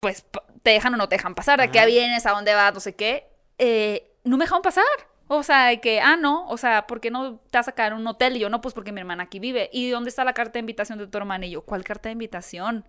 pues 0.00 0.24
te 0.62 0.70
dejan 0.70 0.94
o 0.94 0.96
no 0.96 1.08
te 1.08 1.16
dejan 1.16 1.34
pasar, 1.34 1.60
de 1.60 1.70
qué 1.70 1.84
vienes, 1.86 2.26
a 2.26 2.30
dónde 2.30 2.54
vas, 2.54 2.74
no 2.74 2.80
sé 2.80 2.94
qué. 2.94 3.28
Eh, 3.58 4.10
no 4.24 4.36
me 4.36 4.44
dejaron 4.44 4.62
pasar. 4.62 4.84
O 5.28 5.44
sea, 5.44 5.66
de 5.66 5.80
que, 5.80 6.00
ah, 6.00 6.16
no, 6.16 6.48
o 6.48 6.56
sea, 6.56 6.88
¿por 6.88 7.00
qué 7.00 7.10
no 7.10 7.36
te 7.50 7.58
vas 7.58 7.68
a 7.68 7.72
quedar 7.72 7.92
en 7.92 7.98
un 7.98 8.06
hotel? 8.08 8.36
Y 8.36 8.40
yo, 8.40 8.48
no, 8.48 8.60
pues 8.60 8.74
porque 8.74 8.90
mi 8.90 9.00
hermana 9.00 9.24
aquí 9.24 9.38
vive. 9.38 9.70
¿Y 9.72 9.88
dónde 9.90 10.10
está 10.10 10.24
la 10.24 10.32
carta 10.32 10.54
de 10.54 10.60
invitación 10.60 10.98
de 10.98 11.06
tu 11.06 11.18
hermana? 11.18 11.46
Y 11.46 11.50
yo, 11.50 11.62
¿cuál 11.62 11.84
carta 11.84 12.08
de 12.08 12.14
invitación? 12.14 12.84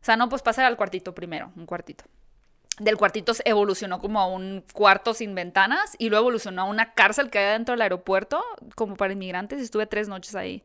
O 0.00 0.04
sea, 0.04 0.16
no, 0.16 0.28
pues 0.28 0.42
pasar 0.42 0.64
al 0.64 0.76
cuartito 0.76 1.14
primero, 1.14 1.52
un 1.54 1.66
cuartito. 1.66 2.04
Del 2.80 2.96
cuartito 2.96 3.32
evolucionó 3.44 4.00
como 4.00 4.18
a 4.18 4.26
un 4.26 4.64
cuarto 4.72 5.14
sin 5.14 5.34
ventanas 5.34 5.94
y 5.98 6.08
luego 6.08 6.24
evolucionó 6.24 6.62
a 6.62 6.64
una 6.64 6.92
cárcel 6.94 7.30
que 7.30 7.38
hay 7.38 7.52
dentro 7.52 7.74
del 7.74 7.82
aeropuerto, 7.82 8.42
como 8.74 8.96
para 8.96 9.12
inmigrantes, 9.12 9.60
y 9.60 9.62
estuve 9.62 9.86
tres 9.86 10.08
noches 10.08 10.34
ahí. 10.34 10.64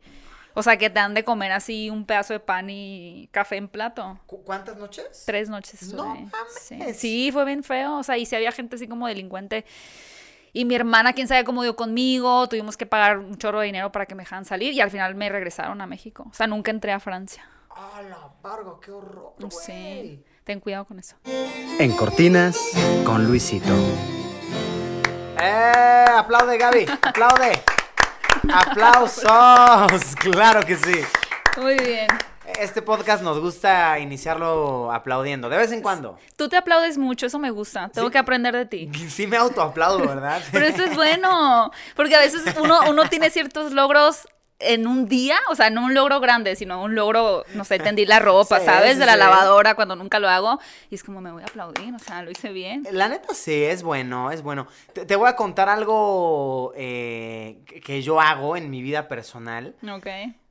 O 0.55 0.63
sea, 0.63 0.77
que 0.77 0.89
te 0.89 0.95
dan 0.95 1.13
de 1.13 1.23
comer 1.23 1.51
así 1.51 1.89
un 1.89 2.05
pedazo 2.05 2.33
de 2.33 2.39
pan 2.39 2.69
y 2.69 3.27
café 3.31 3.57
en 3.57 3.67
plato. 3.67 4.17
¿Cuántas 4.25 4.77
noches? 4.77 5.23
Tres 5.25 5.49
noches. 5.49 5.81
Estuve. 5.81 5.97
No 5.97 6.05
mames. 6.15 6.97
Sí. 6.97 7.29
fue 7.31 7.45
bien 7.45 7.61
feo. 7.63 7.97
O 7.97 8.03
sea, 8.03 8.17
y 8.17 8.25
si 8.25 8.35
había 8.35 8.51
gente 8.53 8.77
así 8.77 8.87
como 8.87 9.07
delincuente 9.07 9.65
y 10.53 10.63
mi 10.63 10.73
hermana, 10.73 11.11
quién 11.11 11.27
sabe 11.27 11.43
cómo 11.43 11.63
dio 11.63 11.75
conmigo, 11.75 12.47
tuvimos 12.47 12.77
que 12.77 12.85
pagar 12.85 13.17
un 13.17 13.37
chorro 13.37 13.59
de 13.59 13.65
dinero 13.65 13.91
para 13.91 14.05
que 14.05 14.15
me 14.15 14.23
dejaran 14.23 14.45
salir 14.45 14.73
y 14.73 14.79
al 14.79 14.89
final 14.89 15.13
me 15.13 15.27
regresaron 15.27 15.81
a 15.81 15.87
México. 15.87 16.25
O 16.31 16.33
sea, 16.33 16.47
nunca 16.47 16.71
entré 16.71 16.93
a 16.93 17.01
Francia. 17.01 17.45
¡Ah, 17.71 18.01
la 18.09 18.29
barba! 18.41 18.79
¡Qué 18.81 18.89
horror! 18.89 19.33
Sí, 19.49 20.23
ten 20.45 20.61
cuidado 20.61 20.85
con 20.85 20.97
eso. 20.97 21.17
En 21.77 21.91
Cortinas, 21.91 22.57
con 23.03 23.27
Luisito. 23.27 23.75
¡Eh! 25.37 26.05
¡Aplaude, 26.15 26.57
Gaby! 26.57 26.85
¡Aplaude! 27.01 27.74
¡Aplausos! 28.53 30.15
¡Claro 30.19 30.65
que 30.65 30.75
sí! 30.75 31.01
Muy 31.57 31.75
bien. 31.75 32.07
Este 32.59 32.81
podcast 32.81 33.23
nos 33.23 33.39
gusta 33.39 33.97
iniciarlo 33.99 34.91
aplaudiendo, 34.91 35.49
de 35.49 35.57
vez 35.57 35.71
en 35.71 35.81
cuando. 35.81 36.17
Tú 36.35 36.47
te 36.47 36.57
aplaudes 36.57 36.97
mucho, 36.97 37.25
eso 37.25 37.39
me 37.39 37.49
gusta. 37.49 37.89
Tengo 37.89 38.11
que 38.11 38.17
aprender 38.17 38.55
de 38.55 38.65
ti. 38.65 38.89
Sí 39.09 39.27
me 39.27 39.37
autoaplaudo, 39.37 40.07
¿verdad? 40.07 40.41
Pero 40.51 40.65
eso 40.65 40.83
es 40.83 40.95
bueno, 40.95 41.71
porque 41.95 42.15
a 42.15 42.19
veces 42.19 42.43
uno, 42.61 42.81
uno 42.89 43.09
tiene 43.09 43.29
ciertos 43.29 43.71
logros 43.71 44.27
en 44.59 44.87
un 44.87 45.07
día, 45.07 45.37
o 45.49 45.55
sea, 45.55 45.69
no 45.69 45.85
un 45.85 45.93
logro 45.93 46.19
grande, 46.19 46.55
sino 46.55 46.81
un 46.81 46.95
logro, 46.95 47.43
no 47.53 47.65
sé, 47.65 47.79
tendí 47.79 48.05
la 48.05 48.19
ropa, 48.19 48.59
¿sabes? 48.65 48.97
de 48.97 49.05
la 49.05 49.15
lavadora 49.15 49.75
cuando 49.75 49.95
nunca 49.95 50.19
lo 50.19 50.29
hago. 50.29 50.59
Y 50.89 50.95
es 50.95 51.03
como, 51.03 51.21
me 51.21 51.31
voy 51.31 51.43
a 51.43 51.45
aplaudir, 51.45 51.93
o 51.93 51.99
sea, 51.99 52.23
lo 52.23 52.31
hice 52.31 52.51
bien. 52.51 52.87
La 52.91 53.09
neta 53.09 53.33
sí, 53.33 53.63
es 53.63 53.83
bueno, 53.83 54.31
es 54.31 54.41
bueno. 54.41 54.67
Te, 54.93 55.15
voy 55.15 55.29
a 55.29 55.35
contar 55.35 55.69
algo 55.69 56.73
eh, 56.75 57.59
que 57.83 58.01
yo 58.01 58.21
hago 58.21 58.55
en 58.55 58.69
mi 58.69 58.81
vida 58.81 59.07
personal. 59.07 59.75
Ok. 59.89 60.07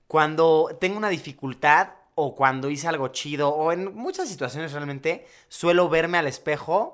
Cuando 0.06 0.77
tengo 0.80 0.98
una 0.98 1.08
dificultad 1.08 1.89
o 2.14 2.36
cuando 2.36 2.70
hice 2.70 2.86
algo 2.86 3.08
chido 3.08 3.48
o 3.48 3.72
en 3.72 3.94
muchas 3.94 4.28
situaciones 4.28 4.72
realmente 4.72 5.27
suelo 5.48 5.89
verme 5.89 6.18
al 6.18 6.27
espejo 6.27 6.92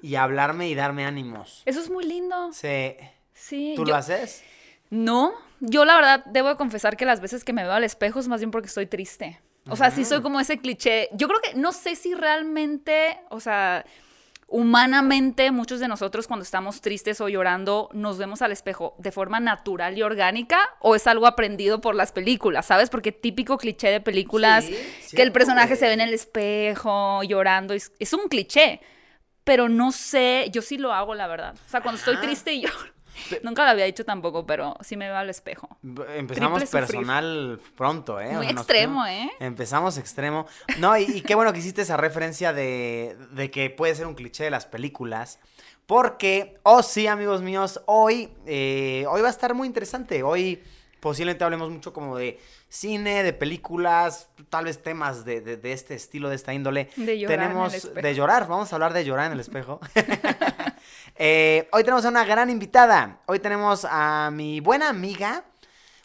y 0.00 0.14
hablarme 0.14 0.68
y 0.68 0.74
darme 0.74 1.04
ánimos. 1.04 1.62
Eso 1.64 1.80
es 1.80 1.90
muy 1.90 2.04
lindo. 2.04 2.52
Sí. 2.52 2.94
Sí. 3.34 3.72
¿Tú 3.74 3.84
lo 3.84 3.96
haces? 3.96 4.44
No, 4.92 5.32
yo 5.60 5.86
la 5.86 5.96
verdad 5.96 6.22
debo 6.26 6.54
confesar 6.58 6.98
que 6.98 7.06
las 7.06 7.22
veces 7.22 7.44
que 7.44 7.54
me 7.54 7.62
veo 7.62 7.72
al 7.72 7.82
espejo 7.82 8.20
es 8.20 8.28
más 8.28 8.42
bien 8.42 8.50
porque 8.50 8.68
estoy 8.68 8.84
triste. 8.84 9.40
O 9.70 9.74
sea, 9.74 9.90
sí 9.90 10.04
soy 10.04 10.20
como 10.20 10.38
ese 10.38 10.58
cliché. 10.58 11.08
Yo 11.14 11.28
creo 11.28 11.40
que 11.40 11.54
no 11.54 11.72
sé 11.72 11.96
si 11.96 12.12
realmente, 12.12 13.18
o 13.30 13.40
sea, 13.40 13.86
humanamente 14.48 15.50
muchos 15.50 15.80
de 15.80 15.88
nosotros 15.88 16.26
cuando 16.26 16.42
estamos 16.42 16.82
tristes 16.82 17.22
o 17.22 17.30
llorando 17.30 17.88
nos 17.94 18.18
vemos 18.18 18.42
al 18.42 18.52
espejo 18.52 18.94
de 18.98 19.12
forma 19.12 19.40
natural 19.40 19.96
y 19.96 20.02
orgánica 20.02 20.60
o 20.80 20.94
es 20.94 21.06
algo 21.06 21.26
aprendido 21.26 21.80
por 21.80 21.94
las 21.94 22.12
películas, 22.12 22.66
¿sabes? 22.66 22.90
Porque 22.90 23.12
típico 23.12 23.56
cliché 23.56 23.88
de 23.88 24.02
películas 24.02 24.66
que 25.10 25.22
el 25.22 25.32
personaje 25.32 25.76
se 25.76 25.86
ve 25.86 25.94
en 25.94 26.02
el 26.02 26.12
espejo 26.12 27.22
llorando, 27.22 27.72
es, 27.72 27.92
es, 27.98 28.12
un 28.12 28.28
cliché, 28.28 28.82
pero 29.42 29.70
no 29.70 29.90
sé, 29.90 30.50
yo 30.52 30.60
sí 30.60 30.76
lo 30.76 30.92
hago 30.92 31.14
la 31.14 31.28
verdad. 31.28 31.54
O 31.66 31.70
sea, 31.70 31.80
cuando 31.80 31.98
estoy 31.98 32.18
triste 32.18 32.52
y 32.52 32.60
lloro 32.60 32.91
Nunca 33.42 33.64
lo 33.64 33.70
había 33.70 33.84
dicho 33.84 34.04
tampoco, 34.04 34.46
pero 34.46 34.76
sí 34.80 34.96
me 34.96 35.06
veo 35.06 35.16
al 35.16 35.30
espejo. 35.30 35.68
Empezamos 36.16 36.64
personal 36.66 37.60
pronto, 37.76 38.20
¿eh? 38.20 38.32
Muy 38.32 38.46
extremo, 38.46 39.06
¿eh? 39.06 39.30
Empezamos 39.40 39.98
extremo. 39.98 40.46
No, 40.78 40.96
y, 40.96 41.22
qué 41.22 41.34
bueno 41.34 41.52
que 41.52 41.58
hiciste 41.58 41.82
esa 41.82 41.96
referencia 41.96 42.52
de, 42.52 43.50
que 43.52 43.70
puede 43.70 43.94
ser 43.94 44.06
un 44.06 44.14
cliché 44.14 44.44
de 44.44 44.50
las 44.50 44.66
películas. 44.66 45.38
Porque, 45.86 46.58
oh 46.62 46.82
sí, 46.82 47.06
amigos 47.06 47.42
míos, 47.42 47.82
hoy, 47.86 48.30
eh, 48.46 49.04
hoy 49.08 49.20
va 49.20 49.28
a 49.28 49.30
estar 49.30 49.52
muy 49.52 49.66
interesante. 49.66 50.22
Hoy 50.22 50.62
posiblemente 51.00 51.42
hablemos 51.42 51.68
mucho 51.68 51.92
como 51.92 52.16
de 52.16 52.38
cine, 52.68 53.24
de 53.24 53.32
películas, 53.32 54.30
tal 54.48 54.66
vez 54.66 54.80
temas 54.80 55.24
de, 55.24 55.60
este 55.64 55.94
estilo, 55.94 56.28
de 56.28 56.36
esta 56.36 56.54
índole. 56.54 56.88
De 56.96 57.18
llorar 57.18 57.38
Tenemos 57.38 57.94
de 57.94 58.14
llorar, 58.14 58.46
vamos 58.46 58.72
a 58.72 58.76
hablar 58.76 58.92
de 58.92 59.04
llorar 59.04 59.26
en 59.26 59.32
el 59.32 59.40
espejo. 59.40 59.80
Eh, 61.16 61.68
hoy 61.72 61.84
tenemos 61.84 62.04
a 62.04 62.08
una 62.08 62.24
gran 62.24 62.50
invitada. 62.50 63.18
Hoy 63.26 63.38
tenemos 63.38 63.86
a 63.88 64.30
mi 64.32 64.60
buena 64.60 64.88
amiga. 64.88 65.44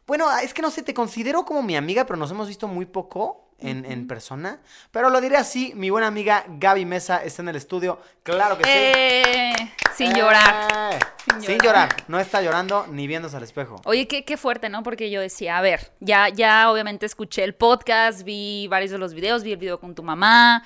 Bueno, 0.05 0.25
es 0.39 0.53
que 0.53 0.61
no 0.61 0.71
sé, 0.71 0.83
te 0.83 0.93
considero 0.93 1.43
como 1.45 1.61
mi 1.63 1.75
amiga, 1.75 2.05
pero 2.05 2.17
nos 2.17 2.31
hemos 2.31 2.47
visto 2.47 2.67
muy 2.67 2.85
poco. 2.85 3.43
En, 3.59 4.07
persona. 4.07 4.59
Pero 4.91 5.09
lo 5.09 5.19
diré 5.19 5.35
así, 5.35 5.73
mi 5.73 5.89
buena 5.89 6.05
amiga 6.05 6.45
Gaby 6.47 6.85
Mesa 6.85 7.23
está 7.23 7.41
en 7.41 7.49
el 7.49 7.55
estudio. 7.55 7.99
Claro 8.21 8.55
que 8.55 8.63
sí. 8.63 8.69
Eh, 8.69 9.55
sin, 9.95 10.13
llorar. 10.13 10.93
Eh, 10.93 10.99
sin, 11.39 11.57
llorar. 11.57 11.89
No 12.07 12.19
está 12.19 12.39
llorando 12.43 12.85
ni 12.85 13.07
viéndose 13.07 13.35
al 13.35 13.41
espejo. 13.41 13.81
Oye, 13.85 14.07
qué, 14.07 14.23
qué, 14.23 14.37
fuerte, 14.37 14.69
¿no? 14.69 14.83
Porque 14.83 15.09
yo 15.09 15.21
decía, 15.21 15.57
a 15.57 15.61
ver, 15.61 15.91
ya, 15.99 16.29
ya 16.29 16.69
obviamente 16.69 17.07
escuché 17.07 17.43
el 17.43 17.55
podcast, 17.55 18.21
vi 18.21 18.67
varios 18.67 18.91
de 18.91 18.99
los 18.99 19.15
videos, 19.15 19.41
vi 19.41 19.53
el 19.53 19.57
video 19.57 19.79
con 19.79 19.95
tu 19.95 20.03
mamá, 20.03 20.63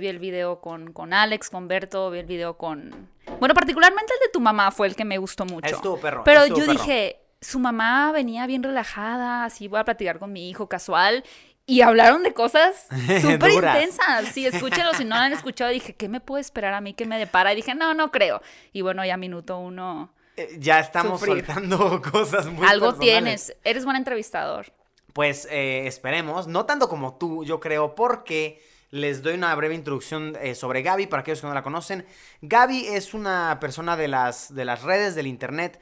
vi 0.00 0.08
el 0.08 0.18
video 0.18 0.60
con, 0.60 0.92
con 0.92 1.12
Alex, 1.12 1.50
con 1.50 1.68
Berto, 1.68 2.10
vi 2.10 2.18
el 2.20 2.26
video 2.26 2.56
con, 2.56 3.08
bueno, 3.38 3.54
particularmente 3.54 4.12
el 4.14 4.20
de 4.26 4.32
tu 4.32 4.40
mamá 4.40 4.70
fue 4.70 4.86
el 4.86 4.96
que 4.96 5.04
me 5.04 5.18
gustó 5.18 5.44
mucho. 5.44 5.74
Estuvo 5.74 5.98
perro. 5.98 6.24
Pero 6.24 6.46
yo 6.46 6.66
dije, 6.66 7.20
su 7.40 7.58
mamá 7.58 8.12
venía 8.12 8.46
bien 8.46 8.62
relajada, 8.62 9.44
así 9.44 9.68
voy 9.68 9.80
a 9.80 9.84
platicar 9.84 10.18
con 10.18 10.32
mi 10.32 10.48
hijo 10.48 10.68
casual. 10.68 11.24
Y 11.66 11.80
hablaron 11.80 12.22
de 12.22 12.34
cosas 12.34 12.88
súper 13.22 13.52
intensas. 13.52 14.28
Sí, 14.32 14.46
escúchenlo. 14.46 14.92
Si 14.94 15.04
no 15.04 15.16
lo 15.16 15.22
han 15.22 15.32
escuchado, 15.32 15.70
dije, 15.70 15.94
¿qué 15.94 16.08
me 16.08 16.20
puede 16.20 16.42
esperar 16.42 16.74
a 16.74 16.82
mí 16.82 16.92
que 16.92 17.06
me 17.06 17.18
depara? 17.18 17.52
Y 17.52 17.56
dije, 17.56 17.74
no, 17.74 17.94
no 17.94 18.10
creo. 18.10 18.42
Y 18.72 18.82
bueno, 18.82 19.04
ya 19.04 19.16
minuto 19.16 19.58
uno. 19.58 20.12
Eh, 20.36 20.56
ya 20.58 20.80
estamos 20.80 21.20
soltando 21.20 22.02
cosas 22.12 22.46
muy 22.46 22.66
Algo 22.66 22.94
tienes. 22.94 23.56
Eres 23.64 23.84
buen 23.84 23.96
entrevistador. 23.96 24.72
Pues 25.14 25.48
eh, 25.50 25.86
esperemos. 25.86 26.48
No 26.48 26.66
tanto 26.66 26.88
como 26.88 27.16
tú, 27.16 27.44
yo 27.44 27.60
creo, 27.60 27.94
porque 27.94 28.60
les 28.94 29.22
doy 29.22 29.34
una 29.34 29.52
breve 29.56 29.74
introducción 29.74 30.38
eh, 30.40 30.54
sobre 30.54 30.82
Gaby 30.82 31.08
para 31.08 31.22
aquellos 31.22 31.40
que 31.40 31.48
no 31.48 31.52
la 31.52 31.64
conocen. 31.64 32.06
Gaby 32.42 32.86
es 32.86 33.12
una 33.12 33.58
persona 33.60 33.96
de 33.96 34.06
las, 34.06 34.54
de 34.54 34.64
las 34.64 34.82
redes 34.82 35.16
del 35.16 35.26
Internet 35.26 35.80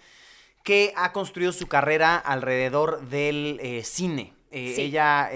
que 0.64 0.94
ha 0.96 1.12
construido 1.12 1.52
su 1.52 1.66
carrera 1.66 2.16
alrededor 2.16 3.06
del 3.08 3.60
eh, 3.60 3.82
cine. 3.84 4.32
Eh, 4.50 4.76
ella 4.78 5.30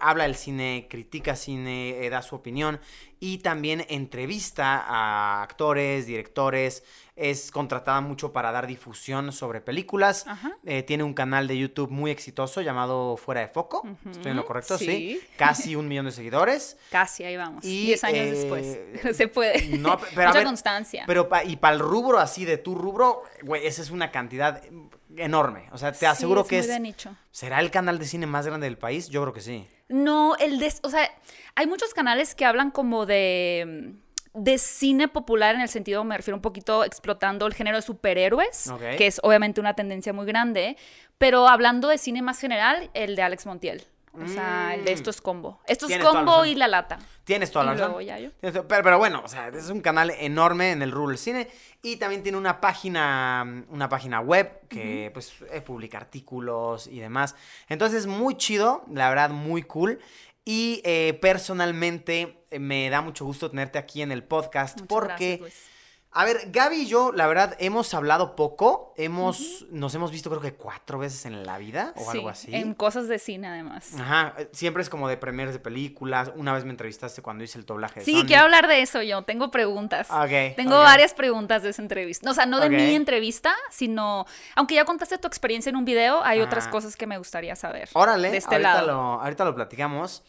habla 0.00 0.24
del 0.24 0.36
cine, 0.36 0.86
critica 0.88 1.34
cine, 1.34 2.08
da 2.08 2.22
su 2.22 2.36
opinión 2.36 2.80
y 3.18 3.38
también 3.38 3.84
entrevista 3.88 4.84
a 4.86 5.42
actores, 5.42 6.06
directores, 6.06 6.84
es 7.18 7.50
contratada 7.50 8.00
mucho 8.00 8.32
para 8.32 8.52
dar 8.52 8.66
difusión 8.66 9.32
sobre 9.32 9.60
películas. 9.60 10.24
Eh, 10.64 10.84
tiene 10.84 11.02
un 11.02 11.14
canal 11.14 11.48
de 11.48 11.58
YouTube 11.58 11.90
muy 11.90 12.10
exitoso 12.10 12.60
llamado 12.60 13.16
Fuera 13.16 13.40
de 13.40 13.48
Foco. 13.48 13.86
¿Estoy 14.08 14.30
en 14.30 14.36
lo 14.36 14.46
correcto? 14.46 14.78
Sí. 14.78 15.20
Casi 15.36 15.74
un 15.74 15.88
millón 15.88 16.06
de 16.06 16.12
seguidores. 16.12 16.76
Casi, 16.90 17.24
ahí 17.24 17.36
vamos. 17.36 17.64
Y, 17.64 17.86
Diez 17.86 18.04
años 18.04 18.26
eh, 18.26 18.30
después. 18.30 19.16
Se 19.16 19.26
puede. 19.26 19.78
No, 19.78 19.98
pero 20.14 20.28
Mucha 20.28 20.44
constancia. 20.44 21.04
Pero 21.06 21.28
y 21.44 21.56
para 21.56 21.74
el 21.74 21.80
rubro 21.80 22.18
así 22.18 22.44
de 22.44 22.56
tu 22.56 22.76
rubro, 22.76 23.22
güey, 23.42 23.66
esa 23.66 23.82
es 23.82 23.90
una 23.90 24.12
cantidad 24.12 24.62
enorme. 25.16 25.68
O 25.72 25.78
sea, 25.78 25.92
te 25.92 26.06
aseguro 26.06 26.46
que 26.46 26.60
es. 26.60 26.70
¿Será 27.32 27.58
el 27.60 27.70
canal 27.72 27.98
de 27.98 28.04
cine 28.04 28.26
más 28.26 28.46
grande 28.46 28.66
del 28.66 28.78
país? 28.78 29.08
Yo 29.08 29.22
creo 29.22 29.34
que 29.34 29.40
sí. 29.40 29.66
No, 29.88 30.36
el 30.36 30.60
de. 30.60 30.72
O 30.82 30.90
sea, 30.90 31.10
hay 31.56 31.66
muchos 31.66 31.94
canales 31.94 32.36
que 32.36 32.44
hablan 32.44 32.70
como 32.70 33.06
de 33.06 33.94
de 34.34 34.58
cine 34.58 35.08
popular 35.08 35.54
en 35.54 35.60
el 35.60 35.68
sentido, 35.68 36.04
me 36.04 36.16
refiero 36.16 36.36
un 36.36 36.42
poquito 36.42 36.84
explotando 36.84 37.46
el 37.46 37.54
género 37.54 37.76
de 37.76 37.82
superhéroes, 37.82 38.72
que 38.96 39.06
es 39.06 39.20
obviamente 39.22 39.60
una 39.60 39.74
tendencia 39.74 40.12
muy 40.12 40.26
grande, 40.26 40.76
pero 41.18 41.48
hablando 41.48 41.88
de 41.88 41.98
cine 41.98 42.22
más 42.22 42.40
general, 42.40 42.90
el 42.94 43.16
de 43.16 43.22
Alex 43.22 43.46
Montiel. 43.46 43.86
O 44.12 44.26
sea, 44.26 44.74
el 44.74 44.84
de 44.84 44.90
mm. 44.90 44.94
esto 44.94 45.10
es 45.10 45.20
combo. 45.20 45.60
Esto 45.66 45.86
es 45.86 45.98
combo 45.98 46.44
y 46.44 46.54
la 46.54 46.66
lata. 46.66 46.98
Tienes 47.24 47.50
toda 47.50 47.66
la 47.66 47.74
razón. 47.74 47.96
Pero, 48.66 48.98
bueno, 48.98 49.22
o 49.24 49.28
sea, 49.28 49.48
es 49.48 49.68
un 49.68 49.80
canal 49.80 50.10
enorme 50.10 50.72
en 50.72 50.82
el 50.82 50.90
del 50.90 51.18
cine 51.18 51.48
y 51.82 51.96
también 51.96 52.22
tiene 52.22 52.38
una 52.38 52.60
página, 52.60 53.64
una 53.68 53.88
página 53.88 54.20
web 54.20 54.66
que 54.68 55.10
pues 55.12 55.34
eh, 55.52 55.60
publica 55.60 55.98
artículos 55.98 56.86
y 56.86 57.00
demás. 57.00 57.36
Entonces, 57.68 58.06
muy 58.06 58.36
chido, 58.36 58.82
la 58.90 59.08
verdad, 59.08 59.30
muy 59.30 59.62
cool. 59.62 60.00
Y 60.50 60.80
eh, 60.82 61.18
personalmente 61.20 62.38
eh, 62.50 62.58
me 62.58 62.88
da 62.88 63.02
mucho 63.02 63.26
gusto 63.26 63.50
tenerte 63.50 63.76
aquí 63.76 64.00
en 64.00 64.10
el 64.10 64.24
podcast 64.24 64.80
porque 64.88 65.42
A 66.18 66.24
ver, 66.24 66.50
Gaby 66.50 66.78
y 66.78 66.86
yo, 66.86 67.12
la 67.12 67.28
verdad, 67.28 67.54
hemos 67.60 67.94
hablado 67.94 68.34
poco. 68.34 68.92
Hemos, 68.96 69.66
nos 69.70 69.94
hemos 69.94 70.10
visto 70.10 70.28
creo 70.30 70.42
que 70.42 70.52
cuatro 70.52 70.98
veces 70.98 71.24
en 71.26 71.46
la 71.46 71.58
vida 71.58 71.92
o 71.94 72.10
Sí, 72.10 72.18
algo 72.18 72.28
así. 72.28 72.52
En 72.52 72.74
cosas 72.74 73.06
de 73.06 73.20
cine, 73.20 73.46
además. 73.46 73.94
Ajá, 73.96 74.34
siempre 74.50 74.82
es 74.82 74.88
como 74.88 75.08
de 75.08 75.16
premiers 75.16 75.52
de 75.52 75.60
películas. 75.60 76.32
Una 76.34 76.52
vez 76.52 76.64
me 76.64 76.70
entrevistaste 76.70 77.22
cuando 77.22 77.44
hice 77.44 77.56
el 77.56 77.66
doblaje 77.66 78.00
de 78.00 78.04
Sí, 78.04 78.24
quiero 78.26 78.42
hablar 78.42 78.66
de 78.66 78.82
eso 78.82 79.00
yo. 79.00 79.22
Tengo 79.22 79.52
preguntas. 79.52 80.10
Ok, 80.10 80.56
Tengo 80.56 80.80
varias 80.80 81.14
preguntas 81.14 81.62
de 81.62 81.68
esa 81.68 81.82
entrevista. 81.82 82.28
O 82.28 82.34
sea, 82.34 82.46
no 82.46 82.58
de 82.58 82.68
mi 82.68 82.96
entrevista, 82.96 83.54
sino. 83.70 84.26
Aunque 84.56 84.74
ya 84.74 84.84
contaste 84.84 85.18
tu 85.18 85.28
experiencia 85.28 85.70
en 85.70 85.76
un 85.76 85.84
video, 85.84 86.24
hay 86.24 86.40
otras 86.40 86.66
cosas 86.66 86.96
que 86.96 87.06
me 87.06 87.16
gustaría 87.16 87.54
saber. 87.54 87.90
Órale, 87.92 88.32
De 88.32 88.38
este 88.38 88.56
ahorita, 88.56 88.74
lado. 88.74 88.86
Lo, 88.88 89.20
ahorita 89.22 89.44
lo 89.44 89.54
platicamos. 89.54 90.24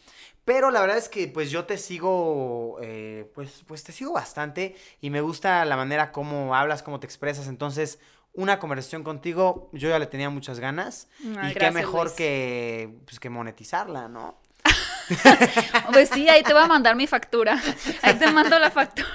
Pero 0.50 0.72
la 0.72 0.80
verdad 0.80 0.98
es 0.98 1.08
que 1.08 1.28
pues 1.28 1.52
yo 1.52 1.64
te 1.64 1.78
sigo, 1.78 2.76
eh, 2.82 3.30
pues, 3.36 3.62
pues 3.68 3.84
te 3.84 3.92
sigo 3.92 4.14
bastante 4.14 4.74
y 5.00 5.08
me 5.10 5.20
gusta 5.20 5.64
la 5.64 5.76
manera 5.76 6.10
como 6.10 6.56
hablas, 6.56 6.82
cómo 6.82 6.98
te 6.98 7.06
expresas. 7.06 7.46
Entonces, 7.46 8.00
una 8.32 8.58
conversación 8.58 9.04
contigo, 9.04 9.70
yo 9.72 9.88
ya 9.88 10.00
le 10.00 10.06
tenía 10.06 10.28
muchas 10.28 10.58
ganas. 10.58 11.06
Ay, 11.38 11.52
y 11.52 11.54
qué 11.54 11.70
mejor 11.70 12.06
Luis. 12.06 12.16
que, 12.16 12.98
pues, 13.04 13.20
que 13.20 13.30
monetizarla, 13.30 14.08
¿no? 14.08 14.40
Pues 15.92 16.08
sí, 16.08 16.28
ahí 16.28 16.42
te 16.42 16.52
voy 16.52 16.64
a 16.64 16.66
mandar 16.66 16.96
mi 16.96 17.06
factura. 17.06 17.56
Ahí 18.02 18.14
te 18.14 18.28
mando 18.32 18.58
la 18.58 18.72
factura. 18.72 19.08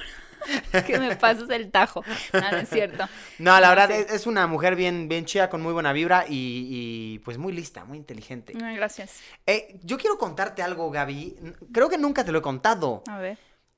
que 0.87 0.99
me 0.99 1.15
pases 1.15 1.49
el 1.49 1.71
tajo. 1.71 2.03
No, 2.33 2.51
no 2.51 2.57
es 2.57 2.69
cierto. 2.69 3.07
No, 3.39 3.59
la 3.59 3.69
verdad 3.69 3.89
sí. 3.89 3.95
es, 3.95 4.11
es 4.11 4.27
una 4.27 4.47
mujer 4.47 4.75
bien, 4.75 5.07
bien 5.07 5.25
chida, 5.25 5.49
con 5.49 5.61
muy 5.61 5.73
buena 5.73 5.93
vibra 5.93 6.25
y, 6.27 6.67
y, 6.69 7.19
pues 7.19 7.37
muy 7.37 7.53
lista, 7.53 7.85
muy 7.85 7.97
inteligente. 7.97 8.53
Gracias. 8.53 9.19
Eh, 9.45 9.79
yo 9.83 9.97
quiero 9.97 10.17
contarte 10.17 10.61
algo, 10.61 10.89
Gaby. 10.91 11.37
Creo 11.71 11.89
que 11.89 11.97
nunca 11.97 12.23
te 12.23 12.31
lo 12.31 12.39
he 12.39 12.41
contado. 12.41 13.03
A 13.09 13.19
ver. 13.19 13.37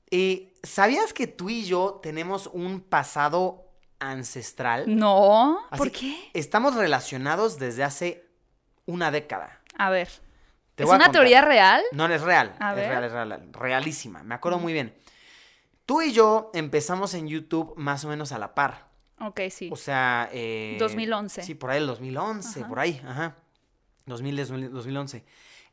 Eh, 0.10 0.54
¿Sabías 0.64 1.14
que 1.14 1.28
tú 1.28 1.50
y 1.50 1.66
yo 1.66 2.00
tenemos 2.02 2.48
un 2.48 2.82
pasado 2.82 3.66
ancestral? 4.00 4.84
No. 4.88 5.60
Así 5.70 5.78
¿Por 5.78 5.92
qué? 5.92 6.18
Estamos 6.34 6.76
relacionados 6.76 7.60
desde 7.60 7.84
hace 7.84 8.26
una 8.86 9.12
década. 9.12 9.62
A 9.78 9.90
ver. 9.90 10.10
Te 10.76 10.84
¿Es 10.84 10.90
a 10.90 10.96
una 10.96 11.12
teoría 11.12 11.42
real? 11.42 11.82
No, 11.92 12.06
es 12.06 12.22
real. 12.22 12.56
A 12.60 12.72
es 12.72 12.76
ver. 12.78 12.90
real, 12.90 13.04
es 13.04 13.12
real. 13.12 13.50
Realísima. 13.52 14.24
Me 14.24 14.36
acuerdo 14.36 14.60
muy 14.60 14.74
bien. 14.74 14.96
Tú 15.88 16.02
y 16.02 16.12
yo 16.12 16.52
empezamos 16.54 17.14
en 17.14 17.30
YouTube 17.30 17.74
más 17.78 18.04
o 18.04 18.10
menos 18.10 18.34
a 18.34 18.38
la 18.40 18.54
par. 18.54 18.90
Ok, 19.22 19.40
sí. 19.50 19.70
O 19.72 19.78
sea... 19.78 20.30
eh, 20.34 20.76
2011. 20.80 21.42
Sí, 21.42 21.56
por 21.56 21.72
ahí 21.72 21.80
el 21.80 21.88
2011, 21.88 22.60
Ajá. 22.60 22.68
por 22.70 22.80
ahí, 22.80 23.02
ajá. 23.08 23.38
2010, 24.06 24.50
2000, 24.50 24.72
2011. 24.74 25.24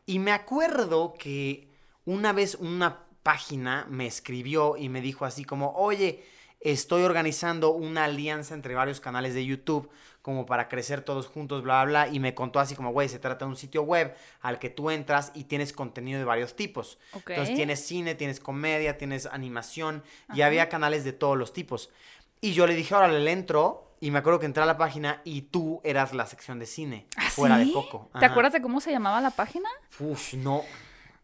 Y 0.06 0.20
me 0.20 0.30
acuerdo 0.30 1.14
que 1.18 1.68
una 2.04 2.32
vez 2.32 2.54
una 2.54 3.06
página 3.24 3.86
me 3.90 4.06
escribió 4.06 4.76
y 4.76 4.88
me 4.88 5.00
dijo 5.00 5.24
así 5.24 5.44
como, 5.44 5.72
oye, 5.72 6.24
estoy 6.60 7.02
organizando 7.02 7.70
una 7.72 8.04
alianza 8.04 8.54
entre 8.54 8.74
varios 8.76 9.00
canales 9.00 9.34
de 9.34 9.44
YouTube 9.44 9.90
como 10.24 10.46
para 10.46 10.68
crecer 10.68 11.02
todos 11.02 11.26
juntos, 11.26 11.62
bla, 11.62 11.84
bla, 11.84 12.06
bla. 12.06 12.14
Y 12.14 12.18
me 12.18 12.34
contó 12.34 12.58
así 12.58 12.74
como, 12.74 12.92
güey, 12.92 13.10
se 13.10 13.18
trata 13.18 13.44
de 13.44 13.50
un 13.50 13.58
sitio 13.58 13.82
web 13.82 14.16
al 14.40 14.58
que 14.58 14.70
tú 14.70 14.90
entras 14.90 15.30
y 15.34 15.44
tienes 15.44 15.74
contenido 15.74 16.18
de 16.18 16.24
varios 16.24 16.56
tipos. 16.56 16.98
Entonces 17.12 17.54
tienes 17.54 17.84
cine, 17.84 18.14
tienes 18.14 18.40
comedia, 18.40 18.96
tienes 18.96 19.26
animación 19.26 20.02
y 20.30 20.40
Ajá. 20.40 20.46
había 20.46 20.70
canales 20.70 21.04
de 21.04 21.12
todos 21.12 21.36
los 21.36 21.52
tipos. 21.52 21.90
Y 22.40 22.54
yo 22.54 22.66
le 22.66 22.74
dije, 22.74 22.94
órale, 22.94 23.20
le 23.20 23.32
entro. 23.32 23.92
Y 24.00 24.10
me 24.10 24.20
acuerdo 24.20 24.40
que 24.40 24.46
entré 24.46 24.62
a 24.62 24.66
la 24.66 24.78
página 24.78 25.20
y 25.24 25.42
tú 25.42 25.82
eras 25.84 26.14
la 26.14 26.24
sección 26.24 26.58
de 26.58 26.64
cine, 26.64 27.06
¿Ah, 27.18 27.28
fuera 27.28 27.58
de 27.58 27.66
foco. 27.66 28.08
¿Te 28.12 28.18
Ajá. 28.24 28.26
acuerdas 28.28 28.54
de 28.54 28.62
cómo 28.62 28.80
se 28.80 28.92
llamaba 28.92 29.20
la 29.20 29.30
página? 29.30 29.68
Uf, 30.00 30.32
no. 30.32 30.62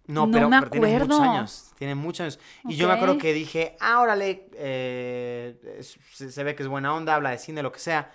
No, 0.07 0.27
No 0.27 0.31
pero, 0.33 0.51
me 0.51 0.59
pero 0.59 0.71
tiene 0.73 0.99
muchos 0.99 1.21
años. 1.21 1.71
Tiene 1.79 1.95
muchos 1.95 2.21
años. 2.21 2.39
Y 2.69 2.77
yo 2.77 2.87
me 2.87 2.93
acuerdo 2.95 3.17
que 3.17 3.33
dije, 3.33 3.77
ah, 3.81 4.01
órale, 4.01 4.51
eh, 4.57 5.81
se 6.13 6.45
ve 6.45 6.55
que 6.55 6.63
es 6.65 6.69
buena 6.69 6.95
onda, 6.95 7.15
habla 7.15 7.31
de 7.31 7.39
cine, 7.39 7.63
lo 7.63 7.73
que 7.73 7.79
sea. 7.79 8.11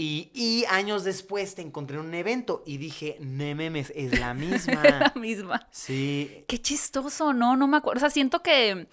Y, 0.00 0.30
y 0.32 0.64
años 0.70 1.02
después 1.02 1.56
te 1.56 1.62
encontré 1.62 1.98
en 1.98 2.04
un 2.06 2.14
evento 2.14 2.62
y 2.64 2.78
dije, 2.78 3.16
ne 3.18 3.54
memes, 3.56 3.92
es 3.96 4.18
la 4.18 4.32
misma. 4.34 4.82
La 4.84 5.12
misma. 5.16 5.66
sí. 5.72 6.44
Qué 6.46 6.58
chistoso, 6.62 7.32
no, 7.34 7.56
no 7.56 7.66
me 7.66 7.76
acuerdo. 7.78 7.98
O 7.98 8.00
sea, 8.00 8.10
siento 8.10 8.40
que, 8.40 8.86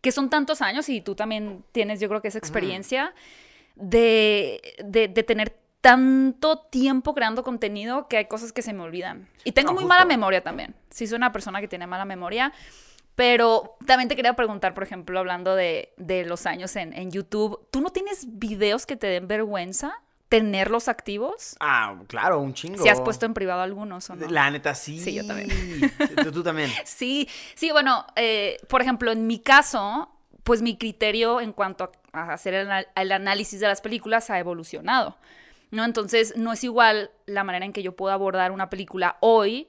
que 0.00 0.12
son 0.12 0.30
tantos 0.30 0.62
años 0.62 0.88
y 0.88 1.00
tú 1.00 1.16
también 1.16 1.64
tienes, 1.72 1.98
yo 1.98 2.08
creo 2.08 2.22
que 2.22 2.28
esa 2.28 2.38
experiencia 2.38 3.12
de, 3.74 4.60
de, 4.84 5.08
de 5.08 5.22
tener 5.24 5.58
tanto 5.80 6.58
tiempo 6.70 7.14
creando 7.14 7.42
contenido 7.42 8.06
que 8.08 8.16
hay 8.18 8.26
cosas 8.26 8.52
que 8.52 8.62
se 8.62 8.72
me 8.72 8.82
olvidan. 8.82 9.28
Y 9.44 9.52
tengo 9.52 9.70
No, 9.70 9.74
muy 9.74 9.82
justo. 9.82 9.88
mala 9.94 10.04
memoria 10.06 10.40
también. 10.42 10.74
Sí, 10.88 11.06
soy 11.06 11.16
una 11.16 11.32
persona 11.32 11.60
que 11.60 11.68
tiene 11.68 11.86
mala 11.86 12.04
memoria. 12.04 12.52
Pero 13.16 13.76
también 13.86 14.08
te 14.08 14.16
quería 14.16 14.34
preguntar, 14.34 14.74
por 14.74 14.82
ejemplo, 14.82 15.18
hablando 15.18 15.54
de, 15.54 15.92
de 15.96 16.24
los 16.24 16.46
años 16.46 16.74
en, 16.76 16.92
en 16.94 17.10
YouTube, 17.12 17.60
¿tú 17.70 17.80
no 17.80 17.90
tienes 17.90 18.26
videos 18.38 18.86
que 18.86 18.96
te 18.96 19.06
den 19.06 19.28
vergüenza 19.28 20.00
tenerlos 20.34 20.88
activos? 20.88 21.54
Ah, 21.60 21.94
claro, 22.08 22.40
un 22.40 22.54
chingo. 22.54 22.82
Si 22.82 22.88
has 22.88 23.00
puesto 23.00 23.24
en 23.24 23.34
privado 23.34 23.62
algunos 23.62 24.10
o 24.10 24.16
no. 24.16 24.26
La 24.26 24.50
neta, 24.50 24.74
sí. 24.74 24.98
Sí, 24.98 25.14
yo 25.14 25.24
también. 25.24 25.48
Tú, 26.24 26.32
tú 26.32 26.42
también. 26.42 26.72
Sí, 26.84 27.28
sí, 27.54 27.70
bueno, 27.70 28.04
eh, 28.16 28.56
por 28.68 28.82
ejemplo, 28.82 29.12
en 29.12 29.28
mi 29.28 29.38
caso, 29.38 30.10
pues 30.42 30.60
mi 30.60 30.76
criterio 30.76 31.40
en 31.40 31.52
cuanto 31.52 31.92
a, 32.12 32.32
hacer 32.32 32.54
el, 32.54 33.12
análisis 33.12 33.60
de 33.60 33.68
las 33.68 33.80
películas 33.80 34.28
ha 34.28 34.40
evolucionado, 34.40 35.16
¿no? 35.70 35.84
Entonces, 35.84 36.36
no 36.36 36.52
es 36.52 36.64
igual 36.64 37.12
la 37.26 37.44
manera 37.44 37.64
en 37.64 37.72
que 37.72 37.84
yo 37.84 37.94
puedo 37.94 38.12
abordar 38.12 38.50
una 38.50 38.70
película 38.70 39.18
hoy 39.20 39.68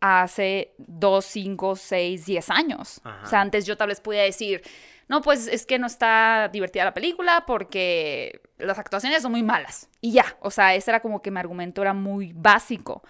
a 0.00 0.22
hace 0.22 0.72
dos, 0.78 1.24
cinco, 1.24 1.76
seis, 1.76 2.26
diez 2.26 2.50
años. 2.50 3.00
Ajá. 3.04 3.22
O 3.24 3.28
sea, 3.28 3.40
antes 3.42 3.64
yo 3.64 3.76
tal 3.76 3.88
vez 3.88 4.00
podía 4.00 4.22
decir, 4.22 4.62
no, 5.10 5.22
pues 5.22 5.48
es 5.48 5.66
que 5.66 5.80
no 5.80 5.88
está 5.88 6.48
divertida 6.52 6.84
la 6.84 6.94
película 6.94 7.42
porque 7.44 8.42
las 8.58 8.78
actuaciones 8.78 9.22
son 9.22 9.32
muy 9.32 9.42
malas. 9.42 9.88
Y 10.00 10.12
ya, 10.12 10.36
o 10.38 10.52
sea, 10.52 10.76
ese 10.76 10.92
era 10.92 11.00
como 11.00 11.20
que 11.20 11.32
mi 11.32 11.40
argumento 11.40 11.82
era 11.82 11.92
muy 11.92 12.32
básico. 12.32 13.02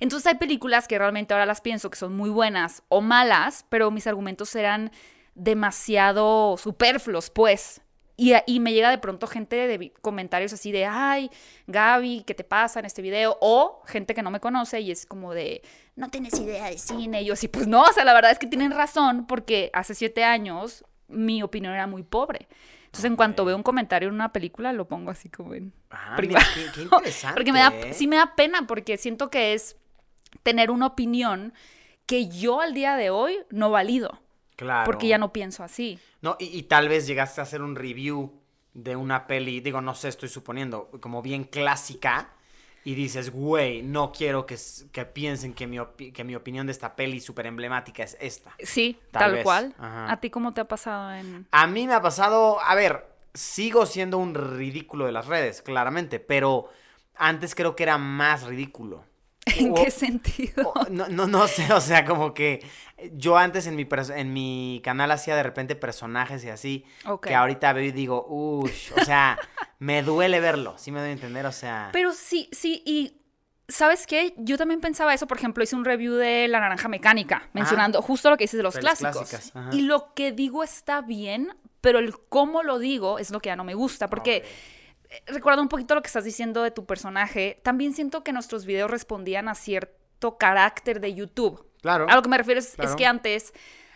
Entonces 0.00 0.26
hay 0.26 0.38
películas 0.38 0.88
que 0.88 0.98
realmente 0.98 1.34
ahora 1.34 1.46
las 1.46 1.60
pienso 1.60 1.88
que 1.88 1.98
son 1.98 2.16
muy 2.16 2.30
buenas 2.30 2.82
o 2.88 3.00
malas, 3.00 3.64
pero 3.68 3.92
mis 3.92 4.08
argumentos 4.08 4.56
eran 4.56 4.90
demasiado 5.36 6.56
superfluos, 6.56 7.30
pues. 7.30 7.80
Y, 8.16 8.32
y 8.46 8.58
me 8.58 8.72
llega 8.72 8.90
de 8.90 8.98
pronto 8.98 9.28
gente 9.28 9.68
de 9.68 9.92
comentarios 10.00 10.52
así 10.52 10.72
de, 10.72 10.86
ay, 10.86 11.30
Gaby, 11.68 12.24
¿qué 12.26 12.34
te 12.34 12.42
pasa 12.42 12.80
en 12.80 12.86
este 12.86 13.02
video? 13.02 13.38
O 13.40 13.82
gente 13.86 14.14
que 14.14 14.22
no 14.22 14.32
me 14.32 14.40
conoce 14.40 14.80
y 14.80 14.90
es 14.90 15.06
como 15.06 15.32
de, 15.32 15.62
no 15.94 16.10
tienes 16.10 16.40
idea 16.40 16.70
de 16.70 16.78
cine. 16.78 17.22
Y 17.22 17.26
yo 17.26 17.34
así, 17.34 17.46
pues 17.46 17.68
no, 17.68 17.82
o 17.82 17.92
sea, 17.92 18.04
la 18.04 18.14
verdad 18.14 18.32
es 18.32 18.40
que 18.40 18.48
tienen 18.48 18.72
razón 18.72 19.28
porque 19.28 19.70
hace 19.72 19.94
siete 19.94 20.24
años 20.24 20.84
mi 21.08 21.42
opinión 21.42 21.72
era 21.72 21.86
muy 21.86 22.02
pobre. 22.02 22.48
Entonces, 22.86 23.04
en 23.04 23.16
cuanto 23.16 23.44
veo 23.44 23.56
un 23.56 23.62
comentario 23.62 24.08
en 24.08 24.14
una 24.14 24.32
película, 24.32 24.72
lo 24.72 24.86
pongo 24.88 25.10
así 25.10 25.28
como 25.28 25.54
en 25.54 25.72
Ah, 25.90 26.14
privado. 26.16 26.44
mira, 26.54 26.66
qué, 26.66 26.72
qué 26.74 26.82
interesante. 26.84 27.34
Porque 27.34 27.52
me 27.52 27.60
da, 27.60 27.68
¿eh? 27.68 27.92
sí 27.92 28.06
me 28.06 28.16
da 28.16 28.34
pena, 28.34 28.66
porque 28.66 28.96
siento 28.96 29.28
que 29.30 29.52
es 29.54 29.76
tener 30.42 30.70
una 30.70 30.86
opinión 30.86 31.52
que 32.06 32.28
yo 32.28 32.60
al 32.60 32.72
día 32.74 32.96
de 32.96 33.10
hoy 33.10 33.36
no 33.50 33.70
valido, 33.70 34.20
Claro. 34.56 34.84
porque 34.86 35.08
ya 35.08 35.18
no 35.18 35.32
pienso 35.32 35.62
así. 35.64 35.98
No, 36.22 36.36
y, 36.38 36.46
y 36.46 36.62
tal 36.64 36.88
vez 36.88 37.06
llegaste 37.06 37.40
a 37.40 37.44
hacer 37.44 37.60
un 37.62 37.76
review 37.76 38.32
de 38.72 38.94
una 38.96 39.26
peli, 39.26 39.60
digo, 39.60 39.80
no 39.80 39.94
sé, 39.94 40.08
estoy 40.08 40.28
suponiendo, 40.28 40.90
como 41.00 41.20
bien 41.22 41.44
clásica, 41.44 42.30
y 42.86 42.94
dices, 42.94 43.32
güey, 43.32 43.82
no 43.82 44.12
quiero 44.12 44.46
que, 44.46 44.56
que 44.92 45.04
piensen 45.04 45.54
que 45.54 45.66
mi, 45.66 45.76
que 46.12 46.22
mi 46.22 46.36
opinión 46.36 46.66
de 46.66 46.70
esta 46.72 46.94
peli 46.94 47.18
súper 47.20 47.46
emblemática 47.46 48.04
es 48.04 48.16
esta. 48.20 48.54
Sí, 48.60 48.96
Tal 49.10 49.22
tal, 49.22 49.32
vez, 49.32 49.42
cual. 49.42 49.74
ajá. 49.76 50.12
¿A 50.12 50.20
ti 50.20 50.30
cómo 50.30 50.54
te 50.54 50.60
ha 50.60 50.68
pasado 50.68 51.12
en...? 51.12 51.48
A 51.50 51.66
mí 51.66 51.88
me 51.88 51.94
ha 51.94 52.00
pasado, 52.00 52.60
a 52.60 52.76
ver, 52.76 53.04
sigo 53.34 53.86
siendo 53.86 54.18
un 54.18 54.36
ridículo 54.36 55.04
de 55.04 55.10
las 55.10 55.26
redes, 55.26 55.62
claramente, 55.62 56.20
pero 56.20 56.70
antes 57.16 57.56
creo 57.56 57.74
que 57.74 57.82
era 57.82 57.98
más 57.98 58.44
ridículo. 58.44 59.02
¿En 59.58 59.70
O- 59.72 59.74
qué 59.74 59.90
sentido? 59.90 60.72
o- 60.74 60.86
no, 60.90 61.08
no, 61.08 61.26
no 61.26 61.46
sé, 61.48 61.72
o 61.72 61.80
sea, 61.80 62.04
como 62.04 62.34
que 62.34 62.64
yo 63.12 63.36
antes 63.36 63.66
en 63.66 63.76
mi, 63.76 63.86
en 64.16 64.32
mi 64.32 64.80
canal 64.84 65.10
hacía 65.12 65.36
de 65.36 65.42
repente 65.42 65.76
personajes 65.76 66.44
y 66.44 66.48
así, 66.50 66.84
Ok. 67.06 67.28
que 67.28 67.34
ahorita 67.34 67.72
veo 67.72 67.84
y 67.84 67.92
digo, 67.92 68.26
uy, 68.28 68.72
o 68.96 69.04
sea, 69.04 69.38
me 69.78 70.02
duele 70.02 70.40
verlo, 70.40 70.74
sí 70.78 70.90
me 70.90 71.00
doy 71.00 71.10
a 71.10 71.12
entender, 71.12 71.46
o 71.46 71.52
sea... 71.52 71.90
Pero 71.92 72.12
sí, 72.12 72.48
sí, 72.52 72.82
y 72.84 73.20
¿sabes 73.68 74.06
qué? 74.06 74.34
Yo 74.38 74.58
también 74.58 74.80
pensaba 74.80 75.14
eso, 75.14 75.26
por 75.26 75.38
ejemplo, 75.38 75.62
hice 75.62 75.76
un 75.76 75.84
review 75.84 76.14
de 76.14 76.48
La 76.48 76.60
Naranja 76.60 76.88
Mecánica, 76.88 77.48
mencionando 77.52 78.02
justo 78.02 78.30
lo 78.30 78.36
que 78.36 78.44
dices 78.44 78.58
de 78.58 78.62
los 78.64 78.76
clásicos. 78.78 79.28
clásicas. 79.28 79.52
Y 79.72 79.82
lo 79.82 80.12
que 80.14 80.32
digo 80.32 80.62
está 80.64 81.02
bien, 81.02 81.54
pero 81.80 81.98
el 82.00 82.18
cómo 82.28 82.62
lo 82.62 82.78
digo 82.78 83.18
es 83.20 83.30
lo 83.30 83.40
que 83.40 83.48
ya 83.50 83.56
no 83.56 83.64
me 83.64 83.74
gusta, 83.74 84.08
porque... 84.08 84.44
Recuerdo 85.26 85.62
un 85.62 85.68
poquito 85.68 85.94
lo 85.94 86.02
que 86.02 86.06
estás 86.08 86.24
diciendo 86.24 86.62
de 86.62 86.70
tu 86.70 86.86
personaje. 86.86 87.60
También 87.62 87.92
siento 87.94 88.22
que 88.24 88.32
nuestros 88.32 88.66
videos 88.66 88.90
respondían 88.90 89.48
a 89.48 89.54
cierto 89.54 90.38
carácter 90.38 91.00
de 91.00 91.14
YouTube. 91.14 91.66
Claro. 91.82 92.06
A 92.08 92.14
lo 92.14 92.22
que 92.22 92.28
me 92.28 92.38
refiero 92.38 92.60
es, 92.60 92.78
es 92.78 92.94
que 92.96 93.06
antes 93.06 93.52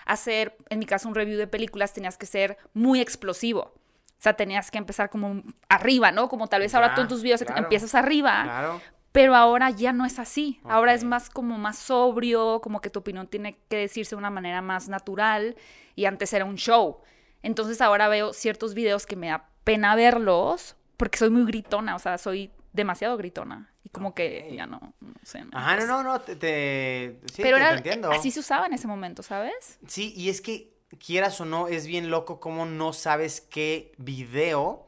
hacer, 0.07 0.57
en 0.69 0.79
mi 0.79 0.87
caso, 0.87 1.09
un 1.09 1.15
review 1.15 1.39
de 1.39 1.47
películas 1.47 1.93
tenías 1.93 2.19
que 2.19 2.27
ser 2.27 2.59
muy 2.75 3.01
explosivo. 3.01 3.73
O 4.21 4.23
sea, 4.23 4.35
tenías 4.35 4.71
que 4.71 4.79
empezar 4.79 5.09
como 5.09 5.43
arriba, 5.69 6.13
¿no? 6.13 6.29
Como 6.29 6.47
tal 6.47 6.61
vez 6.61 6.75
ahora 6.75 6.89
Ya, 6.89 6.95
tú 6.95 7.01
en 7.01 7.09
tus 7.09 7.23
videos 7.23 7.43
claro. 7.43 7.63
empiezas 7.63 7.95
arriba. 7.95 8.43
Claro. 8.45 8.81
Pero 9.13 9.35
ahora 9.35 9.71
ya 9.71 9.93
no 9.93 10.05
es 10.05 10.19
así. 10.19 10.61
Ahora 10.65 10.95
es 10.95 11.05
más 11.05 11.31
como 11.31 11.59
más 11.59 11.79
sobrio, 11.79 12.61
como 12.61 12.81
que 12.81 12.91
tu 12.91 13.01
opinión 13.01 13.27
tiene 13.27 13.59
que 13.69 13.77
decirse 13.77 14.11
de 14.11 14.19
una 14.19 14.31
manera 14.31 14.63
más 14.63 14.89
natural 14.89 15.57
y 15.97 16.05
antes 16.05 16.33
era 16.33 16.45
un 16.45 16.57
show. 16.57 16.99
Entonces 17.43 17.81
ahora 17.81 18.09
veo 18.09 18.33
ciertos 18.33 18.75
videos 18.75 19.07
que 19.07 19.17
me 19.17 19.29
da 19.29 19.49
pena 19.65 19.97
verlos 19.97 20.77
porque 21.01 21.19
soy 21.19 21.31
muy 21.31 21.45
gritona, 21.45 21.97
o 21.97 21.99
sea, 21.99 22.17
soy 22.19 22.51
demasiado 22.73 23.17
gritona. 23.17 23.73
Y 23.83 23.89
como 23.89 24.15
que 24.15 24.53
ya 24.55 24.67
no, 24.67 24.93
no 25.01 25.15
sé. 25.25 25.43
no, 25.45 25.51
Ajá, 25.59 25.77
no, 25.79 25.87
no, 25.87 26.03
no, 26.05 26.21
te, 26.21 26.37
te- 26.37 27.19
sí, 27.33 27.43
Pero 27.43 27.57
te- 27.57 27.63
era, 27.63 27.71
te 27.71 27.77
entiendo. 27.79 28.13
así 28.13 28.31
se 28.31 28.41
usaba 28.41 28.67
en 28.67 28.75
ese 28.75 28.87
momento, 28.87 29.23
¿sabes? 29.23 29.79
Sí, 29.89 30.13
y 30.17 30.29
es 30.29 30.41
que 30.41 30.73
quieras 31.05 31.41
o 31.41 31.45
no, 31.47 31.67
es 31.69 31.87
bien 31.87 32.11
loco 32.11 32.39
cómo 32.39 32.67
no 32.67 32.93
sabes 32.93 33.41
qué 33.41 33.93
video 33.99 34.87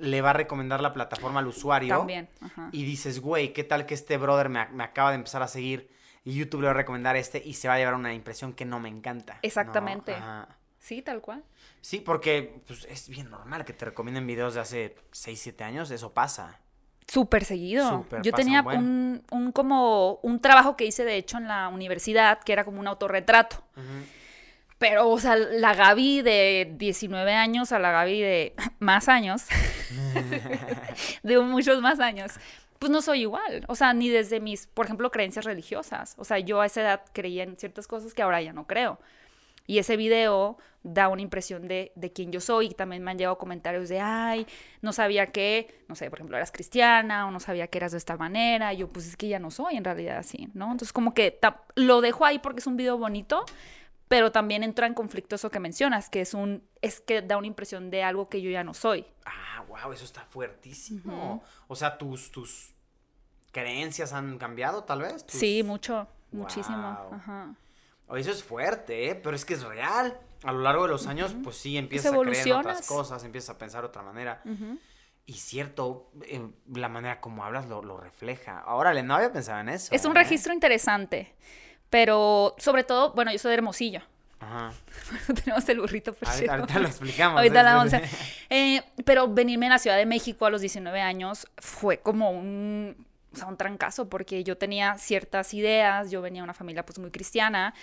le 0.00 0.20
va 0.20 0.30
a 0.30 0.32
recomendar 0.34 0.80
la 0.82 0.92
plataforma 0.92 1.38
al 1.40 1.46
usuario. 1.46 1.96
También. 1.96 2.28
Ajá. 2.40 2.68
Y 2.72 2.84
dices, 2.84 3.20
güey, 3.20 3.52
¿qué 3.52 3.64
tal 3.64 3.86
que 3.86 3.94
este 3.94 4.18
brother 4.18 4.48
me, 4.48 4.66
me 4.68 4.84
acaba 4.84 5.10
de 5.10 5.16
empezar 5.16 5.42
a 5.42 5.48
seguir 5.48 5.88
y 6.24 6.34
YouTube 6.34 6.62
le 6.62 6.66
va 6.66 6.72
a 6.72 6.74
recomendar 6.74 7.16
este 7.16 7.40
y 7.42 7.54
se 7.54 7.68
va 7.68 7.74
a 7.74 7.78
llevar 7.78 7.94
una 7.94 8.12
impresión 8.12 8.52
que 8.52 8.64
no 8.64 8.80
me 8.80 8.88
encanta? 8.88 9.34
¿no? 9.34 9.38
Exactamente. 9.42 10.12
Ajá. 10.14 10.48
Sí, 10.80 11.02
tal 11.02 11.20
cual. 11.20 11.42
Sí, 11.86 12.00
porque 12.00 12.62
pues, 12.66 12.84
es 12.90 13.08
bien 13.08 13.30
normal 13.30 13.64
que 13.64 13.72
te 13.72 13.84
recomienden 13.84 14.26
videos 14.26 14.54
de 14.54 14.60
hace 14.60 14.96
6, 15.12 15.40
7 15.40 15.62
años, 15.62 15.92
eso 15.92 16.12
pasa. 16.12 16.58
Súper 17.06 17.44
seguido. 17.44 17.88
Súper, 17.88 18.22
Yo 18.22 18.32
tenía 18.32 18.62
un, 18.62 19.22
un 19.30 19.52
como 19.52 20.14
un 20.24 20.40
trabajo 20.40 20.76
que 20.76 20.84
hice 20.84 21.04
de 21.04 21.14
hecho 21.14 21.38
en 21.38 21.46
la 21.46 21.68
universidad 21.68 22.40
que 22.40 22.52
era 22.52 22.64
como 22.64 22.80
un 22.80 22.88
autorretrato. 22.88 23.62
Pero, 24.78 25.08
o 25.08 25.20
sea, 25.20 25.36
la 25.36 25.74
Gaby 25.74 26.22
de 26.22 26.74
19 26.76 27.32
años 27.32 27.70
a 27.70 27.78
la 27.78 27.92
Gaby 27.92 28.20
de 28.20 28.54
más 28.80 29.08
años, 29.08 29.44
de 31.22 31.38
muchos 31.38 31.80
más 31.82 32.00
años, 32.00 32.32
pues 32.80 32.90
no 32.90 33.00
soy 33.00 33.20
igual. 33.20 33.64
O 33.68 33.76
sea, 33.76 33.94
ni 33.94 34.08
desde 34.08 34.40
mis, 34.40 34.66
por 34.66 34.86
ejemplo, 34.86 35.12
creencias 35.12 35.44
religiosas. 35.44 36.16
O 36.18 36.24
sea, 36.24 36.40
yo 36.40 36.60
a 36.60 36.66
esa 36.66 36.80
edad 36.80 37.04
creía 37.12 37.44
en 37.44 37.56
ciertas 37.56 37.86
cosas 37.86 38.12
que 38.12 38.22
ahora 38.22 38.42
ya 38.42 38.52
no 38.52 38.66
creo. 38.66 38.98
Y 39.66 39.78
ese 39.78 39.96
video 39.96 40.58
da 40.82 41.08
una 41.08 41.20
impresión 41.22 41.66
de, 41.66 41.90
de 41.96 42.12
quién 42.12 42.30
yo 42.30 42.40
soy. 42.40 42.66
Y 42.68 42.74
también 42.74 43.02
me 43.02 43.10
han 43.10 43.18
llegado 43.18 43.38
comentarios 43.38 43.88
de, 43.88 44.00
ay, 44.00 44.46
no 44.82 44.92
sabía 44.92 45.32
que, 45.32 45.84
no 45.88 45.94
sé, 45.96 46.08
por 46.10 46.18
ejemplo, 46.20 46.36
eras 46.36 46.52
cristiana 46.52 47.26
o 47.26 47.30
no 47.30 47.40
sabía 47.40 47.66
que 47.66 47.78
eras 47.78 47.92
de 47.92 47.98
esta 47.98 48.16
manera. 48.16 48.72
Y 48.72 48.78
yo, 48.78 48.88
pues 48.88 49.06
es 49.08 49.16
que 49.16 49.28
ya 49.28 49.38
no 49.38 49.50
soy 49.50 49.76
en 49.76 49.84
realidad 49.84 50.18
así, 50.18 50.48
¿no? 50.54 50.66
Entonces, 50.66 50.92
como 50.92 51.12
que 51.14 51.38
lo 51.74 52.00
dejo 52.00 52.24
ahí 52.24 52.38
porque 52.38 52.60
es 52.60 52.66
un 52.68 52.76
video 52.76 52.96
bonito, 52.98 53.44
pero 54.08 54.30
también 54.30 54.62
entra 54.62 54.86
en 54.86 54.94
conflicto 54.94 55.34
eso 55.34 55.50
que 55.50 55.58
mencionas, 55.58 56.08
que 56.08 56.20
es 56.20 56.32
un, 56.34 56.62
es 56.80 57.00
que 57.00 57.22
da 57.22 57.36
una 57.36 57.48
impresión 57.48 57.90
de 57.90 58.04
algo 58.04 58.28
que 58.28 58.40
yo 58.40 58.50
ya 58.50 58.62
no 58.62 58.72
soy. 58.72 59.04
Ah, 59.24 59.64
wow, 59.68 59.92
eso 59.92 60.04
está 60.04 60.20
fuertísimo. 60.24 61.42
O 61.66 61.74
sea, 61.74 61.98
tus, 61.98 62.30
tus 62.30 62.72
creencias 63.50 64.12
han 64.12 64.38
cambiado, 64.38 64.84
tal 64.84 65.00
vez. 65.02 65.26
Tus- 65.26 65.40
Sí, 65.40 65.62
mucho, 65.64 66.06
muchísimo. 66.30 66.78
Ajá. 67.12 67.54
Eso 68.14 68.30
es 68.30 68.42
fuerte, 68.44 69.10
¿eh? 69.10 69.14
Pero 69.14 69.34
es 69.34 69.44
que 69.44 69.54
es 69.54 69.62
real. 69.62 70.18
A 70.44 70.52
lo 70.52 70.60
largo 70.60 70.84
de 70.84 70.90
los 70.90 71.06
años, 71.06 71.34
pues 71.42 71.56
sí, 71.56 71.76
empiezas 71.76 72.12
a 72.12 72.18
creer 72.18 72.46
en 72.46 72.52
otras 72.54 72.86
cosas, 72.86 73.24
empiezas 73.24 73.56
a 73.56 73.58
pensar 73.58 73.82
de 73.82 73.88
otra 73.88 74.02
manera. 74.02 74.42
Y 75.28 75.32
cierto, 75.32 76.08
eh, 76.28 76.40
la 76.72 76.88
manera 76.88 77.20
como 77.20 77.44
hablas 77.44 77.66
lo, 77.66 77.82
lo 77.82 77.96
refleja. 77.96 78.62
Órale, 78.66 79.02
no 79.02 79.16
había 79.16 79.32
pensado 79.32 79.58
en 79.60 79.70
eso. 79.70 79.92
Es 79.92 80.04
un 80.04 80.12
¿eh? 80.16 80.20
registro 80.22 80.52
interesante, 80.52 81.34
pero 81.90 82.54
sobre 82.58 82.84
todo, 82.84 83.12
bueno, 83.12 83.32
yo 83.32 83.38
soy 83.38 83.48
de 83.50 83.54
Hermosillo. 83.56 84.02
Ajá. 84.38 84.72
Tenemos 85.44 85.68
el 85.68 85.80
burrito 85.80 86.10
Ahorita, 86.12 86.26
Pacheco. 86.30 86.52
ahorita 86.52 86.78
lo 86.78 86.86
explicamos. 86.88 87.38
Ahorita 87.38 87.60
¿eh? 87.60 87.64
la 87.64 87.74
vamos 87.74 87.92
a- 87.94 88.02
Eh, 88.50 88.82
pero 89.04 89.26
venirme 89.32 89.66
a 89.66 89.70
la 89.70 89.78
Ciudad 89.78 89.96
de 89.96 90.06
México 90.06 90.46
a 90.46 90.50
los 90.50 90.60
19 90.60 91.00
años 91.00 91.48
fue 91.58 91.98
como 91.98 92.30
un, 92.30 93.06
o 93.36 93.38
sea, 93.38 93.48
un 93.48 93.56
trancazo 93.56 94.08
porque 94.08 94.42
yo 94.44 94.56
tenía 94.58 94.96
ciertas 94.98 95.54
ideas, 95.54 96.10
yo 96.10 96.22
venía 96.22 96.40
de 96.40 96.44
una 96.44 96.54
familia 96.54 96.84
pues 96.84 96.98
muy 96.98 97.10
cristiana 97.10 97.74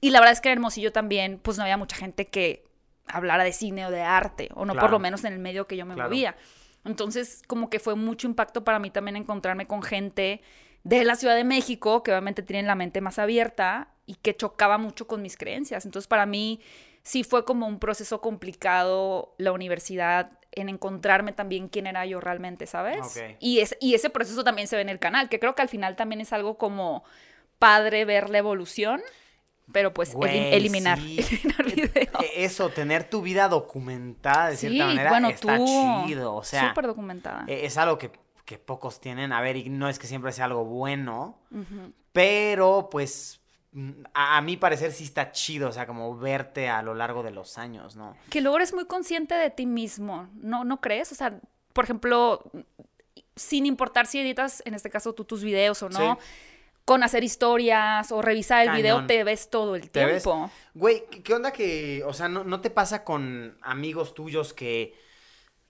y 0.00 0.10
la 0.10 0.20
verdad 0.20 0.32
es 0.32 0.40
que 0.40 0.48
en 0.48 0.54
Hermosillo 0.54 0.92
también 0.92 1.38
pues 1.42 1.56
no 1.58 1.64
había 1.64 1.76
mucha 1.76 1.96
gente 1.96 2.28
que 2.28 2.64
hablara 3.06 3.44
de 3.44 3.52
cine 3.52 3.86
o 3.86 3.90
de 3.90 4.02
arte 4.02 4.48
o 4.54 4.64
no 4.64 4.74
por 4.74 4.90
lo 4.90 4.98
menos 4.98 5.24
en 5.24 5.32
el 5.32 5.38
medio 5.40 5.66
que 5.66 5.76
yo 5.76 5.84
me 5.84 5.94
Claro. 5.94 6.08
movía. 6.10 6.36
Entonces 6.84 7.42
como 7.46 7.68
que 7.68 7.78
fue 7.80 7.94
mucho 7.96 8.26
impacto 8.26 8.64
para 8.64 8.78
mí 8.78 8.90
también 8.90 9.16
encontrarme 9.16 9.66
con 9.66 9.82
gente 9.82 10.40
de 10.84 11.04
la 11.04 11.14
Ciudad 11.16 11.36
de 11.36 11.44
México 11.44 12.02
que 12.02 12.10
obviamente 12.12 12.42
tienen 12.42 12.66
la 12.66 12.74
mente 12.74 13.00
más 13.00 13.18
abierta 13.18 13.88
y 14.06 14.14
que 14.14 14.34
chocaba 14.34 14.78
mucho 14.78 15.06
con 15.06 15.20
mis 15.22 15.36
creencias. 15.36 15.84
Entonces 15.84 16.08
para 16.08 16.24
mí 16.24 16.60
sí 17.02 17.24
fue 17.24 17.44
como 17.44 17.66
un 17.66 17.78
proceso 17.78 18.20
complicado 18.20 19.34
la 19.38 19.52
universidad 19.52 20.38
en 20.52 20.68
encontrarme 20.68 21.32
también 21.32 21.68
quién 21.68 21.86
era 21.86 22.04
yo 22.06 22.20
realmente, 22.20 22.66
¿sabes? 22.66 23.22
Y, 23.38 23.60
es, 23.60 23.76
y 23.80 23.94
ese 23.94 24.10
proceso 24.10 24.42
también 24.44 24.66
se 24.68 24.76
ve 24.76 24.82
en 24.82 24.88
el 24.88 24.98
canal, 24.98 25.28
que 25.28 25.38
creo 25.38 25.54
que 25.54 25.62
al 25.62 25.68
final 25.68 25.96
también 25.96 26.20
es 26.20 26.32
algo 26.32 26.58
como 26.58 27.04
padre 27.58 28.04
ver 28.04 28.30
la 28.30 28.38
evolución, 28.38 29.00
pero 29.72 29.94
pues 29.94 30.14
elim- 30.16 30.52
eliminar, 30.52 30.98
sí. 30.98 31.18
eliminar 31.30 31.64
video. 31.64 32.20
E- 32.22 32.44
Eso, 32.44 32.70
tener 32.70 33.04
tu 33.08 33.22
vida 33.22 33.48
documentada 33.48 34.50
de 34.50 34.56
cierta 34.56 34.86
manera 34.86 35.10
bueno, 35.10 35.28
está 35.28 35.56
tú, 35.56 35.66
chido. 36.06 36.34
O 36.34 36.42
sea, 36.42 36.68
súper 36.70 36.86
documentada. 36.88 37.44
e- 37.46 37.66
es 37.66 37.76
algo 37.78 37.96
que, 37.98 38.10
que 38.44 38.58
pocos 38.58 39.00
tienen. 39.00 39.32
A 39.32 39.40
ver, 39.40 39.56
y 39.56 39.68
no 39.68 39.88
es 39.88 39.98
que 40.00 40.08
siempre 40.08 40.32
sea 40.32 40.46
algo 40.46 40.64
bueno, 40.64 41.38
pero 42.12 42.88
pues 42.90 43.39
a, 44.14 44.36
a 44.36 44.40
mi 44.40 44.56
parecer 44.56 44.92
sí 44.92 45.04
está 45.04 45.32
chido, 45.32 45.68
o 45.68 45.72
sea, 45.72 45.86
como 45.86 46.16
verte 46.16 46.68
a 46.68 46.82
lo 46.82 46.94
largo 46.94 47.22
de 47.22 47.30
los 47.30 47.56
años, 47.58 47.96
¿no? 47.96 48.16
Que 48.30 48.40
luego 48.40 48.56
eres 48.56 48.72
muy 48.74 48.86
consciente 48.86 49.34
de 49.34 49.50
ti 49.50 49.66
mismo, 49.66 50.28
¿no, 50.34 50.64
¿no 50.64 50.80
crees? 50.80 51.12
O 51.12 51.14
sea, 51.14 51.38
por 51.72 51.84
ejemplo, 51.84 52.42
sin 53.36 53.66
importar 53.66 54.06
si 54.06 54.18
editas, 54.20 54.62
en 54.66 54.74
este 54.74 54.90
caso 54.90 55.12
tú 55.14 55.24
tus 55.24 55.42
videos 55.44 55.82
o 55.82 55.88
no, 55.88 56.16
Sí. 56.16 56.20
con 56.84 57.04
hacer 57.04 57.22
historias 57.22 58.10
o 58.10 58.20
revisar 58.22 58.66
el 58.66 58.72
video, 58.74 59.06
te 59.06 59.22
ves 59.22 59.48
todo 59.50 59.76
el 59.76 59.88
tiempo. 59.88 60.50
Güey, 60.74 61.04
¿qué, 61.22 61.32
onda 61.34 61.52
que, 61.52 62.02
o 62.04 62.12
sea, 62.12 62.28
no, 62.28 62.42
no 62.42 62.60
te 62.60 62.70
pasa 62.70 63.04
con 63.04 63.56
amigos 63.62 64.14
tuyos 64.14 64.52
que 64.52 64.94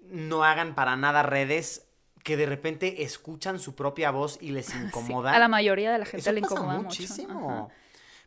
no 0.00 0.42
hagan 0.44 0.74
para 0.74 0.96
nada 0.96 1.22
redes, 1.22 1.86
que 2.24 2.38
de 2.38 2.46
repente 2.46 3.02
escuchan 3.02 3.58
su 3.58 3.74
propia 3.74 4.10
voz 4.10 4.38
y 4.40 4.50
les 4.52 4.66
Sí, 4.66 4.78
incomoda? 4.78 5.32
a 5.34 5.38
la 5.38 5.48
mayoría 5.48 5.92
de 5.92 5.98
la 5.98 6.04
gente 6.06 6.18
Eso 6.22 6.32
le 6.32 6.40
pasa 6.40 6.54
incomoda 6.54 6.78
muchísimo. 6.80 7.34
mucho. 7.40 7.70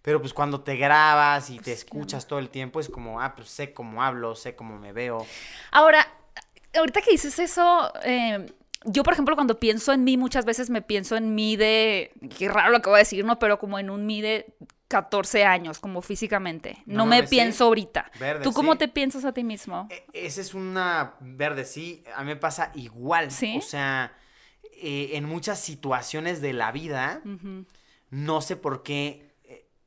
Pero 0.03 0.19
pues 0.21 0.33
cuando 0.33 0.61
te 0.61 0.75
grabas 0.75 1.49
y 1.49 1.55
te 1.57 1.63
Pues, 1.63 1.77
escuchas 1.79 2.27
todo 2.27 2.37
el 2.39 2.49
tiempo, 2.49 2.79
es 2.79 2.89
como, 2.89 3.19
ah, 3.21 3.33
pues 3.35 3.49
sé 3.49 3.73
cómo 3.73 4.03
hablo, 4.03 4.35
sé 4.35 4.55
cómo 4.55 4.77
me 4.77 4.91
veo. 4.93 5.25
Ahora, 5.71 6.05
ahorita 6.75 7.01
que 7.01 7.11
dices 7.11 7.39
eso, 7.39 7.91
eh, 8.03 8.45
yo, 8.85 9.03
por 9.03 9.13
ejemplo, 9.13 9.35
cuando 9.35 9.59
pienso 9.59 9.93
en 9.93 10.03
mí, 10.03 10.17
muchas 10.17 10.43
veces 10.43 10.69
me 10.69 10.81
pienso 10.81 11.15
en 11.15 11.33
mí 11.35 11.55
de, 11.55 12.11
qué 12.37 12.49
raro 12.49 12.69
lo 12.71 12.81
que 12.81 12.89
voy 12.89 12.97
a 12.97 12.99
decir, 12.99 13.23
¿no? 13.23 13.39
Pero 13.39 13.57
como 13.57 13.79
en 13.79 13.89
un 13.89 14.05
mí 14.05 14.21
de 14.21 14.53
14 14.89 15.45
años, 15.45 15.79
como 15.79 16.01
físicamente. 16.01 16.77
No, 16.85 16.97
No 16.97 17.05
me 17.05 17.21
sí. 17.25 17.29
pienso 17.37 17.63
ahorita. 17.63 18.11
Verde, 18.19 18.43
¿Tú 18.43 18.51
cómo 18.51 18.73
sí. 18.73 18.79
te 18.79 18.87
piensas 18.89 19.23
a 19.23 19.31
ti 19.31 19.45
mismo? 19.45 19.87
E- 19.89 20.05
Esa 20.11 20.41
es 20.41 20.53
una 20.53 21.13
verde, 21.21 21.63
sí, 21.63 22.03
a 22.13 22.19
mí 22.23 22.27
me 22.27 22.35
pasa 22.35 22.71
igual. 22.75 23.31
¿Sí? 23.31 23.55
O 23.57 23.61
sea, 23.61 24.17
eh, 24.81 25.11
en 25.13 25.23
muchas 25.23 25.59
situaciones 25.59 26.41
de 26.41 26.51
la 26.51 26.73
vida, 26.73 27.21
no 28.09 28.41
sé 28.41 28.57
por 28.57 28.83
qué 28.83 29.32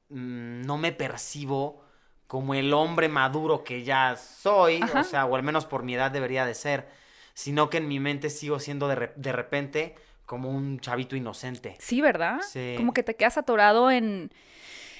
mm, 0.09 0.63
no 0.63 0.79
me 0.79 0.93
percibo 0.93 1.85
como 2.27 2.55
el 2.55 2.73
hombre 2.75 3.09
maduro 3.09 3.63
que 3.65 3.85
ya 3.85 4.17
soy, 4.17 4.81
Ajá. 4.83 5.01
o 5.01 5.05
sea, 5.05 5.27
o 5.27 5.37
al 5.37 5.43
menos 5.43 5.65
por 5.67 5.83
mi 5.85 5.95
edad 5.95 6.11
debería 6.11 6.45
de 6.45 6.55
ser, 6.55 6.89
sino 7.35 7.71
que 7.71 7.77
en 7.79 7.87
mi 7.89 8.01
mente 8.01 8.31
sigo 8.31 8.59
siendo 8.59 8.89
de, 8.89 8.95
re- 8.97 9.13
de 9.17 9.33
repente 9.33 9.95
como 10.25 10.51
un 10.51 10.81
chavito 10.81 11.15
inocente. 11.15 11.77
Sí, 11.79 12.01
¿verdad? 12.01 12.41
Sí. 12.49 12.75
Como 12.77 12.93
que 12.93 13.05
te 13.05 13.15
quedas 13.15 13.39
atorado 13.39 13.93
en, 13.93 14.33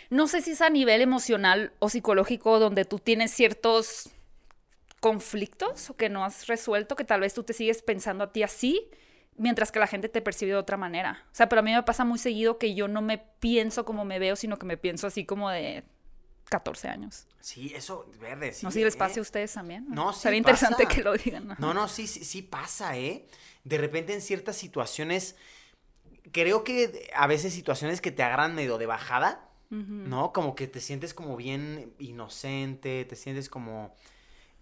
no 0.09 0.29
sé 0.29 0.41
si 0.41 0.53
es 0.53 0.61
a 0.61 0.71
nivel 0.71 1.01
emocional 1.01 1.73
o 1.81 1.89
psicológico, 1.89 2.61
donde 2.61 2.85
tú 2.85 3.01
tienes 3.01 3.33
ciertos 3.33 4.11
conflictos 5.01 5.91
o 5.91 5.97
que 5.97 6.09
no 6.09 6.25
has 6.25 6.47
resuelto, 6.47 6.97
que 6.97 7.05
tal 7.05 7.21
vez 7.21 7.35
tú 7.35 7.43
te 7.43 7.53
sigues 7.53 7.83
pensando 7.83 8.25
a 8.25 8.33
ti 8.33 8.43
así, 8.43 8.89
mientras 9.39 9.73
que 9.73 9.79
la 9.79 9.87
gente 9.87 10.09
te 10.09 10.21
percibe 10.21 10.53
de 10.53 10.57
otra 10.59 10.77
manera. 10.77 11.25
O 11.27 11.35
sea, 11.35 11.49
pero 11.49 11.61
a 11.61 11.63
mí 11.63 11.73
me 11.73 11.83
pasa 11.83 12.05
muy 12.05 12.19
seguido 12.19 12.59
que 12.59 12.75
yo 12.75 12.89
no 12.89 13.03
me 13.03 13.19
pienso 13.19 13.85
como 13.85 14.05
me 14.05 14.19
veo, 14.19 14.37
sino 14.37 14.59
que 14.59 14.67
me 14.67 14.77
pienso 14.77 15.07
así 15.07 15.25
como 15.25 15.51
de 15.51 15.85
14 16.49 16.89
años. 16.89 17.27
Sí, 17.41 17.73
eso, 17.75 18.11
verde, 18.21 18.53
sí. 18.53 18.65
no 18.65 18.71
sé 18.71 18.79
si 18.79 18.85
les 18.85 18.95
¿eh? 18.95 18.99
pase 18.99 19.19
a 19.21 19.23
ustedes 19.23 19.53
también. 19.53 19.87
No, 19.89 20.13
sí 20.13 20.21
Sería 20.21 20.39
interesante 20.39 20.87
que 20.87 21.03
lo 21.03 21.15
digan. 21.15 21.53
ajá. 21.53 21.61
No, 21.61 21.75
no, 21.75 21.89
sí, 21.89 22.07
sí, 22.07 22.25
sí 22.25 22.43
pasa, 22.43 22.97
¿eh? 22.97 23.27
De 23.65 23.79
repente 23.79 24.15
en 24.15 24.21
ciertas 24.21 24.57
situaciones, 24.57 25.37
creo 26.33 26.65
que 26.65 27.11
a 27.15 27.27
veces 27.27 27.53
situaciones 27.53 28.01
que 28.01 28.11
te 28.11 28.23
agarran 28.23 28.55
medio 28.55 28.79
de 28.79 28.87
bajada. 28.87 29.43
¿no? 29.69 30.33
Como 30.33 30.55
que 30.55 30.69
te 30.69 30.79
sientes 30.79 31.13
como 31.13 31.37
bien 31.37 31.93
inocente, 31.99 33.05
te 33.05 33.17
sientes 33.17 33.49
como... 33.49 33.93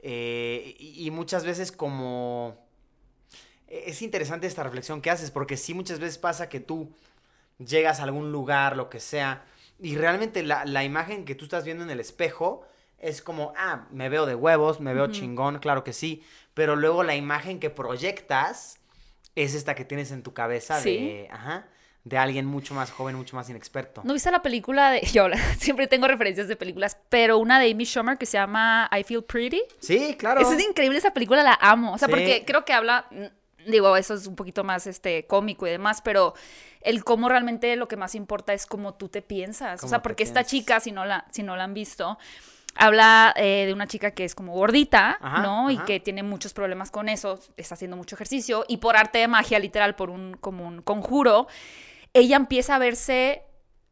eh, 0.00 0.74
y, 0.78 1.06
y 1.06 1.10
muchas 1.10 1.44
veces 1.44 1.72
como... 1.72 2.63
e, 3.74 3.90
Es 3.90 4.02
interesante 4.02 4.46
esta 4.46 4.62
reflexión 4.62 5.00
que 5.00 5.10
haces, 5.10 5.30
porque 5.30 5.56
sí 5.56 5.74
muchas 5.74 5.98
veces 5.98 6.18
pasa 6.18 6.48
que 6.48 6.60
tú 6.60 6.90
llegas 7.58 8.00
a 8.00 8.04
algún 8.04 8.32
lugar, 8.32 8.76
lo 8.76 8.88
que 8.90 9.00
sea, 9.00 9.44
y 9.80 9.96
realmente 9.96 10.42
la, 10.42 10.64
la 10.64 10.84
imagen 10.84 11.24
que 11.24 11.34
tú 11.34 11.44
estás 11.44 11.64
viendo 11.64 11.84
en 11.84 11.90
el 11.90 12.00
espejo 12.00 12.66
es 12.98 13.20
como, 13.22 13.52
ah, 13.56 13.86
me 13.90 14.08
veo 14.08 14.24
de 14.26 14.34
huevos, 14.34 14.80
me 14.80 14.94
veo 14.94 15.08
chingón, 15.08 15.58
claro 15.58 15.84
que 15.84 15.92
sí, 15.92 16.22
pero 16.54 16.74
luego 16.76 17.02
la 17.02 17.14
imagen 17.16 17.60
que 17.60 17.68
proyectas 17.70 18.78
es 19.34 19.54
esta 19.54 19.74
que 19.74 19.84
tienes 19.84 20.10
en 20.12 20.22
tu 20.22 20.32
cabeza 20.32 20.80
Sí. 20.80 20.96
de, 20.96 21.28
ajá, 21.30 21.66
de 22.04 22.18
alguien 22.18 22.46
mucho 22.46 22.74
más 22.74 22.90
joven, 22.90 23.16
mucho 23.16 23.34
más 23.34 23.48
inexperto. 23.50 24.02
¿No 24.04 24.12
viste 24.12 24.30
la 24.30 24.42
película 24.42 24.90
de... 24.90 25.00
Yo 25.12 25.26
siempre 25.58 25.86
tengo 25.86 26.06
referencias 26.06 26.48
de 26.48 26.56
películas, 26.56 26.96
pero 27.08 27.38
una 27.38 27.58
de 27.58 27.70
Amy 27.70 27.84
Schumer 27.84 28.16
que 28.18 28.26
se 28.26 28.36
llama 28.38 28.88
I 28.96 29.02
Feel 29.04 29.24
Pretty. 29.24 29.62
Sí, 29.80 30.14
claro. 30.18 30.40
Esa 30.40 30.54
es 30.54 30.62
increíble, 30.64 30.98
esa 30.98 31.12
película 31.12 31.42
la 31.42 31.58
amo. 31.60 31.94
O 31.94 31.98
sea, 31.98 32.06
Sí. 32.08 32.12
porque 32.12 32.44
creo 32.46 32.64
que 32.64 32.72
habla... 32.72 33.06
Digo, 33.66 33.96
eso 33.96 34.14
es 34.14 34.26
un 34.26 34.36
poquito 34.36 34.64
más 34.64 34.86
este 34.86 35.26
cómico 35.26 35.66
y 35.66 35.70
demás, 35.70 36.00
pero 36.02 36.34
el 36.80 37.04
cómo 37.04 37.28
realmente 37.28 37.76
lo 37.76 37.88
que 37.88 37.96
más 37.96 38.14
importa 38.14 38.52
es 38.52 38.66
cómo 38.66 38.94
tú 38.94 39.08
te 39.08 39.22
piensas. 39.22 39.82
O 39.82 39.88
sea, 39.88 40.02
porque 40.02 40.22
esta 40.22 40.44
chica, 40.44 40.80
si 40.80 40.92
no 40.92 41.04
la, 41.04 41.26
si 41.30 41.42
no 41.42 41.56
la 41.56 41.64
han 41.64 41.74
visto, 41.74 42.18
habla 42.76 43.32
eh, 43.36 43.64
de 43.66 43.72
una 43.72 43.86
chica 43.86 44.12
que 44.12 44.24
es 44.24 44.34
como 44.34 44.52
gordita, 44.52 45.18
Ajá, 45.20 45.42
¿no? 45.42 45.70
Y 45.70 45.78
que 45.78 46.00
tiene 46.00 46.22
muchos 46.22 46.52
problemas 46.52 46.90
con 46.90 47.08
eso, 47.08 47.38
está 47.56 47.74
haciendo 47.74 47.96
mucho 47.96 48.16
ejercicio 48.16 48.64
y 48.68 48.78
por 48.78 48.96
arte 48.96 49.18
de 49.18 49.28
magia, 49.28 49.58
literal, 49.58 49.94
por 49.94 50.10
un 50.10 50.36
como 50.40 50.66
un 50.66 50.82
conjuro, 50.82 51.46
ella 52.12 52.36
empieza 52.36 52.76
a 52.76 52.78
verse, 52.78 53.42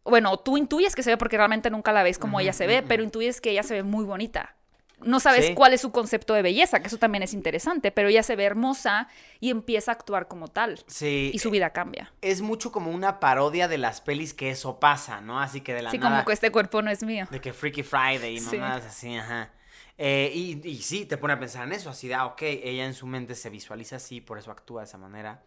bueno, 0.04 0.36
tú 0.38 0.56
intuyes 0.56 0.94
que 0.94 1.02
se 1.02 1.10
ve 1.10 1.16
porque 1.16 1.36
realmente 1.36 1.70
nunca 1.70 1.92
la 1.92 2.02
ves 2.02 2.18
como 2.18 2.40
ella 2.40 2.52
se 2.52 2.66
ve, 2.66 2.82
pero 2.82 3.02
intuyes 3.02 3.40
que 3.40 3.50
ella 3.50 3.62
se 3.62 3.74
ve 3.74 3.82
muy 3.82 4.04
bonita. 4.04 4.56
No 5.04 5.20
sabes 5.20 5.46
Sí. 5.46 5.54
cuál 5.54 5.72
es 5.72 5.80
su 5.80 5.90
concepto 5.92 6.34
de 6.34 6.42
belleza, 6.42 6.80
que 6.80 6.88
eso 6.88 6.98
también 6.98 7.22
es 7.22 7.34
interesante, 7.34 7.90
pero 7.92 8.08
ella 8.08 8.22
se 8.22 8.36
ve 8.36 8.44
hermosa 8.44 9.08
y 9.40 9.50
empieza 9.50 9.90
a 9.92 9.94
actuar 9.94 10.28
como 10.28 10.48
tal. 10.48 10.78
Sí. 10.86 11.30
Y 11.32 11.38
su 11.38 11.50
vida 11.50 11.70
cambia. 11.70 12.12
Es 12.20 12.40
mucho 12.42 12.72
como 12.72 12.90
una 12.90 13.20
parodia 13.20 13.68
de 13.68 13.78
las 13.78 14.00
pelis 14.00 14.34
que 14.34 14.50
eso 14.50 14.78
pasa, 14.80 15.20
¿no? 15.20 15.40
Así 15.40 15.60
que 15.60 15.74
de 15.74 15.82
la 15.82 15.88
Así 15.90 15.98
nada. 15.98 16.10
como 16.16 16.24
que 16.26 16.32
este 16.32 16.50
cuerpo 16.52 16.82
no 16.82 16.90
es 16.90 17.02
mío. 17.02 17.26
De 17.30 17.40
que 17.40 17.52
Freaky 17.52 17.82
Friday 17.82 18.34
y 18.36 18.40
Sí. 18.40 18.56
mamadas 18.56 18.84
así, 18.86 19.16
ajá. 19.16 19.50
Eh, 19.98 20.32
y, 20.34 20.66
y 20.66 20.78
sí, 20.82 21.04
te 21.04 21.16
pone 21.18 21.34
a 21.34 21.38
pensar 21.38 21.64
en 21.66 21.72
eso, 21.74 21.90
así 21.90 22.08
de, 22.08 22.14
ah, 22.14 22.24
ok, 22.26 22.42
ella 22.42 22.86
en 22.86 22.94
su 22.94 23.06
mente 23.06 23.34
se 23.34 23.50
visualiza 23.50 23.96
así, 23.96 24.20
por 24.20 24.38
eso 24.38 24.50
actúa 24.50 24.80
de 24.80 24.86
esa 24.86 24.98
manera. 24.98 25.42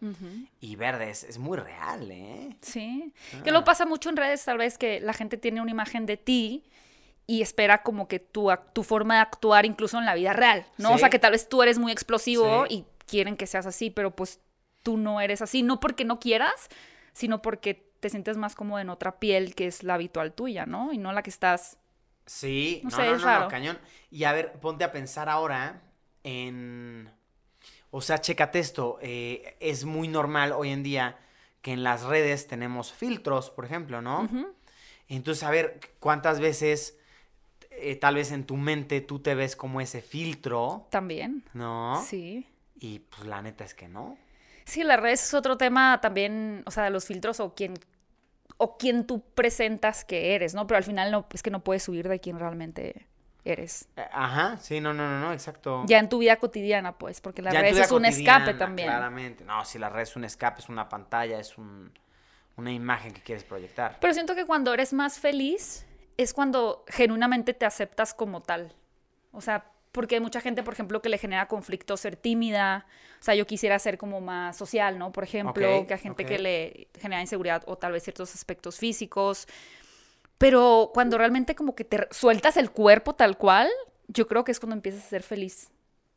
Y 0.60 0.76
verde, 0.76 1.10
es, 1.10 1.24
es 1.24 1.38
muy 1.38 1.58
real, 1.58 2.08
¿eh? 2.10 2.56
Sí. 2.62 3.12
Ah. 3.34 3.42
Que 3.42 3.50
lo 3.50 3.64
pasa 3.64 3.84
mucho 3.86 4.08
en 4.08 4.16
redes, 4.16 4.44
tal 4.44 4.58
vez, 4.58 4.78
que 4.78 5.00
la 5.00 5.12
gente 5.12 5.36
tiene 5.36 5.60
una 5.60 5.72
imagen 5.72 6.06
de 6.06 6.16
ti 6.16 6.64
y 7.26 7.42
espera 7.42 7.82
como 7.82 8.06
que 8.08 8.18
tu, 8.20 8.48
tu 8.72 8.82
forma 8.82 9.14
de 9.16 9.20
actuar 9.20 9.66
incluso 9.66 9.98
en 9.98 10.04
la 10.06 10.14
vida 10.14 10.32
real, 10.32 10.66
¿no? 10.78 10.94
O 10.94 10.98
sea, 10.98 11.10
que 11.10 11.18
tal 11.18 11.32
vez 11.32 11.48
tú 11.48 11.62
eres 11.62 11.78
muy 11.78 11.90
explosivo 11.92 12.66
Sí. 12.68 12.74
y 12.74 13.04
quieren 13.06 13.36
que 13.36 13.46
seas 13.46 13.66
así, 13.66 13.90
pero 13.90 14.14
pues 14.14 14.40
tú 14.82 14.96
no 14.96 15.20
eres 15.20 15.42
así, 15.42 15.62
no 15.62 15.80
porque 15.80 16.04
no 16.04 16.20
quieras, 16.20 16.68
sino 17.12 17.42
porque 17.42 17.90
te 18.00 18.10
sientes 18.10 18.36
más 18.36 18.54
como 18.54 18.78
en 18.78 18.90
otra 18.90 19.18
piel 19.18 19.54
que 19.54 19.66
es 19.66 19.82
la 19.82 19.94
habitual 19.94 20.32
tuya, 20.34 20.66
¿no? 20.66 20.92
Y 20.92 20.98
no 20.98 21.12
la 21.12 21.22
que 21.22 21.30
estás... 21.30 21.78
Sí, 22.26 22.80
No 22.84 22.90
no, 22.90 22.96
sé, 22.96 23.06
no, 23.08 23.16
es 23.16 23.22
no, 23.22 23.48
cañón. 23.48 23.78
Y 24.10 24.24
a 24.24 24.32
ver, 24.32 24.52
ponte 24.60 24.84
a 24.84 24.92
pensar 24.92 25.28
ahora 25.28 25.82
en... 26.24 27.10
O 27.90 28.00
sea, 28.00 28.18
chécate 28.20 28.58
esto, 28.58 28.98
eh, 29.00 29.56
es 29.60 29.84
muy 29.84 30.08
normal 30.08 30.52
hoy 30.52 30.70
en 30.70 30.82
día 30.82 31.18
que 31.62 31.72
en 31.72 31.82
las 31.82 32.02
redes 32.02 32.46
tenemos 32.46 32.92
filtros, 32.92 33.50
por 33.50 33.64
ejemplo, 33.64 34.02
¿no? 34.02 34.28
Entonces, 35.08 35.42
a 35.44 35.50
ver, 35.50 35.80
¿cuántas 35.98 36.38
veces 36.40 36.98
eh, 37.78 37.96
tal 37.96 38.16
vez 38.16 38.32
en 38.32 38.44
tu 38.44 38.56
mente 38.56 39.00
tú 39.00 39.18
te 39.20 39.34
ves 39.34 39.56
como 39.56 39.80
ese 39.80 40.02
filtro, 40.02 40.86
También. 40.90 41.44
¿no? 41.54 42.02
Sí. 42.06 42.46
Y 42.78 43.00
pues 43.00 43.26
la 43.26 43.42
neta 43.42 43.64
es 43.64 43.74
que 43.74 43.88
no. 43.88 44.16
Sí, 44.64 44.82
las 44.82 45.00
redes 45.00 45.22
es 45.22 45.34
otro 45.34 45.56
tema 45.56 46.00
también, 46.00 46.62
o 46.66 46.70
sea, 46.70 46.84
de 46.84 46.90
los 46.90 47.06
filtros 47.06 47.40
o 47.40 47.54
quién 47.54 47.74
o 48.58 48.78
quién 48.78 49.06
tú 49.06 49.22
presentas 49.34 50.04
que 50.04 50.34
eres, 50.34 50.54
¿no? 50.54 50.66
Pero 50.66 50.78
al 50.78 50.84
final 50.84 51.10
no, 51.10 51.26
es 51.32 51.42
que 51.42 51.50
no 51.50 51.62
puedes 51.62 51.88
huir 51.88 52.08
de 52.08 52.20
quién 52.20 52.38
realmente 52.38 53.06
eres. 53.44 53.88
Eh, 53.96 54.04
Ajá, 54.12 54.56
sí, 54.58 54.80
no, 54.80 54.92
no, 54.92 55.08
no, 55.08 55.20
no, 55.20 55.32
exacto. 55.32 55.84
Ya 55.86 55.98
en 55.98 56.08
tu 56.08 56.18
vida 56.18 56.36
cotidiana, 56.36 56.96
pues, 56.96 57.20
porque 57.20 57.42
las 57.42 57.52
Ya 57.52 57.62
vida 57.62 57.82
es 57.84 57.92
un 57.92 58.04
escape 58.04 58.54
también. 58.54 58.88
Claramente. 58.88 59.44
No, 59.44 59.64
si 59.64 59.78
la 59.78 59.88
red 59.88 60.02
es 60.02 60.16
un 60.16 60.24
escape, 60.24 60.60
es 60.60 60.68
una 60.68 60.88
pantalla, 60.88 61.38
es 61.38 61.58
un, 61.58 61.92
una 62.56 62.72
imagen 62.72 63.12
que 63.12 63.20
quieres 63.20 63.44
proyectar. 63.44 63.98
Pero 64.00 64.14
siento 64.14 64.34
que 64.34 64.44
cuando 64.46 64.72
eres 64.72 64.92
más 64.92 65.18
feliz 65.18 65.86
es 66.16 66.32
cuando 66.32 66.84
genuinamente 66.88 67.54
te 67.54 67.66
aceptas 67.66 68.14
como 68.14 68.42
tal. 68.42 68.72
O 69.32 69.40
sea, 69.40 69.70
porque 69.92 70.16
hay 70.16 70.20
mucha 70.20 70.40
gente, 70.40 70.62
por 70.62 70.74
ejemplo, 70.74 71.00
que 71.00 71.08
le 71.08 71.18
genera 71.18 71.48
conflicto 71.48 71.96
ser 71.96 72.16
tímida. 72.16 72.86
O 73.20 73.22
sea, 73.22 73.34
yo 73.34 73.46
quisiera 73.46 73.78
ser 73.78 73.98
como 73.98 74.20
más 74.20 74.56
social, 74.56 74.98
¿no? 74.98 75.12
Por 75.12 75.24
ejemplo, 75.24 75.86
que 75.86 75.94
a 75.94 75.98
gente 75.98 76.26
que 76.26 76.38
le 76.38 76.88
genera 77.00 77.22
inseguridad 77.22 77.62
o 77.66 77.76
tal 77.76 77.92
vez 77.92 78.02
ciertos 78.02 78.34
aspectos 78.34 78.78
físicos. 78.78 79.46
Pero 80.38 80.90
cuando 80.92 81.16
realmente 81.16 81.54
como 81.54 81.74
que 81.74 81.84
te 81.84 82.08
sueltas 82.10 82.56
el 82.58 82.70
cuerpo 82.70 83.14
tal 83.14 83.38
cual, 83.38 83.70
yo 84.08 84.26
creo 84.26 84.44
que 84.44 84.52
es 84.52 84.60
cuando 84.60 84.76
empiezas 84.76 85.04
a 85.04 85.08
ser 85.08 85.22
feliz. 85.22 85.70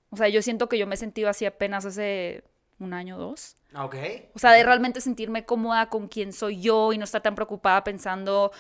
O 0.09 0.17
sea, 0.17 0.27
yo 0.27 0.41
siento 0.41 0.67
que 0.67 0.77
yo 0.77 0.87
me 0.87 0.95
he 0.95 0.97
sentido 0.97 1.29
así 1.29 1.45
apenas 1.45 1.85
hace 1.85 2.43
un 2.79 2.93
año 2.93 3.17
o 3.17 3.19
dos. 3.19 3.55
Ok. 3.75 3.95
O 4.33 4.39
sea, 4.39 4.51
de 4.51 4.63
realmente 4.63 5.01
sentirme 5.01 5.45
cómoda 5.45 5.89
con 5.89 6.07
quién 6.07 6.33
soy 6.33 6.61
yo 6.61 6.93
y 6.93 6.97
no 6.97 7.03
estar 7.03 7.21
tan 7.21 7.35
preocupada 7.35 7.83
pensando, 7.83 8.51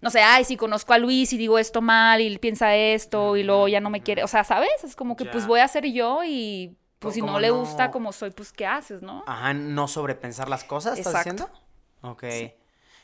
no 0.00 0.10
sé, 0.10 0.20
ay, 0.20 0.44
si 0.44 0.56
conozco 0.56 0.92
a 0.92 0.98
Luis 0.98 1.32
y 1.32 1.38
digo 1.38 1.58
esto 1.58 1.80
mal 1.80 2.20
y 2.20 2.26
él 2.26 2.38
piensa 2.38 2.74
esto 2.76 3.36
y 3.36 3.42
luego 3.42 3.68
ya 3.68 3.80
no 3.80 3.90
me 3.90 4.02
quiere. 4.02 4.22
O 4.24 4.28
sea, 4.28 4.44
¿sabes? 4.44 4.84
Es 4.84 4.94
como 4.94 5.16
que 5.16 5.24
pues 5.24 5.46
voy 5.46 5.60
a 5.60 5.68
ser 5.68 5.86
yo 5.86 6.22
y 6.24 6.76
pues 6.98 7.14
si 7.14 7.22
no 7.22 7.40
le 7.40 7.50
gusta 7.50 7.90
como 7.90 8.12
soy, 8.12 8.30
pues 8.30 8.52
¿qué 8.52 8.66
haces, 8.66 9.02
no? 9.02 9.24
Ajá, 9.26 9.52
no 9.54 9.88
sobrepensar 9.88 10.48
las 10.48 10.64
cosas, 10.64 10.98
¿estás 10.98 11.26
Exacto. 11.26 11.44
diciendo? 11.44 11.62
Ok. 12.02 12.24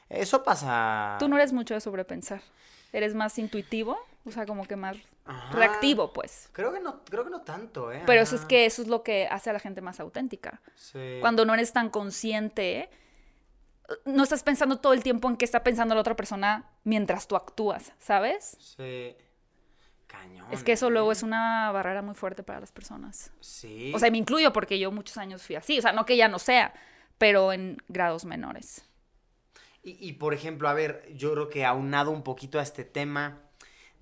Eso 0.09 0.43
pasa. 0.43 1.17
Tú 1.19 1.29
no 1.29 1.37
eres 1.37 1.53
mucho 1.53 1.75
de 1.75 1.81
sobrepensar. 1.81 2.41
Eres 2.93 3.15
más 3.15 3.39
intuitivo, 3.39 3.99
o 4.25 4.31
sea, 4.31 4.47
como 4.47 4.65
que 4.67 4.77
más 4.77 4.97
Ajá. 5.29 5.53
reactivo, 5.53 6.13
pues. 6.13 6.49
Creo 6.53 6.73
que 6.73 6.81
no, 6.81 7.05
creo 7.05 7.23
que 7.23 7.31
no 7.31 7.43
tanto, 7.43 7.93
¿eh? 7.93 8.03
Pero 8.07 8.23
eso 8.23 8.35
es 8.35 8.45
que 8.47 8.65
eso 8.65 8.81
es 8.83 8.89
lo 8.89 9.03
que 9.03 9.29
hace 9.31 9.51
a 9.51 9.53
la 9.53 9.61
gente 9.61 9.83
más 9.83 10.01
auténtica. 10.01 10.63
Sí. 10.75 11.19
Cuando 11.21 11.45
no 11.45 11.53
eres 11.53 11.73
tan 11.73 11.91
consciente, 11.91 12.89
no 14.05 14.23
estás 14.23 14.43
pensando 14.43 14.79
todo 14.79 14.93
el 14.93 15.03
tiempo 15.03 15.29
en 15.29 15.37
qué 15.37 15.45
está 15.45 15.63
pensando 15.63 15.95
la 15.95 16.01
otra 16.01 16.17
persona 16.17 16.71
mientras 16.85 17.29
tú 17.29 17.37
actúas, 17.37 17.93
¿sabes? 17.99 18.57
Sí. 18.59 19.15
Cañón. 20.07 20.47
Es 20.51 20.65
que 20.65 20.73
eso 20.73 20.89
luego 20.89 21.11
¿eh? 21.11 21.13
es 21.13 21.23
una 21.23 21.71
barrera 21.73 22.01
muy 22.01 22.15
fuerte 22.15 22.43
para 22.43 22.61
las 22.61 22.73
personas. 22.73 23.31
Sí. 23.41 23.93
O 23.95 23.99
sea, 23.99 24.11
me 24.11 24.19
incluyo 24.19 24.53
porque 24.53 24.79
yo 24.79 24.91
muchos 24.91 25.19
años 25.19 25.43
fui 25.43 25.57
así. 25.57 25.79
O 25.79 25.83
sea, 25.83 25.93
no 25.93 26.07
que 26.07 26.17
ya 26.17 26.29
no 26.29 26.39
sea, 26.39 26.73
pero 27.19 27.53
en 27.53 27.77
grados 27.89 28.25
menores. 28.25 28.85
Y, 29.83 30.09
y, 30.09 30.15
por 30.15 30.35
ejemplo, 30.35 30.69
a 30.69 30.75
ver, 30.75 31.07
yo 31.15 31.33
creo 31.33 31.49
que 31.51 31.65
aunado 31.65 32.11
un 32.11 32.23
poquito 32.23 32.59
a 32.59 32.63
este 32.63 32.85
tema, 32.85 33.48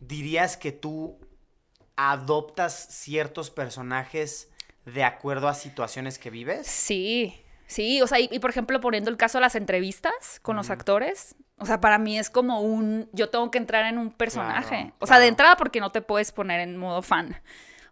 ¿dirías 0.01 0.57
que 0.57 0.73
tú 0.73 1.19
adoptas 1.97 2.89
ciertos 2.91 3.51
personajes 3.51 4.51
de 4.85 5.05
acuerdo 5.05 5.49
a 5.49 5.55
situaciones 5.55 6.19
que 6.19 6.31
vives? 6.31 6.67
Sí, 6.67 7.43
sí. 7.67 8.03
O 8.03 8.07
sea, 8.07 8.21
y, 8.21 8.29
y 8.31 8.39
por 8.39 8.51
ejemplo, 8.51 8.81
poniendo 8.81 9.11
el 9.11 9.17
caso 9.17 9.39
de 9.39 9.43
las 9.43 9.55
entrevistas 9.55 10.41
con 10.43 10.57
los 10.57 10.71
actores. 10.71 11.35
O 11.59 11.65
sea, 11.65 11.81
para 11.81 11.99
mí 11.99 12.19
es 12.19 12.29
como 12.29 12.61
un. 12.61 13.09
Yo 13.13 13.31
tengo 13.31 13.51
que 13.51 13.59
entrar 13.59 13.87
en 13.87 13.99
un 13.99 14.11
personaje. 14.11 14.77
Claro, 14.77 14.97
o 14.99 15.07
sea, 15.07 15.19
de 15.19 15.27
entrada 15.27 15.57
porque 15.57 15.81
no 15.81 15.91
te 15.91 16.03
puedes 16.03 16.31
poner 16.33 16.61
en 16.61 16.77
modo 16.77 17.01
fan. 17.03 17.41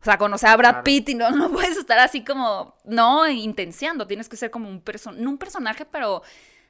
O 0.01 0.05
sea, 0.05 0.19
conocer 0.19 0.51
a 0.51 0.57
Brad 0.57 0.71
Claro. 0.71 0.85
Pitt 0.85 1.09
y 1.09 1.15
no, 1.15 1.31
no 1.31 1.51
puedes 1.51 1.79
estar 1.79 1.99
así 1.99 2.23
como. 2.23 2.77
No, 2.85 3.27
intenciando. 3.27 4.07
Tienes 4.07 4.29
que 4.29 4.37
ser 4.37 4.51
como 4.51 4.69
un 4.69 4.83
personaje. 4.83 5.23
No 5.23 5.31
un 5.31 5.39
personaje, 5.39 5.87
pero 5.87 6.23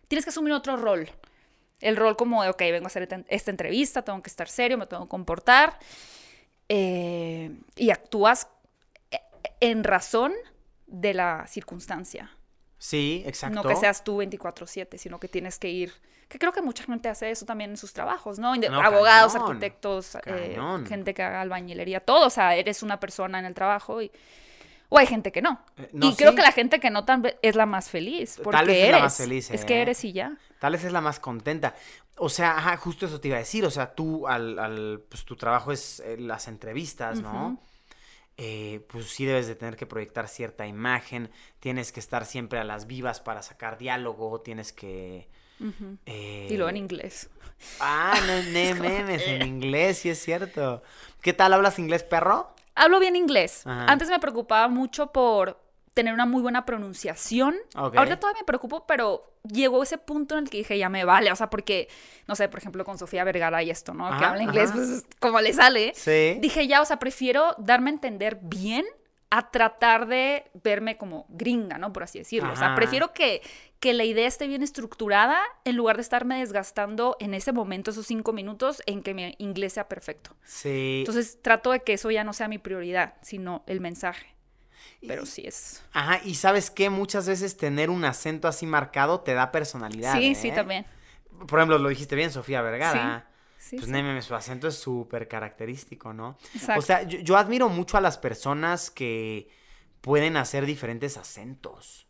tienes 0.07 0.25
que 0.25 0.31
asumir 0.31 0.53
otro 0.53 0.77
rol. 0.77 1.11
El 1.81 1.97
rol 1.97 2.17
como 2.17 2.43
de, 2.43 2.49
ok, 2.51 2.59
vengo 2.61 2.85
a 2.85 2.87
hacer 2.87 3.03
esta- 3.03 3.51
entrevista, 3.51 4.03
tengo 4.03 4.23
que 4.23 4.31
estar 4.31 4.49
serio, 4.49 4.79
me 4.79 4.87
tengo 4.87 5.05
que 5.05 5.09
comportar. 5.09 5.79
eh, 6.69 7.51
y 7.77 7.91
actúas 7.91 8.49
eh, 9.11 9.19
en 9.61 9.85
razón 9.85 10.33
de 10.87 11.13
la 11.15 11.47
circunstancia. 11.47 12.31
Sí, 12.79 13.23
exacto. 13.27 13.55
No 13.55 13.63
que 13.69 13.77
seas 13.77 14.03
tú 14.05 14.17
24/7, 14.19 14.97
sino 14.99 15.19
que 15.21 15.29
tienes 15.29 15.59
que 15.59 15.69
ir. 15.69 15.93
Que 16.29 16.39
creo 16.39 16.53
que 16.53 16.63
mucha 16.63 16.85
gente 16.85 17.09
hace 17.11 17.31
eso 17.31 17.45
también 17.45 17.71
en 17.71 17.77
sus 17.77 17.93
trabajos, 17.93 18.39
¿no? 18.39 18.55
Abogados, 18.87 19.33
cañón, 19.35 19.49
arquitectos, 19.51 20.15
eh, 20.27 20.55
gente 20.87 21.13
que 21.15 21.23
haga 21.23 21.41
albañilería, 21.43 22.01
todo. 22.01 22.27
O 22.27 22.31
sea, 22.31 22.57
eres 22.57 22.83
una 22.83 22.99
persona 22.99 23.39
en 23.39 23.45
el 23.45 23.55
trabajo 23.55 24.01
y. 24.01 24.11
O 24.89 24.99
hay 24.99 25.07
gente 25.07 25.33
que 25.33 25.43
no. 25.43 25.61
Eh, 25.77 25.91
no, 25.93 26.11
y 26.11 26.15
creo 26.15 26.35
que 26.35 26.43
la 26.43 26.53
gente 26.53 26.79
que 26.81 26.91
no 26.91 27.05
tan 27.05 27.25
es 27.43 27.57
la 27.57 27.67
más 27.67 27.91
feliz. 27.91 28.39
Porque 28.43 28.57
Tal 28.59 28.67
vez 28.67 28.85
es 28.85 28.91
la 28.93 28.99
más 29.01 29.17
feliz, 29.17 29.51
Es 29.51 29.63
¿eh? 29.63 29.67
que 29.67 29.83
eres 29.83 30.05
y 30.05 30.13
ya. 30.13 30.37
Tal 30.61 30.73
vez 30.73 30.85
es 30.85 30.93
la 30.93 31.01
más 31.01 31.19
contenta. 31.21 31.75
O 32.17 32.29
sea, 32.29 32.57
ajá, 32.59 32.77
justo 32.77 33.07
eso 33.07 33.21
te 33.21 33.29
iba 33.29 33.37
a 33.37 33.41
decir. 33.41 33.65
O 33.65 33.71
sea, 33.71 33.95
tú, 33.95 34.29
al, 34.29 34.59
al- 34.59 35.03
pues 35.09 35.25
tu 35.25 35.37
trabajo 35.37 35.73
es 35.73 36.01
eh, 36.01 36.17
las 36.19 36.47
entrevistas, 36.49 37.21
¿no? 37.21 37.61
Eh, 38.37 38.85
pues 38.89 39.07
sí 39.11 39.25
debes 39.25 39.47
de 39.47 39.55
tener 39.55 39.77
que 39.77 39.87
proyectar 39.87 40.29
cierta 40.29 40.67
imagen, 40.67 41.31
tienes 41.61 41.93
que 41.93 42.01
estar 42.01 42.25
siempre 42.27 42.59
a 42.59 42.65
las 42.65 42.87
vivas 42.87 43.21
para 43.21 43.43
sacar 43.43 43.79
diálogo, 43.79 44.41
tienes 44.41 44.73
que... 44.73 45.29
Eh, 46.07 46.49
Y 46.51 46.57
luego 46.57 46.71
en 46.71 46.77
inglés. 46.79 47.31
Ah, 47.79 48.15
no, 48.27 48.37
no 48.75 48.81
memes, 48.81 49.23
en 49.27 49.43
inglés, 49.47 49.99
sí 49.99 50.11
es 50.11 50.19
cierto. 50.23 50.83
¿Qué 51.23 51.33
tal 51.33 51.53
hablas 51.53 51.79
inglés, 51.79 52.03
perro? 52.03 52.55
Hablo 52.75 52.99
bien 53.01 53.17
inglés. 53.17 53.67
Ajá. 53.67 53.87
Antes 53.87 54.09
me 54.09 54.19
preocupaba 54.19 54.69
mucho 54.69 55.13
por 55.13 55.61
tener 55.95 56.13
una 56.13 56.27
muy 56.27 56.43
buena 56.43 56.67
pronunciación. 56.67 57.55
Ok. 57.77 57.97
Ahorita 57.97 58.19
todavía 58.19 58.43
me 58.43 58.47
preocupo, 58.47 58.85
pero 58.87 59.33
llegó 59.45 59.83
ese 59.83 59.97
punto 59.97 60.37
en 60.37 60.45
el 60.45 60.51
que 60.51 60.59
dije, 60.59 60.77
ya 60.77 60.89
me 60.89 61.05
vale. 61.05 61.31
O 61.31 61.37
sea, 61.37 61.49
porque, 61.51 61.89
no 62.27 62.35
sé, 62.35 62.49
por 62.49 62.59
ejemplo, 62.59 62.85
con 62.85 62.99
Sofía 62.99 63.25
Vergara 63.25 63.63
y 63.63 63.71
esto, 63.71 63.95
¿no? 63.95 64.07
que 64.19 64.25
habla 64.25 64.43
inglés, 64.43 64.71
ajá. 64.71 64.79
pues 64.79 65.07
como 65.21 65.41
le 65.41 65.53
sale. 65.53 65.93
Sí. 65.95 66.39
Dije, 66.41 66.67
ya, 66.67 66.83
o 66.83 66.85
sea, 66.85 66.99
prefiero 66.99 67.55
darme 67.59 67.91
a 67.91 67.95
entender 67.95 68.39
bien 68.43 68.85
a 69.37 69.51
tratar 69.51 70.07
de 70.07 70.49
verme 70.63 70.97
como 70.97 71.27
gringa, 71.29 71.77
¿no? 71.77 71.93
Por 71.93 72.05
así 72.05 72.21
decirlo. 72.21 72.53
O 72.53 72.57
sea, 72.57 72.77
prefiero 72.77 73.13
que, 73.13 73.43
que 73.81 73.93
la 73.93 74.05
idea 74.05 74.29
esté 74.29 74.47
bien 74.47 74.63
estructurada 74.63 75.41
en 75.65 75.75
lugar 75.75 75.97
de 75.97 76.03
estarme 76.03 76.39
desgastando 76.39 77.17
en 77.19 77.35
ese 77.35 77.51
momento, 77.51 77.91
esos 77.91 78.07
cinco 78.07 78.33
minutos, 78.33 78.81
en 78.87 79.03
que 79.03 79.13
mi 79.13 79.35
inglés 79.39 79.73
sea 79.73 79.89
perfecto. 79.89 80.37
Sí. 80.45 80.99
Entonces 81.01 81.43
trato 81.43 81.73
de 81.73 81.81
que 81.81 81.95
eso 81.95 82.13
ya 82.13 82.23
no 82.23 82.33
sea 82.33 82.47
mi 82.47 82.59
prioridad, 82.59 83.15
sino 83.23 83.65
el 83.67 83.81
mensaje. 83.81 84.37
Pero 85.05 85.27
sí 85.27 85.43
es. 85.45 85.83
Ajá, 85.93 86.21
y 86.25 86.37
sabes 86.37 86.71
qué, 86.71 86.89
muchas 86.89 87.27
veces 87.27 87.57
tener 87.57 87.91
un 87.91 88.05
acento 88.05 88.47
así 88.47 88.67
marcado 88.67 89.19
te 89.23 89.35
da 89.35 89.51
personalidad. 89.51 90.17
Sí, 90.17 90.29
¿eh? 90.29 90.35
sí, 90.37 90.53
también. 90.53 90.87
Por 91.49 91.59
ejemplo, 91.59 91.79
lo 91.79 91.89
dijiste 91.89 92.15
bien, 92.15 92.31
Sofía 92.31 92.63
Vergara. 92.63 93.27
Sí, 93.27 93.34
pues 93.71 93.85
sí. 93.85 94.23
Su 94.23 94.35
acento 94.35 94.69
es 94.69 94.77
súper 94.77 95.29
característico, 95.29 96.13
¿no? 96.13 96.37
Exacto. 96.55 96.79
O 96.79 96.83
sea, 96.83 97.03
yo, 97.03 97.19
yo 97.21 97.37
admiro 97.37 97.69
mucho 97.69 97.97
a 97.97 98.01
las 98.01 98.19
personas 98.19 98.91
que 98.91 99.49
pueden 100.01 100.37
hacer 100.37 100.67
diferentes 100.67 101.17
acentos. 101.17 102.07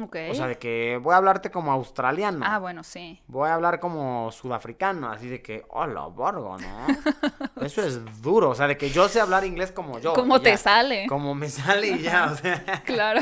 Ok. 0.00 0.16
O 0.30 0.34
sea, 0.34 0.46
de 0.46 0.58
que 0.58 0.98
voy 1.02 1.14
a 1.14 1.16
hablarte 1.16 1.50
como 1.50 1.72
australiano. 1.72 2.44
ah, 2.46 2.58
bueno, 2.58 2.84
sí. 2.84 3.20
Voy 3.26 3.48
a 3.48 3.54
hablar 3.54 3.80
como 3.80 4.30
sudafricano, 4.30 5.10
así 5.10 5.26
de 5.26 5.40
que, 5.40 5.64
hola, 5.70 6.02
Borgo, 6.06 6.58
¿no? 6.58 6.86
Eso 7.64 7.82
es 7.82 8.22
duro, 8.22 8.50
o 8.50 8.54
sea, 8.54 8.68
de 8.68 8.76
que 8.76 8.90
yo 8.90 9.08
sé 9.08 9.20
hablar 9.20 9.44
inglés 9.44 9.72
como 9.72 9.98
yo. 9.98 10.12
Como 10.12 10.40
te 10.40 10.50
ya. 10.50 10.58
sale. 10.58 11.06
Como 11.08 11.34
me 11.34 11.48
sale 11.48 11.88
y 11.88 12.02
ya, 12.02 12.30
o 12.32 12.36
sea. 12.36 12.62
Claro. 12.84 13.20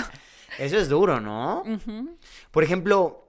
Eso 0.59 0.77
es 0.77 0.89
duro, 0.89 1.21
¿no? 1.21 1.65
Por 2.51 2.63
ejemplo, 2.63 3.24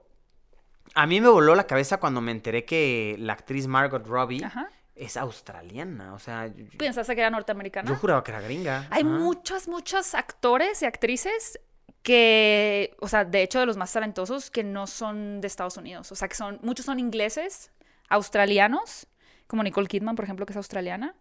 a 0.96 1.06
mí 1.06 1.20
me 1.20 1.28
voló 1.28 1.54
la 1.54 1.66
cabeza 1.66 1.98
cuando 1.98 2.20
me 2.22 2.32
enteré 2.32 2.64
que 2.64 3.16
la 3.18 3.34
actriz 3.34 3.66
Margot 3.66 4.04
Robbie 4.06 4.42
Ajá. 4.42 4.70
es 4.94 5.18
australiana, 5.18 6.14
o 6.14 6.18
sea, 6.18 6.50
¿Pensaste 6.78 7.14
que 7.14 7.20
era 7.20 7.30
norteamericana? 7.30 7.88
yo 7.88 7.96
juraba 7.96 8.24
que 8.24 8.30
era 8.32 8.40
gringa. 8.40 8.88
Hay 8.90 9.04
muchos, 9.04 9.68
muchos 9.68 10.14
actores 10.14 10.80
y 10.80 10.86
actrices 10.86 11.60
que, 12.02 12.96
o 13.00 13.08
sea, 13.08 13.26
de 13.26 13.42
hecho 13.42 13.60
de 13.60 13.66
los 13.66 13.76
más 13.76 13.92
talentosos 13.92 14.50
que 14.50 14.64
no 14.64 14.86
son 14.86 15.42
de 15.42 15.46
Estados 15.48 15.76
Unidos. 15.76 16.10
O 16.12 16.14
sea, 16.14 16.28
que 16.28 16.34
son, 16.34 16.58
muchos 16.62 16.86
son 16.86 16.98
ingleses, 16.98 17.72
australianos, 18.08 19.06
como 19.46 19.62
Nicole 19.62 19.88
Kidman, 19.88 20.16
por 20.16 20.24
ejemplo, 20.24 20.46
que 20.46 20.54
es 20.54 20.56
australiana, 20.56 21.14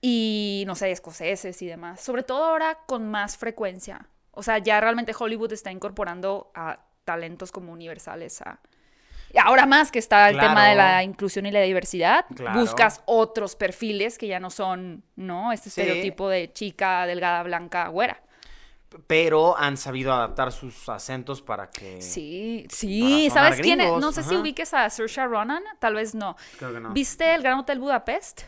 y 0.00 0.64
no 0.66 0.76
sé, 0.76 0.90
escoceses 0.90 1.60
y 1.60 1.66
demás. 1.66 2.00
Sobre 2.00 2.22
todo 2.22 2.44
ahora 2.44 2.78
con 2.86 3.10
más 3.10 3.36
frecuencia. 3.36 4.08
O 4.30 4.42
sea, 4.42 4.58
ya 4.58 4.80
realmente 4.80 5.12
Hollywood 5.18 5.52
está 5.52 5.70
incorporando 5.70 6.50
a 6.54 6.86
talentos 7.04 7.52
como 7.52 7.70
universales 7.70 8.40
a... 8.40 8.60
Ahora 9.42 9.66
más 9.66 9.90
que 9.90 9.98
está 9.98 10.28
el 10.30 10.38
tema 10.38 10.68
de 10.68 10.74
la 10.76 11.02
inclusión 11.02 11.46
y 11.46 11.50
la 11.50 11.60
diversidad, 11.62 12.24
Claro. 12.34 12.60
buscas 12.60 13.02
otros 13.06 13.56
perfiles 13.56 14.16
que 14.18 14.26
ya 14.28 14.40
no 14.40 14.50
son, 14.50 15.02
¿no? 15.16 15.52
Este 15.52 15.70
Sí. 15.70 15.80
estereotipo 15.80 16.28
de 16.28 16.52
chica 16.52 17.06
delgada, 17.06 17.42
blanca, 17.42 17.88
güera. 17.88 18.20
Pero 19.08 19.58
han 19.58 19.76
sabido 19.76 20.12
adaptar 20.12 20.52
sus 20.52 20.88
acentos 20.88 21.42
para 21.42 21.68
que... 21.68 22.00
Sí, 22.00 22.64
sí. 22.70 23.28
¿Sabes 23.32 23.60
quién 23.60 23.80
es? 23.80 23.86
gringos, 23.86 24.00
No 24.00 24.12
sé 24.12 24.22
si 24.22 24.36
ubiques 24.36 24.72
a 24.72 24.88
Saoirse 24.88 25.24
Ronan, 25.26 25.64
tal 25.80 25.94
vez 25.94 26.14
no. 26.14 26.36
Creo 26.58 26.72
que 26.72 26.78
no. 26.78 26.90
¿Viste 26.92 27.34
el 27.34 27.42
Gran 27.42 27.58
Hotel 27.58 27.80
Budapest? 27.80 28.42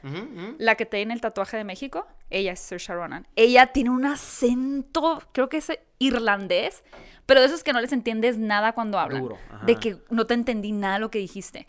La 0.58 0.76
que 0.76 0.86
tiene 0.86 1.14
el 1.14 1.20
tatuaje 1.20 1.56
de 1.56 1.64
México. 1.64 2.06
Ella 2.30 2.52
es 2.52 2.60
Saoirse 2.60 2.94
Ronan. 2.94 3.26
Ella 3.34 3.66
tiene 3.72 3.90
un 3.90 4.04
acento, 4.06 5.20
creo 5.32 5.48
que 5.48 5.56
es 5.56 5.72
irlandés, 5.98 6.84
pero 7.26 7.40
de 7.40 7.46
esos 7.46 7.62
que 7.62 7.72
no 7.72 7.80
les 7.80 7.92
entiendes 7.92 8.38
nada 8.38 8.72
cuando 8.72 8.98
hablan. 8.98 9.22
Duro. 9.22 9.38
De 9.64 9.76
que 9.76 9.98
no 10.10 10.26
te 10.26 10.34
entendí 10.34 10.72
nada 10.72 10.94
de 10.94 11.00
lo 11.00 11.10
que 11.10 11.18
dijiste. 11.18 11.66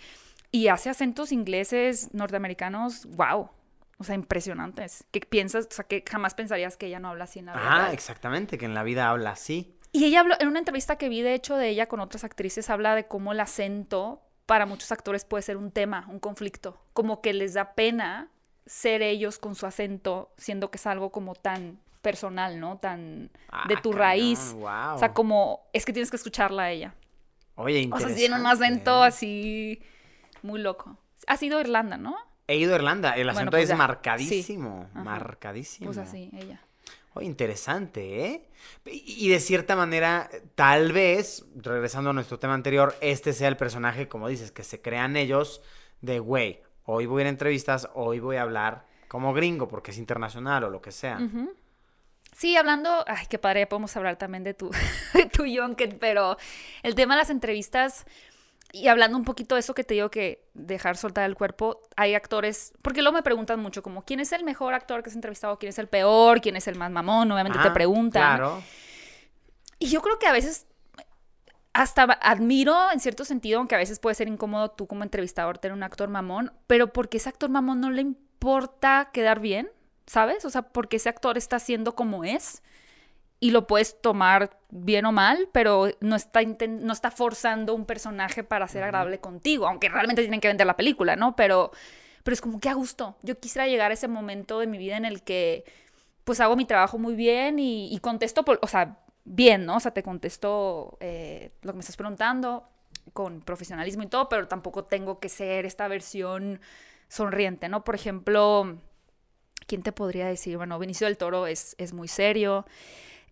Y 0.52 0.68
hace 0.70 0.90
acentos 0.90 1.32
ingleses, 1.32 2.14
norteamericanos, 2.14 3.06
wow. 3.08 3.50
O 3.98 4.04
sea, 4.04 4.16
impresionantes. 4.16 5.04
Que 5.12 5.20
piensas, 5.22 5.68
o 5.70 5.74
sea, 5.74 5.86
que 5.86 6.04
jamás 6.08 6.36
pensarías 6.36 6.78
que 6.78 6.86
ella 6.86 7.00
no 7.00 7.10
habla 7.10 7.26
así 7.26 7.40
en 7.40 7.48
la 7.48 7.54
vida 7.54 7.78
real. 7.78 7.94
exactamente, 7.94 8.58
que 8.58 8.66
en 8.66 8.76
la 8.76 8.84
vida 8.84 9.10
habla 9.10 9.32
así. 9.32 9.76
Y 9.92 10.06
ella 10.06 10.20
habló, 10.20 10.36
en 10.40 10.48
una 10.48 10.60
entrevista 10.60 10.98
que 10.98 11.10
vi, 11.10 11.22
de 11.22 11.34
hecho, 11.34 11.58
de 11.58 11.70
ella 11.70 11.88
con 11.88 12.00
otras 12.00 12.24
actrices, 12.24 12.70
habla 12.70 12.94
de 12.94 13.08
cómo 13.08 13.32
el 13.32 13.40
acento 13.40 14.22
para 14.46 14.66
muchos 14.66 14.92
actores 14.92 15.26
puede 15.26 15.42
ser 15.42 15.58
un 15.58 15.72
tema, 15.72 16.06
un 16.10 16.20
conflicto. 16.20 16.80
Como 16.94 17.22
que 17.22 17.34
les 17.34 17.56
da 17.56 17.74
pena 17.74 18.30
ser 18.66 19.02
ellos 19.02 19.40
con 19.40 19.56
su 19.56 19.66
acento, 19.66 20.32
siendo 20.38 20.70
que 20.70 20.78
es 20.78 20.86
algo 20.86 21.12
como 21.12 21.34
tan 21.34 21.80
personal, 22.02 22.60
¿no? 22.60 22.78
Tan 22.78 23.26
de 23.28 23.30
Ah, 23.52 23.82
tu 23.82 23.90
cañón, 23.92 24.00
raíz. 24.00 24.56
O 24.58 24.98
sea, 25.00 25.14
como 25.14 25.68
es 25.74 25.86
que 25.86 25.94
tienes 25.94 26.10
que 26.10 26.18
escucharla 26.18 26.64
a 26.64 26.72
ella. 26.72 26.96
Oye, 27.56 27.78
O 27.78 27.82
interesante. 27.82 28.14
sea, 28.14 28.28
tiene 28.28 28.40
un 28.40 28.48
acento 28.48 29.04
así 29.04 29.82
muy 30.44 30.62
loco. 30.62 30.98
Ha 31.28 31.38
sido 31.38 31.60
Irlanda, 31.60 31.98
¿no? 31.98 32.16
He 32.48 32.56
ido 32.58 32.74
a 32.74 32.76
Irlanda, 32.78 33.12
el 33.18 33.28
acento 33.30 33.52
pues 33.52 33.64
es 33.64 33.70
ya, 33.70 33.76
marcadísimo, 33.76 34.88
Ajá. 34.94 35.04
marcadísimo. 35.04 35.88
Pues 35.88 35.98
así, 35.98 36.30
ella. 36.34 36.62
Oh, 37.14 37.22
interesante, 37.22 38.26
¿eh? 38.26 38.50
Y 38.86 39.28
de 39.30 39.40
cierta 39.40 39.76
manera, 39.76 40.30
tal 40.56 40.94
vez, 40.94 41.46
regresando 41.56 42.12
a 42.12 42.14
nuestro 42.14 42.38
tema 42.40 42.54
anterior, 42.54 42.96
este 43.02 43.34
sea 43.34 43.48
el 43.48 43.58
personaje, 43.58 44.08
como 44.08 44.28
dices, 44.28 44.52
que 44.52 44.64
se 44.64 44.82
crean 44.82 45.18
ellos 45.18 45.62
de, 46.02 46.20
güey, 46.20 46.62
hoy 46.86 47.06
voy 47.08 47.22
a 47.22 47.24
ir 47.24 47.28
a 47.28 47.30
entrevistas, 47.32 47.90
hoy 47.96 48.20
voy 48.20 48.38
a 48.38 48.44
hablar 48.44 48.86
como 49.08 49.34
gringo, 49.34 49.68
porque 49.68 49.92
es 49.92 49.98
internacional 49.98 50.64
o 50.66 50.70
lo 50.70 50.82
que 50.82 50.92
sea. 50.92 51.18
Ujú. 51.20 51.52
Sí, 52.38 52.56
hablando, 52.56 53.04
ay, 53.08 53.26
qué 53.28 53.40
padre, 53.40 53.62
ya 53.62 53.70
podemos 53.70 53.98
hablar 53.98 54.18
también 54.18 54.44
de 54.44 54.54
tu, 54.54 54.70
de 55.16 55.26
tu 55.26 55.44
pero 56.00 56.38
el 56.84 56.94
tema 56.94 57.16
de 57.16 57.22
las 57.22 57.32
entrevistas 57.32 58.06
y 58.72 58.90
hablando 58.90 59.18
un 59.18 59.24
poquito 59.24 59.56
de 59.56 59.62
eso 59.62 59.74
que 59.74 59.84
te 59.84 59.96
digo 59.96 60.12
que 60.12 60.48
dejar 60.54 60.98
soltar 60.98 61.26
el 61.26 61.34
cuerpo, 61.34 61.82
hay 61.96 62.14
actores, 62.14 62.74
porque 62.84 63.02
luego 63.02 63.16
me 63.16 63.24
preguntan 63.24 63.60
mucho 63.60 63.82
como, 63.82 64.06
¿quién 64.06 64.20
es 64.20 64.34
el 64.34 64.44
mejor 64.44 64.76
actor 64.76 65.02
que 65.02 65.10
has 65.10 65.16
entrevistado? 65.16 65.58
¿Quién 65.58 65.72
es 65.72 65.80
el 65.80 65.88
peor? 65.88 66.40
¿Quién 66.40 66.56
es 66.56 66.68
el 66.68 66.76
más 66.76 66.92
mamón? 66.92 67.32
Obviamente 67.32 67.58
te 67.58 67.70
Ajá, 67.70 67.74
preguntan. 67.74 68.38
Claro. 68.38 68.62
Y 69.80 69.88
yo 69.88 70.04
creo 70.04 70.20
que 70.20 70.28
a 70.28 70.32
veces 70.32 70.68
hasta 71.74 72.04
admiro 72.22 72.92
en 72.92 73.00
cierto 73.00 73.26
sentido, 73.26 73.58
aunque 73.58 73.74
a 73.74 73.80
veces 73.80 73.98
puede 73.98 74.14
ser 74.14 74.28
incómodo 74.28 74.70
tú 74.70 74.86
como 74.86 75.02
entrevistador 75.02 75.58
tener 75.58 75.76
un 75.76 75.82
actor 75.82 76.08
mamón, 76.08 76.54
pero 76.68 76.94
porque 76.94 77.18
ese 77.18 77.30
actor 77.30 77.50
mamón 77.50 77.82
no 77.82 77.90
le 77.90 78.02
importa 78.02 79.10
quedar 79.12 79.40
bien, 79.40 79.72
¿sabes? 80.08 80.46
O 80.46 80.50
sea, 80.50 80.64
porque 80.64 80.98
ese 80.98 81.10
actor 81.10 81.38
está 81.38 81.60
siendo 81.60 81.96
como 81.96 82.24
es 82.24 82.64
y 83.40 83.52
lo 83.52 83.68
puedes 83.68 84.02
tomar 84.02 84.58
bien 84.70 85.06
o 85.06 85.12
mal, 85.12 85.50
pero 85.52 85.90
no 86.00 86.16
está, 86.16 86.42
no 86.42 86.94
está 86.94 87.12
forzando 87.12 87.76
un 87.76 87.86
personaje 87.86 88.44
para 88.44 88.68
ser 88.68 88.84
agradable 88.84 89.20
contigo, 89.20 89.68
aunque 89.68 89.90
realmente 89.90 90.24
tienen 90.24 90.42
que 90.42 90.48
vender 90.48 90.66
la 90.66 90.76
película, 90.76 91.16
¿no? 91.16 91.36
Pero, 91.36 91.72
pero 92.24 92.34
es 92.34 92.42
como 92.42 92.60
que 92.60 92.70
a 92.70 92.74
gusto. 92.74 93.16
Yo 93.22 93.40
quisiera 93.40 93.68
llegar 93.68 93.92
a 93.92 93.94
ese 93.94 94.08
momento 94.08 94.60
de 94.60 94.68
mi 94.68 94.80
vida 94.80 94.98
en 94.98 95.06
el 95.06 95.22
que 95.22 95.66
pues 96.24 96.40
hago 96.40 96.56
mi 96.56 96.66
trabajo 96.66 96.98
muy 96.98 97.16
bien 97.16 97.60
y, 97.60 97.94
y 97.94 98.00
contesto, 98.00 98.44
por, 98.44 98.60
o 98.62 98.68
sea, 98.68 98.98
bien, 99.24 99.66
¿no? 99.66 99.78
O 99.78 99.80
sea, 99.80 99.92
te 99.92 100.04
contesto 100.04 100.98
eh, 101.00 101.52
lo 101.62 101.74
que 101.74 101.78
me 101.78 101.82
estás 101.82 101.98
preguntando 101.98 102.68
con 103.14 103.42
profesionalismo 103.42 104.04
y 104.04 104.08
todo, 104.08 104.30
pero 104.30 104.48
tampoco 104.48 104.86
tengo 104.86 105.20
que 105.20 105.30
ser 105.30 105.66
esta 105.66 105.88
versión 105.88 106.60
sonriente, 107.08 107.70
¿no? 107.70 107.84
Por 107.84 107.96
ejemplo, 107.96 108.78
¿quién 109.68 109.84
te 109.84 109.92
podría 109.92 110.26
decir? 110.28 110.58
Bueno, 110.58 110.80
Vinicio 110.80 111.06
del 111.06 111.18
Toro 111.18 111.46
es, 111.48 111.76
es 111.78 111.94
muy 111.94 112.08
serio. 112.08 112.66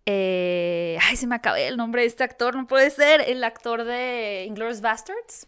Eh, 0.05 0.97
ay, 1.01 1.15
se 1.15 1.25
me 1.27 1.35
acabé 1.35 1.67
el 1.67 1.77
nombre 1.77 2.01
de 2.01 2.07
este 2.07 2.23
actor, 2.23 2.55
no 2.55 2.67
puede 2.67 2.89
ser. 2.91 3.21
El 3.27 3.43
actor 3.43 3.83
de 3.83 4.45
Inglourious 4.47 4.81
Bastards. 4.81 5.47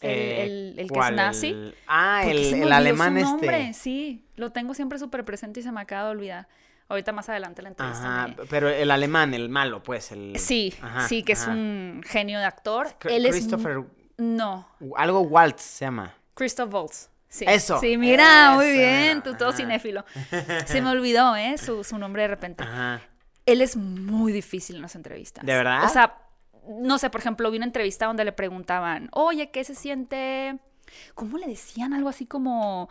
El, 0.00 0.10
Eh, 0.10 0.42
el- 0.44 0.78
el 0.80 0.90
que 0.90 0.98
es 0.98 1.12
nazi. 1.12 1.72
Ah, 1.86 2.20
¿Por 2.24 2.32
qué 2.32 2.48
el, 2.50 2.62
el 2.64 2.72
alemán 2.72 3.18
su 3.18 3.24
nombre? 3.24 3.60
este. 3.70 3.72
Sí, 3.80 4.24
lo 4.36 4.52
tengo 4.52 4.74
siempre 4.74 4.98
súper 4.98 5.24
presente 5.24 5.60
y 5.60 5.62
se 5.62 5.72
me 5.72 5.80
acaba 5.80 6.04
de 6.06 6.10
olvidar. 6.10 6.48
Ahorita 6.88 7.12
más 7.12 7.30
adelante 7.30 7.62
la 7.62 7.70
entrevista. 7.70 8.02
Ajá, 8.24 8.28
me- 8.28 8.44
pero 8.50 8.68
el 8.68 8.90
alemán, 8.90 9.32
el 9.32 9.48
malo, 9.48 9.82
pues. 9.82 10.12
El... 10.12 10.38
Sí, 10.38 10.74
Ajá, 10.82 11.08
sí, 11.08 11.22
que 11.22 11.32
es 11.32 11.42
ajá. 11.42 11.52
un 11.52 12.02
genio 12.06 12.38
de 12.38 12.44
actor. 12.44 12.88
Cr- 13.00 13.12
Él 13.12 13.24
es... 13.24 13.32
Christopher. 13.32 13.84
No, 14.18 14.68
Algo 14.96 15.20
Waltz 15.22 15.62
se 15.62 15.86
llama. 15.86 16.14
Christoph 16.34 16.72
Waltz. 16.74 17.08
Sí. 17.34 17.44
Eso, 17.48 17.80
Sí, 17.80 17.96
mira, 17.98 18.52
muy 18.54 18.70
bien, 18.70 19.20
tú 19.22 19.34
todo 19.34 19.48
ajá. 19.48 19.56
cinéfilo. 19.58 20.04
Se 20.66 20.80
me 20.80 20.90
olvidó, 20.90 21.34
¿eh? 21.34 21.58
Su, 21.58 21.82
su 21.82 21.98
nombre 21.98 22.22
de 22.22 22.28
repente. 22.28 22.62
Ajá. 22.62 23.00
Él 23.44 23.60
es 23.60 23.76
muy 23.76 24.30
difícil 24.32 24.76
en 24.76 24.82
las 24.82 24.94
entrevistas. 24.94 25.44
¿De 25.44 25.52
verdad? 25.52 25.82
O 25.84 25.88
sea, 25.88 26.16
no 26.68 26.96
sé, 26.98 27.10
por 27.10 27.20
ejemplo, 27.20 27.50
vi 27.50 27.56
una 27.56 27.66
entrevista 27.66 28.06
donde 28.06 28.24
le 28.24 28.30
preguntaban, 28.30 29.08
oye, 29.10 29.50
¿qué 29.50 29.64
se 29.64 29.74
siente? 29.74 30.58
¿Cómo 31.16 31.36
le 31.38 31.48
decían? 31.48 31.92
Algo 31.92 32.08
así 32.08 32.24
como, 32.24 32.88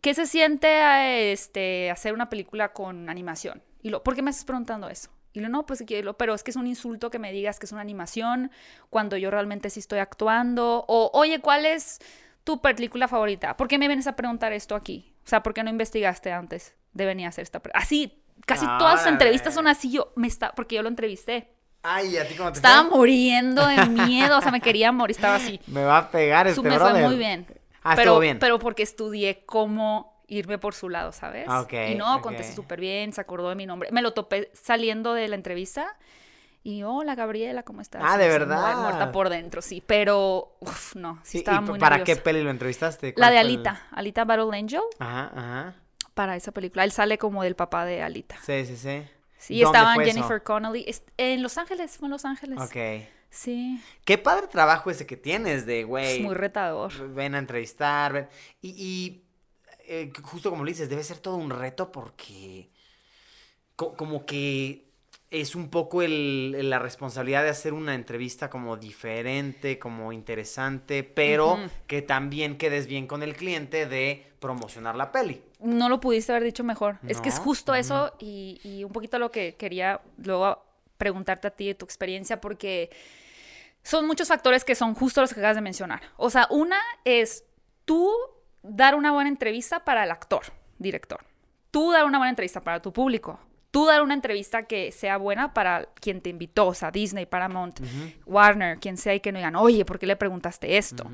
¿qué 0.00 0.14
se 0.14 0.24
siente 0.26 1.32
este, 1.32 1.90
hacer 1.90 2.14
una 2.14 2.30
película 2.30 2.72
con 2.72 3.10
animación? 3.10 3.62
Y 3.82 3.90
lo, 3.90 4.02
¿por 4.02 4.14
qué 4.14 4.22
me 4.22 4.30
estás 4.30 4.46
preguntando 4.46 4.88
eso? 4.88 5.10
Y 5.34 5.40
lo, 5.40 5.50
no, 5.50 5.66
pues 5.66 5.84
que 5.86 6.02
lo- 6.02 6.16
pero 6.16 6.32
es 6.34 6.42
que 6.42 6.52
es 6.52 6.56
un 6.56 6.66
insulto 6.66 7.10
que 7.10 7.18
me 7.18 7.32
digas 7.32 7.58
que 7.58 7.66
es 7.66 7.72
una 7.72 7.82
animación 7.82 8.50
cuando 8.88 9.18
yo 9.18 9.30
realmente 9.30 9.68
sí 9.68 9.80
estoy 9.80 9.98
actuando. 9.98 10.84
O, 10.88 11.10
oye, 11.12 11.40
¿cuál 11.40 11.66
es 11.66 11.98
tu 12.44 12.60
película 12.60 13.08
favorita? 13.08 13.56
¿Por 13.56 13.68
qué 13.68 13.78
me 13.78 13.88
vienes 13.88 14.06
a 14.06 14.16
preguntar 14.16 14.52
esto 14.52 14.74
aquí? 14.74 15.14
O 15.24 15.28
sea, 15.28 15.42
¿por 15.42 15.54
qué 15.54 15.62
no 15.64 15.70
investigaste 15.70 16.30
antes 16.32 16.74
de 16.92 17.06
venir 17.06 17.26
a 17.26 17.30
hacer 17.30 17.42
esta 17.42 17.60
pregunta? 17.60 17.82
Así, 17.82 18.22
casi 18.46 18.66
todas 18.66 18.94
las 18.94 19.00
Órale. 19.02 19.10
entrevistas 19.14 19.54
son 19.54 19.66
así. 19.66 19.90
Yo 19.90 20.12
me 20.16 20.26
está, 20.28 20.52
porque 20.52 20.76
yo 20.76 20.82
lo 20.82 20.88
entrevisté. 20.88 21.50
Ay, 21.82 22.16
¿a 22.16 22.26
ti 22.26 22.34
cómo 22.34 22.50
te 22.52 22.58
Estaba 22.58 22.88
fue? 22.88 22.96
muriendo 22.98 23.66
de 23.66 23.86
miedo, 24.06 24.38
o 24.38 24.40
sea, 24.40 24.50
me 24.52 24.60
quería 24.60 24.92
morir, 24.92 25.16
estaba 25.16 25.36
así. 25.36 25.60
Me 25.66 25.84
va 25.84 25.98
a 25.98 26.10
pegar 26.10 26.46
este 26.46 26.62
me 26.62 26.74
brother. 26.76 26.92
fue 26.92 27.02
muy 27.08 27.16
bien. 27.16 27.46
Ah, 27.82 27.94
pero, 27.96 28.18
bien. 28.18 28.38
Pero 28.38 28.58
porque 28.58 28.82
estudié 28.82 29.44
cómo 29.44 30.22
irme 30.26 30.56
por 30.58 30.74
su 30.74 30.88
lado, 30.88 31.12
¿sabes? 31.12 31.44
Ah, 31.48 31.66
y 31.90 31.94
no, 31.94 32.22
contesté 32.22 32.54
súper 32.54 32.80
bien, 32.80 33.12
se 33.12 33.20
acordó 33.20 33.50
de 33.50 33.54
mi 33.54 33.66
nombre. 33.66 33.90
Me 33.92 34.00
lo 34.00 34.12
topé 34.14 34.50
saliendo 34.54 35.12
de 35.12 35.28
la 35.28 35.36
entrevista. 35.36 35.96
Y 36.66 36.82
hola 36.82 37.14
Gabriela, 37.14 37.62
¿cómo 37.62 37.82
estás? 37.82 38.02
Ah, 38.04 38.16
¿de 38.16 38.26
verdad? 38.26 38.72
muer- 38.74 38.82
Muerta 38.82 39.12
por 39.12 39.28
dentro, 39.28 39.60
sí. 39.60 39.82
Pero, 39.86 40.56
uf, 40.60 40.96
no, 40.96 41.20
sí 41.22 41.36
¿Y- 41.36 41.40
estaba 41.40 41.58
y 41.58 41.60
muy 41.70 41.78
¿Para 41.78 41.98
nerviosa. 41.98 42.18
qué 42.18 42.24
peli 42.24 42.42
lo 42.42 42.48
entrevistaste? 42.50 43.08
La 43.08 43.14
¿Cuál 43.14 43.30
de 43.30 43.36
fue 43.36 43.40
el- 43.42 43.46
Alita, 43.46 43.82
Alita 43.92 44.24
Battle 44.24 44.58
Angel, 44.58 44.80
Ajá, 44.98 45.30
ajá. 45.36 45.74
para 46.14 46.36
esa 46.36 46.52
película. 46.52 46.84
Él 46.84 46.90
sale 46.92 47.18
como 47.18 47.42
del 47.42 47.54
papá 47.54 47.84
de 47.84 48.02
Alita. 48.02 48.36
Sí, 48.42 48.64
sí, 48.64 48.76
sí. 48.78 49.02
Sí, 49.36 49.60
¿Dónde 49.60 49.76
estaban 49.78 49.94
fue 49.96 50.04
eso? 50.04 50.14
Jennifer 50.14 50.42
Connelly. 50.42 50.86
En 51.18 51.42
Los 51.42 51.58
Ángeles, 51.58 51.98
fue 51.98 52.06
en 52.06 52.12
Los 52.12 52.24
Ángeles. 52.24 52.58
Ok. 52.58 53.08
Sí, 53.28 53.78
Qué 54.06 54.16
padre 54.16 54.46
trabajo 54.46 54.90
ese 54.90 55.06
que 55.06 55.16
tienes 55.18 55.66
de, 55.66 55.80
es 55.80 55.86
güey. 55.86 56.20
muy 56.22 56.34
retador. 56.34 56.92
Ven 57.12 57.34
a 57.34 57.38
entrevistar, 57.38 58.12
ven. 58.14 58.28
Y, 58.62 58.70
y, 58.70 59.24
eh, 59.86 60.10
justo 60.22 60.48
como 60.50 60.64
le 60.64 60.70
dices, 60.70 60.88
debe 60.88 61.02
ser 61.02 61.18
todo 61.18 61.36
un 61.36 61.50
reto 61.50 61.92
porque 61.92 62.70
co- 63.76 63.94
como 63.96 64.24
que 64.24 64.83
es 65.34 65.56
un 65.56 65.68
poco 65.68 66.02
el, 66.02 66.70
la 66.70 66.78
responsabilidad 66.78 67.42
de 67.42 67.50
hacer 67.50 67.72
una 67.72 67.94
entrevista 67.94 68.48
como 68.48 68.76
diferente, 68.76 69.80
como 69.80 70.12
interesante, 70.12 71.02
pero 71.02 71.58
que 71.88 72.02
también 72.02 72.56
quedes 72.56 72.86
bien 72.86 73.08
con 73.08 73.22
el 73.24 73.34
cliente 73.34 73.86
de 73.86 74.26
promocionar 74.38 74.94
la 74.94 75.10
peli. 75.10 75.42
No 75.58 75.88
lo 75.88 75.98
pudiste 75.98 76.30
haber 76.30 76.44
dicho 76.44 76.62
mejor. 76.62 76.98
Es 77.08 77.20
que 77.20 77.30
es 77.30 77.40
justo 77.40 77.74
eso 77.74 78.12
y, 78.20 78.60
y 78.62 78.84
un 78.84 78.92
poquito 78.92 79.18
lo 79.18 79.32
que 79.32 79.56
quería 79.56 80.00
luego 80.18 80.64
preguntarte 80.98 81.48
a 81.48 81.50
ti 81.50 81.66
de 81.66 81.74
tu 81.74 81.84
experiencia 81.84 82.40
porque 82.40 82.90
son 83.82 84.06
muchos 84.06 84.28
factores 84.28 84.64
que 84.64 84.76
son 84.76 84.94
justo 84.94 85.20
los 85.20 85.34
que 85.34 85.40
acabas 85.40 85.56
de 85.56 85.62
mencionar. 85.62 86.00
O 86.16 86.30
sea, 86.30 86.46
una 86.50 86.78
es 87.04 87.44
tú 87.84 88.10
dar 88.62 88.94
una 88.94 89.10
buena 89.10 89.28
entrevista 89.28 89.84
para 89.84 90.04
el 90.04 90.10
actor, 90.10 90.44
director. 90.78 91.24
Tú 91.72 91.90
dar 91.90 92.04
una 92.04 92.18
buena 92.18 92.30
entrevista 92.30 92.62
para 92.62 92.80
tu 92.80 92.92
público. 92.92 93.40
Tú 93.74 93.86
dar 93.86 94.02
una 94.02 94.14
entrevista 94.14 94.62
que 94.62 94.92
sea 94.92 95.16
buena 95.16 95.52
para 95.52 95.86
quien 96.00 96.20
te 96.20 96.30
invitó, 96.30 96.68
o 96.68 96.74
sea, 96.74 96.92
Disney, 96.92 97.26
Paramount, 97.26 97.80
Warner, 98.24 98.78
quien 98.78 98.96
sea, 98.96 99.16
y 99.16 99.18
que 99.18 99.32
no 99.32 99.38
digan, 99.38 99.56
oye, 99.56 99.84
¿por 99.84 99.98
qué 99.98 100.06
le 100.06 100.14
preguntaste 100.14 100.76
esto? 100.76 101.10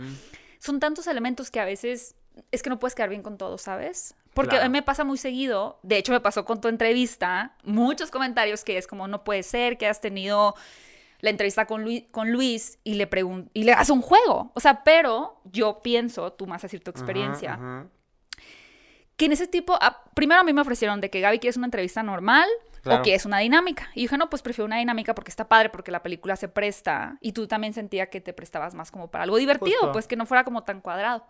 Son 0.58 0.78
tantos 0.78 1.06
elementos 1.06 1.50
que 1.50 1.58
a 1.58 1.64
veces 1.64 2.16
es 2.52 2.62
que 2.62 2.68
no 2.68 2.78
puedes 2.78 2.94
quedar 2.94 3.08
bien 3.08 3.22
con 3.22 3.38
todo, 3.38 3.56
¿sabes? 3.56 4.14
Porque 4.34 4.50
Claro. 4.50 4.66
a 4.66 4.68
mí 4.68 4.72
me 4.72 4.82
pasa 4.82 5.04
muy 5.04 5.16
seguido, 5.16 5.78
de 5.82 5.96
hecho 5.96 6.12
me 6.12 6.20
pasó 6.20 6.44
con 6.44 6.60
tu 6.60 6.68
entrevista, 6.68 7.56
muchos 7.64 8.10
comentarios 8.10 8.62
que 8.62 8.76
es 8.76 8.86
como, 8.86 9.08
no 9.08 9.24
puede 9.24 9.42
ser 9.42 9.78
que 9.78 9.86
has 9.86 10.02
tenido 10.02 10.54
la 11.20 11.30
entrevista 11.30 11.64
con 11.64 11.82
Luis, 11.82 12.04
con 12.10 12.30
Luis 12.30 12.78
y 12.84 12.94
le 12.94 13.08
y 13.54 13.64
le 13.64 13.74
un 13.90 14.02
juego. 14.02 14.52
O 14.54 14.60
sea, 14.60 14.84
pero 14.84 15.40
yo 15.44 15.80
pienso, 15.82 16.34
tú 16.34 16.46
más 16.46 16.62
a 16.62 16.66
decir 16.66 16.84
tu 16.84 16.90
experiencia. 16.90 17.88
Que 19.20 19.26
en 19.26 19.32
ese 19.32 19.46
tipo, 19.46 19.76
ah, 19.82 20.02
primero 20.14 20.40
a 20.40 20.44
mí 20.44 20.52
me 20.54 20.62
ofrecieron 20.62 20.98
de 21.02 21.10
que 21.10 21.20
Gaby 21.20 21.40
quieres 21.40 21.58
una 21.58 21.66
entrevista 21.66 22.02
normal 22.02 22.48
Claro. 22.80 23.00
o 23.00 23.04
que 23.04 23.14
es 23.14 23.26
una 23.26 23.36
dinámica. 23.40 23.90
Y 23.94 24.00
dije, 24.00 24.16
no, 24.16 24.30
pues 24.30 24.40
prefiero 24.40 24.64
una 24.64 24.78
dinámica 24.78 25.14
porque 25.14 25.28
está 25.30 25.46
padre, 25.46 25.68
porque 25.68 25.90
la 25.90 26.02
película 26.02 26.36
se 26.36 26.48
presta 26.48 27.18
y 27.20 27.32
tú 27.32 27.46
también 27.46 27.74
sentía 27.74 28.08
que 28.08 28.22
te 28.22 28.32
prestabas 28.32 28.74
más 28.74 28.90
como 28.90 29.10
para 29.10 29.24
algo 29.24 29.36
divertido, 29.36 29.76
Justo. 29.80 29.92
pues 29.92 30.06
que 30.08 30.16
no 30.16 30.24
fuera 30.24 30.42
como 30.44 30.62
tan 30.64 30.80
cuadrado. 30.80 31.26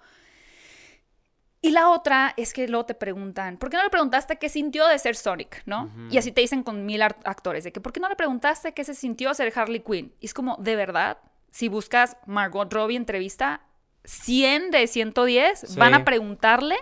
Y 1.62 1.72
la 1.72 1.90
otra 1.90 2.32
es 2.36 2.52
que 2.54 2.68
luego 2.68 2.86
te 2.86 2.94
preguntan, 2.94 3.58
¿por 3.58 3.68
qué 3.68 3.76
no 3.76 3.82
le 3.82 3.90
preguntaste 3.90 4.38
qué 4.38 4.48
sintió 4.48 4.86
de 4.86 4.98
ser 4.98 5.14
Sonic, 5.16 5.62
no? 5.66 5.90
Y 6.10 6.16
así 6.16 6.32
te 6.32 6.40
dicen 6.40 6.62
con 6.62 6.86
mil 6.86 7.02
actores, 7.02 7.64
de 7.64 7.72
que 7.72 7.80
¿por 7.80 7.92
qué 7.92 8.00
no 8.00 8.08
le 8.08 8.16
preguntaste 8.16 8.72
qué 8.72 8.84
se 8.84 8.94
sintió 8.94 9.34
ser 9.34 9.52
Harley 9.54 9.80
Quinn? 9.80 10.14
Y 10.20 10.26
es 10.26 10.32
como, 10.32 10.56
de 10.58 10.76
verdad, 10.76 11.18
si 11.50 11.68
buscas 11.68 12.16
Margot 12.26 12.72
Robbie 12.72 12.96
entrevista, 12.96 13.60
100 14.04 14.70
de 14.70 14.86
110 14.86 15.58
Sí. 15.60 15.78
van 15.78 15.92
a 15.94 16.04
preguntarle 16.04 16.76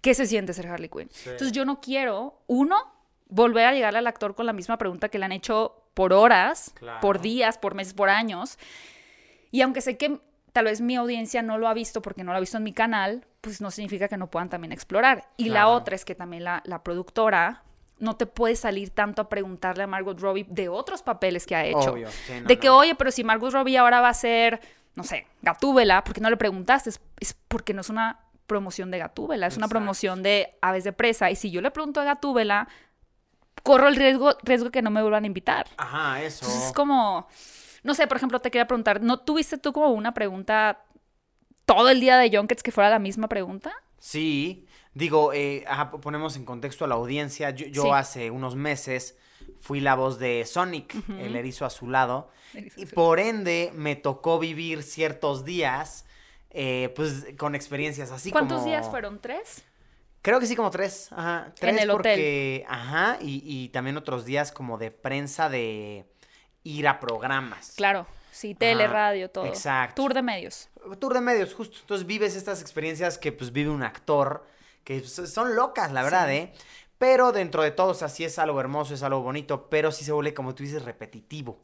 qué 0.00 0.14
se 0.14 0.26
siente 0.26 0.52
ser 0.52 0.66
Harley 0.68 0.88
Quinn. 0.88 1.10
Entonces 1.24 1.52
yo 1.52 1.64
no 1.64 1.80
quiero, 1.80 2.40
uno, 2.46 2.76
volver 3.28 3.66
a 3.66 3.72
llegarle 3.72 3.98
al 3.98 4.06
actor 4.06 4.34
con 4.34 4.46
la 4.46 4.52
misma 4.52 4.76
pregunta 4.78 5.08
que 5.08 5.18
le 5.18 5.24
han 5.24 5.32
hecho 5.32 5.76
por 5.94 6.12
horas, 6.12 6.72
Claro. 6.74 7.00
por 7.00 7.20
días, 7.20 7.58
por 7.58 7.74
meses, 7.74 7.94
por 7.94 8.08
años. 8.08 8.58
Y 9.50 9.62
aunque 9.62 9.80
sé 9.80 9.96
que 9.96 10.20
tal 10.52 10.64
vez 10.64 10.80
mi 10.80 10.96
audiencia 10.96 11.42
no 11.42 11.58
lo 11.58 11.68
ha 11.68 11.74
visto 11.74 12.02
porque 12.02 12.24
no 12.24 12.32
lo 12.32 12.36
ha 12.38 12.40
visto 12.40 12.56
en 12.56 12.64
mi 12.64 12.72
canal, 12.72 13.24
pues 13.40 13.60
no 13.60 13.70
significa 13.70 14.08
que 14.08 14.16
no 14.16 14.30
puedan 14.30 14.48
también 14.48 14.72
explorar. 14.72 15.28
Y 15.36 15.48
la 15.50 15.68
otra 15.68 15.94
es 15.94 16.04
que 16.04 16.14
también 16.14 16.44
la, 16.44 16.62
la 16.64 16.82
productora 16.82 17.62
no 17.98 18.16
te 18.16 18.26
puede 18.26 18.56
salir 18.56 18.90
tanto 18.90 19.20
a 19.22 19.28
preguntarle 19.28 19.82
a 19.84 19.86
Margot 19.86 20.18
Robbie 20.18 20.46
de 20.48 20.68
otros 20.68 21.02
papeles 21.02 21.46
que 21.46 21.54
ha 21.54 21.64
hecho. 21.66 21.92
Obvio, 21.92 22.08
sí, 22.10 22.32
no, 22.40 22.46
de 22.48 22.58
que, 22.58 22.68
no. 22.68 22.78
oye, 22.78 22.94
pero 22.94 23.10
si 23.10 23.22
Margot 23.24 23.52
Robbie 23.52 23.76
ahora 23.76 24.00
va 24.00 24.08
a 24.08 24.14
ser, 24.14 24.60
no 24.94 25.04
sé, 25.04 25.26
Gatúbela, 25.42 26.02
¿por 26.02 26.14
qué 26.14 26.20
no 26.20 26.30
le 26.30 26.36
preguntaste? 26.38 26.88
Es, 26.90 27.00
es 27.20 27.34
porque 27.48 27.74
no 27.74 27.82
es 27.82 27.90
una 27.90 28.18
promoción 28.50 28.90
de 28.90 28.98
Gatúbela, 28.98 29.46
es 29.46 29.56
una 29.56 29.68
promoción 29.68 30.24
de 30.24 30.58
Aves 30.60 30.82
de 30.82 30.92
Presa. 30.92 31.30
Y 31.30 31.36
si 31.36 31.52
yo 31.52 31.60
le 31.60 31.70
pregunto 31.70 32.00
a 32.00 32.04
Gatúbela, 32.04 32.68
corro 33.62 33.86
el 33.86 33.94
riesgo, 33.94 34.36
riesgo 34.42 34.70
que 34.72 34.82
no 34.82 34.90
me 34.90 35.00
vuelvan 35.02 35.22
a 35.22 35.26
invitar. 35.28 35.68
Ajá, 35.76 36.20
eso. 36.20 36.44
Entonces 36.44 36.66
es 36.68 36.72
como, 36.74 37.28
no 37.84 37.94
sé, 37.94 38.08
por 38.08 38.16
ejemplo, 38.16 38.40
te 38.40 38.50
quería 38.50 38.66
preguntar, 38.66 39.00
¿no 39.00 39.20
tuviste 39.20 39.56
tú 39.56 39.72
como 39.72 39.90
una 39.90 40.12
pregunta 40.14 40.84
todo 41.64 41.88
el 41.90 42.00
día 42.00 42.18
de 42.18 42.36
Junkets 42.36 42.62
que 42.64 42.72
fuera 42.72 42.90
la 42.90 42.98
misma 42.98 43.28
pregunta? 43.28 43.72
Sí, 43.98 44.66
digo, 44.94 45.32
eh, 45.32 45.64
ajá, 45.68 45.92
ponemos 45.92 46.34
en 46.36 46.44
contexto 46.44 46.84
a 46.84 46.88
la 46.88 46.96
audiencia. 46.96 47.50
Yo, 47.50 47.66
yo 47.66 47.82
Sí. 47.84 47.90
hace 47.94 48.30
unos 48.32 48.56
meses 48.56 49.16
fui 49.60 49.78
la 49.80 49.94
voz 49.94 50.18
de 50.18 50.44
Sonic, 50.44 50.96
el 51.18 51.36
erizo 51.36 51.64
azulado, 51.64 52.30
y 52.76 52.86
por 52.86 53.20
ende 53.20 53.70
me 53.74 53.94
tocó 53.94 54.38
vivir 54.40 54.82
ciertos 54.82 55.44
días, 55.44 56.04
eh, 56.50 56.92
pues 56.96 57.26
con 57.38 57.54
experiencias 57.54 58.10
así 58.10 58.30
¿Cuántos 58.30 58.58
como... 58.58 58.68
días 58.68 58.88
fueron? 58.88 59.20
¿Tres? 59.20 59.64
Creo 60.22 60.38
que 60.38 60.46
sí, 60.46 60.54
como 60.56 60.70
tres. 60.70 61.08
Ajá. 61.12 61.52
Tres 61.58 61.80
el 61.80 61.90
hotel. 61.90 62.12
porque, 62.14 62.64
Ajá, 62.68 63.18
y, 63.20 63.42
y 63.44 63.68
también 63.70 63.96
otros 63.96 64.24
días 64.24 64.52
como 64.52 64.76
de 64.76 64.90
prensa 64.90 65.48
de 65.48 66.04
ir 66.62 66.86
a 66.88 67.00
programas. 67.00 67.72
Claro, 67.76 68.06
sí, 68.30 68.54
tele, 68.54 68.84
Ajá, 68.84 68.92
radio, 68.92 69.30
todo. 69.30 69.46
exacto. 69.46 70.02
Tour 70.02 70.12
de 70.12 70.22
medios. 70.22 70.68
Tour 70.98 71.14
de 71.14 71.20
medios, 71.22 71.54
justo. 71.54 71.78
Entonces 71.80 72.06
vives 72.06 72.36
estas 72.36 72.60
experiencias 72.60 73.16
que 73.16 73.32
pues 73.32 73.50
vive 73.52 73.70
un 73.70 73.82
actor, 73.82 74.46
que 74.84 74.98
pues, 75.00 75.12
son 75.32 75.56
locas, 75.56 75.90
la 75.92 76.02
verdad, 76.02 76.28
Sí. 76.28 76.34
¿eh? 76.34 76.52
Pero 76.98 77.32
dentro 77.32 77.62
de 77.62 77.70
todo, 77.70 77.92
o 77.92 77.94
sea, 77.94 78.10
sí 78.10 78.24
es 78.24 78.38
algo 78.38 78.60
hermoso, 78.60 78.92
es 78.92 79.02
algo 79.02 79.22
bonito, 79.22 79.70
pero 79.70 79.90
sí 79.90 80.04
se 80.04 80.12
vuelve, 80.12 80.34
como 80.34 80.54
tú 80.54 80.64
dices, 80.64 80.84
repetitivo. 80.84 81.58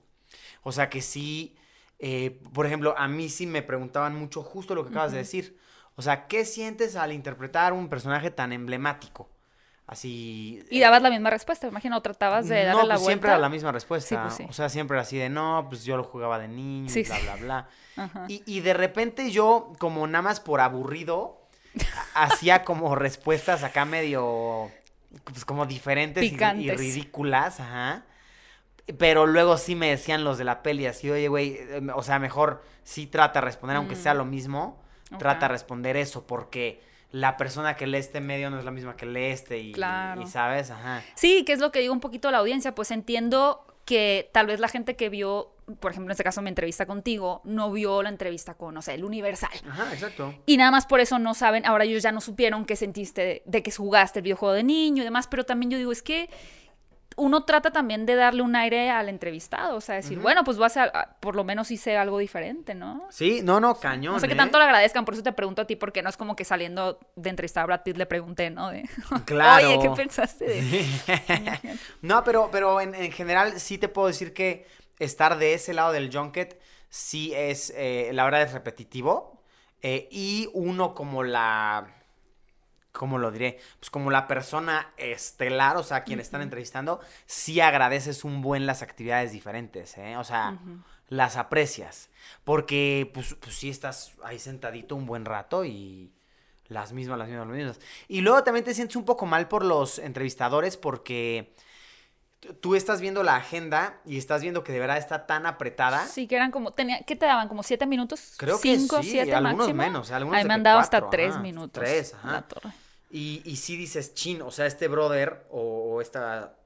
O 0.62 0.72
sea 0.72 0.88
que 0.88 1.02
sí, 1.02 1.54
eh, 1.98 2.40
por 2.52 2.66
ejemplo, 2.66 2.94
a 2.96 3.08
mí 3.08 3.28
sí 3.28 3.46
me 3.46 3.62
preguntaban 3.62 4.14
mucho 4.14 4.42
justo 4.42 4.74
lo 4.74 4.84
que 4.84 4.90
acabas 4.90 5.12
de 5.12 5.18
decir. 5.18 5.58
O 5.96 6.02
sea, 6.02 6.26
¿qué 6.26 6.44
sientes 6.44 6.96
al 6.96 7.12
interpretar 7.12 7.72
un 7.72 7.88
personaje 7.88 8.30
tan 8.30 8.52
emblemático? 8.52 9.28
Así... 9.86 10.62
Y 10.68 10.80
dabas 10.80 11.00
la 11.00 11.10
misma 11.10 11.30
respuesta, 11.30 11.66
me 11.66 11.70
imagino, 11.70 12.02
tratabas 12.02 12.48
de 12.48 12.64
darle 12.64 12.82
no, 12.82 12.88
la 12.88 12.94
pues 12.94 13.00
vuelta. 13.02 13.06
siempre 13.06 13.30
era 13.30 13.38
la 13.38 13.48
misma 13.48 13.72
respuesta. 13.72 14.08
Sí, 14.08 14.16
pues 14.20 14.34
sí. 14.34 14.46
O 14.48 14.52
sea, 14.52 14.68
siempre 14.68 14.96
era 14.96 15.02
así 15.02 15.16
de, 15.16 15.28
no, 15.28 15.66
pues 15.68 15.84
yo 15.84 15.96
lo 15.96 16.04
jugaba 16.04 16.38
de 16.38 16.48
niño, 16.48 16.92
Sí, 16.92 17.02
bla, 17.04 17.18
bla, 17.20 17.36
bla. 17.42 17.68
Y, 18.28 18.42
y 18.46 18.60
de 18.60 18.74
repente 18.74 19.30
yo, 19.30 19.72
como 19.78 20.06
nada 20.06 20.22
más 20.22 20.40
por 20.40 20.60
aburrido, 20.60 21.40
ha- 22.14 22.24
hacía 22.24 22.64
como 22.64 22.94
respuestas 22.96 23.62
acá 23.62 23.84
medio, 23.84 24.70
pues 25.24 25.44
como 25.44 25.66
diferentes 25.66 26.24
y- 26.32 26.34
y, 26.34 26.70
ridículas, 26.70 27.60
ajá. 27.60 28.04
Pero 28.98 29.26
luego 29.26 29.56
sí 29.58 29.74
me 29.74 29.88
decían 29.90 30.22
los 30.22 30.38
de 30.38 30.44
la 30.44 30.62
peli 30.62 30.86
así, 30.86 31.10
oye, 31.10 31.26
güey, 31.28 31.54
eh, 31.58 31.80
o 31.94 32.02
sea, 32.02 32.18
mejor 32.20 32.62
sí 32.84 33.06
trata 33.06 33.40
de 33.40 33.46
responder, 33.46 33.76
aunque 33.76 33.96
sea 33.96 34.14
lo 34.14 34.24
mismo, 34.24 34.80
trata 35.18 35.46
de 35.46 35.52
responder 35.52 35.96
eso, 35.96 36.24
porque 36.26 36.80
la 37.10 37.36
persona 37.36 37.74
que 37.74 37.86
lee 37.88 37.98
este 37.98 38.20
medio 38.20 38.48
no 38.50 38.58
es 38.58 38.64
la 38.64 38.70
misma 38.70 38.96
que 38.96 39.06
lee 39.06 39.26
este 39.26 39.58
y, 39.58 39.72
Claro. 39.72 40.22
y 40.22 40.26
sabes, 40.26 40.70
ajá. 40.70 41.02
Sí, 41.16 41.44
que 41.44 41.52
es 41.52 41.58
lo 41.58 41.72
que 41.72 41.80
digo 41.80 41.92
un 41.92 42.00
poquito 42.00 42.28
a 42.28 42.30
la 42.32 42.38
audiencia, 42.38 42.74
pues 42.76 42.90
entiendo 42.92 43.66
que 43.84 44.30
tal 44.32 44.46
vez 44.46 44.60
la 44.60 44.68
gente 44.68 44.94
que 44.96 45.08
vio, 45.08 45.52
por 45.80 45.90
ejemplo, 45.92 46.08
en 46.08 46.12
este 46.12 46.24
caso 46.24 46.42
mi 46.42 46.48
entrevista 46.48 46.86
contigo, 46.86 47.40
no 47.44 47.70
vio 47.72 48.02
la 48.02 48.08
entrevista 48.08 48.54
con, 48.54 48.74
no 48.74 48.82
sé, 48.82 48.94
el 48.94 49.04
Universal. 49.04 49.50
Ajá, 49.68 49.92
exacto. 49.92 50.34
Y 50.46 50.56
nada 50.56 50.70
más 50.72 50.86
por 50.86 51.00
eso 51.00 51.18
no 51.20 51.34
saben, 51.34 51.64
ahora 51.66 51.84
ellos 51.84 52.02
ya 52.04 52.10
no 52.12 52.20
supieron 52.20 52.64
qué 52.64 52.74
sentiste 52.76 53.20
de, 53.22 53.42
de 53.46 53.62
que 53.62 53.70
jugaste 53.72 54.18
el 54.20 54.24
videojuego 54.24 54.54
de 54.54 54.62
niño 54.64 55.02
y 55.02 55.04
demás, 55.04 55.26
pero 55.28 55.44
también 55.44 55.70
yo 55.70 55.78
digo, 55.78 55.92
es 55.92 56.02
que 56.02 56.28
uno 57.16 57.44
trata 57.44 57.70
también 57.70 58.04
de 58.06 58.14
darle 58.14 58.42
un 58.42 58.54
aire 58.56 58.90
al 58.90 59.08
entrevistado, 59.08 59.76
o 59.76 59.80
sea, 59.80 59.94
decir, 59.96 60.18
bueno, 60.18 60.44
pues 60.44 60.58
voy 60.58 60.64
a 60.64 60.66
hacer, 60.66 60.90
ah, 60.94 61.16
por 61.20 61.34
lo 61.34 61.44
menos 61.44 61.70
hice 61.70 61.96
algo 61.96 62.18
diferente, 62.18 62.74
¿no? 62.74 63.06
Sí, 63.10 63.40
no, 63.42 63.58
no, 63.58 63.76
cañón. 63.80 64.14
No 64.14 64.20
sé 64.20 64.28
qué 64.28 64.34
¿eh? 64.34 64.36
tanto 64.36 64.58
le 64.58 64.64
agradezcan, 64.64 65.04
por 65.06 65.14
eso 65.14 65.22
te 65.22 65.32
pregunto 65.32 65.62
a 65.62 65.66
ti, 65.66 65.76
porque 65.76 66.02
no 66.02 66.10
es 66.10 66.16
como 66.16 66.36
que 66.36 66.44
saliendo 66.44 66.98
de 67.16 67.30
entrevistar 67.30 67.62
a 67.62 67.66
Brad 67.66 67.82
Pitt 67.84 67.96
le 67.96 68.06
pregunté, 68.06 68.50
¿no? 68.50 68.70
De, 68.70 68.88
Claro. 69.24 69.68
Oye, 69.70 69.78
¿qué 69.80 69.90
pensaste 69.96 70.44
de...? 70.44 71.78
no, 72.02 72.22
pero, 72.24 72.50
pero 72.52 72.80
en, 72.80 72.94
en 72.94 73.12
general 73.12 73.58
sí 73.60 73.78
te 73.78 73.88
puedo 73.88 74.08
decir 74.08 74.32
que 74.34 74.66
estar 74.98 75.38
de 75.38 75.54
ese 75.54 75.74
lado 75.74 75.92
del 75.92 76.10
junket 76.14 76.60
sí 76.88 77.32
es, 77.34 77.72
eh, 77.76 78.10
la 78.12 78.24
verdad 78.24 78.42
es 78.42 78.52
repetitivo. 78.52 79.42
eh, 79.82 80.08
y 80.10 80.48
uno 80.54 80.94
como 80.94 81.22
la, 81.22 81.86
¿cómo 82.96 83.18
lo 83.18 83.30
diré? 83.30 83.58
Pues 83.80 83.90
como 83.90 84.10
la 84.10 84.26
persona 84.28 84.92
estelar, 84.96 85.76
o 85.76 85.82
sea, 85.82 86.04
quien 86.04 86.20
están 86.20 86.42
entrevistando, 86.42 87.00
sí 87.26 87.60
agradeces 87.60 88.24
un 88.24 88.42
buen 88.42 88.66
las 88.66 88.82
actividades 88.82 89.32
diferentes, 89.32 89.96
¿eh? 89.98 90.16
O 90.16 90.24
sea, 90.24 90.58
las 91.08 91.36
aprecias. 91.36 92.10
Porque, 92.44 93.10
pues, 93.14 93.34
pues 93.40 93.54
sí 93.56 93.70
estás 93.70 94.14
ahí 94.24 94.38
sentadito 94.38 94.96
un 94.96 95.06
buen 95.06 95.24
rato 95.24 95.64
y 95.64 96.12
Las 96.68 96.92
mismas, 96.92 97.18
las 97.18 97.28
mismas, 97.28 97.46
las 97.48 97.56
mismas. 97.56 97.80
Y 98.08 98.22
luego 98.22 98.44
también 98.44 98.64
te 98.64 98.74
sientes 98.74 98.96
un 98.96 99.04
poco 99.06 99.26
mal 99.26 99.48
por 99.48 99.64
los 99.64 99.98
entrevistadores 100.00 100.76
porque 100.76 101.54
tú 102.60 102.74
estás 102.74 103.00
viendo 103.00 103.22
la 103.22 103.36
agenda 103.36 104.00
y 104.04 104.18
estás 104.18 104.42
viendo 104.42 104.62
que 104.64 104.72
de 104.72 104.80
verdad 104.80 104.98
está 104.98 105.26
tan 105.26 105.46
apretada. 105.46 106.06
Sí, 106.06 106.26
que 106.28 106.36
eran 106.36 106.50
como, 106.50 106.72
tenía, 106.72 107.02
¿qué 107.04 107.16
te 107.16 107.26
daban? 107.26 107.48
¿Como 107.48 107.62
siete 107.62 107.86
minutos? 107.86 108.34
Creo 108.36 108.60
que 108.62 108.78
¿Cinco, 108.78 109.02
sí, 109.02 109.10
siete 109.10 109.34
algunos 109.34 109.72
máximo? 109.72 109.74
menos, 109.74 110.10
algunos 110.10 110.34
A 110.34 110.38
mí 110.38 110.44
de 110.44 110.48
me 110.48 110.54
han 110.54 110.62
dado 110.62 110.78
hasta 110.78 111.08
tres 111.10 111.36
ajá, 111.36 111.40
minutos. 111.40 111.82
tres, 111.84 112.14
ajá. 112.14 112.28
La 112.28 112.42
torre. 112.48 112.72
Y, 113.10 113.42
y 113.44 113.56
sí 113.56 113.76
dices, 113.76 114.14
chin, 114.14 114.42
o 114.42 114.50
sea, 114.50 114.66
este 114.66 114.88
brother 114.88 115.46
o, 115.50 115.94
o 115.94 116.00
esta, 116.00 116.56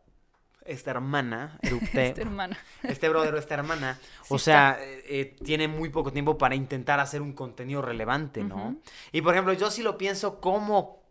esta 0.65 0.91
hermana, 0.93 1.59
Este 1.63 2.23
hermano. 2.23 2.57
este 2.83 3.09
brother 3.09 3.35
o 3.35 3.39
esta 3.39 3.55
hermana, 3.55 3.99
Sí 4.23 4.35
o 4.35 4.39
sea, 4.39 4.79
eh, 4.81 5.05
eh, 5.09 5.37
tiene 5.45 5.69
muy 5.69 5.91
poco 5.91 6.13
tiempo 6.13 6.39
para 6.39 6.55
intentar 6.55 7.01
hacer 7.01 7.23
un 7.23 7.33
contenido 7.33 7.83
relevante, 7.83 8.43
¿no? 8.43 8.77
Y 9.13 9.21
por 9.23 9.35
ejemplo, 9.35 9.53
yo 9.53 9.71
sí 9.71 9.83
lo 9.83 9.99
pienso 9.99 10.41
como 10.41 11.03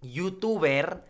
youtuber, 0.00 1.04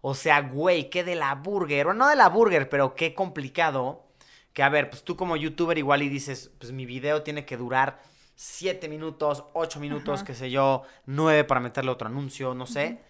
o 0.00 0.14
sea, 0.14 0.40
güey, 0.40 0.90
qué 0.90 1.04
de 1.04 1.14
la 1.14 1.34
burger, 1.34 1.88
o 1.88 1.94
no 1.94 2.08
de 2.08 2.16
la 2.16 2.28
burger, 2.28 2.68
pero 2.68 2.94
qué 2.94 3.14
complicado, 3.14 4.06
que 4.52 4.62
a 4.62 4.68
ver, 4.68 4.90
pues 4.90 5.02
tú 5.02 5.16
como 5.16 5.36
youtuber 5.36 5.76
igual 5.78 6.02
y 6.02 6.08
dices, 6.08 6.52
pues 6.58 6.72
mi 6.72 6.86
video 6.86 7.22
tiene 7.22 7.44
que 7.44 7.56
durar 7.56 8.00
7 8.34 8.88
minutos, 8.88 9.44
8 9.52 9.80
minutos, 9.80 10.20
Ajá. 10.20 10.24
qué 10.26 10.34
sé 10.34 10.50
yo, 10.50 10.82
9 11.06 11.44
para 11.44 11.60
meterle 11.60 11.90
otro 11.90 12.08
anuncio, 12.08 12.54
no 12.54 12.66
sé. 12.66 13.00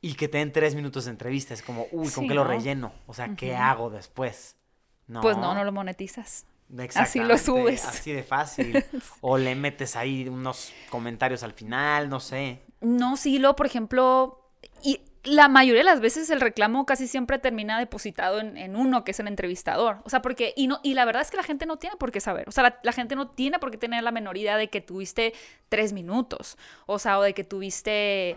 Y 0.00 0.14
que 0.14 0.28
te 0.28 0.38
den 0.38 0.52
3 0.52 0.74
minutos 0.74 1.04
de 1.04 1.12
entrevista. 1.12 1.54
Es 1.54 1.62
como, 1.62 1.82
uy, 1.92 2.10
¿con 2.10 2.24
Sí, 2.24 2.28
qué 2.28 2.34
lo 2.34 2.44
¿no? 2.44 2.50
relleno? 2.50 2.92
O 3.06 3.14
sea, 3.14 3.34
¿qué 3.36 3.54
hago 3.54 3.90
después? 3.90 4.56
No. 5.06 5.20
Pues 5.20 5.36
no, 5.36 5.54
no 5.54 5.62
lo 5.64 5.72
monetizas. 5.72 6.46
Así 6.94 7.20
lo 7.20 7.36
subes. 7.38 7.84
Así 7.84 8.12
de 8.12 8.22
fácil. 8.22 8.84
O 9.20 9.36
le 9.38 9.54
metes 9.54 9.94
ahí 9.94 10.26
unos 10.28 10.72
comentarios 10.90 11.42
al 11.42 11.52
final, 11.52 12.08
no 12.08 12.18
sé. 12.18 12.62
No, 12.80 13.16
sí, 13.16 13.38
lo, 13.38 13.54
por 13.54 13.66
ejemplo, 13.66 14.50
y 14.82 15.00
la 15.24 15.46
mayoría 15.48 15.80
de 15.80 15.84
las 15.84 16.00
veces 16.00 16.30
el 16.30 16.40
reclamo 16.40 16.84
casi 16.84 17.06
siempre 17.06 17.38
termina 17.38 17.78
depositado 17.78 18.40
en, 18.40 18.56
en 18.56 18.74
uno, 18.74 19.04
que 19.04 19.12
es 19.12 19.20
el 19.20 19.28
entrevistador. 19.28 19.98
O 20.04 20.10
sea, 20.10 20.20
porque, 20.20 20.52
y, 20.56 20.66
no, 20.66 20.80
y 20.82 20.94
la 20.94 21.04
verdad 21.04 21.22
es 21.22 21.30
que 21.30 21.36
la 21.36 21.44
gente 21.44 21.64
no 21.64 21.76
tiene 21.78 21.96
por 21.96 22.10
qué 22.10 22.20
saber. 22.20 22.48
O 22.48 22.52
sea, 22.52 22.64
la, 22.64 22.80
la 22.82 22.92
gente 22.92 23.14
no 23.14 23.28
tiene 23.28 23.58
por 23.60 23.70
qué 23.70 23.78
tener 23.78 24.02
la 24.02 24.10
menor 24.10 24.36
idea 24.36 24.56
de 24.56 24.68
que 24.68 24.80
tuviste 24.80 25.32
tres 25.68 25.92
minutos. 25.92 26.56
O 26.86 26.98
sea, 26.98 27.18
o 27.18 27.22
de 27.22 27.34
que 27.34 27.44
tuviste. 27.44 28.36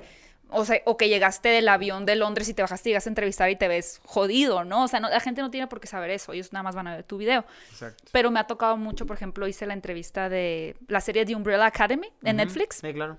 O 0.52 0.64
sea, 0.64 0.80
o 0.86 0.96
que 0.96 1.10
llegaste 1.10 1.50
del 1.50 1.68
avión 1.70 2.06
de 2.06 2.16
Londres 2.16 2.48
y 2.50 2.54
te 2.54 2.62
bajaste 2.62 2.90
y 2.90 2.92
llegaste 2.92 3.10
a 3.10 3.12
entrevistar 3.12 3.50
y 3.50 3.56
te 3.56 3.68
ves 3.68 4.00
jodido, 4.06 4.64
¿no? 4.64 4.84
O 4.84 4.88
sea, 4.88 5.00
no- 5.00 5.10
la 5.10 5.20
gente 5.20 5.42
no 5.42 5.50
tiene 5.50 5.66
por 5.66 5.80
qué 5.80 5.88
saber 5.88 6.12
eso. 6.12 6.34
Ellos 6.34 6.54
nada 6.54 6.62
más 6.62 6.76
van 6.76 6.86
a 6.86 6.96
ver 6.98 7.04
tu 7.04 7.18
video. 7.18 7.46
Exacto. 7.72 8.04
Pero 8.12 8.30
me 8.30 8.40
ha 8.40 8.46
tocado 8.46 8.78
mucho, 8.78 9.08
por 9.08 9.16
ejemplo, 9.16 9.48
hice 9.48 9.66
la 9.66 9.74
entrevista 9.74 10.30
de 10.30 10.76
la 10.88 11.02
serie 11.02 11.26
de 11.26 11.34
Umbrella 11.36 11.66
Academy 11.66 12.10
en 12.24 12.36
Netflix. 12.38 12.76
Sí, 12.76 12.94
claro. 12.94 13.18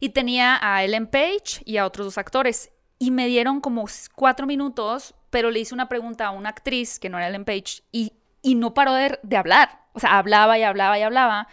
Y 0.00 0.10
tenía 0.10 0.58
a 0.60 0.84
Ellen 0.84 1.06
Page 1.06 1.62
y 1.64 1.78
a 1.78 1.86
otros 1.86 2.08
dos 2.08 2.18
actores. 2.18 2.70
Y 3.02 3.10
me 3.10 3.26
dieron 3.26 3.60
como 3.60 3.86
cuatro 4.14 4.46
minutos, 4.46 5.14
pero 5.30 5.50
le 5.50 5.58
hice 5.58 5.74
una 5.74 5.88
pregunta 5.88 6.26
a 6.26 6.30
una 6.32 6.50
actriz 6.50 6.98
que 6.98 7.08
no 7.08 7.16
era 7.16 7.28
Ellen 7.28 7.46
Page 7.46 7.82
y, 7.90 8.12
y 8.42 8.54
no 8.54 8.74
paró 8.74 8.92
de, 8.92 9.18
de 9.22 9.36
hablar. 9.38 9.80
O 9.94 10.00
sea, 10.00 10.18
hablaba 10.18 10.58
y 10.58 10.62
hablaba 10.62 10.98
y 10.98 11.02
hablaba. 11.02 11.48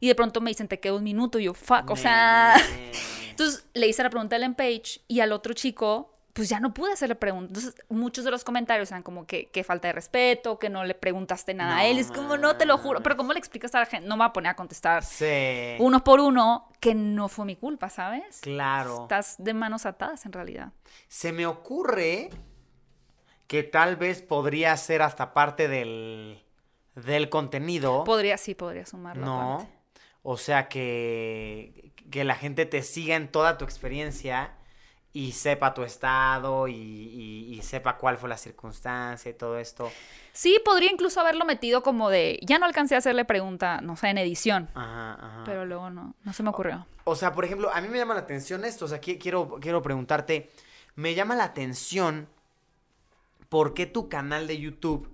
Y 0.00 0.08
de 0.08 0.16
pronto 0.16 0.40
me 0.40 0.50
dicen, 0.50 0.66
te 0.66 0.80
queda 0.80 0.94
un 0.94 1.04
minuto. 1.04 1.38
Y 1.38 1.44
yo, 1.44 1.54
fuck. 1.54 1.88
O 1.90 1.96
sea, 1.96 2.56
entonces 3.30 3.64
le 3.74 3.86
hice 3.86 4.02
la 4.02 4.10
pregunta 4.10 4.34
a 4.34 4.38
Ellen 4.38 4.54
Page 4.54 5.00
y 5.06 5.20
al 5.20 5.30
otro 5.30 5.54
chico, 5.54 6.17
pues 6.38 6.48
ya 6.48 6.60
no 6.60 6.72
pude 6.72 6.92
hacerle 6.92 7.16
preguntas. 7.16 7.48
Entonces, 7.64 7.84
muchos 7.88 8.24
de 8.24 8.30
los 8.30 8.44
comentarios 8.44 8.92
eran 8.92 9.02
como 9.02 9.26
que, 9.26 9.50
que 9.50 9.64
falta 9.64 9.88
de 9.88 9.92
respeto, 9.92 10.56
que 10.60 10.70
no 10.70 10.84
le 10.84 10.94
preguntaste 10.94 11.52
nada 11.52 11.78
a 11.78 11.84
él. 11.84 11.98
Es 11.98 12.12
como, 12.12 12.36
no 12.36 12.56
te 12.56 12.64
lo 12.64 12.78
juro. 12.78 13.02
Pero 13.02 13.16
¿cómo 13.16 13.32
le 13.32 13.40
explicas 13.40 13.74
a 13.74 13.80
la 13.80 13.86
gente? 13.86 14.06
No 14.06 14.14
me 14.14 14.20
va 14.20 14.26
a 14.26 14.32
poner 14.32 14.50
a 14.50 14.54
contestar 14.54 15.02
Sí. 15.04 15.74
uno 15.80 16.04
por 16.04 16.20
uno, 16.20 16.70
que 16.78 16.94
no 16.94 17.26
fue 17.28 17.44
mi 17.44 17.56
culpa, 17.56 17.90
¿sabes? 17.90 18.38
Claro. 18.42 19.02
Estás 19.02 19.34
de 19.38 19.52
manos 19.52 19.84
atadas 19.84 20.24
en 20.26 20.32
realidad. 20.32 20.70
Se 21.08 21.32
me 21.32 21.44
ocurre 21.44 22.30
que 23.48 23.64
tal 23.64 23.96
vez 23.96 24.22
podría 24.22 24.76
ser 24.76 25.02
hasta 25.02 25.34
parte 25.34 25.66
del, 25.66 26.40
del 26.94 27.28
contenido. 27.30 28.04
Podría, 28.04 28.38
sí, 28.38 28.54
podría 28.54 28.86
sumarlo. 28.86 29.26
No. 29.26 29.54
aparte. 29.54 29.72
O 30.22 30.36
sea, 30.36 30.68
que, 30.68 31.92
que 32.12 32.22
la 32.22 32.36
gente 32.36 32.64
te 32.64 32.82
siga 32.82 33.16
en 33.16 33.26
toda 33.26 33.58
tu 33.58 33.64
experiencia 33.64 34.52
y 35.12 35.32
sepa 35.32 35.74
tu 35.74 35.82
estado 35.82 36.68
y, 36.68 36.74
y- 36.74 37.54
y 37.58 37.62
sepa 37.62 37.96
cuál 37.96 38.18
fue 38.18 38.28
la 38.28 38.36
circunstancia 38.36 39.30
y 39.30 39.34
todo 39.34 39.58
esto. 39.58 39.90
Sí, 40.32 40.60
podría 40.64 40.92
incluso 40.92 41.20
haberlo 41.20 41.44
metido 41.44 41.82
como 41.82 42.10
de, 42.10 42.38
ya 42.42 42.58
no 42.58 42.66
alcancé 42.66 42.94
a 42.94 42.98
hacerle 42.98 43.24
pregunta, 43.24 43.80
no 43.80 43.96
sé, 43.96 44.08
en 44.08 44.18
edición, 44.18 44.68
Ajá, 44.74 45.14
ajá. 45.14 45.42
pero 45.44 45.64
luego 45.66 45.90
no, 45.90 46.14
no 46.22 46.32
se 46.32 46.42
me 46.42 46.50
ocurrió. 46.50 46.86
O 47.04 47.16
sea, 47.16 47.32
por 47.32 47.44
ejemplo, 47.44 47.70
a 47.72 47.80
mí 47.80 47.88
me 47.88 47.98
llama 47.98 48.14
la 48.14 48.20
atención 48.20 48.64
esto. 48.64 48.84
O 48.84 48.88
sea, 48.88 49.00
qui- 49.00 49.18
quiero, 49.18 49.58
quiero 49.60 49.80
preguntarte. 49.82 50.50
Me 50.94 51.14
llama 51.14 51.34
la 51.34 51.44
atención 51.44 52.28
por 53.48 53.72
qué 53.74 53.86
tu 53.86 54.08
canal 54.08 54.46
de 54.46 54.58
YouTube 54.58 55.08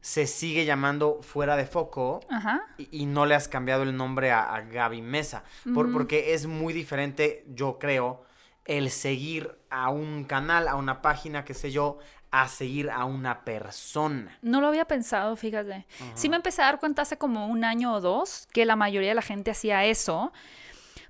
se 0.00 0.26
sigue 0.26 0.64
llamando 0.64 1.20
Fuera 1.22 1.56
de 1.56 1.66
Foco 1.66 2.20
Ajá. 2.30 2.62
y, 2.78 2.88
y 3.02 3.06
no 3.06 3.26
le 3.26 3.34
has 3.34 3.48
cambiado 3.48 3.82
el 3.82 3.96
nombre 3.96 4.30
a, 4.30 4.54
a 4.54 4.60
Gaby 4.60 5.02
Mesa. 5.02 5.44
Por-. 5.74 5.90
Porque 5.92 6.34
es 6.34 6.46
muy 6.46 6.72
diferente, 6.72 7.44
yo 7.48 7.78
creo, 7.78 8.22
el 8.64 8.90
seguir 8.90 9.58
a 9.70 9.90
un 9.90 10.24
canal, 10.24 10.68
a 10.68 10.76
una 10.76 11.02
página, 11.02 11.44
qué 11.44 11.54
sé 11.54 11.70
yo, 11.70 11.98
a 12.30 12.48
seguir 12.48 12.90
a 12.90 13.04
una 13.04 13.44
persona. 13.44 14.38
No 14.42 14.60
lo 14.60 14.66
había 14.66 14.86
pensado, 14.86 15.36
fíjate. 15.36 15.86
Sí 16.14 16.28
me 16.28 16.36
empecé 16.36 16.62
a 16.62 16.66
dar 16.66 16.80
cuenta 16.80 17.02
hace 17.02 17.16
como 17.16 17.46
un 17.46 17.64
año 17.64 17.94
o 17.94 18.00
dos 18.00 18.48
que 18.52 18.64
la 18.64 18.76
mayoría 18.76 19.10
de 19.10 19.14
la 19.14 19.22
gente 19.22 19.50
hacía 19.50 19.84
eso. 19.84 20.32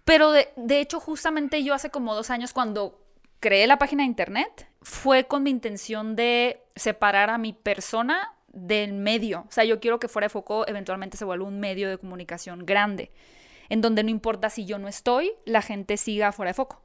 Pero 0.05 0.33
de, 0.33 0.49
de 0.57 0.81
hecho, 0.81 1.01
justamente 1.01 1.65
yo 1.65 1.73
hace 1.73 1.91
como 1.91 2.15
dos 2.15 2.29
años 2.31 2.53
cuando 2.53 3.01
creé 3.41 3.67
la 3.67 3.79
página 3.79 4.03
de 4.03 4.09
internet, 4.09 4.69
fue 4.83 5.25
con 5.25 5.43
mi 5.43 5.51
intención 5.51 6.17
de 6.17 6.63
separar 6.77 7.31
a 7.31 7.39
mi 7.39 7.53
persona 7.53 8.33
del 8.49 8.93
medio. 8.93 9.45
O 9.49 9.53
sea, 9.53 9.65
yo 9.65 9.81
quiero 9.81 9.99
que 9.99 10.09
fuera 10.09 10.27
de 10.27 10.31
foco 10.31 10.67
eventualmente 10.67 11.17
se 11.17 11.25
vuelva 11.25 11.47
un 11.47 11.61
medio 11.61 11.89
de 11.89 11.99
comunicación 11.99 12.65
grande, 12.65 13.11
en 13.69 13.81
donde 13.81 14.03
no 14.03 14.11
importa 14.11 14.51
si 14.51 14.65
yo 14.65 14.79
no 14.79 14.89
estoy, 14.89 15.33
la 15.45 15.63
gente 15.63 15.97
siga 15.97 16.33
fuera 16.33 16.51
de 16.51 16.55
foco. 16.55 16.83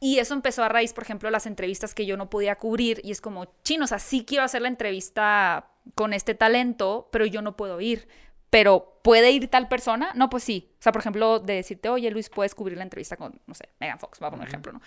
Y 0.00 0.18
eso 0.18 0.34
empezó 0.34 0.62
a 0.62 0.68
raíz, 0.68 0.92
por 0.92 1.04
ejemplo, 1.04 1.30
las 1.30 1.46
entrevistas 1.46 1.94
que 1.94 2.06
yo 2.06 2.16
no 2.16 2.28
podía 2.28 2.56
cubrir. 2.56 3.00
Y 3.04 3.10
es 3.10 3.20
como, 3.20 3.46
chino, 3.62 3.84
o 3.84 3.86
sea, 3.86 3.98
sí 3.98 4.24
quiero 4.24 4.44
hacer 4.44 4.62
la 4.62 4.68
entrevista 4.68 5.70
con 5.94 6.12
este 6.12 6.34
talento, 6.34 7.08
pero 7.10 7.26
yo 7.26 7.42
no 7.42 7.56
puedo 7.56 7.80
ir. 7.80 8.08
Pero, 8.50 9.00
¿puede 9.02 9.30
ir 9.30 9.48
tal 9.48 9.68
persona? 9.68 10.12
No, 10.14 10.30
pues 10.30 10.44
sí. 10.44 10.72
O 10.78 10.82
sea, 10.82 10.92
por 10.92 11.00
ejemplo, 11.00 11.40
de 11.40 11.54
decirte, 11.54 11.88
oye, 11.88 12.10
Luis, 12.10 12.28
puedes 12.28 12.54
cubrir 12.54 12.76
la 12.76 12.84
entrevista 12.84 13.16
con, 13.16 13.40
no 13.46 13.54
sé, 13.54 13.68
Megan 13.80 13.98
Fox, 13.98 14.22
va 14.22 14.28
a 14.28 14.30
poner 14.30 14.48
ejemplo, 14.48 14.72
¿no? 14.72 14.80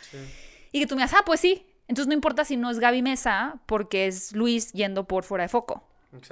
Y 0.72 0.80
que 0.80 0.88
tú 0.88 0.96
me 0.96 1.02
digas, 1.02 1.16
ah, 1.20 1.24
pues 1.26 1.40
sí. 1.40 1.66
Entonces 1.88 2.08
no 2.08 2.14
importa 2.14 2.46
si 2.46 2.58
no 2.58 2.70
es 2.70 2.80
Gaby 2.80 3.02
Mesa, 3.02 3.60
porque 3.66 4.08
es 4.08 4.34
Luis 4.34 4.72
yendo 4.74 5.08
por 5.08 5.24
fuera 5.24 5.44
de 5.44 5.50
foco. 5.50 5.84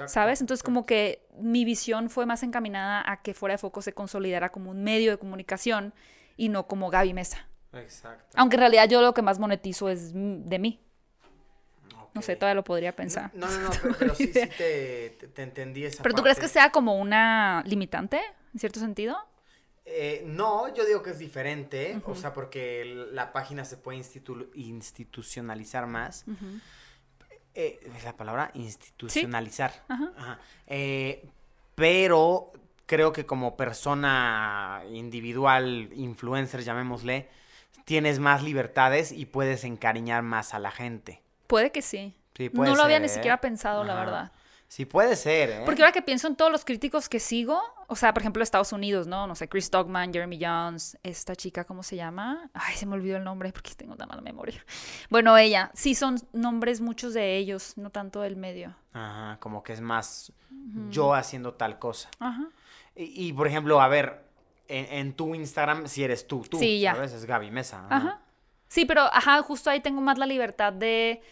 ¿Sabes? 0.06 0.40
Entonces 0.40 0.62
como 0.62 0.86
que 0.86 1.26
mi 1.38 1.64
visión 1.64 2.10
fue 2.10 2.26
más 2.26 2.42
encaminada 2.42 3.02
a 3.06 3.22
que 3.22 3.34
fuera 3.34 3.54
de 3.54 3.58
foco 3.58 3.82
se 3.82 3.92
consolidara 3.92 4.50
como 4.50 4.70
un 4.70 4.82
medio 4.82 5.10
de 5.10 5.18
comunicación 5.18 5.94
y 6.36 6.48
no 6.48 6.66
como 6.66 6.90
Gaby 6.90 7.12
Mesa. 7.14 7.46
Exacto. 7.78 8.36
Aunque 8.38 8.56
en 8.56 8.60
realidad 8.60 8.88
yo 8.88 9.00
lo 9.00 9.14
que 9.14 9.22
más 9.22 9.38
monetizo 9.38 9.88
es 9.88 10.12
de 10.14 10.58
mí. 10.58 10.80
No 12.14 12.22
sé, 12.22 12.34
todavía 12.34 12.54
lo 12.54 12.64
podría 12.64 12.96
pensar. 12.96 13.30
No, 13.34 13.46
no, 13.46 13.58
no, 13.60 13.70
pero, 13.82 13.94
pero 13.98 14.14
sí, 14.14 14.26
sí 14.28 14.32
te, 14.32 15.10
te- 15.20 15.28
te 15.28 15.42
entendí 15.42 15.84
esa 15.84 16.02
¿Pero 16.02 16.14
tú 16.14 16.22
crees 16.22 16.38
que 16.40 16.48
sea 16.48 16.70
como 16.72 16.98
una 16.98 17.62
limitante, 17.66 18.20
en 18.54 18.58
cierto 18.60 18.80
sentido? 18.80 19.18
Eh, 19.84 20.24
no, 20.26 20.72
yo 20.74 20.84
digo 20.86 21.02
que 21.02 21.10
es 21.10 21.18
diferente, 21.18 22.00
o 22.06 22.14
sea, 22.14 22.32
porque 22.32 22.84
la 23.12 23.32
página 23.32 23.64
se 23.66 23.76
puede 23.76 23.98
institu- 23.98 24.48
institucionalizar 24.54 25.86
más. 25.86 26.24
Eh, 27.54 27.80
¿Es 27.96 28.04
la 28.04 28.16
palabra? 28.16 28.50
Institucionalizar. 28.54 29.84
Ajá. 29.88 30.12
Ajá. 30.16 30.38
Eh, 30.66 31.28
pero 31.74 32.52
creo 32.86 33.12
que 33.12 33.26
como 33.26 33.56
persona 33.56 34.82
individual, 34.90 35.90
influencer, 35.94 36.62
llamémosle, 36.62 37.28
tienes 37.86 38.18
más 38.18 38.42
libertades 38.42 39.12
y 39.12 39.24
puedes 39.26 39.64
encariñar 39.64 40.22
más 40.22 40.52
a 40.52 40.58
la 40.58 40.70
gente. 40.70 41.22
Puede 41.46 41.70
que 41.70 41.80
sí. 41.80 42.14
Sí, 42.36 42.50
puede 42.50 42.68
no 42.68 42.76
lo 42.76 42.82
había 42.82 42.98
ni 42.98 43.06
¿eh? 43.06 43.08
siquiera 43.08 43.40
pensado, 43.40 43.84
la 43.84 43.94
verdad. 43.94 44.32
Sí, 44.68 44.84
puede 44.84 45.14
ser, 45.14 45.50
¿eh? 45.50 45.62
Porque 45.64 45.82
ahora 45.82 45.92
que 45.92 46.02
pienso 46.02 46.26
en 46.26 46.34
todos 46.34 46.50
los 46.50 46.64
críticos 46.64 47.08
que 47.08 47.20
sigo, 47.20 47.62
o 47.86 47.94
sea, 47.94 48.12
por 48.12 48.22
ejemplo, 48.22 48.42
Estados 48.42 48.72
Unidos, 48.72 49.06
¿no? 49.06 49.28
No 49.28 49.36
sé, 49.36 49.48
Chris 49.48 49.70
Dogman, 49.70 50.12
Jeremy 50.12 50.36
Jones, 50.42 50.98
esta 51.04 51.36
chica, 51.36 51.64
¿cómo 51.64 51.84
se 51.84 51.94
llama? 51.94 52.50
Ay, 52.52 52.74
se 52.74 52.84
me 52.84 52.94
olvidó 52.94 53.16
el 53.16 53.24
nombre 53.24 53.52
porque 53.52 53.70
tengo 53.76 53.94
tan 53.94 54.08
mala 54.08 54.20
memoria. 54.20 54.62
Bueno, 55.08 55.38
ella, 55.38 55.70
sí 55.72 55.94
son 55.94 56.16
nombres 56.32 56.80
muchos 56.80 57.14
de 57.14 57.36
ellos, 57.36 57.74
no 57.76 57.90
tanto 57.90 58.20
del 58.20 58.34
medio. 58.34 58.74
Ajá, 58.92 59.38
como 59.38 59.62
que 59.62 59.72
es 59.72 59.80
más 59.80 60.32
yo 60.90 61.14
haciendo 61.14 61.54
tal 61.54 61.78
cosa. 61.78 62.10
Ajá. 62.18 62.48
Y, 62.96 63.28
y, 63.28 63.32
por 63.32 63.46
ejemplo, 63.46 63.80
a 63.80 63.86
ver, 63.86 64.25
en, 64.68 64.86
en 64.92 65.12
tu 65.14 65.34
Instagram, 65.34 65.86
si 65.88 66.04
eres 66.04 66.26
tú, 66.26 66.42
tú, 66.48 66.58
Sí, 66.58 66.80
ya. 66.80 66.94
¿sabes? 66.94 67.12
Es 67.12 67.24
Gaby 67.24 67.50
Mesa. 67.50 67.84
ajá. 67.88 67.96
Ajá. 67.96 68.20
Sí, 68.68 68.84
pero, 68.84 69.02
ajá, 69.02 69.42
justo 69.42 69.70
ahí 69.70 69.80
tengo 69.80 70.00
más 70.00 70.18
la 70.18 70.26
libertad 70.26 70.72
de 70.72 71.22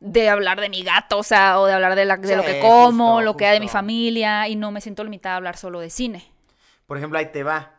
de 0.00 0.28
hablar 0.28 0.60
de 0.60 0.68
mi 0.68 0.82
gato, 0.82 1.18
o 1.18 1.22
sea, 1.22 1.58
o 1.58 1.66
de 1.66 1.72
hablar 1.72 1.94
de, 1.94 2.04
la- 2.04 2.16
de 2.18 2.36
lo 2.36 2.42
que 2.44 2.60
como, 2.60 3.12
justo, 3.14 3.20
lo 3.22 3.36
que 3.36 3.46
hay 3.46 3.54
de 3.54 3.60
mi 3.60 3.68
familia, 3.68 4.46
y 4.48 4.56
no 4.56 4.70
me 4.70 4.82
siento 4.82 5.02
limitada 5.02 5.34
a 5.34 5.36
hablar 5.38 5.56
solo 5.56 5.80
de 5.80 5.88
cine. 5.88 6.30
Por 6.86 6.98
ejemplo, 6.98 7.18
ahí 7.18 7.26
te 7.32 7.42
va. 7.42 7.70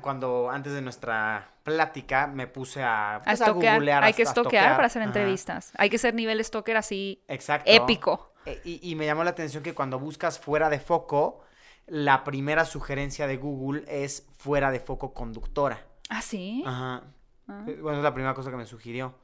cuando 0.00 0.50
antes 0.50 0.72
de 0.72 0.80
nuestra 0.80 1.50
plática 1.62 2.26
me 2.26 2.46
puse 2.46 2.82
a, 2.82 3.16
A 3.16 3.22
pues, 3.22 3.40
a 3.42 3.50
googlear, 3.50 4.02
Hay 4.04 4.12
a- 4.12 4.16
que 4.16 4.22
estoquear 4.22 4.74
para 4.74 4.86
hacer 4.86 5.02
Ajá. 5.02 5.08
entrevistas. 5.10 5.70
Hay 5.76 5.90
que 5.90 5.98
ser 5.98 6.14
nivel 6.14 6.42
stalker 6.44 6.76
así 6.76 7.22
Exacto. 7.28 7.70
épico. 7.70 8.32
E- 8.46 8.60
Y, 8.64 8.90
y 8.90 8.94
me 8.96 9.06
llamó 9.06 9.22
la 9.22 9.30
atención 9.30 9.62
que 9.62 9.74
cuando 9.74 9.98
buscas 9.98 10.38
fuera 10.38 10.68
de 10.70 10.80
foco, 10.80 11.42
la 11.86 12.24
primera 12.24 12.64
sugerencia 12.64 13.26
de 13.26 13.36
Google 13.36 13.84
es 13.88 14.26
fuera 14.36 14.70
de 14.70 14.80
foco 14.80 15.12
conductora. 15.14 15.86
¿Ah, 16.08 16.22
sí? 16.22 16.62
Ajá. 16.66 17.02
Ah. 17.46 17.64
Eh, 17.68 17.78
Bueno, 17.82 17.98
es 17.98 18.04
la 18.04 18.14
primera 18.14 18.32
cosa 18.34 18.50
que 18.50 18.56
me 18.56 18.64
sugirió. 18.66 19.14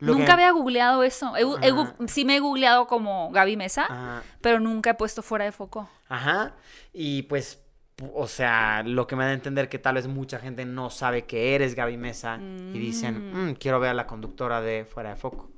Nunca 0.00 0.24
que- 0.26 0.32
había 0.32 0.50
googleado 0.50 1.02
eso. 1.04 1.36
He 1.36 1.42
he 1.68 2.08
sí 2.08 2.24
me 2.24 2.36
he 2.36 2.40
googleado 2.40 2.86
como 2.86 3.30
Gaby 3.30 3.56
Mesa, 3.56 3.84
Ajá. 3.84 4.22
pero 4.40 4.58
nunca 4.58 4.90
he 4.90 4.94
puesto 4.94 5.22
fuera 5.22 5.44
de 5.44 5.52
foco. 5.52 5.88
Ajá. 6.08 6.54
Y 6.92 7.22
pues, 7.22 7.60
pu- 7.96 8.10
o 8.14 8.26
sea, 8.26 8.82
lo 8.82 9.06
que 9.06 9.14
me 9.14 9.22
da 9.24 9.30
a 9.30 9.34
entender 9.34 9.68
que 9.68 9.78
tal 9.78 9.94
vez 9.94 10.08
mucha 10.08 10.38
gente 10.40 10.64
no 10.64 10.90
sabe 10.90 11.24
que 11.24 11.54
eres 11.54 11.74
Gaby 11.76 11.96
Mesa 11.96 12.38
y 12.40 12.78
dicen, 12.80 13.50
"Mm, 13.50 13.54
quiero 13.54 13.78
ver 13.78 13.90
a 13.90 13.94
la 13.94 14.06
conductora 14.08 14.60
de 14.60 14.84
fuera 14.84 15.10
de 15.10 15.16
foco. 15.16 15.48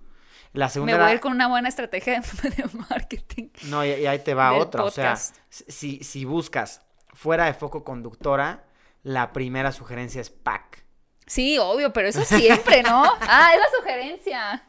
La 0.54 0.68
segunda 0.68 0.94
Me 0.94 1.02
voy 1.02 1.10
a 1.10 1.14
ir 1.14 1.20
con 1.20 1.32
una 1.32 1.48
buena 1.48 1.68
estrategia 1.68 2.20
de, 2.42 2.64
marketing. 2.88 3.48
No, 3.64 3.84
y, 3.84 3.90
y 3.90 4.06
ahí 4.06 4.20
te 4.20 4.34
va 4.34 4.54
otra. 4.54 4.84
O 4.84 4.90
sea, 4.90 5.16
si, 5.50 6.02
si 6.02 6.24
buscas 6.24 6.80
fuera 7.12 7.46
de 7.46 7.54
foco 7.54 7.84
conductora, 7.84 8.64
la 9.02 9.32
primera 9.32 9.72
sugerencia 9.72 10.20
es 10.20 10.30
pack. 10.30 10.84
Sí, 11.26 11.58
obvio, 11.58 11.92
pero 11.92 12.08
eso 12.08 12.24
siempre, 12.24 12.82
¿no? 12.82 13.04
Ah, 13.20 13.50
es 13.52 13.60
la 13.60 13.78
sugerencia. 13.78 14.64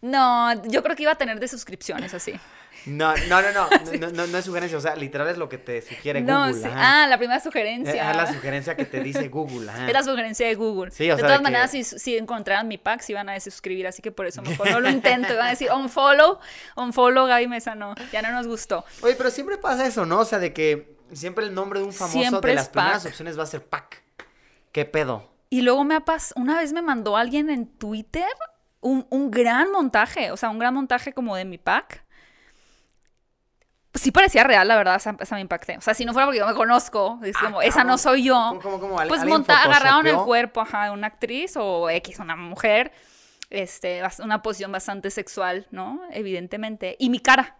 No, 0.00 0.62
yo 0.68 0.82
creo 0.84 0.94
que 0.94 1.02
iba 1.02 1.12
a 1.12 1.18
tener 1.18 1.40
de 1.40 1.48
suscripciones 1.48 2.14
así. 2.14 2.38
No, 2.86 3.14
no, 3.28 3.42
no, 3.42 3.52
no, 3.52 3.68
no, 3.98 4.10
no, 4.10 4.26
no 4.26 4.38
es 4.38 4.44
sugerencia, 4.44 4.78
o 4.78 4.80
sea, 4.80 4.96
literal 4.96 5.28
es 5.28 5.36
lo 5.36 5.48
que 5.48 5.58
te 5.58 5.82
sugiere 5.82 6.20
no, 6.22 6.46
Google. 6.46 6.62
sí. 6.62 6.68
Ah, 6.72 7.06
la 7.08 7.18
primera 7.18 7.36
es 7.36 7.42
sugerencia. 7.42 8.12
la 8.14 8.26
sugerencia 8.32 8.76
que 8.76 8.84
te 8.86 9.00
dice 9.00 9.28
Google. 9.28 9.68
ajá. 9.70 9.86
Es 9.88 9.92
la 9.92 10.02
sugerencia 10.02 10.46
de 10.46 10.54
Google. 10.54 10.90
Sí, 10.90 11.10
o 11.10 11.16
de 11.16 11.20
sea, 11.20 11.28
todas 11.28 11.32
de 11.32 11.38
que- 11.38 11.42
maneras, 11.42 11.70
si, 11.70 11.84
si 11.84 12.16
encontraran 12.16 12.66
mi 12.68 12.78
pack, 12.78 13.00
se 13.00 13.12
iban 13.12 13.28
a 13.28 13.32
desuscribir, 13.34 13.86
así 13.86 14.00
que 14.00 14.10
por 14.12 14.26
eso 14.26 14.40
mejor 14.42 14.70
no 14.70 14.80
lo 14.80 14.88
intento. 14.90 15.32
Iban 15.34 15.46
a 15.48 15.50
decir, 15.50 15.68
unfollow, 15.70 16.38
unfollow, 16.76 17.26
Gaby 17.26 17.48
Mesa, 17.48 17.74
no, 17.74 17.94
ya 18.12 18.22
no 18.22 18.30
nos 18.32 18.46
gustó. 18.46 18.84
Oye, 19.02 19.14
pero 19.16 19.30
siempre 19.30 19.58
pasa 19.58 19.86
eso, 19.86 20.06
¿no? 20.06 20.20
O 20.20 20.24
sea, 20.24 20.38
de 20.38 20.52
que 20.52 20.96
siempre 21.12 21.44
el 21.44 21.54
nombre 21.54 21.80
de 21.80 21.86
un 21.86 21.92
famoso 21.92 22.18
Siempre 22.18 22.50
de 22.50 22.54
las 22.56 22.68
primeras 22.68 23.02
pack. 23.02 23.10
opciones 23.10 23.38
va 23.38 23.42
a 23.42 23.46
ser 23.46 23.64
pack. 23.66 24.02
¿Qué 24.72 24.84
pedo? 24.84 25.30
Y 25.50 25.62
luego 25.62 25.82
me 25.84 25.94
ha 25.94 26.00
pasado, 26.00 26.40
una 26.40 26.58
vez 26.58 26.72
me 26.72 26.82
mandó 26.82 27.16
alguien 27.16 27.48
en 27.50 27.66
Twitter 27.66 28.26
un, 28.80 29.06
un 29.10 29.30
gran 29.30 29.72
montaje, 29.72 30.30
o 30.30 30.36
sea, 30.36 30.50
un 30.50 30.58
gran 30.58 30.74
montaje 30.74 31.12
como 31.12 31.34
de 31.36 31.44
mi 31.44 31.58
pack. 31.58 32.04
Sí 33.94 34.12
parecía 34.12 34.44
real, 34.44 34.68
la 34.68 34.76
verdad, 34.76 34.96
esa, 34.96 35.16
esa 35.18 35.34
me 35.34 35.40
impacté. 35.40 35.76
O 35.78 35.80
sea, 35.80 35.94
si 35.94 36.04
no 36.04 36.12
fuera 36.12 36.26
porque 36.26 36.38
yo 36.38 36.46
me 36.46 36.54
conozco, 36.54 37.18
es 37.24 37.34
Ah, 37.36 37.46
como, 37.46 37.62
esa 37.62 37.84
no 37.84 37.98
soy 37.98 38.24
yo. 38.24 38.34
¿Cómo, 38.50 38.60
cómo, 38.60 38.80
cómo? 38.80 39.00
¿Al- 39.00 39.08
Pues 39.08 39.24
monta, 39.24 39.62
agarraron 39.62 40.06
el 40.06 40.16
cuerpo, 40.16 40.60
ajá, 40.60 40.84
de 40.84 40.90
una 40.90 41.06
actriz 41.08 41.56
o 41.56 41.88
X, 41.90 42.18
una 42.18 42.36
mujer, 42.36 42.92
este, 43.50 44.02
una 44.22 44.42
posición 44.42 44.70
bastante 44.72 45.10
sexual, 45.10 45.66
¿no? 45.70 46.00
Evidentemente. 46.10 46.96
Y 46.98 47.08
mi 47.10 47.18
cara. 47.18 47.56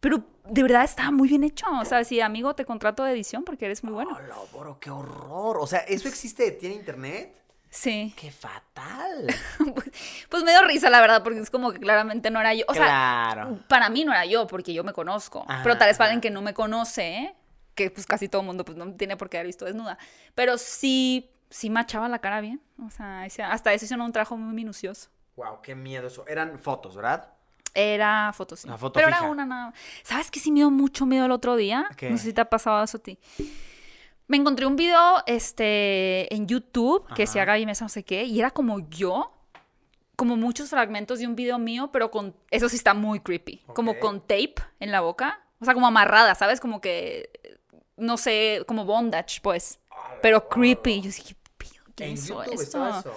Pero 0.00 0.24
de 0.48 0.62
verdad 0.62 0.82
estaba 0.84 1.10
muy 1.10 1.28
bien 1.28 1.44
hecho. 1.44 1.66
O 1.80 1.84
sea, 1.84 2.02
sí, 2.04 2.20
amigo, 2.20 2.54
te 2.54 2.64
contrato 2.64 3.04
de 3.04 3.12
edición 3.12 3.44
porque 3.44 3.66
eres 3.66 3.84
muy 3.84 3.92
bueno. 3.92 4.16
Bro, 4.52 4.78
qué 4.80 4.90
horror. 4.90 5.58
O 5.60 5.66
sea, 5.66 5.80
¿eso 5.80 6.08
existe? 6.08 6.50
¿Tiene 6.52 6.74
internet? 6.74 7.41
Sí. 7.72 8.14
¡Qué 8.16 8.30
fatal! 8.30 9.26
Pues, 9.74 9.90
pues 10.28 10.42
me 10.42 10.50
dio 10.50 10.62
risa, 10.62 10.90
la 10.90 11.00
verdad, 11.00 11.22
porque 11.22 11.38
es 11.38 11.48
como 11.48 11.72
que 11.72 11.80
claramente 11.80 12.30
no 12.30 12.40
era 12.40 12.52
yo. 12.52 12.64
O 12.68 12.74
sea, 12.74 12.84
claro. 12.84 13.58
para 13.68 13.88
mí 13.88 14.04
no 14.04 14.12
era 14.12 14.26
yo, 14.26 14.46
porque 14.46 14.74
yo 14.74 14.84
me 14.84 14.92
conozco. 14.92 15.44
Ajá, 15.48 15.62
pero 15.62 15.78
tal 15.78 15.88
vez 15.88 15.96
para 15.96 16.10
alguien 16.10 16.20
que 16.20 16.30
no 16.30 16.42
me 16.42 16.52
conoce, 16.52 17.34
que 17.74 17.90
pues 17.90 18.06
casi 18.06 18.28
todo 18.28 18.42
el 18.42 18.46
mundo 18.46 18.64
pues, 18.64 18.76
no 18.76 18.92
tiene 18.94 19.16
por 19.16 19.30
qué 19.30 19.38
haber 19.38 19.46
visto 19.46 19.64
desnuda. 19.64 19.96
Pero 20.34 20.58
sí, 20.58 21.30
sí 21.48 21.70
machaba 21.70 22.08
la 22.08 22.18
cara 22.18 22.40
bien. 22.42 22.60
O 22.84 22.90
sea, 22.90 23.22
hasta 23.50 23.72
eso 23.72 23.84
hicieron 23.86 24.04
un 24.04 24.12
trabajo 24.12 24.36
muy 24.36 24.54
minucioso. 24.54 25.08
Wow, 25.36 25.62
qué 25.62 25.74
miedo 25.74 26.08
eso. 26.08 26.26
Eran 26.28 26.58
fotos, 26.58 26.94
¿verdad? 26.94 27.32
Era 27.74 28.32
foto, 28.34 28.54
sí. 28.54 28.68
La 28.68 28.76
foto 28.76 28.94
Pero 28.94 29.08
fija. 29.08 29.20
era 29.20 29.30
una 29.30 29.46
nada. 29.46 29.72
¿Sabes 30.02 30.30
qué 30.30 30.40
sí 30.40 30.52
me 30.52 30.60
dio 30.60 30.70
mucho 30.70 31.06
miedo 31.06 31.24
el 31.24 31.32
otro 31.32 31.56
día? 31.56 31.88
¿Qué? 31.96 32.10
No 32.10 32.18
sé 32.18 32.24
si 32.24 32.32
te 32.34 32.42
ha 32.42 32.50
pasado 32.50 32.84
eso 32.84 32.98
a 32.98 33.00
ti. 33.00 33.18
Me 34.32 34.38
encontré 34.38 34.64
un 34.64 34.76
video 34.76 35.22
este, 35.26 36.34
en 36.34 36.46
YouTube 36.46 37.06
que 37.14 37.24
decía 37.24 37.44
Gaby 37.44 37.66
Mesa 37.66 37.84
no 37.84 37.90
sé 37.90 38.02
qué, 38.02 38.24
y 38.24 38.40
era 38.40 38.50
como 38.50 38.78
yo, 38.88 39.30
como 40.16 40.38
muchos 40.38 40.70
fragmentos 40.70 41.18
de 41.18 41.26
un 41.26 41.36
video 41.36 41.58
mío, 41.58 41.90
pero 41.92 42.10
con. 42.10 42.34
Eso 42.50 42.70
sí 42.70 42.76
está 42.76 42.94
muy 42.94 43.20
creepy. 43.20 43.58
Como 43.74 43.98
con 43.98 44.22
tape 44.22 44.54
en 44.80 44.90
la 44.90 45.02
boca. 45.02 45.44
O 45.60 45.66
sea, 45.66 45.74
como 45.74 45.86
amarrada, 45.86 46.34
¿sabes? 46.34 46.60
Como 46.60 46.80
que. 46.80 47.28
No 47.98 48.16
sé, 48.16 48.64
como 48.66 48.86
bondage, 48.86 49.42
pues. 49.42 49.80
Pero 50.22 50.48
creepy. 50.48 51.02
Yo 51.02 51.10
dije, 51.10 51.36
¿qué 51.94 52.08
hizo 52.08 52.42
YouTube 52.42 52.54
esto? 52.54 52.62
estaba 52.62 53.00
eso. 53.00 53.12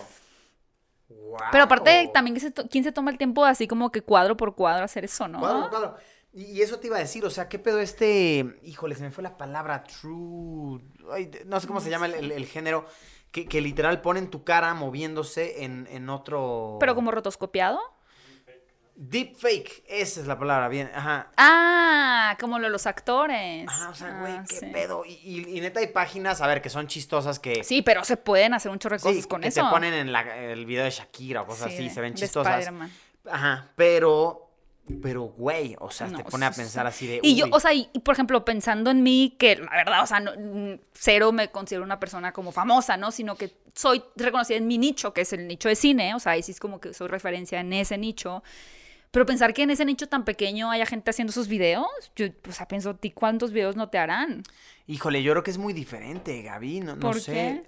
Pero 1.50 1.64
aparte, 1.64 2.12
también, 2.14 2.38
¿quién 2.70 2.84
se 2.84 2.92
toma 2.92 3.12
el 3.12 3.18
tiempo 3.18 3.46
así 3.46 3.70
como 3.70 3.90
que 3.90 4.02
cuadro 4.02 4.36
por 4.36 4.54
cuadro 4.54 4.84
hacer 4.84 5.06
eso, 5.06 5.30
no? 5.30 5.40
Cuadro, 5.40 5.70
cuadro. 5.70 5.98
Y, 6.36 6.62
eso 6.62 6.80
te 6.80 6.88
iba 6.88 6.98
a 6.98 7.00
decir, 7.00 7.24
o 7.26 7.30
sea, 7.30 7.48
¿qué 7.48 7.58
pedo 7.60 7.80
este? 7.80 8.60
Híjole, 8.64 8.94
se 8.96 9.04
me 9.04 9.12
fue 9.12 9.24
la 9.24 9.38
palabra 9.38 9.84
true. 9.86 10.82
Ay, 11.12 11.32
no 11.46 11.60
sé 11.62 11.68
cómo 11.68 11.80
se 11.80 11.90
llama 11.90 12.08
el, 12.08 12.14
el- 12.16 12.32
el 12.34 12.46
género. 12.46 12.86
Que, 13.32 13.46
que 13.48 13.60
literal 13.62 14.02
ponen 14.02 14.30
tu 14.30 14.44
cara 14.46 14.74
moviéndose 14.74 15.64
en, 15.64 15.88
en 15.92 16.10
otro. 16.10 16.78
Pero 16.80 16.94
como 16.96 17.12
rotoscopiado. 17.12 17.80
Deepfake, 18.98 19.84
esa 19.90 20.22
es 20.22 20.28
la 20.28 20.40
palabra, 20.40 20.70
bien. 20.70 20.90
Ajá. 20.96 21.30
Ah, 21.36 22.38
como 22.40 22.60
lo 22.60 22.66
de 22.68 22.72
los 22.72 22.88
actores. 22.88 23.68
Ajá, 23.68 23.90
o 23.90 23.94
sea, 23.96 24.20
güey, 24.22 24.34
Ah, 24.34 24.46
qué 24.48 24.56
sí. 24.56 24.66
pedo. 24.68 25.04
Y, 25.06 25.14
y- 25.22 25.58
y 25.58 25.60
neta 25.62 25.82
hay 25.82 25.88
páginas, 25.88 26.40
a 26.40 26.48
ver, 26.48 26.62
que 26.62 26.70
son 26.70 26.88
chistosas 26.88 27.40
que. 27.40 27.64
Sí, 27.66 27.82
pero 27.82 28.06
se 28.06 28.16
pueden 28.16 28.54
hacer 28.54 28.72
un 28.72 28.80
chorro 28.80 28.96
de 28.96 29.00
sí, 29.00 29.08
cosas 29.10 29.28
con 29.28 29.42
que 29.42 29.50
eso. 29.50 29.64
te 29.64 29.70
ponen 29.70 29.94
en 29.94 30.14
la- 30.14 30.38
el 30.38 30.66
video 30.66 30.86
de 30.86 30.92
Shakira 30.92 31.42
o 31.42 31.46
cosas 31.46 31.68
Sí, 31.72 31.74
así, 31.76 31.84
de- 31.90 31.90
se 31.94 32.00
ven 32.02 32.14
chistosas. 32.14 32.70
Ajá, 33.30 33.70
pero. 33.76 34.45
Pero, 35.02 35.24
güey, 35.24 35.76
o 35.80 35.90
sea, 35.90 36.08
No, 36.08 36.18
te 36.18 36.24
pone 36.24 36.46
a 36.46 36.52
pensar 36.52 36.86
sí. 36.86 36.90
así 36.90 37.08
de. 37.08 37.20
Y 37.24 37.36
yo, 37.36 37.46
o 37.52 37.60
sea, 37.60 37.74
y, 37.74 37.86
por 38.04 38.14
ejemplo, 38.14 38.46
pensando 38.46 38.92
en 38.92 39.02
mí, 39.02 39.36
que 39.40 39.56
la 39.56 39.72
verdad, 39.72 40.04
o 40.04 40.06
sea, 40.06 40.20
no- 40.20 40.78
cero 40.94 41.32
me 41.32 41.50
considero 41.50 41.84
una 41.84 42.00
persona 42.00 42.32
como 42.34 42.52
famosa, 42.52 42.96
¿no? 42.96 43.12
Sino 43.12 43.36
que 43.36 43.52
soy 43.74 44.04
reconocida 44.16 44.58
en 44.58 44.68
mi 44.68 44.78
nicho, 44.78 45.12
que 45.14 45.22
es 45.22 45.34
el 45.34 45.48
nicho 45.48 45.70
de 45.70 45.76
cine, 45.76 46.14
o 46.14 46.20
sea, 46.20 46.34
ahí 46.34 46.44
sí 46.44 46.52
es 46.52 46.60
como 46.60 46.80
que 46.80 46.94
soy 46.94 47.08
referencia 47.08 47.60
en 47.60 47.74
ese 47.74 47.98
nicho. 47.98 48.44
Pero 49.12 49.26
pensar 49.26 49.54
que 49.54 49.64
en 49.64 49.72
ese 49.72 49.86
nicho 49.86 50.08
tan 50.08 50.24
pequeño 50.26 50.70
haya 50.70 50.86
gente 50.86 51.10
haciendo 51.10 51.32
sus 51.34 51.48
videos, 51.48 51.88
yo, 52.16 52.28
o 52.48 52.52
sea, 52.52 52.68
pienso, 52.68 52.96
¿ti 52.96 53.12
cuántos 53.12 53.54
videos 53.54 53.76
no 53.78 53.90
te 53.90 53.98
harán? 53.98 54.44
Híjole, 54.88 55.24
yo 55.24 55.32
creo 55.32 55.44
que 55.44 55.52
es 55.52 55.58
muy 55.58 55.74
diferente, 55.74 56.42
Gaby. 56.44 56.82
No, 56.82 56.96
no 56.96 57.00
¿Por 57.00 57.20
sé. 57.22 57.32
qué? 57.32 57.64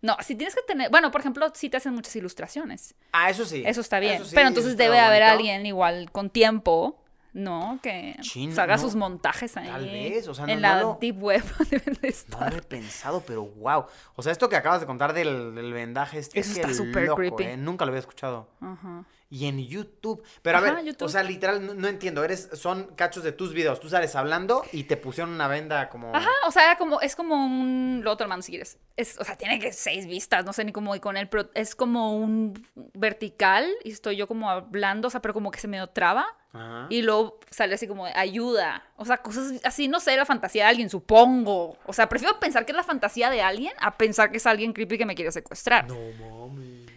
No, 0.00 0.16
si 0.20 0.34
tienes 0.36 0.54
que 0.54 0.62
tener, 0.62 0.90
bueno, 0.90 1.10
por 1.10 1.20
ejemplo, 1.20 1.50
si 1.54 1.68
te 1.68 1.76
hacen 1.76 1.94
muchas 1.94 2.14
ilustraciones. 2.14 2.94
Ah, 3.12 3.30
eso 3.30 3.44
sí. 3.44 3.62
Eso 3.66 3.80
está 3.80 3.98
bien. 3.98 4.24
sí, 4.24 4.32
pero 4.34 4.48
entonces 4.48 4.76
debe 4.76 5.00
haber 5.00 5.22
bonito. 5.22 5.32
alguien 5.38 5.66
igual 5.66 6.10
con 6.12 6.30
tiempo, 6.30 7.00
¿no? 7.32 7.78
Que 7.82 8.16
Chin, 8.20 8.50
pues, 8.50 8.58
haga 8.58 8.76
no, 8.76 8.82
sus 8.82 8.94
montajes 8.94 9.56
ahí. 9.56 9.68
tal 9.68 9.84
vez, 9.86 10.26
o 10.28 10.34
sea, 10.34 10.46
no- 10.46 10.52
en 10.52 10.60
no 10.60 10.68
la 10.68 10.80
lo- 10.82 10.98
deep 11.00 11.22
web 11.22 11.42
deben 11.70 11.94
de 11.94 12.00
No 12.02 12.08
estar. 12.08 12.52
lo 12.52 12.58
he 12.58 12.62
pensado, 12.62 13.22
pero 13.26 13.44
wow. 13.44 13.84
O 14.16 14.22
sea, 14.22 14.32
esto 14.32 14.48
que 14.48 14.56
acabas 14.56 14.80
de 14.80 14.86
contar 14.86 15.12
del, 15.12 15.54
del 15.54 15.72
vendaje, 15.72 16.18
este 16.18 16.40
Eso 16.40 16.52
está 16.52 16.72
súper 16.74 17.08
creepy. 17.10 17.44
¿eh? 17.44 17.56
Nunca 17.56 17.84
lo 17.84 17.90
había 17.90 18.00
escuchado. 18.00 18.48
Ajá. 18.60 19.04
Y 19.30 19.44
en 19.44 19.58
YouTube. 19.58 20.22
Pero 20.40 20.56
a 20.56 20.62
Ajá, 20.62 20.72
ver, 20.76 20.84
YouTube. 20.86 21.04
o 21.04 21.08
sea, 21.10 21.22
literal, 21.22 21.64
no, 21.66 21.74
no 21.74 21.86
entiendo. 21.86 22.24
Eres, 22.24 22.48
son 22.54 22.84
cachos 22.96 23.22
de 23.22 23.32
tus 23.32 23.52
videos. 23.52 23.78
Tú 23.78 23.90
sales 23.90 24.16
hablando 24.16 24.64
y 24.72 24.84
te 24.84 24.96
pusieron 24.96 25.34
una 25.34 25.48
venda 25.48 25.90
como. 25.90 26.16
Ajá, 26.16 26.30
o 26.46 26.50
sea, 26.50 26.64
era 26.64 26.78
como, 26.78 27.02
es 27.02 27.14
como 27.14 27.34
un, 27.34 28.00
lo 28.02 28.10
otro 28.12 28.24
hermano, 28.24 28.40
si 28.40 28.52
quieres. 28.52 28.78
Es, 28.96 29.18
o 29.18 29.24
sea, 29.24 29.36
tiene 29.36 29.58
que 29.58 29.70
seis 29.74 30.06
vistas, 30.06 30.46
no 30.46 30.54
sé 30.54 30.64
ni 30.64 30.72
cómo 30.72 30.94
ir 30.94 31.02
con 31.02 31.18
él, 31.18 31.28
pero 31.28 31.50
es 31.54 31.74
como 31.74 32.16
un 32.16 32.54
vertical 32.94 33.68
y 33.84 33.90
estoy 33.90 34.16
yo 34.16 34.26
como 34.26 34.50
hablando, 34.50 35.08
o 35.08 35.10
sea, 35.10 35.20
pero 35.20 35.34
como 35.34 35.50
que 35.50 35.60
se 35.60 35.68
me 35.68 35.86
traba. 35.88 36.26
Ajá. 36.58 36.86
Y 36.90 37.02
luego 37.02 37.38
sale 37.50 37.74
así 37.74 37.86
como 37.86 38.06
de 38.06 38.12
ayuda. 38.14 38.84
O 38.96 39.04
sea, 39.04 39.18
cosas 39.18 39.52
así, 39.64 39.88
no 39.88 40.00
sé, 40.00 40.16
la 40.16 40.24
fantasía 40.24 40.64
de 40.64 40.70
alguien, 40.70 40.90
supongo. 40.90 41.76
O 41.86 41.92
sea, 41.92 42.08
prefiero 42.08 42.38
pensar 42.40 42.66
que 42.66 42.72
es 42.72 42.76
la 42.76 42.82
fantasía 42.82 43.30
de 43.30 43.42
alguien 43.42 43.72
a 43.78 43.96
pensar 43.96 44.30
que 44.30 44.38
es 44.38 44.46
alguien 44.46 44.72
creepy 44.72 44.98
que 44.98 45.06
me 45.06 45.14
quiere 45.14 45.32
secuestrar. 45.32 45.86
No 45.88 45.96
mames. 46.20 46.88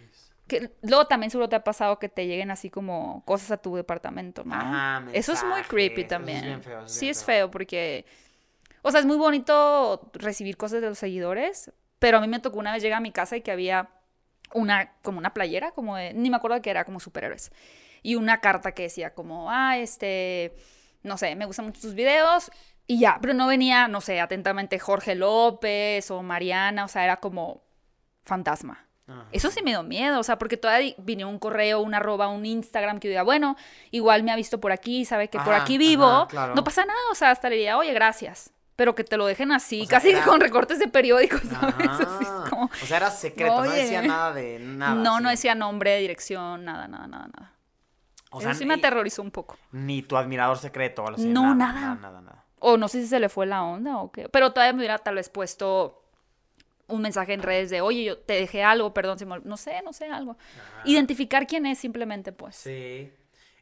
Que 0.46 0.70
luego 0.82 1.06
también 1.06 1.30
seguro 1.30 1.48
te 1.48 1.56
ha 1.56 1.64
pasado 1.64 1.98
que 1.98 2.08
te 2.08 2.26
lleguen 2.26 2.50
así 2.50 2.68
como 2.68 3.22
cosas 3.24 3.52
a 3.52 3.56
tu 3.56 3.76
departamento, 3.76 4.44
¿no? 4.44 4.54
Ajá, 4.54 5.04
eso 5.12 5.32
es 5.32 5.44
muy 5.44 5.62
creepy 5.62 6.02
es 6.02 6.08
también. 6.08 6.42
bien 6.42 6.62
feo, 6.62 6.82
es 6.84 6.92
sí 6.92 7.08
es 7.08 7.24
feo. 7.24 7.36
feo 7.36 7.50
porque, 7.50 8.04
o 8.82 8.90
sea, 8.90 9.00
es 9.00 9.06
muy 9.06 9.16
bonito 9.16 10.10
recibir 10.14 10.56
cosas 10.56 10.82
de 10.82 10.88
los 10.88 10.98
seguidores, 10.98 11.72
pero 11.98 12.18
a 12.18 12.20
mí 12.20 12.28
me 12.28 12.40
tocó 12.40 12.58
una 12.58 12.72
vez 12.72 12.82
llegar 12.82 12.98
a 12.98 13.00
mi 13.00 13.12
casa 13.12 13.36
y 13.36 13.40
que 13.40 13.52
había 13.52 13.88
una, 14.52 14.92
como 15.02 15.18
una 15.18 15.32
playera, 15.32 15.70
como 15.70 15.96
de, 15.96 16.12
ni 16.12 16.30
me 16.30 16.36
acuerdo 16.36 16.56
de 16.56 16.62
qué 16.62 16.70
era, 16.70 16.84
como 16.84 17.00
superhéroes. 17.00 17.52
Y 18.02 18.16
una 18.16 18.40
carta 18.40 18.72
que 18.72 18.84
decía 18.84 19.14
como, 19.14 19.50
ah, 19.50 19.78
este, 19.78 20.54
no 21.02 21.16
sé, 21.18 21.34
me 21.36 21.46
gustan 21.46 21.66
mucho 21.66 21.80
tus 21.80 21.94
videos. 21.94 22.50
Y 22.86 22.98
ya, 22.98 23.18
pero 23.20 23.32
no 23.32 23.46
venía, 23.46 23.86
no 23.88 24.00
sé, 24.00 24.20
atentamente 24.20 24.78
Jorge 24.78 25.14
López 25.14 26.10
o 26.10 26.22
Mariana, 26.22 26.84
o 26.84 26.88
sea, 26.88 27.04
era 27.04 27.16
como 27.18 27.62
fantasma. 28.24 28.86
Ajá. 29.06 29.26
Eso 29.32 29.50
sí 29.50 29.62
me 29.62 29.70
dio 29.70 29.82
miedo, 29.82 30.18
o 30.20 30.22
sea, 30.22 30.38
porque 30.38 30.56
todavía 30.56 30.94
vino 30.98 31.28
un 31.28 31.38
correo, 31.38 31.80
un 31.80 31.94
arroba, 31.94 32.28
un 32.28 32.46
Instagram 32.46 32.98
que 32.98 33.08
yo 33.08 33.10
diga, 33.12 33.22
bueno, 33.22 33.56
igual 33.90 34.22
me 34.22 34.32
ha 34.32 34.36
visto 34.36 34.60
por 34.60 34.72
aquí, 34.72 35.04
sabe 35.04 35.28
que 35.28 35.38
por 35.38 35.54
aquí 35.54 35.76
vivo, 35.78 36.06
ajá, 36.06 36.26
claro. 36.28 36.54
no 36.54 36.64
pasa 36.64 36.84
nada, 36.84 36.98
o 37.10 37.14
sea, 37.14 37.30
hasta 37.30 37.48
le 37.48 37.56
diría, 37.56 37.76
oye, 37.78 37.92
gracias. 37.92 38.52
pero 38.76 38.94
que 38.94 39.04
te 39.04 39.16
lo 39.16 39.26
dejen 39.26 39.52
así, 39.52 39.82
O 39.82 39.86
sea, 39.86 39.98
casi 39.98 40.10
era- 40.10 40.24
con 40.24 40.40
recortes 40.40 40.78
de 40.78 40.88
periódicos, 40.88 41.40
¿sabes? 41.42 41.74
Ajá. 41.88 42.16
Así 42.16 42.24
es 42.24 42.50
como... 42.50 42.64
O 42.66 42.86
sea, 42.86 42.96
era 42.96 43.10
secreto, 43.10 43.64
no 43.64 43.70
decía 43.70 44.02
nada 44.02 44.32
de 44.32 44.58
nada. 44.60 44.94
no, 44.94 45.20
no 45.20 45.30
decía 45.30 45.54
nombre, 45.54 45.98
dirección, 45.98 46.64
nada, 46.64 46.88
nada, 46.88 47.06
nada, 47.06 47.28
nada. 47.36 47.51
O 48.32 48.38
Eso 48.40 48.48
sea, 48.48 48.54
sí 48.54 48.64
me 48.66 48.74
ni- 48.76 48.80
aterrorizó 48.80 49.22
un 49.22 49.30
poco. 49.30 49.56
Ni 49.72 50.02
tu 50.02 50.16
admirador 50.16 50.58
secreto 50.58 51.04
o. 51.04 51.10
No, 51.10 51.54
nada. 51.54 51.72
nada. 51.80 51.94
Nada, 51.96 52.20
nada. 52.20 52.44
O 52.58 52.76
no 52.76 52.88
sé 52.88 53.00
si 53.02 53.08
se 53.08 53.20
le 53.20 53.28
fue 53.28 53.46
la 53.46 53.62
onda 53.62 53.98
o 53.98 54.10
qué. 54.12 54.28
Pero 54.28 54.52
todavía 54.52 54.72
me 54.72 54.78
hubiera 54.80 54.98
tal 54.98 55.16
vez 55.16 55.28
puesto 55.28 55.98
un 56.88 57.02
mensaje 57.02 57.32
en 57.32 57.42
redes 57.42 57.70
de, 57.70 57.80
oye, 57.80 58.04
yo 58.04 58.18
te 58.18 58.34
dejé 58.34 58.62
algo, 58.64 58.92
perdón, 58.94 59.18
se 59.18 59.26
me 59.26 59.34
ol-". 59.34 59.42
no 59.44 59.56
sé, 59.56 59.80
no 59.82 59.92
sé, 59.92 60.06
algo. 60.06 60.36
Identificar 60.84 61.46
quién 61.46 61.66
es 61.66 61.78
simplemente, 61.78 62.32
pues. 62.32 62.56
Sí. 62.56 63.12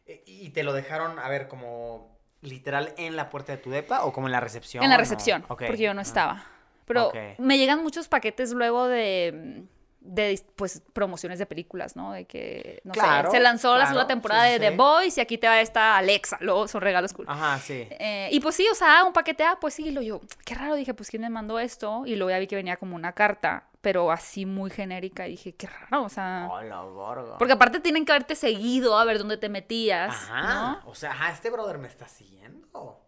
E- 0.07 0.23
¿Y 0.27 0.51
te 0.51 0.63
lo 0.65 0.73
dejaron, 0.73 1.19
a 1.19 1.29
ver, 1.29 1.47
como 1.49 2.19
literal 2.43 2.93
en 2.97 3.17
la 3.17 3.29
puerta 3.31 3.53
de 3.53 3.59
tu 3.59 3.71
depa 3.71 4.05
o 4.05 4.13
como 4.13 4.27
en 4.29 4.33
la 4.33 4.41
recepción? 4.41 4.83
En 4.83 4.91
la 4.91 4.97
recepción, 4.97 5.43
Ok. 5.49 5.65
porque 5.67 5.83
yo 5.83 5.95
no 5.95 6.01
Ah. 6.01 6.03
estaba. 6.03 6.45
Pero 6.87 7.09
Ok. 7.09 7.17
me 7.39 7.57
llegan 7.59 7.83
muchos 7.83 8.09
paquetes 8.09 8.53
luego 8.53 8.89
de, 8.89 9.65
de 10.01 10.43
pues, 10.57 10.83
promociones 10.93 11.39
de 11.39 11.47
películas, 11.47 11.95
¿no? 11.95 12.13
De 12.13 12.25
que, 12.25 12.81
no 12.85 12.93
Claro, 12.93 13.31
sé, 13.31 13.37
se 13.37 13.43
lanzó 13.43 13.77
la 13.77 13.85
segunda 13.87 14.07
temporada 14.07 14.47
sí, 14.47 14.55
sí, 14.55 14.59
de 14.59 14.71
The. 14.71 14.77
Boys 14.77 15.19
y 15.19 15.21
aquí 15.21 15.39
te 15.39 15.47
va 15.47 15.61
esta 15.61 15.97
Alexa. 15.99 16.39
Luego 16.41 16.67
son 16.69 16.81
regalos 16.81 17.13
cool. 17.13 17.27
Ajá, 17.29 17.59
sí. 17.59 17.87
Eh, 17.91 18.29
y 18.33 18.41
pues 18.41 18.55
sí, 18.57 18.67
o 18.71 18.75
sea, 18.75 19.05
un 19.05 19.13
paquete, 19.13 19.45
ah, 19.45 19.59
pues 19.61 19.75
sí, 19.75 19.89
y 19.89 19.91
lo 19.91 20.01
yo, 20.03 20.21
qué 20.45 20.55
raro, 20.55 20.75
dije, 20.75 20.95
pues 20.95 21.11
quién 21.11 21.23
me 21.23 21.31
mandó 21.31 21.59
esto, 21.59 22.03
y 22.07 22.17
luego 22.17 22.31
ya 22.31 22.39
vi 22.39 22.47
que 22.47 22.57
venía 22.57 22.77
como 22.79 22.97
una 22.97 23.13
carta, 23.13 23.69
pero 23.83 24.11
así 24.11 24.47
muy 24.47 24.71
genérica, 24.71 25.27
y 25.27 25.33
dije, 25.33 25.55
qué 25.55 25.67
raro, 25.67 26.05
o 26.05 26.09
sea, 26.09 26.49
Hola, 26.51 26.81
borgo. 26.83 27.37
porque 27.39 27.53
aparte 27.53 27.81
tienen 27.81 28.05
que 28.05 28.13
haberte 28.13 28.35
seguido 28.35 28.99
a 28.99 29.05
ver 29.05 29.19
dónde 29.19 29.37
te 29.37 29.49
metías, 29.49 30.11
Ajá. 30.15 30.81
¿no? 30.83 30.91
O 30.91 30.95
sea, 30.95 31.11
ajá, 31.13 31.31
este 31.33 31.51
brother 31.51 31.79
me 31.79 31.89
está 31.89 32.09
siguiendo. 32.09 33.01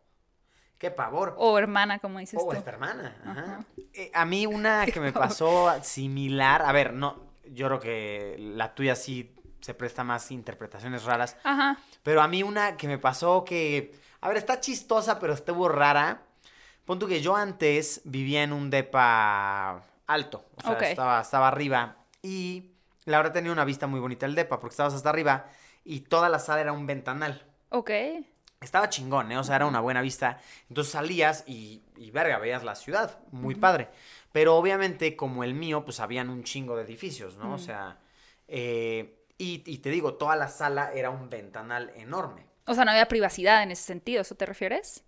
Qué 0.83 0.91
pavor. 0.91 1.37
O 1.39 1.57
hermana, 1.57 2.01
como 2.01 2.19
dices 2.19 2.41
O 2.43 2.49
tú. 2.49 2.57
esta 2.57 2.71
hermana. 2.71 3.15
Ajá. 3.25 3.65
Eh, 3.95 4.11
a 4.13 4.25
mí 4.25 4.47
una 4.47 4.85
que 4.93 4.99
me 4.99 5.13
pasó 5.13 5.73
similar, 5.81 6.61
a 6.63 6.73
ver, 6.73 6.93
no, 6.93 7.21
yo 7.47 7.69
creo 7.69 7.79
que 7.79 8.37
la 8.37 8.75
tuya 8.75 8.97
sí 8.97 9.33
se 9.61 9.75
presta 9.75 10.03
más 10.03 10.33
interpretaciones 10.33 11.05
raras, 11.05 11.37
Ajá, 11.45 11.79
pero 12.03 12.21
a 12.21 12.27
mí 12.27 12.43
una 12.43 12.77
que 12.77 12.89
me 12.89 12.99
pasó 12.99 13.45
que, 13.45 13.95
a 14.21 14.27
ver, 14.27 14.39
está 14.39 14.59
chistosa, 14.59 15.21
pero 15.21 15.35
estuvo 15.35 15.69
rara. 15.69 16.23
Pon 16.85 16.99
tú 16.99 17.07
que 17.07 17.21
yo 17.23 17.37
antes 17.37 18.01
vivía 18.03 18.43
en 18.43 18.53
un 18.53 18.69
depa 18.69 19.85
alto, 20.09 20.45
o 20.57 20.61
sea, 20.63 20.73
estaba, 20.81 21.21
estaba 21.21 21.47
arriba 21.47 21.95
y 22.23 22.73
la 23.05 23.19
verdad 23.19 23.35
tenía 23.35 23.53
una 23.53 23.65
vista 23.65 23.87
muy 23.87 24.01
bonita 24.01 24.27
el 24.27 24.35
depa 24.35 24.59
porque 24.59 24.73
estabas 24.73 24.95
hasta 24.95 25.11
arriba 25.11 25.47
y 25.85 26.01
toda 26.01 26.29
la 26.29 26.41
sala 26.41 26.61
era 26.61 26.73
un 26.73 26.89
ventanal. 26.89 27.41
ok, 27.69 27.91
Estaba 28.63 28.89
chingón, 28.89 29.31
¿eh? 29.33 29.39
O 29.39 29.45
sea, 29.45 29.57
era 29.57 29.67
una 29.67 29.81
buena 29.81 30.01
vista. 30.01 30.41
Entonces 30.69 30.93
salías 30.93 31.45
y, 31.47 31.83
y 31.97 32.11
verga, 32.11 32.39
veías 32.39 32.63
la 32.65 32.75
ciudad. 32.75 33.19
Muy 33.31 33.55
padre. 33.55 33.89
Pero 34.33 34.57
obviamente, 34.57 35.17
como 35.17 35.45
el 35.45 35.55
mío, 35.55 35.85
pues 35.85 36.01
habían 36.01 36.31
un 36.31 36.45
chingo 36.45 36.77
de 36.77 36.85
edificios, 36.85 37.37
¿no? 37.37 37.55
O 37.55 37.59
sea, 37.59 37.99
eh, 38.49 39.27
y, 39.39 39.63
y 39.67 39.79
te 39.79 39.91
digo, 39.91 40.15
toda 40.15 40.37
la 40.37 40.49
sala 40.49 40.93
era 40.95 41.11
un 41.11 41.29
ventanal 41.29 41.91
enorme. 41.97 42.47
o 42.67 42.75
sea, 42.75 42.85
no 42.85 42.93
había 42.93 43.09
privacidad 43.09 43.63
en 43.63 43.73
ese 43.73 43.83
sentido, 43.83 44.23
¿eso 44.23 44.35
te 44.37 44.47
refieres? 44.47 45.05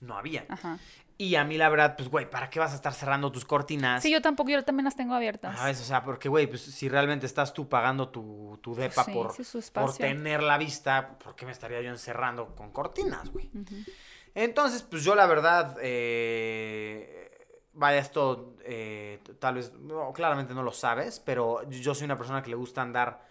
No 0.00 0.16
había. 0.16 0.44
Ajá. 0.48 0.78
Y 1.20 1.34
a 1.34 1.42
mí, 1.42 1.58
la 1.58 1.68
verdad, 1.68 1.96
pues, 1.96 2.08
güey, 2.08 2.30
¿para 2.30 2.48
qué 2.48 2.60
vas 2.60 2.70
a 2.70 2.76
estar 2.76 2.94
cerrando 2.94 3.32
tus 3.32 3.44
cortinas? 3.44 4.04
Sí, 4.04 4.10
yo 4.12 4.22
tampoco, 4.22 4.50
yo 4.50 4.64
también 4.64 4.84
las 4.84 4.94
tengo 4.94 5.14
abiertas. 5.14 5.58
¿Sabes? 5.58 5.80
O 5.80 5.84
sea, 5.84 6.04
porque, 6.04 6.28
güey, 6.28 6.46
pues 6.46 6.62
si 6.62 6.88
realmente 6.88 7.26
estás 7.26 7.52
tú 7.52 7.68
pagando 7.68 8.08
tu, 8.08 8.56
tu 8.62 8.72
depa 8.76 9.02
sí, 9.02 9.12
por, 9.12 9.32
sí, 9.32 9.58
por 9.74 9.96
tener 9.96 10.44
la 10.44 10.56
vista, 10.58 11.18
¿por 11.18 11.34
qué 11.34 11.44
me 11.44 11.50
estaría 11.50 11.80
yo 11.80 11.90
encerrando 11.90 12.54
con 12.54 12.70
cortinas, 12.70 13.30
güey? 13.30 13.50
Entonces, 14.32 14.82
pues 14.82 15.02
yo 15.02 15.16
la 15.16 15.26
verdad, 15.26 15.76
eh, 15.82 17.48
vaya, 17.72 17.98
esto 17.98 18.54
eh, 18.62 19.20
tal 19.40 19.56
vez, 19.56 19.72
no, 19.72 20.12
claramente 20.12 20.54
no 20.54 20.62
lo 20.62 20.72
sabes, 20.72 21.18
pero 21.18 21.68
yo 21.68 21.96
soy 21.96 22.04
una 22.04 22.16
persona 22.16 22.44
que 22.44 22.50
le 22.50 22.56
gusta 22.56 22.80
andar 22.80 23.27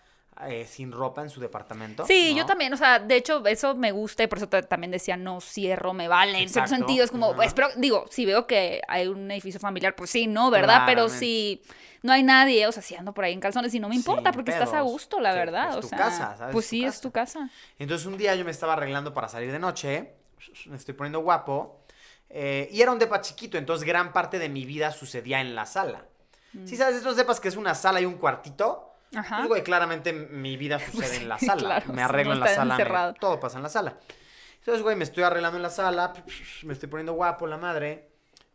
eh, 0.47 0.65
sin 0.65 0.91
ropa 0.91 1.21
en 1.21 1.29
su 1.29 1.39
departamento. 1.39 2.05
Sí, 2.05 2.31
¿no? 2.31 2.37
yo 2.37 2.45
también, 2.45 2.73
o 2.73 2.77
sea, 2.77 2.99
de 2.99 3.15
hecho, 3.15 3.45
eso 3.45 3.75
me 3.75 3.91
gusta 3.91 4.23
y 4.23 4.27
por 4.27 4.37
eso 4.37 4.47
ta- 4.49 4.61
también 4.61 4.91
decía, 4.91 5.17
no 5.17 5.41
cierro, 5.41 5.93
me 5.93 6.07
vale. 6.07 6.41
En 6.41 6.49
cierto 6.49 6.69
Exacto, 6.69 6.85
sentido, 6.85 7.03
es 7.05 7.11
como, 7.11 7.41
espero, 7.41 7.69
digo, 7.77 8.05
si 8.09 8.25
veo 8.25 8.45
que 8.47 8.81
hay 8.87 9.07
un 9.07 9.29
edificio 9.31 9.59
familiar, 9.59 9.95
pues 9.95 10.09
sí, 10.09 10.27
no, 10.27 10.49
¿verdad? 10.51 10.83
Pero 10.85 11.09
si 11.09 11.61
no 12.03 12.13
hay 12.13 12.23
nadie, 12.23 12.67
o 12.67 12.71
sea, 12.71 12.83
si 12.83 12.95
ando 12.95 13.13
por 13.13 13.23
ahí 13.23 13.33
en 13.33 13.39
calzones 13.39 13.73
y 13.73 13.79
no 13.79 13.89
me 13.89 13.95
importa 13.95 14.31
porque 14.31 14.51
estás 14.51 14.73
a 14.73 14.81
gusto, 14.81 15.19
la 15.19 15.33
verdad. 15.33 15.69
es 15.71 15.77
o 15.77 15.81
tu 15.81 15.87
sea, 15.89 15.97
casa, 15.97 16.35
¿sabes? 16.37 16.53
pues 16.53 16.65
Es 16.65 16.69
tu 16.69 16.75
sí, 16.75 16.85
es 16.85 17.01
tu 17.01 17.11
casa. 17.11 17.49
Entonces 17.79 18.05
un 18.07 18.17
día 18.17 18.35
yo 18.35 18.45
me 18.45 18.51
estaba 18.51 18.73
arreglando 18.73 19.13
para 19.13 19.27
salir 19.27 19.51
de 19.51 19.59
noche, 19.59 20.13
me 20.67 20.77
estoy 20.77 20.93
poniendo 20.93 21.19
guapo, 21.19 21.81
eh, 22.29 22.67
y 22.71 22.81
era 22.81 22.91
un 22.91 22.99
depa 22.99 23.21
chiquito, 23.21 23.57
entonces 23.57 23.85
gran 23.87 24.13
parte 24.13 24.37
de 24.39 24.49
mi 24.49 24.65
vida 24.65 24.91
sucedía 24.91 25.41
en 25.41 25.55
la 25.55 25.65
sala. 25.65 26.05
Mm. 26.53 26.65
¿Sí 26.67 26.75
sabes 26.77 26.95
estos 26.97 27.15
depas 27.15 27.39
que 27.39 27.47
es 27.47 27.55
una 27.55 27.73
sala 27.75 28.01
y 28.01 28.05
un 28.05 28.15
cuartito? 28.15 28.91
Ajá. 29.15 29.37
Pues, 29.37 29.47
güey, 29.49 29.63
claramente 29.63 30.11
mi 30.13 30.57
vida 30.57 30.79
sucede 30.91 31.17
en 31.17 31.29
la 31.29 31.39
sala. 31.39 31.61
claro, 31.61 31.87
me 31.89 31.95
si 31.95 32.01
arreglo 32.01 32.35
no 32.35 32.35
en 32.35 32.39
la 32.41 32.55
sala. 32.55 32.77
me- 33.13 33.19
todo 33.19 33.39
pasa 33.39 33.57
en 33.57 33.63
la 33.63 33.69
sala. 33.69 33.97
Entonces, 34.59 34.83
güey, 34.83 34.95
me 34.97 35.03
estoy 35.05 35.23
arreglando 35.23 35.55
en 35.57 35.63
la 35.63 35.69
sala, 35.69 36.13
me 36.63 36.73
estoy 36.73 36.89
poniendo 36.89 37.13
guapo, 37.13 37.47
la 37.47 37.57
madre, 37.57 38.09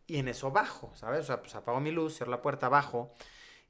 y 0.06 0.18
en 0.18 0.28
eso 0.28 0.50
bajo, 0.50 0.92
¿sabes? 0.94 1.20
O 1.20 1.24
sea, 1.24 1.40
pues 1.40 1.54
apago 1.54 1.80
mi 1.80 1.90
luz, 1.90 2.16
cierro 2.16 2.30
la 2.30 2.42
puerta, 2.42 2.68
bajo. 2.68 3.14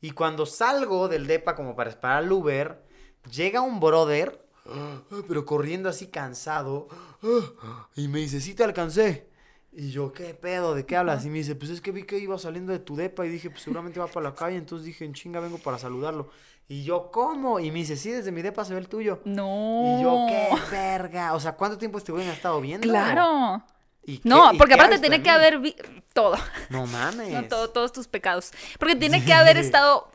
Y 0.01 0.11
cuando 0.11 0.45
salgo 0.47 1.07
del 1.07 1.28
depa 1.28 1.55
como 1.55 1.76
para 1.76 1.91
esperar 1.91 2.16
al 2.18 2.33
Uber, 2.33 2.83
llega 3.30 3.61
un 3.61 3.78
brother, 3.78 4.45
pero 5.28 5.45
corriendo 5.47 5.89
así 5.89 6.09
cansado, 6.09 6.89
y 7.95 8.09
me 8.09 8.18
dice, 8.18 8.41
sí 8.41 8.55
te 8.55 8.64
alcancé. 8.64 9.30
Y 9.74 9.90
yo, 9.90 10.12
¿qué 10.12 10.34
pedo? 10.34 10.74
¿De 10.74 10.84
qué 10.84 10.96
hablas? 10.96 11.24
Y 11.24 11.30
me 11.30 11.38
dice, 11.38 11.54
pues 11.54 11.70
es 11.70 11.80
que 11.80 11.92
vi 11.92 12.02
que 12.02 12.18
iba 12.18 12.38
saliendo 12.38 12.72
de 12.72 12.78
tu 12.78 12.94
depa 12.94 13.24
y 13.24 13.30
dije, 13.30 13.48
pues 13.48 13.62
seguramente 13.62 13.98
va 14.00 14.06
para 14.06 14.28
la 14.28 14.34
calle, 14.34 14.56
entonces 14.58 14.84
dije, 14.84 15.04
en 15.06 15.14
chinga 15.14 15.40
vengo 15.40 15.56
para 15.58 15.78
saludarlo. 15.78 16.28
Y 16.68 16.84
yo, 16.84 17.10
¿cómo? 17.10 17.58
Y 17.58 17.70
me 17.70 17.78
dice, 17.80 17.96
sí, 17.96 18.10
desde 18.10 18.32
mi 18.32 18.42
depa 18.42 18.64
se 18.64 18.74
ve 18.74 18.80
el 18.80 18.88
tuyo. 18.88 19.20
No. 19.24 19.98
Y 19.98 20.02
yo, 20.02 20.26
qué 20.28 20.48
verga. 20.70 21.34
O 21.34 21.40
sea, 21.40 21.52
¿cuánto 21.56 21.78
tiempo 21.78 21.98
este 21.98 22.12
güey 22.12 22.24
me 22.24 22.30
ha 22.30 22.34
estado 22.34 22.60
viendo? 22.60 22.86
Claro. 22.86 23.62
¿Y 24.04 24.18
qué- 24.18 24.28
No, 24.28 24.50
porque 24.58 24.74
aparte 24.74 24.98
tiene 24.98 25.22
que 25.22 25.30
haber 25.30 25.58
vi- 25.58 25.76
todo. 26.12 26.36
No 26.70 26.86
mames. 26.86 27.30
No, 27.32 27.44
todo- 27.48 27.70
todos 27.70 27.92
tus 27.92 28.08
pecados. 28.08 28.52
Porque 28.78 28.96
tiene 28.96 29.24
que 29.24 29.32
haber 29.32 29.56
estado 29.56 30.10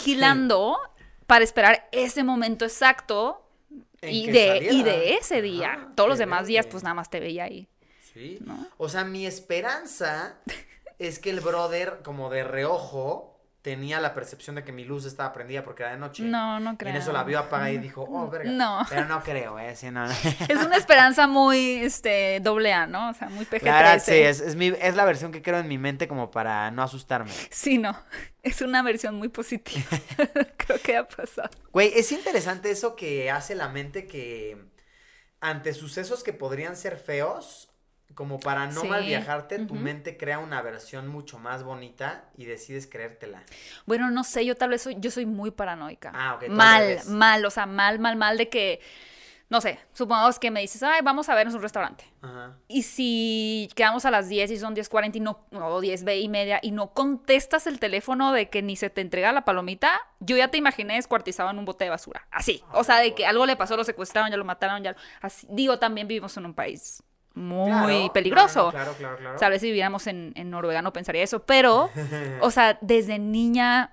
vigilando 0.00 0.78
para 1.26 1.44
esperar 1.44 1.88
ese 1.92 2.24
momento 2.24 2.64
exacto 2.64 3.42
y 4.02 4.26
de, 4.30 4.68
y 4.72 4.82
de 4.82 5.14
ese 5.14 5.42
día. 5.42 5.88
Todos 5.94 6.08
los 6.08 6.18
demás 6.18 6.46
días, 6.46 6.66
pues 6.66 6.82
nada 6.82 6.94
más 6.94 7.08
te 7.10 7.20
veía 7.20 7.44
ahí. 7.44 7.68
Sí. 8.16 8.38
¿no? 8.44 8.66
O 8.78 8.88
sea, 8.88 9.04
mi 9.04 9.26
esperanza 9.26 10.38
es 10.98 11.18
que 11.18 11.28
el 11.30 11.40
brother, 11.40 12.00
como 12.02 12.30
de 12.30 12.44
reojo, 12.44 13.34
tenía 13.60 14.00
la 14.00 14.14
percepción 14.14 14.54
de 14.56 14.62
que 14.64 14.70
mi 14.72 14.84
luz 14.84 15.04
estaba 15.04 15.32
prendida 15.32 15.64
porque 15.64 15.82
era 15.82 15.90
de 15.92 15.98
noche. 15.98 16.22
No, 16.22 16.58
no 16.60 16.74
Y 16.74 16.76
creo. 16.76 16.90
en 16.92 16.96
eso 16.96 17.12
la 17.12 17.24
vio 17.24 17.38
apagada 17.40 17.70
y 17.72 17.78
dijo, 17.78 18.06
oh, 18.08 18.30
verga. 18.30 18.48
No. 18.50 18.86
Pero 18.88 19.04
no 19.06 19.22
creo, 19.22 19.58
eh. 19.58 19.74
Sí, 19.76 19.90
no, 19.90 20.06
no. 20.06 20.14
Es 20.48 20.64
una 20.64 20.76
esperanza 20.76 21.26
muy 21.26 21.82
este, 21.82 22.38
doble 22.40 22.72
A, 22.72 22.86
¿no? 22.86 23.10
O 23.10 23.14
sea, 23.14 23.28
muy 23.28 23.44
PG-13. 23.44 23.62
La 23.64 23.76
verdad, 23.76 24.02
sí, 24.02 24.14
es, 24.14 24.40
es, 24.40 24.54
mi- 24.56 24.68
es 24.80 24.94
la 24.94 25.04
versión 25.04 25.32
que 25.32 25.42
creo 25.42 25.58
en 25.58 25.66
mi 25.68 25.78
mente 25.78 26.06
como 26.08 26.30
para 26.30 26.70
no 26.70 26.82
asustarme. 26.84 27.32
Sí, 27.50 27.76
no. 27.76 27.98
Es 28.42 28.62
una 28.62 28.82
versión 28.82 29.16
muy 29.16 29.28
positiva. 29.28 29.82
creo 30.56 30.78
que 30.80 30.96
ha 30.96 31.06
pasado. 31.08 31.50
Güey, 31.72 31.92
es 31.96 32.12
interesante 32.12 32.70
eso 32.70 32.94
que 32.94 33.30
hace 33.32 33.56
la 33.56 33.68
mente 33.68 34.06
que 34.06 34.56
ante 35.40 35.74
sucesos 35.74 36.22
que 36.22 36.32
podrían 36.32 36.76
ser 36.76 36.96
feos, 36.98 37.68
como 38.14 38.40
para 38.40 38.66
no 38.66 38.80
Sí, 38.80 38.88
mal 38.88 39.04
viajarte, 39.04 39.58
tu 39.60 39.74
mente 39.74 40.16
crea 40.16 40.38
una 40.38 40.62
versión 40.62 41.06
mucho 41.08 41.38
más 41.38 41.62
bonita 41.62 42.24
y 42.36 42.46
decides 42.46 42.86
creértela. 42.86 43.42
Bueno, 43.84 44.10
no 44.10 44.24
sé, 44.24 44.44
yo 44.46 44.54
tal 44.56 44.70
vez 44.70 44.82
soy, 44.82 44.96
yo 44.98 45.10
soy 45.10 45.26
muy 45.26 45.50
paranoica. 45.50 46.12
Ah, 46.14 46.34
ok, 46.36 46.48
Mal, 46.48 47.00
mal, 47.08 47.44
o 47.44 47.50
sea, 47.50 47.66
mal, 47.66 47.98
mal, 47.98 48.16
mal 48.16 48.38
de 48.38 48.48
que, 48.48 48.80
no 49.50 49.60
sé, 49.60 49.78
supongamos 49.92 50.38
que 50.38 50.50
me 50.50 50.60
dices, 50.62 50.82
ay, 50.82 51.00
vamos 51.04 51.28
a 51.28 51.34
vernos 51.34 51.54
un 51.54 51.60
restaurante. 51.60 52.04
Ajá. 52.22 52.56
Y 52.68 52.84
si 52.84 53.68
quedamos 53.74 54.06
a 54.06 54.10
las 54.10 54.30
10 54.30 54.50
y 54.50 54.58
son 54.58 54.74
10.40 54.74 55.16
y 55.16 55.20
no, 55.20 55.44
o 55.52 55.80
10 55.82 56.04
y 56.16 56.28
media 56.30 56.58
y 56.62 56.70
no 56.70 56.94
contestas 56.94 57.66
el 57.66 57.78
teléfono 57.78 58.32
de 58.32 58.48
que 58.48 58.62
ni 58.62 58.76
se 58.76 58.88
te 58.88 59.02
entrega 59.02 59.32
la 59.32 59.44
palomita, 59.44 60.00
yo 60.20 60.38
ya 60.38 60.48
te 60.48 60.56
imaginé 60.56 60.94
descuartizado 60.94 61.50
en 61.50 61.58
un 61.58 61.66
bote 61.66 61.84
de 61.84 61.90
basura. 61.90 62.26
Así. 62.30 62.64
O 62.72 62.82
sea, 62.82 62.98
de 63.00 63.14
que 63.14 63.26
algo 63.26 63.44
le 63.44 63.56
pasó, 63.56 63.76
lo 63.76 63.84
secuestraron, 63.84 64.30
ya 64.30 64.38
lo 64.38 64.44
mataron, 64.44 64.82
ya 64.82 64.92
lo... 64.92 64.98
Así. 65.20 65.46
Digo, 65.50 65.78
también 65.78 66.08
vivimos 66.08 66.34
en 66.38 66.46
un 66.46 66.54
país 66.54 67.02
muy 67.36 67.70
Claro, 67.70 68.12
peligroso. 68.12 68.70
claro, 68.70 68.94
claro, 68.94 69.16
claro. 69.18 69.38
Tal 69.38 69.52
vez 69.52 69.60
si 69.60 69.68
viviéramos 69.68 70.06
en, 70.08 70.32
en 70.34 70.50
Noruega 70.50 70.82
no 70.82 70.92
pensaría 70.92 71.22
eso, 71.22 71.46
pero, 71.46 71.90
o 72.40 72.50
sea, 72.50 72.78
desde 72.80 73.18
niña, 73.20 73.92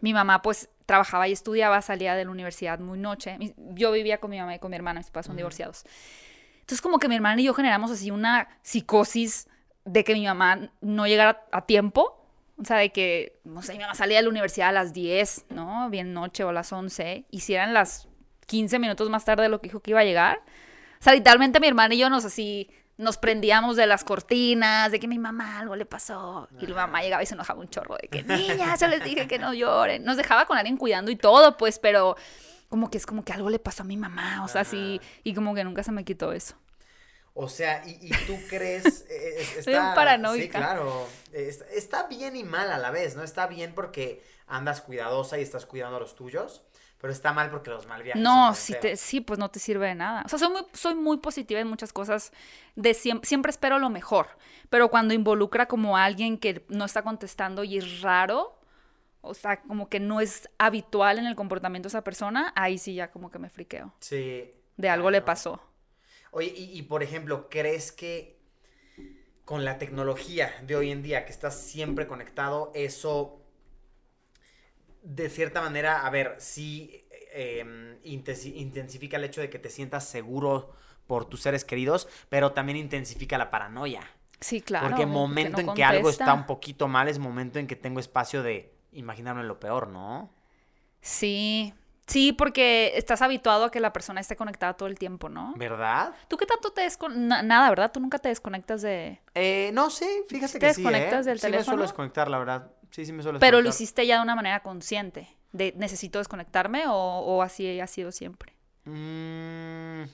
mi 0.00 0.12
mamá 0.14 0.42
pues 0.42 0.68
trabajaba 0.86 1.26
y 1.26 1.32
estudiaba, 1.32 1.82
salía 1.82 2.14
de 2.14 2.24
la 2.24 2.30
universidad 2.30 2.78
muy 2.78 2.98
noche. 2.98 3.36
Yo 3.74 3.90
vivía 3.90 4.18
con 4.18 4.30
mi 4.30 4.38
mamá 4.38 4.54
y 4.54 4.58
con 4.60 4.70
mi 4.70 4.76
hermana, 4.76 5.00
mis 5.00 5.08
papás 5.08 5.26
son 5.26 5.36
divorciados. 5.36 5.84
Entonces 6.60 6.80
como 6.80 6.98
que 6.98 7.08
mi 7.08 7.16
hermana 7.16 7.40
y 7.40 7.44
yo 7.44 7.54
generamos 7.54 7.90
así 7.90 8.10
una 8.10 8.48
psicosis 8.62 9.48
de 9.84 10.04
que 10.04 10.14
mi 10.14 10.24
mamá 10.26 10.70
no 10.80 11.06
llegara 11.06 11.44
a 11.50 11.64
tiempo. 11.66 12.22
O 12.58 12.64
sea, 12.64 12.78
de 12.78 12.90
que, 12.90 13.38
no 13.44 13.62
sé, 13.62 13.72
mi 13.74 13.80
mamá 13.80 13.94
salía 13.94 14.16
de 14.18 14.22
la 14.22 14.28
universidad 14.30 14.68
a 14.70 14.72
las 14.72 14.92
10, 14.92 15.46
¿no? 15.50 15.90
Bien 15.90 16.12
noche 16.12 16.42
o 16.44 16.48
a 16.48 16.52
las 16.52 16.72
11. 16.72 17.24
Y 17.30 17.40
si 17.40 17.54
eran 17.54 17.74
las 17.74 18.08
15 18.46 18.78
minutos 18.78 19.10
más 19.10 19.24
tarde 19.24 19.42
de 19.42 19.48
lo 19.48 19.60
que 19.60 19.68
dijo 19.68 19.80
que 19.80 19.90
iba 19.90 20.00
a 20.00 20.04
llegar. 20.04 20.40
O 21.06 21.08
sea, 21.08 21.14
literalmente 21.14 21.60
mi 21.60 21.68
hermana 21.68 21.94
y 21.94 21.98
yo 21.98 22.10
nos 22.10 22.24
así 22.24 22.68
nos 22.96 23.16
prendíamos 23.16 23.76
de 23.76 23.86
las 23.86 24.02
cortinas, 24.02 24.90
de 24.90 24.98
que 24.98 25.06
mi 25.06 25.20
mamá 25.20 25.60
algo 25.60 25.76
le 25.76 25.86
pasó. 25.86 26.48
Y 26.60 26.66
la 26.66 26.74
mamá 26.74 27.00
llegaba 27.00 27.22
y 27.22 27.26
se 27.26 27.34
enojaba 27.34 27.60
un 27.60 27.68
chorro 27.68 27.96
de 28.02 28.08
que, 28.08 28.24
niña, 28.24 28.74
ya 28.74 28.88
les 28.88 29.04
dije 29.04 29.28
que 29.28 29.38
no 29.38 29.54
lloren. 29.54 30.02
Nos 30.02 30.16
dejaba 30.16 30.46
con 30.46 30.58
alguien 30.58 30.76
cuidando 30.76 31.12
y 31.12 31.16
todo, 31.16 31.56
pues, 31.56 31.78
pero 31.78 32.16
como 32.68 32.90
que 32.90 32.98
es 32.98 33.06
como 33.06 33.24
que 33.24 33.32
algo 33.32 33.50
le 33.50 33.60
pasó 33.60 33.84
a 33.84 33.86
mi 33.86 33.96
mamá, 33.96 34.42
o 34.44 34.48
sea, 34.48 34.64
sí, 34.64 35.00
y 35.22 35.32
como 35.32 35.54
que 35.54 35.62
nunca 35.62 35.84
se 35.84 35.92
me 35.92 36.04
quitó 36.04 36.32
eso. 36.32 36.56
O 37.34 37.48
sea, 37.48 37.84
¿y, 37.86 38.10
tú 38.26 38.36
crees? 38.48 38.84
eh, 39.10 39.36
es- 39.58 39.64
Soy 39.64 39.74
un 39.74 39.82
está- 39.82 39.94
paranoica. 39.94 40.42
Sí, 40.42 40.64
claro. 40.64 41.06
Es- 41.32 41.64
está 41.72 42.08
bien 42.08 42.34
y 42.34 42.42
mal 42.42 42.72
a 42.72 42.78
la 42.78 42.90
vez, 42.90 43.14
¿no? 43.14 43.22
Está 43.22 43.46
bien 43.46 43.74
porque 43.76 44.24
andas 44.48 44.80
cuidadosa 44.80 45.38
y 45.38 45.42
estás 45.42 45.66
cuidando 45.66 45.98
a 45.98 46.00
los 46.00 46.16
tuyos, 46.16 46.62
pero 47.00 47.12
está 47.12 47.32
mal 47.32 47.50
porque 47.50 47.70
los 47.70 47.86
mal 47.86 48.02
viajes. 48.02 48.22
No, 48.22 48.52
bien 48.68 48.80
te, 48.80 48.96
sí, 48.96 49.20
pues 49.20 49.38
no 49.38 49.50
te 49.50 49.58
sirve 49.58 49.88
de 49.88 49.94
nada. 49.94 50.22
O 50.24 50.28
sea, 50.28 50.38
soy 50.38 50.50
muy, 50.50 50.62
soy 50.72 50.94
muy 50.94 51.18
positiva 51.18 51.60
en 51.60 51.68
muchas 51.68 51.92
cosas. 51.92 52.32
De 52.74 52.90
siem- 52.92 53.24
siempre 53.24 53.50
espero 53.50 53.78
lo 53.78 53.90
mejor. 53.90 54.28
Pero 54.70 54.88
cuando 54.90 55.14
involucra 55.14 55.66
como 55.66 55.96
a 55.96 56.04
alguien 56.04 56.38
que 56.38 56.64
no 56.68 56.84
está 56.84 57.02
contestando 57.02 57.64
y 57.64 57.78
es 57.78 58.00
raro, 58.00 58.58
o 59.20 59.34
sea, 59.34 59.60
como 59.62 59.88
que 59.88 60.00
no 60.00 60.20
es 60.20 60.48
habitual 60.58 61.18
en 61.18 61.26
el 61.26 61.36
comportamiento 61.36 61.88
de 61.88 61.90
esa 61.90 62.04
persona, 62.04 62.52
ahí 62.56 62.78
sí 62.78 62.94
ya 62.94 63.10
como 63.10 63.30
que 63.30 63.38
me 63.38 63.50
friqueo. 63.50 63.92
Sí. 64.00 64.52
De 64.76 64.88
algo 64.88 65.10
le 65.10 65.22
pasó. 65.22 65.60
Oye, 66.30 66.52
y, 66.56 66.78
y, 66.78 66.82
por 66.82 67.02
ejemplo, 67.02 67.48
¿crees 67.48 67.92
que 67.92 68.36
con 69.44 69.64
la 69.64 69.78
tecnología 69.78 70.52
de 70.62 70.76
hoy 70.76 70.90
en 70.90 71.02
día, 71.02 71.24
que 71.24 71.32
estás 71.32 71.60
siempre 71.60 72.06
conectado, 72.06 72.72
eso 72.74 73.40
de 75.06 75.28
cierta 75.30 75.60
manera, 75.60 76.06
a 76.06 76.10
ver, 76.10 76.36
sí 76.38 77.06
eh, 77.32 77.60
em, 77.60 77.98
intensi- 78.02 78.54
intensifica 78.56 79.16
el 79.16 79.24
hecho 79.24 79.40
de 79.40 79.50
que 79.50 79.58
te 79.58 79.70
sientas 79.70 80.04
seguro 80.08 80.72
por 81.06 81.24
tus 81.26 81.42
seres 81.42 81.64
queridos, 81.64 82.08
pero 82.28 82.52
también 82.52 82.76
intensifica 82.76 83.38
la 83.38 83.50
paranoia. 83.50 84.02
Sí, 84.40 84.60
claro. 84.60 84.86
Porque 84.86 85.02
que 85.02 85.06
momento 85.06 85.62
no 85.62 85.70
en 85.70 85.74
que 85.74 85.84
algo 85.84 86.10
está 86.10 86.34
un 86.34 86.46
poquito 86.46 86.88
mal 86.88 87.08
es 87.08 87.18
momento 87.18 87.58
en 87.58 87.66
que 87.66 87.76
tengo 87.76 88.00
espacio 88.00 88.42
de 88.42 88.74
imaginarme 88.92 89.44
lo 89.44 89.60
peor, 89.60 89.88
¿no? 89.88 90.30
Sí, 91.00 91.72
sí, 92.06 92.32
porque 92.32 92.92
estás 92.96 93.22
habituado 93.22 93.64
a 93.66 93.70
que 93.70 93.80
la 93.80 93.92
persona 93.92 94.20
esté 94.20 94.34
conectada 94.36 94.74
todo 94.76 94.88
el 94.88 94.98
tiempo, 94.98 95.28
¿no? 95.28 95.54
¿Verdad? 95.56 96.14
¿Tú 96.28 96.36
qué 96.36 96.46
tanto 96.46 96.72
te 96.72 96.82
desconectas? 96.82 97.44
Nada, 97.44 97.68
¿verdad? 97.70 97.92
Tú 97.92 98.00
nunca 98.00 98.18
te 98.18 98.28
desconectas 98.28 98.82
de... 98.82 99.20
Eh, 99.34 99.70
no 99.72 99.90
sé, 99.90 100.06
fíjate 100.28 100.46
¿Sí 100.46 100.52
que 100.54 100.58
te 100.58 100.66
sí, 100.74 100.82
desconectas 100.82 101.26
¿eh? 101.26 101.30
del 101.30 101.38
sí 101.38 101.46
me 101.46 101.52
teléfono? 101.52 101.64
suelo 101.64 101.82
desconectar, 101.82 102.28
la 102.28 102.38
verdad. 102.38 102.70
Sí, 102.90 103.04
sí 103.04 103.12
me 103.12 103.22
suelo 103.22 103.38
Pero 103.38 103.60
lo 103.60 103.68
hiciste 103.68 104.06
ya 104.06 104.16
de 104.16 104.22
una 104.22 104.34
manera 104.36 104.62
consciente. 104.62 105.28
De 105.52 105.72
necesito 105.76 106.18
desconectarme 106.18 106.86
o, 106.88 106.92
o 106.94 107.42
así 107.42 107.80
ha 107.80 107.86
sido 107.86 108.12
siempre. 108.12 108.52
Mm, 108.84 110.04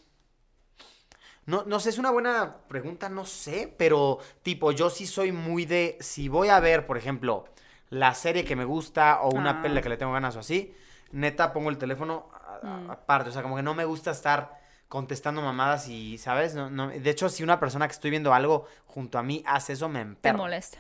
No, 1.47 1.65
no 1.67 1.81
sé, 1.81 1.91
es 1.91 1.99
una 1.99 2.11
buena 2.13 2.59
pregunta, 2.69 3.09
no 3.09 3.25
sé, 3.25 3.75
pero 3.77 4.19
tipo, 4.43 4.71
yo 4.71 4.91
sí 4.91 5.07
soy 5.07 5.33
muy 5.33 5.65
de, 5.67 5.97
si 6.01 6.29
voy 6.29 6.49
a 6.49 6.61
ver, 6.61 6.87
por 6.87 6.97
ejemplo, 6.97 7.47
la 7.91 8.15
serie 8.15 8.45
que 8.45 8.55
me 8.55 8.65
gusta 8.65 9.21
o 9.23 9.31
una 9.35 9.61
Ah. 9.61 9.63
que 9.83 9.89
le 9.89 9.97
tengo 9.97 10.13
ganas 10.13 10.37
o 10.37 10.39
así, 10.41 10.73
neta 11.11 11.53
pongo 11.53 11.69
el 11.71 11.79
teléfono 11.79 12.29
Mm. 12.63 12.91
aparte, 12.93 13.31
o 13.31 13.33
sea, 13.33 13.43
como 13.43 13.57
que 13.57 13.63
no 13.65 13.75
me 13.75 13.85
gusta 13.85 14.13
estar 14.13 14.61
contestando 14.89 15.43
mamadas 15.43 15.89
y, 15.89 16.17
¿sabes? 16.19 16.55
No, 16.55 16.71
no- 16.71 16.89
de 16.91 17.11
hecho, 17.11 17.29
si 17.29 17.43
una 17.43 17.59
persona 17.59 17.89
que 17.89 17.93
estoy 17.95 18.11
viendo 18.11 18.33
algo 18.33 18.67
junto 18.87 19.19
a 19.19 19.23
mí 19.25 19.43
hace 19.45 19.73
eso, 19.73 19.89
me 19.89 19.99
Te 19.99 20.03
emperro. 20.03 20.39
molesta. 20.39 20.79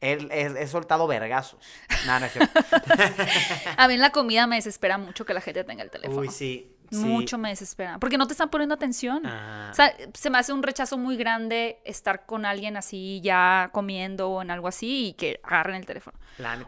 He, 0.00 0.12
he- 0.30 0.66
soltado 0.68 1.06
vergazos. 1.06 1.60
Nada, 2.06 2.20
no 2.20 2.26
es 2.26 2.32
cierto. 2.32 2.60
A 3.76 3.88
mí 3.88 3.94
en 3.94 4.00
la 4.00 4.10
comida 4.10 4.46
me 4.46 4.56
desespera 4.56 4.96
mucho 4.98 5.24
que 5.24 5.34
la 5.34 5.40
gente 5.40 5.64
tenga 5.64 5.82
el 5.82 5.90
teléfono. 5.90 6.20
Uy, 6.20 6.28
sí. 6.28 6.72
sí. 6.90 6.96
Mucho 6.98 7.36
me 7.36 7.48
desespera. 7.48 7.98
Porque 7.98 8.16
no 8.16 8.26
te 8.26 8.32
están 8.34 8.48
poniendo 8.48 8.74
atención. 8.76 9.26
Ajá. 9.26 9.70
O 9.72 9.74
sea, 9.74 9.96
se 10.14 10.30
me 10.30 10.38
hace 10.38 10.52
un 10.52 10.62
rechazo 10.62 10.98
muy 10.98 11.16
grande 11.16 11.80
estar 11.84 12.26
con 12.26 12.44
alguien 12.46 12.76
así 12.76 13.20
ya 13.22 13.70
comiendo 13.72 14.30
o 14.30 14.42
en 14.42 14.50
algo 14.52 14.68
así 14.68 15.08
y 15.08 15.12
que 15.14 15.40
agarren 15.42 15.74
el 15.76 15.86
teléfono. 15.86 16.16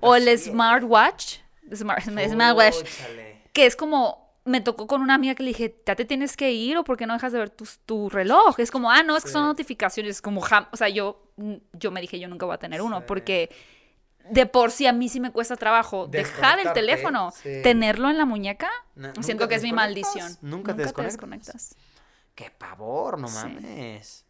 O 0.00 0.16
el 0.16 0.36
smartwatch. 0.36 1.36
Smart, 1.72 2.02
smartwatch. 2.02 2.76
Que 3.52 3.66
es 3.66 3.76
como. 3.76 4.19
Me 4.44 4.60
tocó 4.60 4.86
con 4.86 5.02
una 5.02 5.14
amiga 5.14 5.34
que 5.34 5.42
le 5.42 5.48
dije, 5.50 5.76
¿ya 5.86 5.94
te 5.94 6.04
tienes 6.04 6.36
que 6.36 6.50
ir 6.50 6.76
o 6.78 6.84
por 6.84 6.96
qué 6.96 7.06
no 7.06 7.12
dejas 7.12 7.32
de 7.32 7.38
ver 7.38 7.50
tu, 7.50 7.66
tu 7.84 8.08
reloj? 8.08 8.58
Es 8.58 8.70
como, 8.70 8.90
ah, 8.90 9.02
no, 9.02 9.16
es 9.16 9.24
que 9.24 9.30
son 9.30 9.44
notificaciones. 9.44 10.16
Es 10.16 10.22
como, 10.22 10.40
o 10.40 10.76
sea, 10.76 10.88
yo, 10.88 11.22
yo 11.72 11.90
me 11.90 12.00
dije, 12.00 12.18
yo 12.18 12.26
nunca 12.28 12.46
voy 12.46 12.54
a 12.54 12.58
tener 12.58 12.80
uno 12.80 13.04
porque 13.06 13.50
de 14.30 14.46
por 14.46 14.70
sí 14.70 14.86
a 14.86 14.92
mí 14.92 15.08
sí 15.08 15.20
me 15.20 15.30
cuesta 15.32 15.56
trabajo 15.56 16.06
dejar 16.06 16.58
el 16.60 16.72
teléfono. 16.72 17.32
sí. 17.32 17.60
Tenerlo 17.62 18.08
en 18.08 18.16
la 18.18 18.24
muñeca, 18.24 18.70
siento 19.20 19.44
¿nunca 19.44 19.48
que 19.48 19.48
te 19.48 19.54
es 19.56 19.62
mi 19.62 19.70
desconectas? 19.70 19.74
maldición. 19.74 20.38
¿Nunca 20.40 20.76
te 20.76 20.82
desconectas? 21.02 21.76
Qué 22.34 22.50
pavor, 22.50 23.18
no 23.18 23.28
mames. 23.28 24.24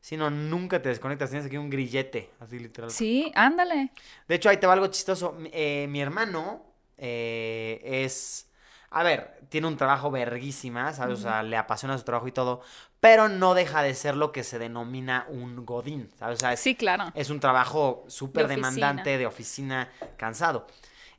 Si 0.00 0.16
no, 0.16 0.30
nunca 0.30 0.80
te 0.80 0.88
desconectas, 0.88 1.30
tienes 1.30 1.46
aquí 1.46 1.56
un 1.56 1.68
grillete, 1.68 2.30
así 2.38 2.58
literal. 2.60 2.90
Sí, 2.90 3.32
ándale. 3.34 3.90
De 4.28 4.36
hecho, 4.36 4.48
ahí 4.48 4.56
te 4.56 4.66
va 4.66 4.74
algo 4.74 4.86
chistoso. 4.86 5.32
Mi, 5.32 5.50
eh, 5.52 5.86
mi 5.88 6.00
hermano 6.00 6.62
eh, 6.96 7.80
es. 7.82 8.48
A 8.90 9.02
ver, 9.02 9.40
tiene 9.48 9.66
un 9.66 9.76
trabajo 9.76 10.10
verguísima, 10.10 10.92
¿sabes? 10.92 11.18
O 11.18 11.22
sea, 11.22 11.42
le 11.42 11.56
apasiona 11.56 11.96
su 11.98 12.04
trabajo 12.04 12.28
y 12.28 12.32
todo. 12.32 12.60
Pero 13.00 13.28
no 13.28 13.54
deja 13.54 13.82
de 13.82 13.94
ser 13.94 14.16
lo 14.16 14.32
que 14.32 14.42
se 14.44 14.58
denomina 14.58 15.26
un 15.28 15.64
godín, 15.66 16.10
¿sabes? 16.18 16.36
O 16.36 16.40
sea, 16.40 16.52
es, 16.52 16.60
Sí, 16.60 16.74
claro. 16.74 17.12
es 17.14 17.30
un 17.30 17.40
trabajo 17.40 18.04
súper 18.08 18.48
De 18.48 18.54
demandante, 18.56 19.18
de 19.18 19.26
oficina, 19.26 19.90
cansado. 20.16 20.66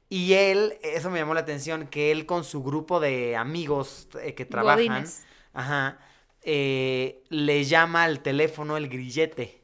Y 0.09 0.33
él, 0.33 0.77
eso 0.83 1.09
me 1.09 1.19
llamó 1.19 1.33
la 1.33 1.41
atención, 1.41 1.87
que 1.87 2.11
él 2.11 2.25
con 2.25 2.43
su 2.45 2.63
grupo 2.63 2.99
de 3.01 3.35
amigos 3.35 4.07
eh, 4.21 4.33
que 4.35 4.45
trabajan, 4.45 4.85
Godines. 4.85 5.25
ajá, 5.53 5.99
eh, 6.43 7.23
le 7.29 7.65
llama 7.65 8.03
al 8.03 8.21
teléfono 8.21 8.77
el 8.77 8.87
grillete. 8.87 9.61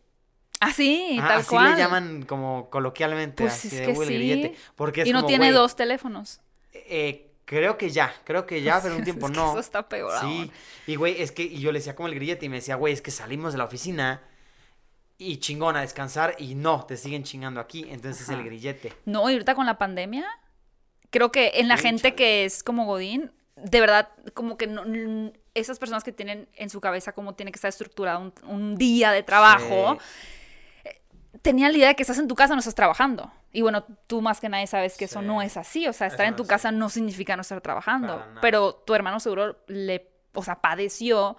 Ah, 0.59 0.71
sí, 0.71 1.15
Ajá, 1.19 1.27
tal 1.29 1.39
así 1.39 1.49
cual. 1.49 1.71
le 1.71 1.77
llaman 1.77 2.23
como 2.23 2.69
coloquialmente, 2.69 3.43
Pues 3.43 3.53
así 3.53 3.67
es 3.69 3.77
de, 3.79 3.85
que 3.85 3.91
"Uy, 3.97 4.03
el 4.05 4.07
sí. 4.09 4.15
grillete. 4.15 4.55
Porque 4.75 5.01
es 5.03 5.07
Y 5.09 5.13
no 5.13 5.19
como, 5.19 5.27
tiene 5.29 5.51
dos 5.51 5.75
teléfonos. 5.75 6.41
eh, 6.73 7.32
creo 7.45 7.77
que 7.77 7.89
ya, 7.89 8.13
creo 8.23 8.45
que 8.45 8.61
ya, 8.61 8.81
pero 8.81 8.95
un 8.95 9.03
tiempo 9.05 9.27
Es 9.27 9.31
que 9.31 9.37
no. 9.37 9.51
eso 9.51 9.59
está 9.59 9.87
peor 9.89 10.11
Sí, 10.21 10.51
y 10.87 10.95
güey, 10.95 11.21
es 11.21 11.31
que 11.31 11.43
y 11.43 11.59
yo 11.59 11.71
le 11.71 11.79
decía 11.79 11.95
como 11.95 12.07
el 12.07 12.15
grillete 12.15 12.45
y 12.45 12.49
me 12.49 12.57
decía, 12.57 12.75
güey, 12.75 12.93
es 12.93 13.01
que 13.01 13.11
salimos 13.11 13.53
de 13.53 13.57
la 13.59 13.65
oficina 13.65 14.21
y 15.17 15.37
chingón 15.37 15.75
a 15.75 15.81
descansar 15.81 16.35
y 16.39 16.55
no, 16.55 16.85
te 16.85 16.97
siguen 16.97 17.23
chingando 17.23 17.59
aquí, 17.61 17.85
entonces 17.89 18.23
es 18.23 18.29
el 18.29 18.35
Ajá. 18.35 18.45
grillete. 18.45 18.93
No, 19.05 19.29
y 19.29 19.33
ahorita 19.33 19.55
con 19.55 19.65
la 19.65 19.77
pandemia, 19.77 20.25
creo 21.11 21.31
que 21.31 21.51
en 21.55 21.67
la 21.67 21.77
gente 21.77 22.15
que 22.15 22.45
es 22.45 22.63
como 22.63 22.85
Godín, 22.85 23.31
de 23.55 23.79
verdad, 23.79 24.09
como 24.33 24.57
que 24.57 24.67
no, 24.67 24.83
esas 25.53 25.77
personas 25.79 26.03
que 26.03 26.11
tienen 26.11 26.49
en 26.55 26.69
su 26.69 26.81
cabeza 26.81 27.13
cómo 27.13 27.35
tiene 27.35 27.51
que 27.51 27.57
estar 27.57 27.69
estructurado 27.69 28.19
un, 28.19 28.33
un 28.47 28.75
día 28.75 29.11
de 29.11 29.21
trabajo, 29.23 29.93
eh, 29.93 29.97
tenían 31.43 31.73
la 31.73 31.77
idea 31.77 31.87
de 31.89 31.95
que 31.95 32.01
estás 32.03 32.17
en 32.17 32.27
tu 32.27 32.35
casa, 32.35 32.55
no 32.55 32.59
estás 32.59 32.73
trabajando. 32.73 33.31
Y 33.51 33.61
bueno, 33.61 33.83
tú 34.07 34.21
más 34.21 34.39
que 34.39 34.49
nadie 34.49 34.65
sabes 34.65 34.97
que 34.97 35.05
eso 35.05 35.21
no 35.21 35.43
es 35.43 35.57
así. 35.57 35.87
O 35.87 35.93
sea, 35.93 36.07
Eso 36.07 36.15
estar 36.15 36.25
en 36.25 36.35
tu 36.35 36.47
casa 36.47 36.71
no 36.71 36.89
significa 36.89 37.35
no 37.35 37.41
estar 37.41 37.61
trabajando. 37.61 38.25
Pero 38.41 38.73
tu 38.73 38.95
hermano 38.95 39.19
seguro 39.19 39.57
le, 39.67 40.09
o 40.33 40.43
sea, 40.43 40.61
padeció 40.61 41.37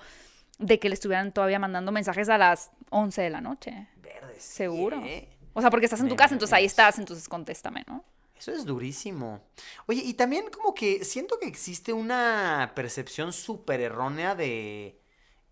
de 0.58 0.78
que 0.78 0.88
le 0.88 0.94
estuvieran 0.94 1.32
todavía 1.32 1.58
mandando 1.58 1.90
mensajes 1.90 2.28
a 2.28 2.38
las 2.38 2.70
11 2.90 3.22
de 3.22 3.30
la 3.30 3.40
noche. 3.40 3.88
Verde, 3.96 4.34
sí, 4.38 4.56
Seguro. 4.58 5.02
¿eh? 5.04 5.28
O 5.54 5.60
sea, 5.60 5.70
porque 5.70 5.86
estás 5.86 6.00
en 6.00 6.08
tu 6.08 6.16
casa, 6.16 6.34
entonces 6.34 6.52
ahí 6.52 6.66
estás, 6.66 6.98
entonces 6.98 7.28
contéstame, 7.28 7.84
¿no? 7.88 8.04
Eso 8.36 8.52
es 8.52 8.66
durísimo. 8.66 9.40
Oye, 9.86 10.02
y 10.04 10.14
también 10.14 10.50
como 10.50 10.74
que 10.74 11.04
siento 11.04 11.38
que 11.38 11.46
existe 11.46 11.92
una 11.92 12.72
percepción 12.74 13.32
súper 13.32 13.80
errónea 13.80 14.34
de 14.34 15.00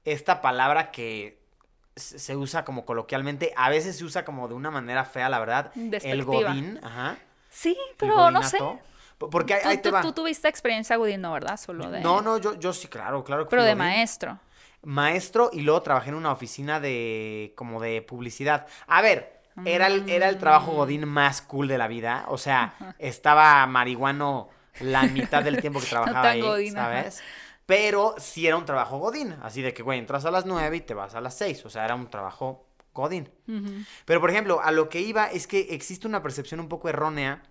esta 0.04 0.42
palabra 0.42 0.90
que 0.90 1.41
se 1.96 2.36
usa 2.36 2.64
como 2.64 2.84
coloquialmente, 2.84 3.52
a 3.56 3.68
veces 3.70 3.96
se 3.98 4.04
usa 4.04 4.24
como 4.24 4.48
de 4.48 4.54
una 4.54 4.70
manera 4.70 5.04
fea, 5.04 5.28
la 5.28 5.38
verdad. 5.38 5.72
El 5.76 5.90
Despectiva. 5.90 6.24
godín, 6.50 6.80
ajá. 6.82 7.16
Sí, 7.50 7.76
el 7.90 7.96
pero 7.98 8.30
no 8.30 8.42
sé. 8.42 8.58
Porque 9.18 9.54
ahí, 9.54 9.62
Tú, 9.62 9.68
ahí 9.68 9.76
te 9.78 9.88
tú- 9.90 9.94
va. 9.94 10.00
tú 10.02 10.12
tuviste 10.12 10.48
experiencia 10.48 10.96
Godín, 10.96 11.20
no, 11.20 11.32
¿verdad? 11.32 11.56
Solo 11.56 11.90
de... 11.90 12.00
No, 12.00 12.22
no, 12.22 12.38
yo, 12.38 12.58
yo 12.58 12.72
sí, 12.72 12.88
claro, 12.88 13.22
claro 13.22 13.44
que 13.44 13.50
Pero 13.50 13.62
de 13.62 13.68
godín. 13.74 13.78
maestro. 13.78 14.40
Maestro 14.82 15.50
y 15.52 15.60
luego 15.60 15.80
trabajé 15.82 16.08
en 16.08 16.16
una 16.16 16.32
oficina 16.32 16.80
de 16.80 17.52
como 17.56 17.80
de 17.80 18.02
publicidad. 18.02 18.66
A 18.88 19.00
ver, 19.00 19.40
era 19.64 19.86
el, 19.86 20.08
era 20.10 20.28
el 20.28 20.38
trabajo 20.38 20.72
Mm. 20.72 20.76
godín 20.76 21.08
más 21.08 21.40
cool 21.42 21.68
de 21.68 21.78
la 21.78 21.86
vida. 21.86 22.24
O 22.28 22.38
sea, 22.38 22.74
estaba 22.98 23.64
marihuano 23.66 24.48
la 24.80 25.02
mitad 25.04 25.44
del 25.44 25.60
tiempo 25.60 25.78
que 25.78 25.86
trabajaba 25.90 26.30
ahí, 26.30 26.40
godín, 26.40 26.76
ajá. 26.76 27.04
Pero 27.66 28.14
sí 28.18 28.46
era 28.46 28.56
un 28.56 28.64
trabajo 28.64 28.98
godín. 28.98 29.36
Así 29.42 29.62
de 29.62 29.72
que, 29.72 29.82
güey, 29.82 29.98
entras 29.98 30.24
a 30.24 30.30
las 30.30 30.46
9 30.46 30.76
y 30.76 30.80
te 30.80 30.94
vas 30.94 31.14
a 31.14 31.20
las 31.20 31.36
6. 31.38 31.64
O 31.64 31.70
sea, 31.70 31.84
era 31.84 31.94
un 31.94 32.08
trabajo 32.08 32.66
godín. 32.92 33.30
Pero, 34.04 34.20
por 34.20 34.30
ejemplo, 34.30 34.60
a 34.60 34.72
lo 34.72 34.88
que 34.88 35.00
iba 35.00 35.26
es 35.26 35.46
que 35.46 35.68
existe 35.70 36.06
una 36.06 36.22
percepción 36.22 36.60
un 36.60 36.68
poco 36.68 36.88
errónea 36.88 37.42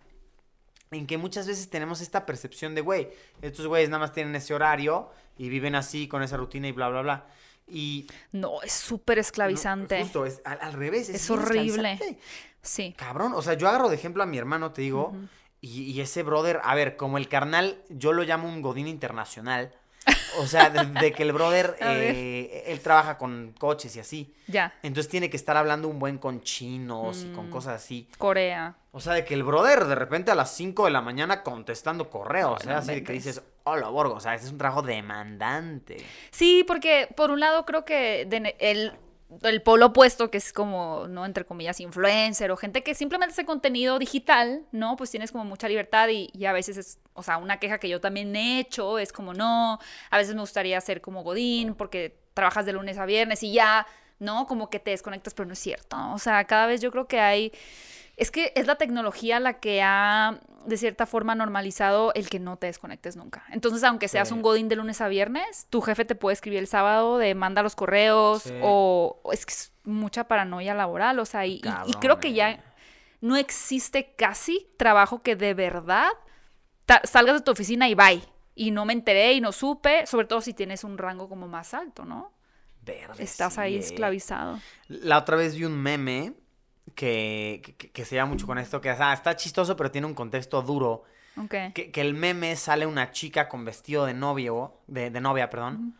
en 0.92 1.08
que 1.08 1.18
muchas 1.18 1.48
veces 1.48 1.70
tenemos 1.70 2.02
esta 2.02 2.26
percepción 2.26 2.76
de, 2.76 2.82
güey, 2.82 3.10
estos 3.42 3.66
güeyes 3.66 3.90
nada 3.90 4.00
más 4.00 4.12
tienen 4.12 4.36
ese 4.36 4.54
horario 4.54 5.10
y 5.38 5.50
viven 5.50 5.76
así 5.76 6.08
con 6.08 6.22
esa 6.22 6.38
rutina 6.38 6.68
y 6.68 6.74
bla, 6.74 6.90
bla, 6.90 7.02
bla. 7.02 7.26
Y... 7.66 8.08
No, 8.34 8.62
es 8.62 8.74
súper 8.74 9.18
no, 9.18 9.22
esclavizante. 9.22 10.02
justo, 10.02 10.26
es 10.26 10.42
al, 10.44 10.60
al 10.62 10.74
revés. 10.74 11.08
Es, 11.08 11.16
Es 11.16 11.30
horrible. 11.30 11.98
Sí. 12.62 12.94
Cabrón, 12.98 13.34
o 13.34 13.42
sea, 13.42 13.54
yo 13.54 13.68
agarro 13.70 13.90
de 13.90 13.96
ejemplo 13.96 14.22
a 14.22 14.26
mi 14.26 14.38
hermano, 14.38 14.72
te 14.72 14.82
digo, 14.82 15.16
y, 15.62 15.84
y 15.84 16.02
ese 16.02 16.24
brother, 16.24 16.60
a 16.64 16.76
ver, 16.76 16.98
como 16.98 17.18
el 17.18 17.30
carnal, 17.30 17.82
yo 17.90 18.14
lo 18.14 18.24
llamo 18.24 18.50
un 18.50 18.62
godín 18.62 18.88
internacional, 18.88 19.74
O 20.40 20.48
sea, 20.48 20.70
de, 20.70 20.86
de 21.00 21.12
que 21.12 21.24
el 21.24 21.32
brother, 21.34 21.76
eh, 21.82 22.64
él 22.68 22.80
trabaja 22.80 23.18
con 23.18 23.54
coches 23.60 23.96
y 23.96 24.00
así. 24.00 24.34
Ya. 24.48 24.74
Entonces 24.82 25.10
tiene 25.12 25.30
que 25.30 25.38
estar 25.38 25.58
hablando 25.58 25.88
un 25.88 26.00
buen 26.00 26.18
con 26.18 26.42
chinos 26.42 27.24
y 27.24 27.34
con 27.34 27.48
Mm. 27.48 27.52
cosas 27.52 27.76
así. 27.84 28.08
Corea. 28.18 28.76
O 28.94 29.00
sea, 29.00 29.14
de 29.14 29.24
que 29.26 29.34
el 29.34 29.44
brother 29.44 29.86
de 29.86 29.96
repente 29.96 30.32
a 30.32 30.36
las 30.36 30.54
5 30.56 30.86
de 30.86 30.92
la 30.92 31.02
mañana 31.02 31.44
contestando 31.44 32.10
correos. 32.10 32.60
O 32.62 32.64
sea, 32.64 32.78
así 32.80 32.94
de 32.96 33.04
que 33.04 33.14
dices, 33.14 33.42
hola, 33.64 33.90
Borgo. 33.90 34.16
O 34.16 34.20
sea, 34.20 34.34
ese 34.36 34.46
es 34.48 34.52
un 34.52 34.58
trabajo 34.58 34.82
demandante. 34.82 35.98
Sí, 36.32 36.64
porque 36.68 37.08
por 37.16 37.30
un 37.32 37.40
lado 37.40 37.66
creo 37.66 37.86
que 37.86 38.26
de 38.26 38.56
el, 38.60 38.94
el 39.44 39.62
polo 39.62 39.88
opuesto, 39.88 40.30
que 40.30 40.38
es 40.38 40.52
como, 40.54 41.08
¿no? 41.08 41.26
Entre 41.26 41.46
comillas, 41.46 41.80
influencer 41.80 42.52
o 42.52 42.58
gente 42.58 42.84
que 42.84 42.96
simplemente 42.96 43.34
hace 43.34 43.46
contenido 43.46 44.00
digital, 44.00 44.66
¿no? 44.72 44.96
Pues 44.98 45.12
tienes 45.12 45.32
como 45.32 45.46
mucha 45.46 45.68
libertad 45.68 46.10
y, 46.10 46.46
a 46.46 46.54
veces 46.54 46.78
es, 46.78 47.00
o 47.14 47.24
sea, 47.24 47.38
una 47.38 47.58
queja 47.58 47.78
que 47.78 47.90
yo 47.90 48.02
también 48.02 48.36
he 48.36 48.60
hecho 48.60 49.00
es 49.00 49.14
como, 49.14 49.34
no, 49.34 49.80
a 50.10 50.18
veces 50.18 50.36
me 50.36 50.42
gustaría 50.42 50.80
ser 50.82 51.02
como 51.02 51.24
Godín 51.24 51.76
porque 51.76 52.18
trabajas 52.34 52.66
de 52.66 52.74
lunes 52.74 52.98
a 52.98 53.06
viernes 53.06 53.44
y 53.44 53.54
ya, 53.54 53.88
¿no? 54.20 54.48
Como 54.48 54.70
que 54.70 54.80
te 54.80 54.92
desconectas, 54.92 55.34
pero 55.34 55.48
no 55.48 55.54
es 55.54 55.60
cierto. 55.60 55.98
O 56.14 56.20
sea, 56.20 56.44
cada 56.46 56.68
vez 56.68 56.82
yo 56.82 56.92
creo 56.92 57.08
que 57.08 57.20
hay... 57.20 57.52
Es 58.22 58.30
que 58.32 58.54
es 58.56 58.68
la 58.68 58.76
tecnología 58.76 59.40
la 59.40 59.60
que 59.60 59.82
ha, 59.82 60.40
de 60.66 60.78
cierta 60.78 61.06
forma, 61.08 61.34
normalizado 61.34 62.14
el 62.14 62.30
que 62.30 62.40
no 62.40 62.56
te 62.58 62.68
desconectes 62.68 63.16
nunca. 63.16 63.44
Entonces, 63.50 63.84
aunque 63.84 64.08
seas 64.08 64.28
Sí. 64.28 64.34
un 64.36 64.42
godín 64.44 64.70
de 64.70 64.76
lunes 64.76 65.02
a 65.02 65.08
viernes, 65.08 65.66
tu 65.72 65.82
jefe 65.82 66.06
te 66.06 66.14
puede 66.16 66.34
escribir 66.34 66.60
el 66.60 66.68
sábado 66.68 67.18
de 67.18 67.34
manda 67.34 67.64
los 67.64 67.76
correos 67.76 68.44
Sí. 68.44 68.54
o, 68.62 69.20
o 69.24 69.34
es 69.34 69.46
que 69.46 69.54
es 69.54 69.74
mucha 69.86 70.26
paranoia 70.28 70.74
laboral, 70.76 71.18
o 71.20 71.26
sea, 71.26 71.46
y, 71.48 71.54
y- 71.54 71.58
y 71.58 71.62
Cabrón, 71.62 71.94
creo 72.00 72.20
que 72.20 72.28
eh. 72.30 72.34
ya 72.34 72.64
no 73.22 73.38
existe 73.38 74.14
casi 74.16 74.68
trabajo 74.78 75.22
que 75.24 75.36
de 75.36 75.54
verdad 75.56 76.08
salgas 77.04 77.36
de 77.38 77.42
tu 77.42 77.52
oficina 77.52 77.88
y 77.90 77.96
bye. 77.96 78.22
Y 78.54 78.72
no 78.72 78.86
me 78.86 78.94
enteré 78.94 79.34
y 79.34 79.42
no 79.42 79.52
supe, 79.52 80.06
sobre 80.06 80.28
todo 80.28 80.42
si 80.42 80.54
tienes 80.54 80.84
un 80.84 80.98
rango 80.98 81.28
como 81.30 81.48
más 81.48 81.74
alto, 81.74 82.06
¿no? 82.06 82.34
Verde, 82.84 83.24
Estás 83.24 83.54
sí, 83.56 83.60
ahí 83.62 83.76
eh. 83.76 83.80
esclavizado. 83.80 84.60
La 84.88 85.18
otra 85.18 85.38
vez 85.38 85.56
vi 85.56 85.66
un 85.66 85.78
meme 85.82 86.34
que, 86.96 87.76
que, 87.78 87.92
que 87.92 88.06
se 88.06 88.16
llama 88.16 88.32
mucho 88.34 88.46
con 88.48 88.58
esto, 88.58 88.82
que 88.82 88.90
ah, 88.90 89.14
está 89.14 89.36
chistoso, 89.36 89.76
pero 89.78 89.92
tiene 89.92 90.08
un 90.08 90.14
contexto 90.14 90.62
duro. 90.62 91.04
Ok. 91.38 91.56
Que, 91.74 91.92
que 91.92 92.02
el 92.02 92.14
meme 92.14 92.56
sale 92.56 92.86
una 92.86 93.12
chica 93.12 93.48
con 93.48 93.64
vestido 93.66 94.06
de 94.06 94.14
novio, 94.14 94.74
de, 94.88 95.10
de 95.12 95.22
novia, 95.22 95.50
perdón, 95.50 95.96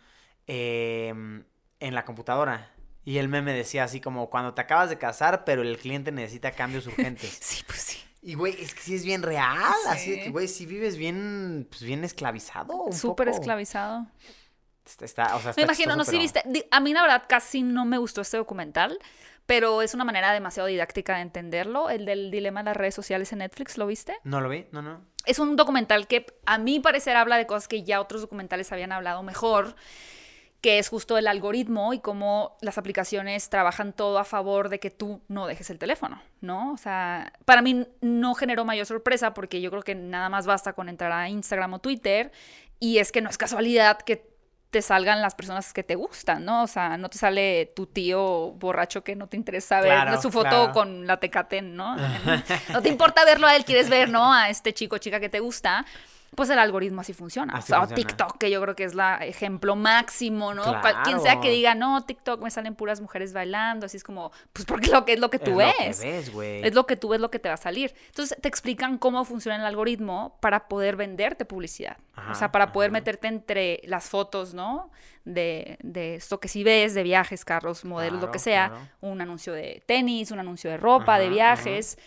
em, 0.48 1.44
en 1.80 1.96
la 1.96 2.06
computadora. 2.06 2.72
Y 3.04 3.18
el 3.18 3.30
meme 3.30 3.54
decía 3.54 3.84
así 3.86 4.00
como, 4.00 4.30
cuando 4.30 4.54
te 4.54 4.62
acabas 4.62 4.90
de 4.90 4.98
casar, 4.98 5.44
pero 5.44 5.62
el 5.64 5.78
cliente 5.78 6.12
necesita 6.12 6.52
cambios 6.52 6.86
urgentes. 6.88 7.38
Sí, 7.42 7.64
pues 7.66 7.80
sí. 7.82 7.98
Y, 8.24 8.36
güey, 8.36 8.54
es 8.62 8.76
que 8.76 8.82
sí 8.82 8.94
es 8.94 9.04
bien 9.04 9.24
real. 9.24 9.58
Así 9.88 10.12
de 10.12 10.18
que, 10.18 10.24
Sí. 10.26 10.30
güey, 10.32 10.48
si 10.48 10.66
vives 10.68 10.96
bien, 10.98 11.66
pues 11.70 11.82
bien 11.82 12.04
esclavizado. 12.04 12.92
Súper 12.92 13.30
esclavizado. 13.30 14.06
Está, 14.86 15.06
está- 15.06 15.36
o 15.36 15.40
sea, 15.40 15.46
Me 15.46 15.50
está 15.50 15.62
imagino, 15.64 15.96
chistoso, 15.96 15.98
no 15.98 16.04
sé 16.04 16.12
si 16.12 16.18
pero- 16.18 16.22
viste. 16.22 16.44
di- 16.46 16.66
A 16.70 16.80
mí, 16.82 16.94
la 16.94 17.02
verdad, 17.02 17.24
casi 17.28 17.64
no 17.64 17.86
me 17.86 17.98
gustó 17.98 18.22
este 18.22 18.38
documental, 18.38 19.00
pero 19.46 19.82
es 19.82 19.94
una 19.94 20.06
manera 20.06 20.32
demasiado 20.34 20.68
didáctica 20.68 21.16
de 21.16 21.22
entenderlo. 21.22 21.90
El 21.90 22.06
del 22.06 22.32
dilema 22.32 22.62
de 22.62 22.66
las 22.66 22.78
redes 22.78 22.96
sociales 22.96 23.32
en 23.34 23.40
Netflix, 23.40 23.78
¿lo 23.78 23.88
viste? 23.88 24.16
No 24.24 24.42
lo 24.42 24.50
vi, 24.50 24.66
no, 24.72 24.82
no. 24.82 25.02
Es 25.26 25.40
un 25.40 25.56
documental 25.56 26.08
que, 26.08 26.26
a 26.46 26.58
mi 26.58 26.80
parecer, 26.80 27.16
habla 27.16 27.38
de 27.38 27.46
cosas 27.46 27.68
que 27.68 27.84
ya 27.84 28.02
otros 28.02 28.22
documentales 28.22 28.72
habían 28.72 28.92
hablado 28.92 29.24
mejor, 29.24 29.76
que 30.62 30.78
es 30.78 30.90
justo 30.90 31.18
el 31.18 31.28
algoritmo 31.28 31.94
y 31.94 32.00
cómo 32.00 32.58
las 32.62 32.78
aplicaciones 32.78 33.50
trabajan 33.50 33.94
todo 33.94 34.20
a 34.20 34.24
favor 34.24 34.70
de 34.70 34.80
que 34.80 34.92
tú 34.92 35.22
no 35.28 35.48
dejes 35.48 35.70
el 35.72 35.80
teléfono, 35.80 36.22
¿no? 36.40 36.72
O 36.74 36.78
sea, 36.78 37.34
para 37.46 37.64
mí 37.64 37.88
no 38.02 38.36
generó 38.36 38.64
mayor 38.64 38.86
sorpresa 38.86 39.34
porque 39.34 39.60
yo 39.60 39.72
creo 39.72 39.82
que 39.82 39.96
nada 39.96 40.30
más 40.30 40.46
basta 40.46 40.74
con 40.74 40.88
entrar 40.88 41.12
a 41.12 41.30
Instagram 41.30 41.74
o 41.74 41.80
Twitter 41.80 42.32
y 42.80 43.00
es 43.00 43.12
que 43.12 43.22
no 43.22 43.30
es 43.30 43.40
casualidad 43.40 43.98
que 43.98 44.31
te 44.72 44.82
salgan 44.82 45.22
las 45.22 45.36
personas 45.36 45.74
que 45.74 45.84
te 45.84 45.96
gustan, 45.96 46.46
¿no? 46.46 46.64
O 46.64 46.68
sea, 46.68 46.98
no 46.98 47.10
te 47.10 47.18
sale 47.18 47.72
tu 47.76 47.88
tío 47.88 48.54
borracho 48.54 49.04
que 49.04 49.18
no 49.18 49.28
te 49.28 49.36
interesa 49.36 49.82
ver 49.82 49.92
Claro, 49.92 50.22
su 50.22 50.32
foto 50.32 50.50
claro. 50.50 50.72
con 50.72 51.06
la 51.06 51.18
tecate, 51.18 51.62
¿no? 51.62 51.96
No 52.72 52.82
te 52.82 52.88
importa 52.88 53.26
verlo 53.26 53.48
a 53.48 53.56
él, 53.56 53.66
quieres 53.66 53.90
ver, 53.90 54.10
¿no? 54.10 54.34
A 54.34 54.50
este 54.50 54.74
chico 54.74 54.96
o 54.96 55.00
chica 55.00 55.20
que 55.20 55.28
te 55.30 55.42
gusta. 55.42 55.86
Pues 56.34 56.50
el 56.50 56.60
algoritmo 56.60 57.02
así 57.02 57.12
funciona. 57.12 57.54
Así 57.54 57.66
o 57.74 57.76
sea, 57.76 57.80
funciona. 57.80 58.08
TikTok, 58.08 58.38
que 58.38 58.50
yo 58.50 58.62
creo 58.62 58.74
que 58.74 58.86
es 58.86 58.96
la 58.96 59.18
ejemplo 59.18 59.76
máximo, 59.76 60.54
¿no? 60.54 60.64
Claro. 60.64 61.00
Quien 61.04 61.20
sea 61.20 61.42
que 61.42 61.50
diga, 61.50 61.76
no, 61.76 62.06
TikTok 62.06 62.42
me 62.42 62.50
salen 62.50 62.74
puras 62.74 63.02
mujeres 63.02 63.34
bailando, 63.34 63.86
así 63.86 63.98
es 63.98 64.04
como, 64.04 64.32
pues 64.54 64.66
porque 64.66 64.88
lo 64.90 65.04
que 65.04 65.14
es 65.14 65.20
lo 65.20 65.30
que 65.30 65.40
tú 65.40 65.60
es 65.60 65.68
lo 65.68 65.86
ves. 65.86 66.00
que 66.00 66.12
ves, 66.12 66.32
güey. 66.32 66.66
Es 66.66 66.74
lo 66.74 66.86
que 66.86 66.96
tú 66.96 67.10
ves, 67.10 67.20
lo 67.20 67.30
que 67.30 67.40
te 67.40 67.50
va 67.50 67.56
a 67.56 67.58
salir. 67.58 67.94
Entonces 68.08 68.38
te 68.42 68.48
explican 68.48 68.98
cómo 68.98 69.26
funciona 69.26 69.58
el 69.58 69.66
algoritmo 69.66 70.38
para 70.40 70.70
poder 70.70 70.96
venderte 70.96 71.44
publicidad. 71.44 71.98
Ajá, 72.16 72.32
o 72.32 72.36
sea, 72.36 72.52
para 72.52 72.72
poder 72.72 72.92
ajá. 72.92 72.94
meterte 72.94 73.28
entre 73.28 73.82
las 73.84 74.08
fotos, 74.08 74.54
¿no? 74.54 74.90
De, 75.26 75.78
de 75.84 76.16
esto 76.16 76.40
que 76.40 76.48
sí 76.48 76.64
ves, 76.64 76.94
de 76.94 77.04
viajes, 77.04 77.44
carros, 77.44 77.84
modelos, 77.84 78.22
lo 78.22 78.32
que 78.32 78.40
sea. 78.40 78.70
claro. 78.70 78.88
Un 79.02 79.20
anuncio 79.20 79.52
de 79.52 79.84
tenis, 79.86 80.32
un 80.32 80.40
anuncio 80.40 80.70
de 80.70 80.78
ropa, 80.78 81.20
de 81.20 81.28
viajes. 81.28 81.98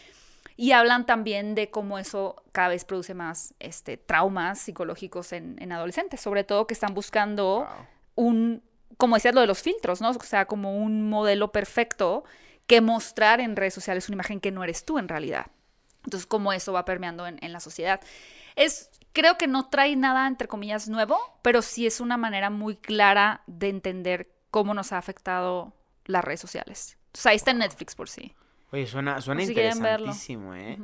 Y 0.57 0.73
hablan 0.73 1.05
también 1.07 1.55
de 1.55 1.71
cómo 1.71 1.99
eso 1.99 2.43
cada 2.53 2.69
vez 2.69 2.85
produce 2.85 3.15
más 3.15 3.55
este, 3.59 3.97
traumas 3.97 4.61
psicológicos 4.61 5.33
en, 5.33 5.57
en 5.61 5.73
adolescentes, 5.73 6.21
sobre 6.21 6.45
todo 6.45 6.67
que 6.67 6.75
están 6.75 6.95
buscando 6.95 7.61
Wow. 7.61 7.87
un, 8.27 8.63
como 8.97 9.17
decías, 9.17 9.35
lo 9.35 9.41
de 9.41 9.47
los 9.49 9.63
filtros, 9.63 10.01
¿no? 10.01 10.11
O 10.11 10.15
sea, 10.21 10.47
como 10.47 10.77
un 10.79 11.09
modelo 11.09 11.51
perfecto 11.51 12.25
que 12.67 12.81
mostrar 12.81 13.41
en 13.41 13.57
redes 13.57 13.75
sociales 13.75 14.09
una 14.09 14.15
imagen 14.15 14.41
que 14.41 14.53
no 14.53 14.63
eres 14.63 14.85
tú 14.85 14.99
en 14.99 15.09
realidad. 15.09 15.47
Entonces, 16.05 16.27
cómo 16.27 16.53
eso 16.53 16.73
va 16.73 16.85
permeando 16.85 17.27
en, 17.27 17.39
en 17.43 17.53
la 17.53 17.61
sociedad. 17.61 18.01
Es, 18.57 18.91
creo 19.13 19.37
que 19.37 19.47
no 19.49 19.69
trae 19.69 19.97
nada, 19.97 20.27
entre 20.27 20.47
comillas, 20.49 20.89
nuevo, 20.89 21.19
pero 21.43 21.63
sí 21.63 21.87
es 21.87 22.01
una 22.01 22.17
manera 22.17 22.51
muy 22.51 22.77
clara 22.77 23.43
de 23.47 23.69
entender 23.71 24.31
cómo 24.51 24.73
nos 24.75 24.93
ha 24.93 24.99
afectado 24.99 25.73
las 26.05 26.23
redes 26.25 26.41
sociales. 26.41 26.97
Entonces, 27.07 27.27
ahí 27.27 27.37
está 27.37 27.51
en 27.51 27.59
Netflix 27.59 27.95
por 27.97 28.09
sí. 28.09 28.35
Oye, 28.73 28.87
suena, 28.87 29.21
suena 29.21 29.43
si 29.43 29.49
interesantísimo, 29.49 30.55
¿eh? 30.55 30.79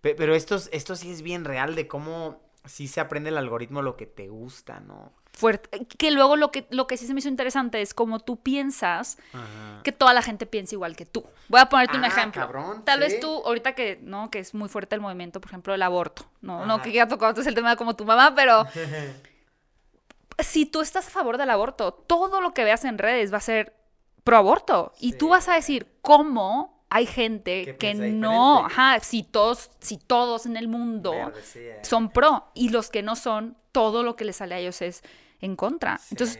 Pe- 0.00 0.14
Pero 0.14 0.34
esto, 0.34 0.54
es- 0.56 0.68
esto 0.72 0.94
sí 0.96 1.10
es 1.10 1.22
bien 1.22 1.44
real 1.44 1.74
de 1.74 1.86
cómo 1.88 2.40
sí 2.64 2.88
se 2.88 3.00
aprende 3.00 3.30
el 3.30 3.38
algoritmo 3.38 3.82
lo 3.82 3.96
que 3.96 4.06
te 4.06 4.28
gusta, 4.28 4.80
¿no? 4.80 5.12
Fuerte. 5.32 5.84
Que 5.98 6.12
luego 6.12 6.36
lo 6.36 6.52
que, 6.52 6.66
lo 6.70 6.86
que 6.86 6.96
sí 6.96 7.08
se 7.08 7.12
me 7.12 7.18
hizo 7.18 7.28
interesante 7.28 7.82
es 7.82 7.92
cómo 7.92 8.20
tú 8.20 8.36
piensas 8.40 9.18
Ajá. 9.32 9.80
que 9.82 9.90
toda 9.90 10.14
la 10.14 10.22
gente 10.22 10.46
piensa 10.46 10.76
igual 10.76 10.94
que 10.94 11.06
tú. 11.06 11.24
Voy 11.48 11.60
a 11.60 11.68
ponerte 11.68 11.96
un 11.96 12.04
Ah, 12.04 12.08
ejemplo. 12.08 12.42
cabrón, 12.42 12.84
Tal 12.84 13.00
sí. 13.00 13.04
vez 13.08 13.20
tú, 13.20 13.42
ahorita 13.44 13.74
que, 13.74 13.98
¿no? 14.00 14.30
Que 14.30 14.38
es 14.38 14.54
muy 14.54 14.68
fuerte 14.68 14.94
el 14.94 15.00
movimiento, 15.00 15.40
por 15.40 15.50
ejemplo, 15.50 15.72
del 15.72 15.82
aborto, 15.82 16.24
¿no? 16.40 16.64
No 16.66 16.80
que 16.82 16.92
ya 16.92 17.08
tocado 17.08 17.40
el 17.42 17.54
tema 17.54 17.70
de 17.70 17.76
como 17.76 17.96
tu 17.96 18.04
mamá, 18.04 18.32
pero 18.36 18.64
si 20.38 20.66
tú 20.66 20.80
estás 20.80 21.06
a 21.08 21.10
favor 21.10 21.36
del 21.38 21.50
aborto, 21.50 21.92
todo 21.92 22.40
lo 22.40 22.54
que 22.54 22.64
veas 22.64 22.84
en 22.84 22.98
redes 22.98 23.32
va 23.32 23.38
a 23.38 23.40
ser 23.40 23.74
pro 24.22 24.36
aborto. 24.36 24.92
Y 25.00 25.14
tú 25.14 25.28
vas 25.30 25.48
a 25.48 25.54
decir, 25.54 25.86
¿cómo 26.00 26.73
hay 26.94 27.06
gente 27.06 27.76
Que 27.76 27.92
no, 27.92 28.66
ajá, 28.66 29.00
si 29.00 29.24
todos, 29.24 29.68
si 29.80 29.98
todos 29.98 30.46
en 30.46 30.56
el 30.56 30.68
mundo 30.68 31.10
Verde, 31.10 31.42
sí, 31.42 31.58
eh. 31.58 31.80
son 31.82 32.08
pro 32.08 32.44
y 32.54 32.68
los 32.68 32.88
que 32.88 33.02
no 33.02 33.16
son, 33.16 33.56
todo 33.72 34.04
lo 34.04 34.14
que 34.14 34.24
les 34.24 34.36
sale 34.36 34.54
a 34.54 34.58
ellos 34.60 34.80
es 34.80 35.02
en 35.40 35.56
contra. 35.56 36.00
Entonces, 36.12 36.38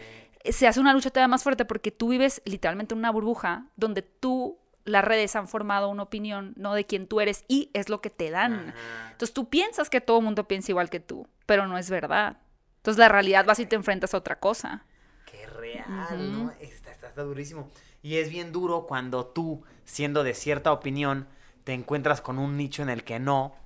se 0.48 0.68
hace 0.68 0.78
una 0.78 0.92
lucha 0.92 1.11
todavía 1.11 1.26
más 1.26 1.42
fuerte 1.42 1.64
porque 1.64 1.90
tú 1.90 2.11
vives 2.11 2.40
literalmente 2.44 2.94
en 2.94 3.00
una 3.00 3.11
burbuja 3.11 3.66
donde 3.74 4.02
tú, 4.02 4.61
las 4.84 5.05
redes 5.05 5.34
han 5.34 5.48
formado 5.48 5.88
una 5.88 6.05
opinión, 6.05 6.55
no 6.57 6.74
de 6.74 6.86
quién 6.86 7.09
tú 7.09 7.20
eres 7.20 7.44
y 7.48 7.70
es 7.74 7.88
lo 7.88 8.00
que 8.00 8.11
te 8.11 8.30
dan. 8.30 8.68
Ajá. 8.68 9.11
Entonces 9.11 9.34
tú 9.34 9.48
piensas 9.48 9.90
que 9.90 10.00
todo 10.00 10.18
el 10.18 10.24
mundo 10.24 10.46
piensa 10.46 10.70
igual 10.70 10.88
que 10.88 11.00
tú, 11.00 11.26
pero 11.46 11.66
no 11.66 11.78
es 11.78 11.90
verdad. 11.90 12.38
Entonces 12.76 13.00
la 13.00 13.09
realidad 13.09 13.44
vas 13.44 13.59
y 13.59 13.66
te 13.66 13.74
enfrentas 13.74 14.14
a 14.14 14.18
otra 14.18 14.38
cosa. 14.38 14.86
Qué 15.26 15.46
real, 15.46 16.32
¿no? 16.32 16.52
Está, 16.61 16.92
está, 16.92 17.09
está 17.09 17.22
durísimo. 17.24 17.72
Y 18.05 18.18
es 18.18 18.28
bien 18.28 18.52
duro 18.52 18.84
cuando 18.86 19.24
tú, 19.24 19.64
siendo 19.86 20.24
de 20.24 20.34
cierta 20.34 20.72
opinión, 20.72 21.26
te 21.64 21.72
encuentras 21.72 22.20
con 22.20 22.38
un 22.38 22.59
nicho 22.59 22.82
en 22.82 22.90
el 22.90 23.02
que 23.02 23.18
no. 23.18 23.57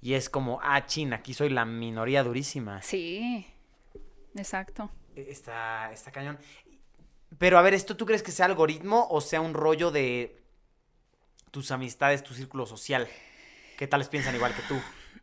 Y 0.00 0.14
es 0.14 0.30
como, 0.30 0.60
ah, 0.62 0.86
chin, 0.86 1.12
aquí 1.12 1.34
soy 1.34 1.50
la 1.50 1.66
minoría 1.66 2.24
durísima. 2.24 2.80
Sí, 2.80 3.46
exacto. 4.34 4.90
Está, 5.14 5.92
está 5.92 6.10
cañón. 6.10 6.38
Pero 7.36 7.58
a 7.58 7.62
ver, 7.62 7.74
¿esto 7.74 7.94
tú 7.94 8.06
crees 8.06 8.22
que 8.22 8.32
sea 8.32 8.46
algoritmo 8.46 9.08
o 9.10 9.20
sea 9.20 9.42
un 9.42 9.52
rollo 9.52 9.90
de 9.90 10.42
tus 11.50 11.70
amistades, 11.70 12.22
tu 12.22 12.32
círculo 12.32 12.64
social? 12.64 13.06
¿Qué 13.76 13.86
tal 13.86 14.00
les 14.00 14.08
piensan 14.08 14.34
igual 14.34 14.54
que 14.54 14.62
tú? 14.62 14.80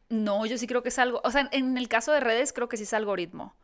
No, 0.10 0.46
yo 0.46 0.60
sí 0.60 0.68
creo 0.68 0.84
que 0.84 0.90
es 0.90 1.00
algo, 1.00 1.22
o 1.24 1.32
sea, 1.32 1.50
en 1.52 1.76
el 1.76 1.88
caso 1.88 2.12
de 2.12 2.20
redes 2.20 2.54
creo 2.54 2.70
que 2.70 2.78
sí 2.78 2.84
es 2.84 2.94
algoritmo. 2.94 3.56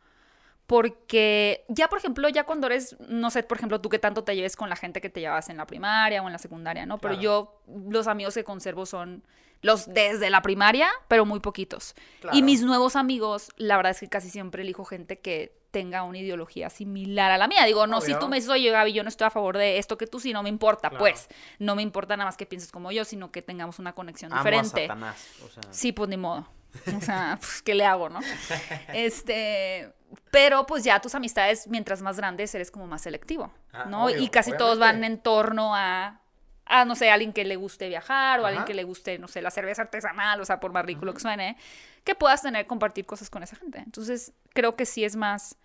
Porque 0.66 1.64
ya, 1.68 1.88
por 1.88 1.98
ejemplo, 1.98 2.28
ya 2.28 2.44
cuando 2.44 2.66
eres, 2.66 2.96
no 3.08 3.30
sé, 3.30 3.42
por 3.44 3.56
ejemplo, 3.56 3.80
tú 3.80 3.88
que 3.88 3.98
tanto 3.98 4.24
te 4.24 4.34
lleves 4.34 4.56
con 4.56 4.68
la 4.68 4.76
gente 4.76 5.00
que 5.00 5.08
te 5.08 5.20
llevabas 5.20 5.48
en 5.48 5.56
la 5.56 5.66
primaria 5.66 6.22
o 6.22 6.26
en 6.26 6.32
la 6.32 6.38
secundaria, 6.38 6.86
¿no? 6.86 6.98
Pero 6.98 7.14
Claro. 7.14 7.22
yo, 7.22 7.62
los 7.90 8.06
amigos 8.08 8.34
que 8.34 8.42
conservo 8.44 8.84
son 8.84 9.22
los 9.62 9.86
desde 9.92 10.28
la 10.28 10.42
primaria, 10.42 10.88
pero 11.08 11.24
muy 11.24 11.40
poquitos. 11.40 11.94
Claro. 12.20 12.36
Y 12.36 12.42
mis 12.42 12.62
nuevos 12.62 12.94
amigos, 12.96 13.50
la 13.56 13.76
verdad 13.76 13.92
es 13.92 14.00
que 14.00 14.08
casi 14.08 14.28
siempre 14.28 14.62
elijo 14.62 14.84
gente 14.84 15.18
que 15.20 15.56
tenga 15.70 16.02
una 16.02 16.18
ideología 16.18 16.68
similar 16.70 17.30
a 17.32 17.38
la 17.38 17.48
mía. 17.48 17.64
Digo, 17.64 17.86
no, 17.86 18.00
si 18.00 18.14
tú 18.18 18.28
me 18.28 18.36
dices, 18.36 18.50
oye, 18.50 18.70
Gaby, 18.70 18.92
yo 18.92 19.02
no 19.02 19.08
estoy 19.08 19.26
a 19.26 19.30
favor 19.30 19.56
de 19.58 19.78
esto 19.78 19.96
que 19.96 20.06
tú, 20.06 20.20
sí, 20.20 20.32
no 20.32 20.42
me 20.42 20.48
importa, 20.48 20.88
Claro. 20.90 21.00
pues. 21.02 21.28
No 21.58 21.74
me 21.76 21.82
importa 21.82 22.16
nada 22.16 22.26
más 22.28 22.36
que 22.36 22.46
pienses 22.46 22.72
como 22.72 22.90
yo, 22.92 23.04
sino 23.04 23.30
que 23.30 23.40
tengamos 23.42 23.78
una 23.78 23.94
conexión 23.94 24.32
Amo 24.32 24.40
a 24.40 24.44
diferente. 24.44 24.82
Satanás. 24.82 25.26
O 25.44 25.48
sea, 25.48 25.62
Sí, 25.70 25.92
pues 25.92 26.08
ni 26.10 26.16
modo. 26.16 26.48
O 26.96 27.00
sea, 27.00 27.36
pues, 27.40 27.62
¿qué 27.62 27.74
le 27.74 27.84
hago, 27.86 28.08
no? 28.08 28.20
Este, 28.92 29.92
Pero 30.30 30.66
pues 30.66 30.84
ya 30.84 31.00
tus 31.00 31.14
amistades, 31.14 31.66
mientras 31.68 32.02
más 32.02 32.16
grandes, 32.16 32.54
eres 32.54 32.70
como 32.70 32.86
más 32.86 33.02
selectivo, 33.02 33.52
Ah, 33.72 33.86
¿no? 33.86 34.04
obvio, 34.04 34.18
y 34.18 34.28
casi 34.28 34.52
todos 34.56 34.78
van 34.78 35.02
en 35.04 35.18
torno 35.18 35.74
a, 35.74 36.20
a, 36.64 36.84
no 36.84 36.94
sé, 36.94 37.10
alguien 37.10 37.32
que 37.32 37.44
le 37.44 37.56
guste 37.56 37.88
viajar 37.88 38.40
o 38.40 38.46
alguien 38.46 38.60
Ajá. 38.60 38.66
que 38.66 38.74
le 38.74 38.84
guste, 38.84 39.18
no 39.18 39.28
sé, 39.28 39.42
la 39.42 39.50
cerveza 39.50 39.82
artesanal, 39.82 40.40
o 40.40 40.44
sea, 40.44 40.60
por 40.60 40.72
más 40.72 40.84
ridículo 40.84 41.12
que 41.14 41.20
suene, 41.20 41.56
que 42.04 42.14
puedas 42.14 42.42
tener, 42.42 42.66
compartir 42.66 43.06
cosas 43.06 43.30
con 43.30 43.42
esa 43.42 43.56
gente. 43.56 43.78
Entonces, 43.78 44.32
creo 44.52 44.76
que 44.76 44.86
sí 44.86 45.04
es 45.04 45.16
más 45.16 45.56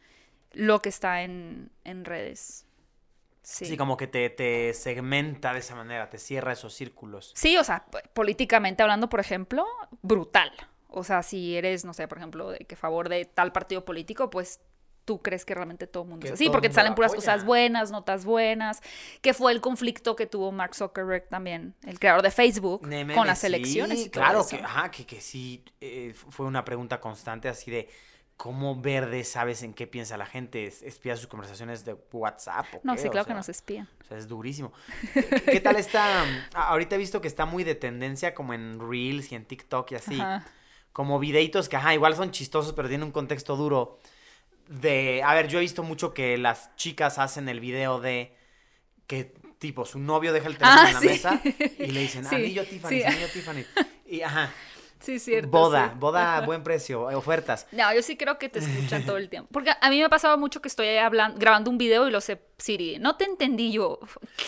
lo 0.53 0.81
que 0.81 0.89
está 0.89 1.21
en, 1.21 1.71
en 1.83 2.03
redes. 2.05 2.65
Sí. 3.43 3.65
Sí, 3.65 3.77
como 3.77 3.97
que 3.97 4.05
te, 4.07 4.29
te 4.29 4.73
segmenta 4.73 5.53
de 5.53 5.59
esa 5.59 5.75
manera, 5.75 6.09
te 6.09 6.17
cierra 6.19 6.53
esos 6.53 6.73
círculos. 6.73 7.31
Sí, 7.35 7.57
o 7.57 7.63
sea, 7.63 7.85
políticamente 8.13 8.83
hablando, 8.83 9.09
por 9.09 9.19
ejemplo, 9.19 9.65
brutal. 10.03 10.51
O 10.91 11.03
sea, 11.03 11.23
si 11.23 11.55
eres, 11.55 11.85
no 11.85 11.93
sé, 11.93 12.07
por 12.07 12.17
ejemplo, 12.19 12.51
de 12.51 12.59
que 12.59 12.75
favor 12.75 13.09
de 13.09 13.25
tal 13.25 13.51
partido 13.51 13.85
político, 13.85 14.29
pues 14.29 14.59
tú 15.05 15.21
crees 15.21 15.45
que 15.45 15.55
realmente 15.55 15.87
todo 15.87 16.03
el 16.03 16.09
mundo 16.09 16.21
Que 16.23 16.27
es 16.29 16.33
así, 16.33 16.49
porque 16.49 16.69
te 16.69 16.75
salen 16.75 16.93
puras 16.95 17.15
cosas 17.15 17.43
buenas, 17.45 17.91
notas 17.91 18.23
buenas, 18.23 18.81
que 19.21 19.33
fue 19.33 19.51
el 19.51 19.59
conflicto 19.61 20.15
que 20.15 20.27
tuvo 20.27 20.51
Mark 20.51 20.75
Zuckerberg 20.75 21.27
también, 21.27 21.73
el 21.85 21.97
creador 21.99 22.21
de 22.21 22.29
Facebook, 22.31 22.81
con 23.15 23.25
las 23.27 23.39
sí, 23.39 23.47
elecciones 23.47 24.05
y 24.05 24.09
todo 24.09 24.23
claro 24.23 24.39
eso. 24.41 24.49
que, 24.57 24.63
ajá, 24.63 24.91
que, 24.91 25.05
que 25.05 25.19
sí, 25.21 25.63
eh, 25.81 26.13
fue 26.13 26.45
una 26.45 26.63
pregunta 26.63 26.99
constante 27.01 27.49
así 27.49 27.71
de, 27.71 27.89
¿cómo 28.37 28.79
verde 28.79 29.23
sabes 29.23 29.63
en 29.63 29.73
qué 29.73 29.87
piensa 29.87 30.17
la 30.17 30.25
gente? 30.27 30.65
¿Es- 30.67 30.81
¿Espías 30.83 31.19
sus 31.19 31.27
conversaciones 31.27 31.83
de 31.83 31.95
WhatsApp 32.11 32.65
o 32.75 32.81
No, 32.83 32.95
qué? 32.95 33.01
sí, 33.01 33.07
O 33.07 33.11
claro 33.11 33.25
que 33.25 33.29
sea, 33.29 33.37
nos 33.37 33.49
espían. 33.49 33.87
O 34.01 34.03
sea, 34.07 34.17
es 34.17 34.27
durísimo. 34.27 34.71
¿Qué, 35.13 35.41
qué 35.45 35.59
tal 35.61 35.77
está? 35.77 36.25
Ahorita 36.53 36.95
he 36.95 36.99
visto 36.99 37.21
que 37.21 37.27
está 37.27 37.45
muy 37.45 37.63
de 37.63 37.75
tendencia 37.75 38.33
como 38.35 38.53
en 38.53 38.79
Reels 38.79 39.31
y 39.31 39.35
en 39.35 39.45
TikTok 39.45 39.91
y 39.91 39.95
así. 39.95 40.19
Ajá. 40.21 40.45
Como 40.93 41.19
videitos 41.19 41.69
que, 41.69 41.77
ajá, 41.77 41.93
igual 41.93 42.15
son 42.15 42.31
chistosos, 42.31 42.73
pero 42.73 42.87
tienen 42.89 43.05
un 43.05 43.11
contexto 43.11 43.55
duro. 43.55 43.97
De, 44.67 45.21
a 45.23 45.33
ver, 45.33 45.47
yo 45.47 45.57
he 45.59 45.61
visto 45.61 45.83
mucho 45.83 46.13
que 46.13 46.37
las 46.37 46.75
chicas 46.75 47.17
hacen 47.19 47.49
el 47.49 47.59
video 47.59 47.99
de 47.99 48.35
que, 49.07 49.33
tipo, 49.59 49.85
su 49.85 49.99
novio 49.99 50.31
deja 50.33 50.47
el 50.47 50.57
teléfono 50.57 50.81
Ah, 50.83 50.87
en 50.87 50.93
la 50.93 50.99
sí. 51.01 51.07
mesa 51.07 51.41
y 51.77 51.87
le 51.91 52.01
dicen, 52.01 52.25
Sí, 52.25 52.35
anillo 52.35 52.65
Tiffany, 52.65 52.89
sí. 52.99 53.03
anillo 53.03 53.27
Tiffany. 53.33 53.65
Y, 54.05 54.21
ajá, 54.21 54.53
Sí, 55.01 55.19
cierto. 55.19 55.49
boda, 55.49 55.89
sí. 55.91 55.99
boda 55.99 56.37
a 56.37 56.41
buen 56.41 56.63
precio, 56.63 57.09
eh, 57.09 57.15
ofertas. 57.15 57.67
No, 57.71 57.93
yo 57.93 58.01
sí 58.01 58.17
creo 58.17 58.37
que 58.37 58.49
te 58.49 58.59
escuchan 58.59 59.05
todo 59.05 59.17
el 59.17 59.29
tiempo. 59.29 59.49
Porque 59.51 59.71
a 59.79 59.89
mí 59.89 59.97
me 59.97 60.05
ha 60.05 60.09
pasado 60.09 60.37
mucho 60.37 60.61
que 60.61 60.67
estoy 60.67 60.95
hablando, 60.97 61.39
grabando 61.39 61.69
un 61.69 61.77
video 61.77 62.07
y 62.07 62.11
lo 62.11 62.21
sé, 62.21 62.41
Siri, 62.57 62.99
no 62.99 63.15
te 63.17 63.25
entendí 63.25 63.71
yo. 63.71 63.99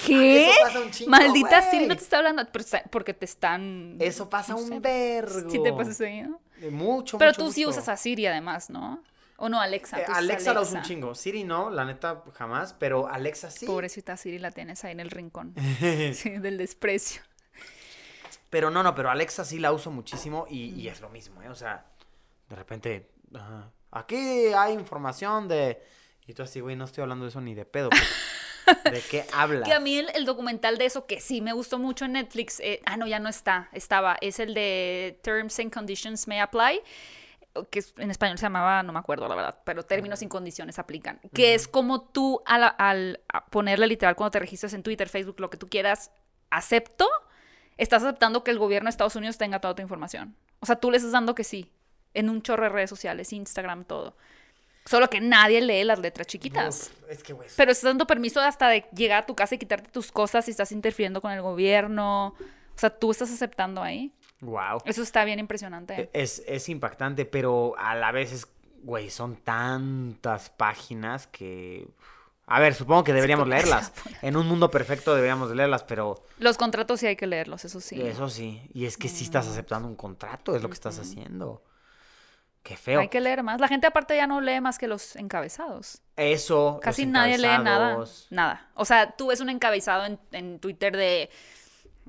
¿Qué? 0.06 0.50
Eso 0.50 0.62
pasa 0.64 0.80
un 0.80 0.92
chingo, 0.92 1.12
Maldita. 1.12 1.62
Siri 1.70 1.88
no 1.88 1.96
te 1.96 2.04
está 2.04 2.18
hablando, 2.18 2.44
porque 2.92 3.14
te 3.14 3.26
están... 3.26 3.98
Eso 4.00 4.30
pasa 4.30 4.54
no 4.54 4.60
un 4.60 4.68
sé, 4.68 4.80
vergo. 4.80 5.50
Sí 5.50 5.62
te 5.62 5.74
pasa 5.74 5.92
eso 5.92 6.04
¿no? 6.30 6.42
Eh, 6.62 6.70
Mucho, 6.70 7.18
Pero 7.18 7.32
mucho, 7.32 7.46
tú 7.46 7.52
sí 7.52 7.66
usas 7.66 7.90
a 7.90 7.98
Siri 7.98 8.26
además, 8.28 8.70
¿no? 8.70 9.02
O 9.38 9.50
no, 9.50 9.60
Alexa. 9.60 10.00
Eh, 10.00 10.06
Alexa, 10.08 10.54
la 10.54 10.62
uso 10.62 10.76
un 10.76 10.84
chingo. 10.84 11.16
Siri 11.16 11.44
no, 11.44 11.70
la 11.70 11.86
neta 11.86 12.24
jamás, 12.34 12.74
pero 12.74 13.08
Alexa 13.08 13.50
sí. 13.50 13.66
Pobrecita 13.66 14.16
Siri 14.16 14.40
la 14.40 14.52
tienes 14.52 14.84
ahí 14.86 14.92
en 14.92 15.00
el 15.00 15.10
rincón. 15.10 15.54
sí, 16.14 16.30
del 16.30 16.58
desprecio. 16.58 17.22
Pero 18.54 18.70
no, 18.70 18.84
no, 18.84 18.94
pero 18.94 19.10
Alexa 19.10 19.44
sí 19.44 19.58
la 19.58 19.72
uso 19.72 19.90
muchísimo 19.90 20.46
y, 20.48 20.80
y 20.80 20.88
es 20.88 21.02
lo 21.02 21.10
mismo, 21.10 21.42
¿eh? 21.42 21.50
O 21.50 21.56
sea, 21.56 21.88
de 22.48 22.56
repente, 22.56 23.10
ajá, 23.34 23.72
aquí 23.90 24.54
hay 24.56 24.74
información 24.74 25.48
de... 25.48 25.82
Y 26.28 26.36
tú 26.36 26.44
así, 26.44 26.60
güey, 26.60 26.76
no 26.76 26.86
estoy 26.86 27.02
hablando 27.02 27.26
de 27.26 27.30
eso 27.30 27.42
ni 27.42 27.56
de 27.56 27.66
pedo. 27.66 27.90
pues. 27.90 28.04
¿De 28.94 29.02
qué 29.10 29.26
hablas? 29.34 29.68
Que 29.68 29.74
a 29.74 29.80
mí 29.80 29.98
el, 29.98 30.08
el 30.14 30.26
documental 30.26 30.78
de 30.78 30.86
eso 30.86 31.08
que 31.08 31.20
sí 31.20 31.42
me 31.42 31.52
gustó 31.52 31.80
mucho 31.80 32.06
en 32.06 32.12
Netflix, 32.12 32.60
eh, 32.60 32.80
ah, 32.86 32.96
no, 32.96 33.08
ya 33.08 33.18
no 33.18 33.28
está, 33.28 33.70
estaba, 33.72 34.18
es 34.22 34.40
el 34.40 34.54
de 34.54 35.20
Terms 35.24 35.58
and 35.58 35.74
Conditions 35.74 36.28
May 36.28 36.38
Apply, 36.38 36.80
que 37.72 37.84
en 37.98 38.12
español 38.12 38.38
se 38.38 38.46
llamaba, 38.46 38.84
no 38.84 38.94
me 38.94 39.00
acuerdo 39.00 39.28
la 39.28 39.34
verdad, 39.34 39.62
pero 39.66 39.82
términos 39.82 40.22
y 40.22 40.28
condiciones 40.28 40.78
aplican, 40.78 41.20
que 41.34 41.56
es 41.56 41.68
como 41.68 42.04
tú 42.04 42.44
al, 42.46 42.76
al 42.78 43.24
ponerle 43.50 43.88
literal 43.88 44.16
cuando 44.16 44.30
te 44.30 44.40
registras 44.40 44.76
en 44.76 44.84
Twitter, 44.84 45.10
Facebook, 45.10 45.40
lo 45.40 45.50
que 45.50 45.58
tú 45.58 45.68
quieras, 45.68 46.12
acepto, 46.52 47.10
estás 47.78 48.04
aceptando 48.04 48.44
que 48.44 48.52
el 48.52 48.60
gobierno 48.60 48.88
de 48.88 48.92
Estados 48.92 49.16
Unidos 49.16 49.38
tenga 49.38 49.60
toda 49.60 49.76
tu 49.76 49.82
información. 49.82 50.36
O 50.60 50.66
sea, 50.66 50.76
tú 50.76 50.92
le 50.92 50.98
estás 50.98 51.12
dando 51.12 51.36
que 51.36 51.44
sí, 51.44 51.72
en 52.14 52.30
un 52.30 52.42
chorro 52.42 52.64
de 52.64 52.70
redes 52.70 52.90
sociales, 52.90 53.34
Instagram, 53.34 53.86
todo. 53.86 54.16
Solo 54.86 55.10
que 55.10 55.22
nadie 55.22 55.62
lee 55.62 55.84
las 55.84 56.00
letras 56.00 56.28
chiquitas. 56.28 56.92
Uf, 57.04 57.10
es 57.10 57.24
que, 57.24 57.34
güey, 57.34 57.48
Pero 57.56 57.72
estás 57.72 57.90
dando 57.90 58.06
permiso 58.06 58.42
hasta 58.42 58.68
de 58.68 58.86
llegar 58.94 59.24
a 59.24 59.26
tu 59.26 59.34
casa 59.34 59.56
y 59.56 59.58
quitarte 59.58 59.90
tus 59.90 60.12
cosas 60.12 60.48
y 60.48 60.52
estás 60.52 60.72
interfiriendo 60.74 61.22
con 61.22 61.32
el 61.32 61.42
gobierno. 61.42 62.36
O 62.76 62.78
sea, 62.78 62.90
tú 62.90 63.12
estás 63.12 63.32
aceptando 63.32 63.82
ahí. 63.82 64.12
wow. 64.42 64.80
Eso 64.86 65.02
está 65.02 65.24
bien 65.24 65.40
impresionante. 65.40 66.10
Es, 66.12 66.44
es 66.46 66.68
impactante, 66.68 67.26
pero 67.26 67.76
a 67.78 67.96
la 67.96 68.12
vez 68.12 68.34
es, 68.34 68.48
güey, 68.84 69.10
son 69.10 69.38
tantas 69.38 70.50
páginas 70.50 71.28
que... 71.28 71.88
A 72.46 72.60
ver, 72.60 72.74
supongo 72.74 73.04
que 73.04 73.14
deberíamos 73.14 73.48
leerlas. 73.48 73.94
En 74.22 74.36
un 74.36 74.48
mundo 74.48 74.70
perfecto 74.70 75.16
deberíamos 75.16 75.50
de 75.50 75.56
leerlas, 75.56 75.84
pero 75.84 76.26
Los 76.40 76.58
contratos 76.58 77.00
sí 77.00 77.08
hay 77.08 77.16
que 77.16 77.26
leerlos, 77.28 77.64
eso 77.66 77.80
sí. 77.80 78.02
eso 78.02 78.30
sí. 78.30 78.62
Y 78.74 78.86
es 78.86 78.98
que 78.98 79.08
sí 79.08 79.24
estás 79.24 79.48
aceptando 79.48 79.88
un 79.88 79.96
contrato, 79.96 80.56
es 80.56 80.62
lo 80.62 80.70
que 80.70 80.74
estás 80.74 81.00
haciendo. 81.00 81.64
Qué 82.64 82.78
feo. 82.78 83.02
Hay 83.02 83.10
que 83.10 83.20
leer 83.20 83.44
más. 83.44 83.60
La 83.60 83.68
gente 83.68 83.88
aparte 83.88 84.16
ya 84.16 84.26
no 84.26 84.40
lee 84.40 84.62
más 84.62 84.78
que 84.78 84.88
los 84.88 85.18
encabezados. 85.18 86.02
Eso. 86.16 86.80
Casi 86.82 87.06
nadie 87.06 87.38
lee 87.38 87.58
nada. 87.62 88.04
Nada. 88.30 88.70
O 88.76 88.86
sea, 88.86 89.12
tú 89.12 89.28
ves 89.28 89.42
un 89.42 89.50
encabezado 89.50 90.06
en, 90.06 90.18
en 90.32 90.60
Twitter 90.60 90.96
de 90.96 91.30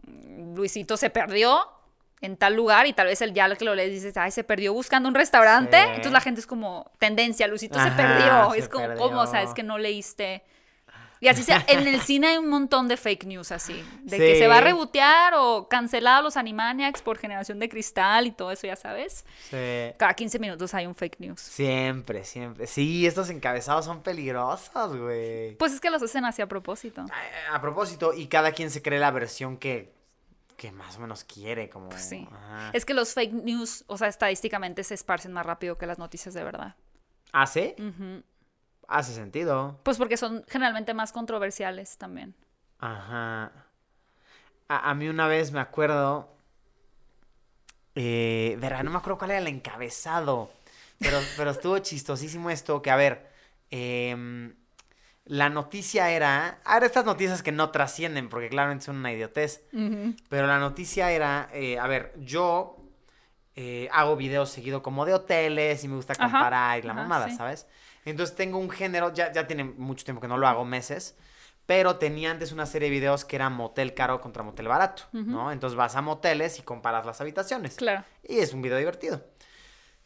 mm, 0.07 0.55
Luisito 0.55 0.97
se 0.97 1.11
perdió 1.11 1.68
en 2.21 2.37
tal 2.37 2.55
lugar 2.55 2.87
y 2.87 2.93
tal 2.93 3.07
vez 3.07 3.21
el 3.23 3.35
ya 3.35 3.55
que 3.55 3.65
lo 3.65 3.75
lees 3.75 3.91
dices, 3.93 4.17
ay, 4.17 4.31
se 4.31 4.45
perdió 4.45 4.73
buscando 4.73 5.09
un 5.09 5.15
restaurante. 5.15 5.77
Sí. 5.77 5.89
Entonces 5.89 6.12
la 6.12 6.21
gente 6.21 6.41
es 6.41 6.47
como, 6.47 6.91
tendencia, 6.99 7.47
Luisito 7.47 7.79
se 7.79 7.89
Ajá, 7.89 7.97
perdió. 7.97 8.53
se 8.53 8.59
es 8.59 8.69
como, 8.69 8.87
perdió. 8.87 9.03
¿cómo? 9.03 9.21
O 9.21 9.27
sea, 9.27 9.43
es 9.43 9.53
que 9.53 9.62
no 9.62 9.79
leíste. 9.79 10.43
Y 11.21 11.29
así 11.29 11.43
sea, 11.43 11.65
en 11.69 11.89
el 11.89 12.03
cine 12.03 12.27
hay 12.27 12.37
un 12.37 12.51
montón 12.51 12.87
de 12.87 12.99
fake 12.99 13.25
news 13.25 13.51
así, 13.51 13.83
de 14.03 14.19
que 14.19 14.39
se 14.39 14.47
va 14.47 14.59
a 14.59 14.61
rebotear 14.61 15.33
o 15.37 15.69
cancelar 15.71 16.19
a 16.19 16.23
los 16.23 16.37
Animaniacs 16.37 17.01
por 17.01 17.17
generación 17.17 17.59
de 17.59 17.71
cristal 17.71 18.27
y 18.27 18.33
todo 18.33 18.51
eso, 18.51 18.67
ya 18.67 18.77
sabes. 18.77 19.25
Sí. 19.49 19.95
Cada 19.97 20.12
15 20.12 20.39
minutos 20.39 20.75
hay 20.75 20.85
un 20.87 20.95
fake 20.95 21.21
news. 21.21 21.41
Siempre, 21.41 22.25
siempre. 22.25 22.67
Sí, 22.67 23.07
estos 23.07 23.31
encabezados 23.31 23.87
son 23.87 24.03
peligrosos, 24.03 24.99
güey. 24.99 25.57
Pues 25.57 25.73
es 25.73 25.81
que 25.81 25.89
los 25.89 26.03
hacen 26.03 26.27
así 26.27 26.43
a 26.43 26.47
propósito. 26.47 27.07
A, 27.51 27.55
a 27.55 27.61
propósito, 27.62 28.12
y 28.12 28.27
cada 28.27 28.53
quien 28.53 28.71
se 28.71 28.83
cree 28.83 28.99
la 28.99 29.11
versión 29.11 29.57
que, 29.57 29.94
que 30.57 30.73
más 30.73 30.97
o 30.97 31.01
menos 31.01 31.25
quiere, 31.25 31.69
como... 31.69 31.89
Pues 31.89 32.03
sí. 32.09 32.27
ajá. 32.31 32.71
Es 32.73 32.85
que 32.85 32.95
los 32.95 33.15
fake 33.15 33.33
news, 33.33 33.85
o 33.87 33.97
sea, 33.99 34.09
estadísticamente 34.09 34.85
se 34.85 34.95
esparcen 34.95 35.33
más 35.33 35.45
rápido 35.47 35.77
que 35.79 35.87
las 35.87 35.99
noticias 35.99 36.35
de 36.35 36.45
verdad. 36.45 36.77
¿Hace? 37.33 37.75
Ujú. 37.79 38.23
Hace 38.87 39.15
sentido. 39.15 39.81
Pues 39.83 39.99
porque 39.99 40.17
son 40.17 40.45
generalmente 40.49 40.95
más 40.95 41.13
controversiales 41.13 41.97
también. 41.99 42.35
Ajá. 42.79 43.53
A, 44.69 44.91
a 44.91 44.95
mí 44.95 45.09
una 45.09 45.27
vez 45.27 45.53
me 45.53 45.61
acuerdo. 45.61 46.31
Eh, 47.95 48.57
verá, 48.61 48.83
no 48.83 48.91
me 48.91 48.99
acuerdo 48.99 49.19
cuál 49.19 49.31
era 49.33 49.41
el 49.41 49.49
encabezado. 49.49 50.51
Pero, 50.99 51.19
pero 51.37 51.51
estuvo 51.51 51.79
chistosísimo 51.81 52.51
esto. 52.51 52.83
Que 52.83 52.91
a 52.91 52.97
ver. 52.97 53.31
em, 53.71 54.55
la 55.27 55.49
noticia 55.51 56.11
era. 56.11 56.59
Ahora 56.64 56.87
estas 56.87 57.05
noticias 57.05 57.43
que 57.43 57.53
no 57.53 57.70
trascienden, 57.70 58.29
porque 58.29 58.49
claramente 58.49 58.85
son 58.85 58.97
una 58.97 59.12
idiotez. 59.12 59.64
Pero 60.29 60.47
la 60.47 60.59
noticia 60.59 61.11
era. 61.11 61.49
eh, 61.53 61.79
a 61.79 61.87
ver, 61.87 62.12
yo. 62.18 62.77
eh, 63.57 63.89
hago 63.93 64.16
videos 64.16 64.51
seguido 64.51 64.83
como 64.83 65.05
de 65.07 65.14
hoteles 65.14 65.85
y 65.85 65.89
me 65.89 65.95
gusta 65.97 66.14
comparar 66.16 66.79
y 66.81 66.83
la 66.83 66.93
ajá, 66.93 67.03
mamada, 67.03 67.29
sí. 67.31 67.37
¿sabes? 67.37 67.66
Entonces 68.05 68.35
tengo 68.35 68.59
un 68.59 68.68
género, 68.68 69.12
ya, 69.14 69.33
ya 69.33 69.47
tiene 69.47 69.62
mucho 69.64 70.05
tiempo 70.05 70.20
que 70.20 70.27
no 70.29 70.37
lo 70.39 70.49
hago, 70.49 70.64
meses, 70.64 71.16
pero 71.64 71.97
tenía 71.97 72.33
antes 72.33 72.51
una 72.53 72.66
serie 72.66 72.89
de 72.91 72.95
videos 72.97 73.25
que 73.25 73.37
era 73.37 73.49
motel 73.51 73.95
caro 73.95 74.20
contra 74.20 74.43
motel 74.43 74.66
barato, 74.68 75.05
¿no? 75.12 75.53
Entonces 75.53 75.77
vas 75.77 75.95
a 75.97 76.03
moteles 76.03 76.59
y 76.59 76.62
comparas 76.62 77.07
las 77.07 77.20
habitaciones. 77.20 77.77
Claro. 77.77 78.05
Y 78.29 78.39
es 78.41 78.53
un 78.53 78.61
video 78.61 78.77
divertido. 78.77 79.25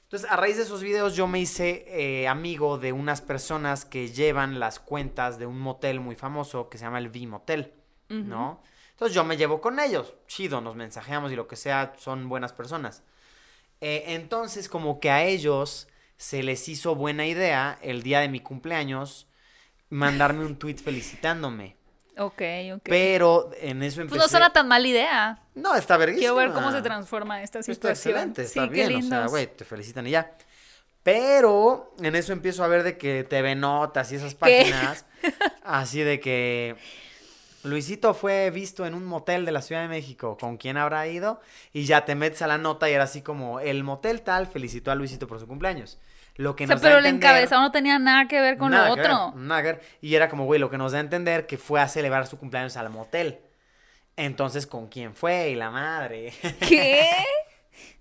Entonces, 0.08 0.30
a 0.30 0.36
raíz 0.36 0.56
de 0.56 0.62
esos 0.62 0.82
videos, 0.82 1.14
yo 1.14 1.26
me 1.26 1.38
hice 1.38 1.84
eh, 1.86 2.28
amigo 2.28 2.78
de 2.78 2.92
unas 2.92 3.20
personas 3.20 3.84
que 3.84 4.08
llevan 4.08 4.58
las 4.58 4.80
cuentas 4.80 5.38
de 5.38 5.44
un 5.44 5.60
motel 5.60 6.00
muy 6.00 6.16
famoso 6.16 6.70
que 6.70 6.78
se 6.78 6.84
llama 6.84 6.98
el 6.98 7.08
V-Motel, 7.08 7.74
¿no? 8.08 8.62
Entonces, 8.92 9.14
yo 9.14 9.22
me 9.22 9.36
llevo 9.36 9.60
con 9.60 9.78
ellos. 9.78 10.14
Chido, 10.26 10.62
nos 10.62 10.76
mensajeamos 10.76 11.30
y 11.30 11.36
lo 11.36 11.46
que 11.46 11.56
sea, 11.56 11.92
son 11.98 12.26
buenas 12.30 12.54
personas. 12.54 13.02
Eh, 13.82 14.04
entonces, 14.06 14.70
como 14.70 14.98
que 14.98 15.10
a 15.10 15.24
ellos 15.24 15.88
se 16.16 16.42
les 16.42 16.70
hizo 16.70 16.94
buena 16.94 17.26
idea 17.26 17.78
el 17.82 18.02
día 18.02 18.20
de 18.20 18.30
mi 18.30 18.40
cumpleaños 18.40 19.28
mandarme 19.90 20.46
un 20.46 20.58
tweet 20.58 20.76
felicitándome. 20.76 21.76
Ok, 22.18 22.42
ok. 22.74 22.82
Pero 22.84 23.50
en 23.60 23.82
eso 23.82 24.00
empecé... 24.00 24.18
pues 24.18 24.20
no 24.22 24.28
suena 24.28 24.52
tan 24.52 24.66
mala 24.68 24.86
idea. 24.86 25.42
No, 25.54 25.74
está 25.74 25.96
verguísima. 25.96 26.20
Quiero 26.20 26.34
ver 26.36 26.52
cómo 26.52 26.72
se 26.72 26.82
transforma 26.82 27.42
esta 27.42 27.60
Está 27.60 27.72
situación. 27.72 28.14
excelente, 28.14 28.42
está 28.42 28.64
sí, 28.64 28.68
bien, 28.70 28.88
qué 28.88 28.96
o 28.96 29.02
sea, 29.02 29.26
güey, 29.26 29.46
te 29.46 29.64
felicitan 29.64 30.06
y 30.06 30.10
ya. 30.10 30.36
Pero 31.02 31.94
en 32.00 32.14
eso 32.16 32.32
empiezo 32.32 32.64
a 32.64 32.68
ver 32.68 32.82
de 32.82 32.98
que 32.98 33.24
TV 33.24 33.54
Notas 33.54 34.12
y 34.12 34.16
esas 34.16 34.34
¿Qué? 34.34 34.38
páginas, 34.40 35.06
así 35.62 36.00
de 36.02 36.20
que 36.20 36.76
Luisito 37.62 38.14
fue 38.14 38.50
visto 38.50 38.84
en 38.86 38.94
un 38.94 39.04
motel 39.04 39.44
de 39.44 39.52
la 39.52 39.62
Ciudad 39.62 39.82
de 39.82 39.88
México, 39.88 40.36
¿con 40.38 40.56
quién 40.56 40.76
habrá 40.76 41.06
ido? 41.08 41.40
Y 41.72 41.84
ya 41.84 42.04
te 42.04 42.14
metes 42.14 42.42
a 42.42 42.46
la 42.46 42.58
nota 42.58 42.90
y 42.90 42.92
era 42.92 43.04
así 43.04 43.22
como, 43.22 43.60
el 43.60 43.84
motel 43.84 44.22
tal 44.22 44.46
felicitó 44.46 44.90
a 44.90 44.94
Luisito 44.94 45.26
por 45.26 45.38
su 45.40 45.46
cumpleaños. 45.46 45.98
Lo 46.38 46.56
que 46.56 46.64
O 46.64 46.66
sea, 46.66 46.76
nos 46.76 46.82
da 46.82 46.88
pero 46.88 46.98
el 47.00 47.04
entender- 47.06 47.30
encabezado 47.30 47.60
no 47.60 47.70
tenía 47.70 47.98
nada 47.98 48.26
que 48.26 48.40
ver 48.40 48.56
con 48.56 48.72
lo 48.72 48.78
que 48.82 49.00
ver, 49.00 49.10
otro. 49.10 49.34
nada 49.36 49.60
que 49.62 49.68
ver. 49.72 49.82
Y 50.00 50.14
era 50.14 50.30
como, 50.30 50.46
güey, 50.46 50.58
lo 50.58 50.70
que 50.70 50.78
nos 50.78 50.92
da 50.92 50.98
a 50.98 51.00
entender 51.02 51.46
que 51.46 51.58
fue 51.58 51.80
a 51.80 51.86
celebrar 51.88 52.26
su 52.26 52.38
cumpleaños 52.38 52.76
al 52.78 52.88
motel. 52.90 53.40
Entonces, 54.16 54.66
¿con 54.66 54.88
quién 54.88 55.14
fue? 55.14 55.50
Y 55.50 55.54
la 55.54 55.70
madre. 55.70 56.32
¿Qué? 56.66 57.06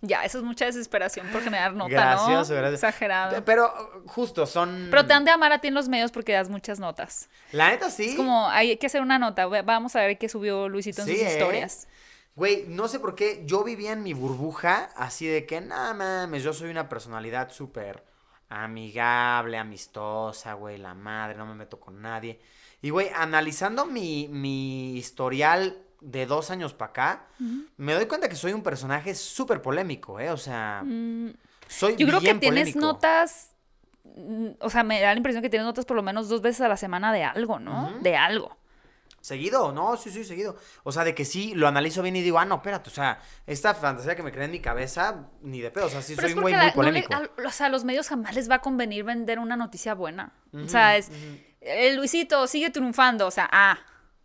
Ya, 0.01 0.23
eso 0.25 0.39
es 0.39 0.43
mucha 0.43 0.65
desesperación 0.65 1.27
por 1.27 1.43
generar 1.43 1.73
nota, 1.73 1.91
Gracioso, 1.91 2.53
¿no? 2.53 2.59
gracioso. 2.61 2.87
Exagerado. 2.87 3.45
Pero 3.45 3.71
justo, 4.07 4.47
son... 4.47 4.87
Pero 4.89 5.05
te 5.05 5.13
han 5.13 5.23
de 5.23 5.29
amar 5.29 5.51
a 5.51 5.59
ti 5.59 5.67
en 5.67 5.75
los 5.75 5.87
medios 5.87 6.11
porque 6.11 6.33
das 6.33 6.49
muchas 6.49 6.79
notas. 6.79 7.29
La 7.51 7.69
neta 7.69 7.91
sí. 7.91 8.09
Es 8.09 8.15
como, 8.15 8.49
hay 8.49 8.77
que 8.77 8.87
hacer 8.87 9.01
una 9.01 9.19
nota. 9.19 9.45
Vamos 9.45 9.95
a 9.95 9.99
ver 9.99 10.17
qué 10.17 10.29
subió 10.29 10.67
Luisito 10.67 11.01
en 11.03 11.07
Sí, 11.07 11.17
sus 11.17 11.27
¿eh? 11.27 11.31
historias. 11.31 11.87
Güey, 12.35 12.65
no 12.67 12.87
sé 12.87 12.99
por 12.99 13.13
qué 13.13 13.43
yo 13.45 13.63
vivía 13.63 13.91
en 13.91 14.01
mi 14.01 14.13
burbuja 14.13 14.89
así 14.95 15.27
de 15.27 15.45
que, 15.45 15.61
nada 15.61 15.93
mames, 15.93 16.41
yo 16.41 16.53
soy 16.53 16.71
una 16.71 16.89
personalidad 16.89 17.51
súper 17.51 18.03
amigable, 18.49 19.57
amistosa, 19.57 20.53
güey, 20.53 20.77
la 20.77 20.93
madre, 20.93 21.37
no 21.37 21.45
me 21.45 21.55
meto 21.55 21.79
con 21.79 22.01
nadie. 22.01 22.39
Y, 22.81 22.89
güey, 22.91 23.09
analizando 23.15 23.85
mi, 23.85 24.27
mi 24.29 24.95
historial 24.97 25.77
de 25.99 26.25
dos 26.27 26.51
años 26.51 26.73
para 26.73 26.89
acá, 26.91 27.25
me 27.77 27.93
doy 27.93 28.05
cuenta 28.05 28.29
que 28.29 28.35
soy 28.35 28.53
un 28.53 28.61
personaje 28.63 29.15
súper 29.15 29.61
polémico, 29.61 30.19
¿eh? 30.19 30.29
O 30.31 30.37
sea, 30.37 30.83
soy 31.67 31.93
Mm, 31.93 31.97
Yo 31.97 32.07
creo 32.07 32.19
que 32.19 32.33
tienes 32.35 32.41
polémico. 32.73 32.79
notas. 32.79 33.51
mm, 34.03 34.47
O 34.61 34.69
sea, 34.69 34.83
me 34.83 35.01
da 35.01 35.11
la 35.11 35.17
impresión 35.17 35.41
que 35.41 35.49
tienes 35.49 35.65
notas 35.65 35.85
por 35.85 35.95
lo 35.97 36.03
menos 36.03 36.29
dos 36.29 36.41
veces 36.41 36.61
a 36.61 36.67
la 36.67 36.77
semana 36.77 37.11
de 37.11 37.23
algo, 37.23 37.59
¿no? 37.59 37.91
De 38.01 38.15
algo. 38.15 38.55
Seguido, 39.21 39.71
no, 39.73 39.97
sí, 39.97 40.09
sí, 40.09 40.23
seguido. 40.23 40.55
O 40.83 40.91
sea, 40.91 41.03
de 41.03 41.13
que 41.13 41.25
sí, 41.25 41.53
lo 41.55 41.67
analizo 41.67 42.01
bien 42.01 42.15
y 42.15 42.21
digo, 42.21 42.39
ah, 42.39 42.45
no, 42.45 42.55
espérate, 42.55 42.89
o 42.89 42.93
sea, 42.93 43.19
esta 43.45 43.73
fantasía 43.73 44.15
que 44.15 44.23
me 44.23 44.31
creé 44.31 44.45
en 44.45 44.51
mi 44.51 44.59
cabeza, 44.61 45.27
ni 45.41 45.59
de 45.59 45.69
pedo, 45.71 45.87
o 45.87 45.89
sea, 45.89 46.01
sí 46.01 46.15
Pero 46.15 46.27
soy 46.29 46.35
un 46.35 46.41
güey 46.43 46.53
muy 46.53 46.61
no 46.61 46.67
le- 46.67 46.73
polémico. 46.73 47.13
o 47.45 47.51
sea, 47.51 47.65
a 47.67 47.69
los 47.69 47.83
medios 47.83 48.07
jamás 48.07 48.35
les 48.35 48.49
va 48.49 48.55
a 48.55 48.59
convenir 48.61 49.03
vender 49.03 49.39
una 49.39 49.55
noticia 49.57 49.93
buena. 49.95 50.31
o 50.53 50.67
sea, 50.69 50.95
es. 50.97 51.09
"Eh, 51.61 51.93
Luisito 51.95 52.47
sigue 52.47 52.69
triunfando. 52.69 53.27
O 53.27 53.31
sea, 53.31 53.49
ah. 53.51 53.77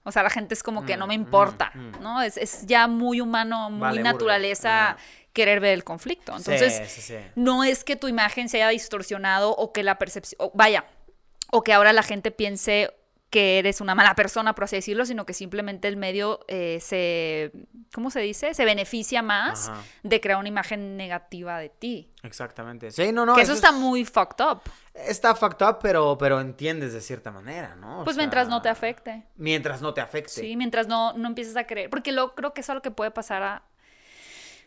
O 0.04 0.10
sea, 0.10 0.24
la 0.24 0.30
gente 0.30 0.54
es 0.54 0.64
como 0.64 0.84
que 0.84 0.96
no 0.96 1.06
me 1.06 1.14
importa, 1.14 1.70
¿no? 2.00 2.22
Es, 2.22 2.36
es 2.36 2.66
ya 2.66 2.88
muy 2.88 3.20
humano, 3.20 3.70
muy 3.70 3.80
Vale, 3.82 4.02
naturaleza 4.02 4.96
querer 5.32 5.60
ver 5.60 5.74
el 5.74 5.84
conflicto. 5.84 6.36
Entonces, 6.36 6.76
sí, 6.88 7.00
sí, 7.00 7.00
sí. 7.02 7.14
no 7.36 7.62
es 7.62 7.84
que 7.84 7.94
tu 7.94 8.08
imagen 8.08 8.48
se 8.48 8.56
haya 8.56 8.68
distorsionado 8.70 9.50
o 9.54 9.72
que 9.72 9.84
la 9.84 9.98
percepción, 9.98 10.50
vaya, 10.54 10.84
o 11.52 11.62
que 11.62 11.72
ahora 11.72 11.92
la 11.92 12.02
gente 12.02 12.32
piense 12.32 12.92
que 13.32 13.58
eres 13.58 13.80
una 13.80 13.94
mala 13.96 14.14
persona, 14.14 14.54
por 14.54 14.64
así 14.64 14.76
decirlo, 14.76 15.06
sino 15.06 15.24
que 15.26 15.32
simplemente 15.32 15.88
el 15.88 15.96
medio 15.96 16.40
eh, 16.48 16.78
se, 16.80 17.50
¿cómo 17.94 18.10
se 18.10 18.20
dice? 18.20 18.52
Se 18.52 18.64
beneficia 18.66 19.22
más 19.22 19.70
Ajá. 19.70 19.82
de 20.02 20.20
crear 20.20 20.38
una 20.38 20.48
imagen 20.48 20.96
negativa 20.98 21.58
de 21.58 21.70
ti. 21.70 22.12
Exactamente. 22.22 22.90
Sí, 22.90 23.10
no, 23.10 23.24
no. 23.26 23.34
que 23.34 23.40
eso, 23.40 23.54
está 23.54 23.70
es- 23.70 23.74
muy 23.74 24.04
fucked 24.04 24.44
up. 24.44 24.60
Está 24.94 25.34
fucked 25.34 25.66
up, 25.66 25.78
pero, 25.80 26.16
pero 26.18 26.40
entiendes 26.40 26.92
de 26.92 27.00
cierta 27.00 27.30
manera, 27.32 27.74
¿no? 27.74 28.02
O 28.02 28.04
Pues 28.04 28.16
sea, 28.16 28.22
mientras 28.22 28.48
no 28.48 28.60
te 28.60 28.68
afecte. 28.68 29.24
Mientras 29.36 29.80
no 29.80 29.94
te 29.94 30.02
afecte. 30.02 30.28
Sí, 30.42 30.54
mientras 30.54 30.86
no, 30.86 31.14
no 31.14 31.26
empieces 31.28 31.56
a 31.56 31.64
creer. 31.66 31.88
Porque 31.88 32.12
lo, 32.12 32.34
creo 32.34 32.52
que 32.52 32.60
eso 32.60 32.72
es 32.72 32.74
lo 32.74 32.82
que 32.82 32.90
puede 32.90 33.10
pasar 33.10 33.42
a... 33.42 33.62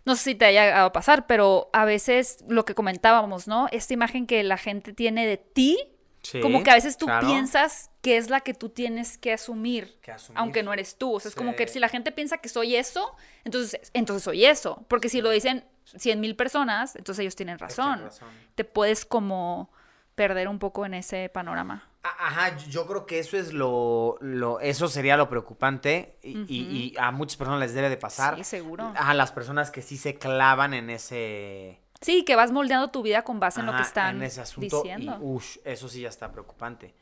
No 0.05 0.16
sé 0.16 0.24
si 0.24 0.36
te 0.36 0.45
haya 0.45 0.66
llegado 0.66 0.88
a 0.88 0.91
pasar, 0.91 1.28
pero 1.28 1.70
a 1.74 1.86
veces 1.86 2.38
lo 2.47 2.66
que 2.66 2.76
comentábamos, 2.76 3.47
¿no? 3.47 3.68
Esta 3.72 3.93
imagen 3.93 4.28
que 4.28 4.43
la 4.43 4.57
gente 4.57 4.93
tiene 4.93 5.26
de 5.26 5.38
ti, 5.38 5.78
Sí, 6.26 6.39
como 6.41 6.63
que 6.63 6.71
a 6.71 6.73
veces 6.76 6.97
tú 6.97 7.05
claro. 7.05 7.28
piensas 7.28 7.91
que 8.01 8.17
es 8.17 8.30
la 8.30 8.41
que 8.41 8.53
tú 8.53 8.69
tienes 8.69 9.17
que 9.17 9.32
asumir, 9.34 9.99
Que 10.01 10.11
asumir. 10.11 10.39
aunque 10.39 10.63
no 10.63 10.73
eres 10.73 10.97
tú. 10.97 11.13
O 11.13 11.19
sea, 11.19 11.30
es 11.30 11.36
como 11.36 11.55
que 11.55 11.67
si 11.67 11.80
la 11.80 11.88
gente 11.89 12.11
piensa 12.11 12.38
que 12.39 12.49
soy 12.49 12.76
eso, 12.76 13.15
entonces, 13.43 13.80
entonces 13.93 14.23
soy 14.23 14.45
eso. 14.45 14.84
Porque 14.88 15.07
si 15.09 15.21
lo 15.21 15.30
dicen 15.30 15.63
100 15.86 16.19
mil 16.19 16.36
personas, 16.36 16.95
entonces 16.95 17.21
ellos 17.21 17.36
tienen 17.36 17.59
razón. 17.59 18.09
Te 18.55 18.63
puedes 18.63 19.05
como 19.05 19.69
perder 20.15 20.47
un 20.47 20.59
poco 20.59 20.86
en 20.86 20.93
ese 20.93 21.30
panorama. 21.30 21.88
A- 22.03 22.28
Ajá, 22.28 22.57
yo 22.69 22.86
creo 22.88 23.05
que 23.05 23.19
eso 23.19 23.36
es 23.38 23.51
lo, 23.51 24.17
lo 24.21 24.59
eso 24.61 24.88
sería 24.88 25.17
lo 25.17 25.28
preocupante 25.30 26.17
y, 26.23 26.39
y- 26.47 26.93
y 26.93 26.93
a 26.97 27.11
muchas 27.11 27.36
personas 27.38 27.59
les 27.59 27.73
debe 27.73 27.89
de 27.89 27.97
pasar. 27.97 28.36
Sí, 28.38 28.43
seguro. 28.43 28.93
A 28.95 29.13
las 29.13 29.32
personas 29.32 29.71
que 29.71 29.82
sí 29.82 29.97
se 29.97 30.15
clavan 30.15 30.73
en 30.73 30.89
ese, 30.89 31.82
Sí, 32.02 32.24
que 32.26 32.36
vas 32.36 32.52
moldeando 32.52 32.89
tu 32.91 33.02
vida 33.02 33.24
con 33.24 33.39
base 33.39 33.62
en 33.62 33.66
lo 33.68 33.76
que 33.76 33.82
están 33.82 34.18
en 34.18 34.24
ese 34.24 34.41
asunto 34.41 34.84
diciendo. 34.84 35.18
y 35.20 35.24
ush, 35.26 35.58
eso 35.64 35.89
sí 35.89 36.02
ya 36.02 36.10
está 36.10 36.32
preocupante. 36.32 36.93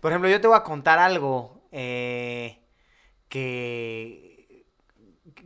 Por 0.00 0.10
ejemplo, 0.10 0.28
yo 0.30 0.40
te 0.40 0.46
voy 0.48 0.56
a 0.56 0.62
contar 0.62 0.98
algo 0.98 1.62
eh, 1.70 2.58
que, 3.28 4.64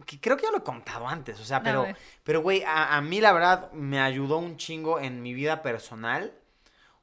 que 0.07 0.21
creo 0.21 0.37
que 0.37 0.45
ya 0.45 0.51
lo 0.53 0.59
he 0.59 0.63
contado 0.63 1.07
antes, 1.09 1.39
o 1.41 1.45
sea, 1.45 1.63
pero, 1.63 1.87
pero 2.23 2.41
güey, 2.41 2.63
a, 2.63 2.97
a 2.97 3.01
mí 3.01 3.21
la 3.21 3.33
verdad 3.33 3.71
me 3.73 4.01
ayudó 4.01 4.39
un 4.39 4.57
chingo 4.57 4.99
en 5.01 5.23
mi 5.23 5.35
vida 5.35 5.63
personal. 5.63 6.33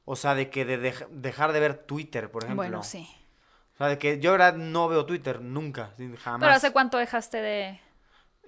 O 0.06 0.16
sea, 0.16 0.34
de 0.34 0.50
que 0.50 0.64
de 0.64 0.80
dej- 0.92 1.06
dejar 1.10 1.52
de 1.52 1.60
ver 1.60 1.74
Twitter, 1.74 2.30
por 2.32 2.42
ejemplo. 2.42 2.56
Bueno, 2.64 2.82
sí. 2.82 3.08
O 3.74 3.78
sea, 3.78 3.86
de 3.88 3.98
que 3.98 4.18
yo, 4.18 4.36
la 4.36 4.46
verdad, 4.50 4.58
no 4.58 4.88
veo 4.88 5.06
Twitter 5.06 5.40
nunca, 5.40 5.92
jamás. 6.18 6.40
Pero 6.40 6.52
¿hace 6.52 6.72
cuánto 6.72 6.98
dejaste 6.98 7.36
de 7.36 7.80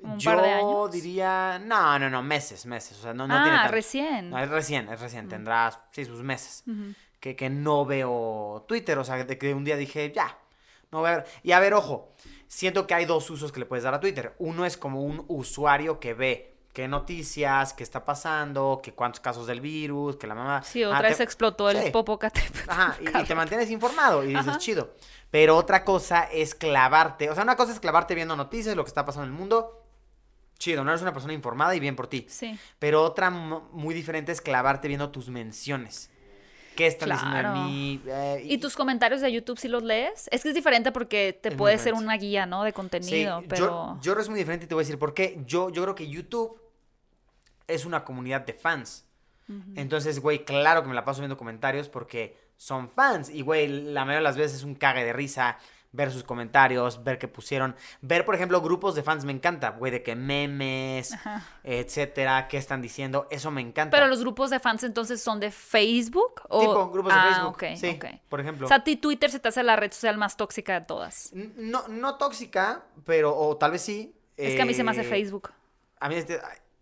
un 0.03 0.19
yo 0.19 0.31
par 0.33 0.43
de 0.43 0.51
años? 0.51 0.91
diría, 0.91 1.59
no, 1.65 1.99
no, 1.99 2.11
no, 2.11 2.23
meses, 2.23 2.67
meses. 2.67 2.99
O 2.99 3.03
sea, 3.03 3.15
no, 3.15 3.27
no 3.27 3.35
ah, 3.35 3.43
tiene 3.43 3.59
tanto. 3.59 3.73
recién. 3.73 4.31
No, 4.31 4.39
es 4.39 4.49
recién, 4.49 4.89
es 4.89 5.01
recién. 5.01 5.29
Tendrás, 5.29 5.79
sí, 5.91 6.05
sus 6.05 6.23
meses. 6.23 6.65
que, 7.21 7.37
que 7.37 7.49
no 7.51 7.85
veo 7.87 8.65
Twitter. 8.69 8.99
O 8.99 9.05
sea, 9.05 9.25
de 9.25 9.39
que 9.39 9.55
un 9.55 9.65
día 9.65 9.77
dije, 9.77 10.13
ya, 10.15 10.37
no 10.91 11.01
voy 11.01 11.11
a 11.11 11.17
ver. 11.17 11.27
Y 11.43 11.53
a 11.53 11.61
ver, 11.61 11.75
ojo, 11.75 12.13
siento 12.49 12.87
que 12.87 12.95
hay 12.95 13.05
dos 13.05 13.29
usos 13.31 13.53
que 13.53 13.61
le 13.61 13.67
puedes 13.67 13.85
dar 13.85 13.95
a 13.95 14.01
Twitter. 14.01 14.35
Uno 14.39 14.67
es 14.67 14.77
como 14.77 15.03
un 15.03 15.25
usuario 15.29 16.01
que 16.01 16.15
ve 16.15 16.49
qué 16.73 16.89
noticias, 16.89 17.75
qué 17.75 17.83
está 17.83 18.03
pasando, 18.05 18.81
que 18.83 18.95
cuántos 18.95 19.21
casos 19.21 19.47
del 19.47 19.61
virus, 19.61 20.17
que 20.17 20.27
la 20.27 20.35
mamá... 20.35 20.63
Sí, 20.63 20.83
Ah, 20.83 20.89
otra 20.89 21.03
te- 21.03 21.09
vez 21.09 21.21
explotó 21.21 21.69
el 21.69 21.77
Sí. 21.83 21.91
Popocatépetl. 21.91 22.71
Ajá, 22.71 22.97
y, 22.99 23.09
y 23.21 23.25
te 23.25 23.35
mantienes 23.35 23.71
informado 23.71 24.25
y 24.25 24.29
dices, 24.29 24.49
Ajá. 24.49 24.59
chido. 24.59 24.95
Pero 25.31 25.57
otra 25.57 25.85
cosa 25.85 26.25
es 26.33 26.55
clavarte. 26.55 27.29
O 27.31 27.35
sea, 27.35 27.43
una 27.45 27.57
cosa 27.57 27.73
es 27.73 27.81
clavarte 27.81 28.15
viendo 28.15 28.37
noticias, 28.37 28.75
lo 28.75 28.85
que 28.85 28.89
está 28.89 29.05
pasando 29.05 29.27
en 29.27 29.33
el 29.35 29.39
mundo. 29.39 29.82
Chido, 30.63 30.85
no 30.85 30.91
eres 30.93 31.03
una 31.03 31.13
persona 31.13 31.33
informada 31.33 31.75
y 31.75 31.81
bien 31.81 31.97
por 31.97 32.07
ti. 32.07 32.25
Sí. 32.29 32.57
Pero 32.79 33.03
otra 33.03 33.31
mu- 33.31 33.63
muy 33.73 33.95
diferente 33.97 34.31
es 34.31 34.41
clavarte 34.41 34.87
viendo 34.87 35.11
tus 35.11 35.29
menciones. 35.29 36.09
¿Qué 36.77 36.87
están 36.87 37.11
diciendo 37.11 37.37
Claro. 37.37 37.55
de 37.55 37.65
mí? 37.65 38.01
Eh, 38.07 38.43
¿Y 38.45 38.59
tus 38.59 38.77
comentarios 38.77 39.21
de 39.21 39.33
YouTube 39.33 39.59
si 39.59 39.67
los 39.67 39.83
lees? 39.83 40.29
Es 40.31 40.45
que 40.45 40.51
es 40.51 40.55
diferente 40.55 40.93
porque 40.93 41.33
te 41.43 41.51
puede 41.51 41.79
ser 41.79 41.95
una 41.95 42.17
guía, 42.17 42.47
¿no? 42.47 42.63
De 42.63 42.71
Sí, 42.71 42.75
contenido, 42.75 43.41
yo, 43.43 43.49
pero... 43.49 43.99
yo 44.01 44.13
es 44.15 44.29
muy 44.29 44.39
diferente 44.39 44.67
y 44.67 44.69
te 44.69 44.75
voy 44.77 44.83
a 44.83 44.87
decir 44.87 45.01
por 45.01 45.15
qué. 45.15 45.43
Yo, 45.47 45.69
yo 45.71 45.83
creo 45.83 45.95
que 45.97 46.09
YouTube 46.09 46.57
es 47.67 47.85
una 47.85 48.05
comunidad 48.05 48.43
de 48.43 48.53
fans. 48.55 49.05
Entonces, 49.75 50.21
güey, 50.21 50.45
claro 50.45 50.83
que 50.83 50.89
me 50.89 50.95
la 50.95 51.05
paso 51.05 51.21
viendo 51.21 51.37
comentarios 51.37 51.89
porque 51.89 52.39
son 52.57 52.89
fans. 52.89 53.29
Y, 53.29 53.43
güey, 53.43 53.67
la 53.69 54.05
mayoría 54.05 54.19
de 54.21 54.23
las 54.25 54.37
veces 54.37 54.59
es 54.59 54.63
un 54.65 54.77
cague 54.77 55.05
de 55.05 55.13
risa 55.13 55.59
ver 55.93 56.11
sus 56.11 56.24
comentarios, 56.24 57.05
ver 57.05 57.18
qué 57.18 57.28
pusieron. 57.28 57.76
Ver, 58.01 58.24
por 58.24 58.34
ejemplo, 58.34 58.61
grupos 58.62 58.95
de 58.95 59.03
fans 59.03 59.24
me 59.24 59.32
encanta, 59.32 59.70
güey, 59.70 59.93
de 59.93 60.03
que 60.03 60.16
memes, 60.16 61.12
Ajá. 61.12 61.45
etcétera, 61.62 62.49
qué 62.49 62.57
están 62.57 62.80
diciendo. 62.80 63.26
Eso 63.30 63.51
me 63.51 63.61
encanta. 63.61 63.95
Pero 63.97 64.07
los 64.09 64.20
grupos 64.20 64.51
de 64.51 64.59
fans 64.59 64.82
entonces 64.84 65.22
son 65.22 65.38
de 65.38 65.51
Facebook 65.51 66.43
o 66.49 66.61
Tipo, 66.61 66.90
grupos 66.90 67.12
de 67.12 67.18
Ah, 67.20 67.28
Facebook. 67.28 67.49
ok, 67.55 67.64
sí, 67.76 67.99
por 68.28 68.40
ejemplo. 68.40 68.66
O 68.66 68.68
sea, 68.68 68.78
a 68.78 68.84
ti 68.84 68.97
Twitter 68.97 69.30
se 69.30 69.38
te 69.38 69.49
hace 69.49 69.62
la 69.62 69.76
red 69.76 69.93
social 69.93 70.16
más 70.16 70.36
tóxica 70.36 70.80
de 70.80 70.86
todas. 70.86 71.30
No, 71.57 71.86
no 71.88 72.16
tóxica, 72.16 72.84
pero, 73.05 73.36
o 73.36 73.57
tal 73.59 73.72
vez 73.72 73.82
sí. 73.82 74.14
Es 74.36 74.55
que 74.57 74.62
a 74.62 74.64
mí 74.64 74.72
se 74.74 74.82
me 74.82 74.90
hace 74.93 75.03
eh, 75.03 75.05
Facebook. 75.05 75.51
A 76.01 76.09
mí 76.09 76.16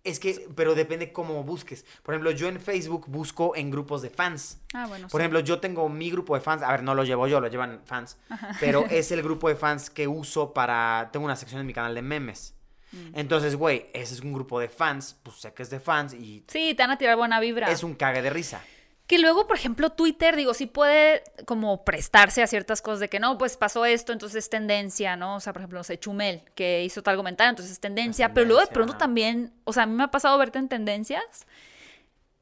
es 0.05 0.19
que, 0.19 0.49
pero 0.55 0.75
depende 0.75 1.13
cómo 1.13 1.43
busques. 1.45 1.85
Por 2.03 2.15
ejemplo, 2.15 2.31
yo 2.31 2.49
en 2.49 2.61
Facebook 2.61 3.07
busco 3.09 3.55
en 3.57 3.71
grupos 3.71 4.03
de 4.03 4.11
fans. 4.11 4.59
Ah, 4.73 4.87
bueno. 4.87 5.09
Por 5.09 5.21
sí. 5.21 5.23
ejemplo, 5.23 5.41
yo 5.41 5.61
tengo 5.61 5.89
mi 5.89 6.11
grupo 6.11 6.35
de 6.35 6.41
fans. 6.41 6.63
A 6.63 6.71
ver, 6.71 6.83
no 6.83 6.95
lo 6.95 7.05
llevo 7.05 7.27
yo, 7.27 7.41
lo 7.41 7.49
llevan 7.49 7.81
fans. 7.85 8.17
Pero 8.61 8.87
es 8.91 9.11
el 9.13 9.23
grupo 9.23 9.49
de 9.49 9.57
fans 9.57 9.91
que 9.91 10.09
uso 10.09 10.53
para. 10.55 11.11
Tengo 11.13 11.25
una 11.27 11.37
sección 11.37 11.61
en 11.61 11.67
mi 11.67 11.73
canal 11.75 11.95
de 11.95 12.03
memes. 12.03 12.55
Mm. 12.93 13.13
Entonces, 13.15 13.57
güey, 13.57 13.87
ese 13.93 14.15
es 14.15 14.21
un 14.21 14.33
grupo 14.33 14.59
de 14.59 14.69
fans. 14.69 15.17
Pues 15.23 15.37
sé 15.37 15.53
que 15.53 15.63
es 15.63 15.71
de 15.71 15.81
fans 15.81 16.15
y 16.15 16.45
Sí, 16.49 16.75
te 16.75 16.83
van 16.83 16.91
a 16.93 16.99
tirar 16.99 17.17
buena 17.17 17.39
vibra. 17.41 17.71
es 17.71 17.83
un 17.83 17.95
cague 17.95 18.23
de 18.23 18.31
risa. 18.31 18.63
Que 19.11 19.19
luego, 19.19 19.49
por 19.49 19.57
ejemplo, 19.57 19.91
Twitter, 19.91 20.37
digo, 20.37 20.55
sí 20.55 20.67
puede 20.67 21.25
como 21.45 21.85
prestarse 21.85 22.45
a 22.45 22.47
ciertas 22.47 22.81
cosas 22.81 23.01
de 23.01 23.09
que 23.09 23.19
no, 23.19 23.39
pues 23.39 23.57
pasó 23.57 23.85
esto, 23.85 24.13
entonces 24.13 24.45
es 24.45 24.51
tendencia, 24.51 25.17
¿no? 25.17 25.35
O 25.35 25.41
sea, 25.41 25.53
por 25.53 25.63
ejemplo, 25.63 25.81
no 25.81 25.83
sé, 25.83 25.99
Chumel, 25.99 26.43
que 26.55 26.85
hizo 26.85 27.03
tal 27.03 27.17
comentario, 27.17 27.51
entonces 27.51 27.73
es 27.73 27.81
tendencia. 27.81 28.27
Es 28.27 28.33
pero 28.33 28.47
luego 28.47 28.61
de 28.61 28.69
pronto 28.69 28.97
también, 28.97 29.53
o 29.65 29.73
sea, 29.73 29.83
a 29.83 29.87
mí 29.87 29.95
me 29.95 30.05
ha 30.05 30.13
pasado 30.13 30.39
verte 30.39 30.61
en 30.61 30.69
tendencias 30.69 31.25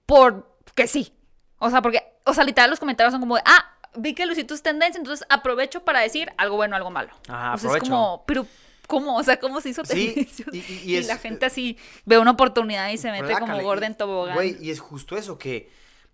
porque 0.07 0.87
sí. 0.87 1.13
O 1.59 1.71
sea, 1.71 1.83
porque, 1.83 2.03
o 2.25 2.35
sea, 2.35 2.45
literal 2.45 2.71
los 2.71 2.79
comentarios 2.79 3.13
son 3.13 3.21
como 3.21 3.37
de, 3.37 3.43
ah, 3.47 3.65
vi 3.97 4.15
que 4.15 4.27
Luisito 4.27 4.55
es 4.55 4.63
tendencia, 4.63 4.99
entonces 4.99 5.27
aprovecho 5.29 5.85
para 5.85 6.01
decir 6.01 6.31
algo 6.37 6.57
bueno, 6.57 6.77
algo 6.77 6.91
malo. 6.91 7.11
Ajá, 7.29 7.55
o 7.55 7.59
sea, 7.59 7.71
es 7.71 7.77
aprovecho. 7.77 7.85
como, 7.91 8.25
pero, 8.27 8.47
¿cómo? 8.87 9.17
O 9.17 9.23
sea, 9.25 9.41
¿cómo 9.41 9.61
se 9.61 9.71
hizo 9.71 9.85
Sí, 9.85 10.09
tendencia? 10.15 10.45
y- 10.53 10.59
y- 10.59 10.81
y 10.85 10.93
y 10.93 10.97
es- 10.97 11.07
la 11.07 11.17
gente 11.17 11.47
así 11.47 11.79
ve 12.05 12.19
una 12.19 12.33
oportunidad 12.33 12.91
y 12.91 12.99
se 12.99 13.11
mete 13.11 13.33
como 13.41 13.59
gorda 13.63 13.87
en 13.87 13.97
tobogán. 13.97 14.35
Güey, 14.35 14.57
y 14.61 14.71
es 14.71 14.81
justo 14.81 15.17
eso 15.17 15.39
que, 15.39 15.71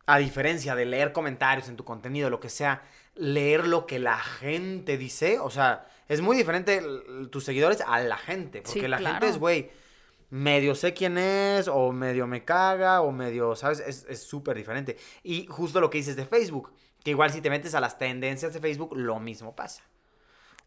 a 0.07 0.19
diferencia 0.19 0.75
de 0.75 0.85
leer 0.85 1.13
comentarios 1.13 1.69
en 1.69 1.77
tu 1.77 1.85
contenido, 1.85 2.31
lo 2.31 2.41
que 2.41 2.49
sea, 2.49 2.83
leer 3.15 3.67
lo 3.67 3.87
que 3.87 3.99
la 3.99 4.19
gente 4.19 4.99
dice, 4.99 5.39
o 5.39 5.51
sea, 5.51 5.87
es 6.09 6.21
muy 6.21 6.37
diferente 6.37 6.83
tus 7.31 7.45
seguidores 7.45 7.83
a 7.87 8.01
la 8.01 8.19
gente, 8.19 8.61
porque 8.63 8.81
Sí, 8.81 8.89
la 8.89 8.99
claro. 8.99 9.15
gente 9.15 9.29
es, 9.29 9.39
güey, 9.39 9.71
medio 10.31 10.75
sé 10.75 10.93
quién 10.93 11.17
es, 11.17 11.69
o 11.69 11.93
medio 11.93 12.27
me 12.27 12.45
caga, 12.45 13.01
o 13.01 13.13
medio, 13.13 13.57
¿sabes? 13.57 13.81
Es 13.81 14.23
súper 14.23 14.57
diferente. 14.57 14.97
Y 15.23 15.47
justo 15.47 15.81
lo 15.81 15.89
que 15.91 15.99
dices 15.99 16.17
de 16.17 16.27
Facebook, 16.27 16.73
que 17.03 17.11
igual 17.11 17.31
si 17.31 17.41
te 17.41 17.51
metes 17.51 17.75
a 17.75 17.81
las 17.81 17.99
tendencias 17.99 18.53
de 18.53 18.61
Facebook, 18.61 18.97
lo 18.97 19.21
mismo 19.21 19.55
pasa. 19.55 19.83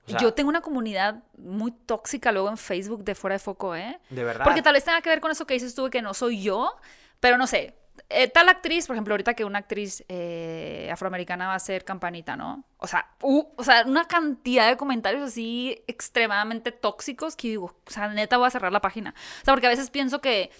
O 0.06 0.12
sea, 0.12 0.20
Yo 0.20 0.34
tengo 0.34 0.50
una 0.50 0.62
comunidad 0.62 1.22
muy 1.38 1.72
tóxica 1.72 2.32
luego 2.32 2.48
en 2.50 2.58
Facebook 2.58 3.04
de 3.04 3.14
fuera 3.14 3.34
de 3.34 3.40
foco, 3.40 3.76
¿eh? 3.76 4.00
De 4.10 4.24
verdad. 4.24 4.46
Porque 4.46 4.62
tal 4.62 4.74
vez 4.74 4.86
tenga 4.86 5.02
que 5.02 5.10
ver 5.10 5.20
con 5.20 5.32
eso 5.32 5.46
que 5.46 5.56
dices 5.56 5.76
tú, 5.76 5.90
que 5.90 6.02
no 6.02 6.14
soy 6.14 6.42
yo, 6.42 6.78
pero 7.20 7.38
no 7.38 7.46
sé. 7.46 7.76
Eh, 8.10 8.28
tal 8.30 8.50
actriz, 8.50 8.88
por 8.88 8.96
ejemplo, 8.96 9.14
ahorita 9.14 9.34
que 9.34 9.46
una 9.46 9.60
actriz 9.60 10.04
eh, 10.08 10.90
afroamericana 10.92 11.48
va 11.48 11.56
a 11.56 11.60
ser 11.60 11.84
campanita, 11.86 12.36
¿no? 12.36 12.64
O 12.78 12.88
sea, 12.88 13.10
uh, 13.22 13.46
o 13.56 13.64
sea, 13.64 13.84
una 13.86 14.06
cantidad 14.06 14.68
de 14.68 14.78
comentarios 14.78 15.24
así 15.24 15.84
extremadamente 15.88 16.72
tóxicos 16.72 17.36
que 17.36 17.50
digo, 17.50 17.76
o 17.86 17.92
sea, 17.92 18.08
neta 18.10 18.38
voy 18.38 18.48
a 18.48 18.52
cerrar 18.52 18.72
la 18.72 18.82
página. 18.82 19.14
O 19.42 19.46
sea, 19.46 19.54
porque 19.54 19.68
a 19.68 19.70
veces 19.72 19.90
pienso 19.90 20.22
que 20.22 20.52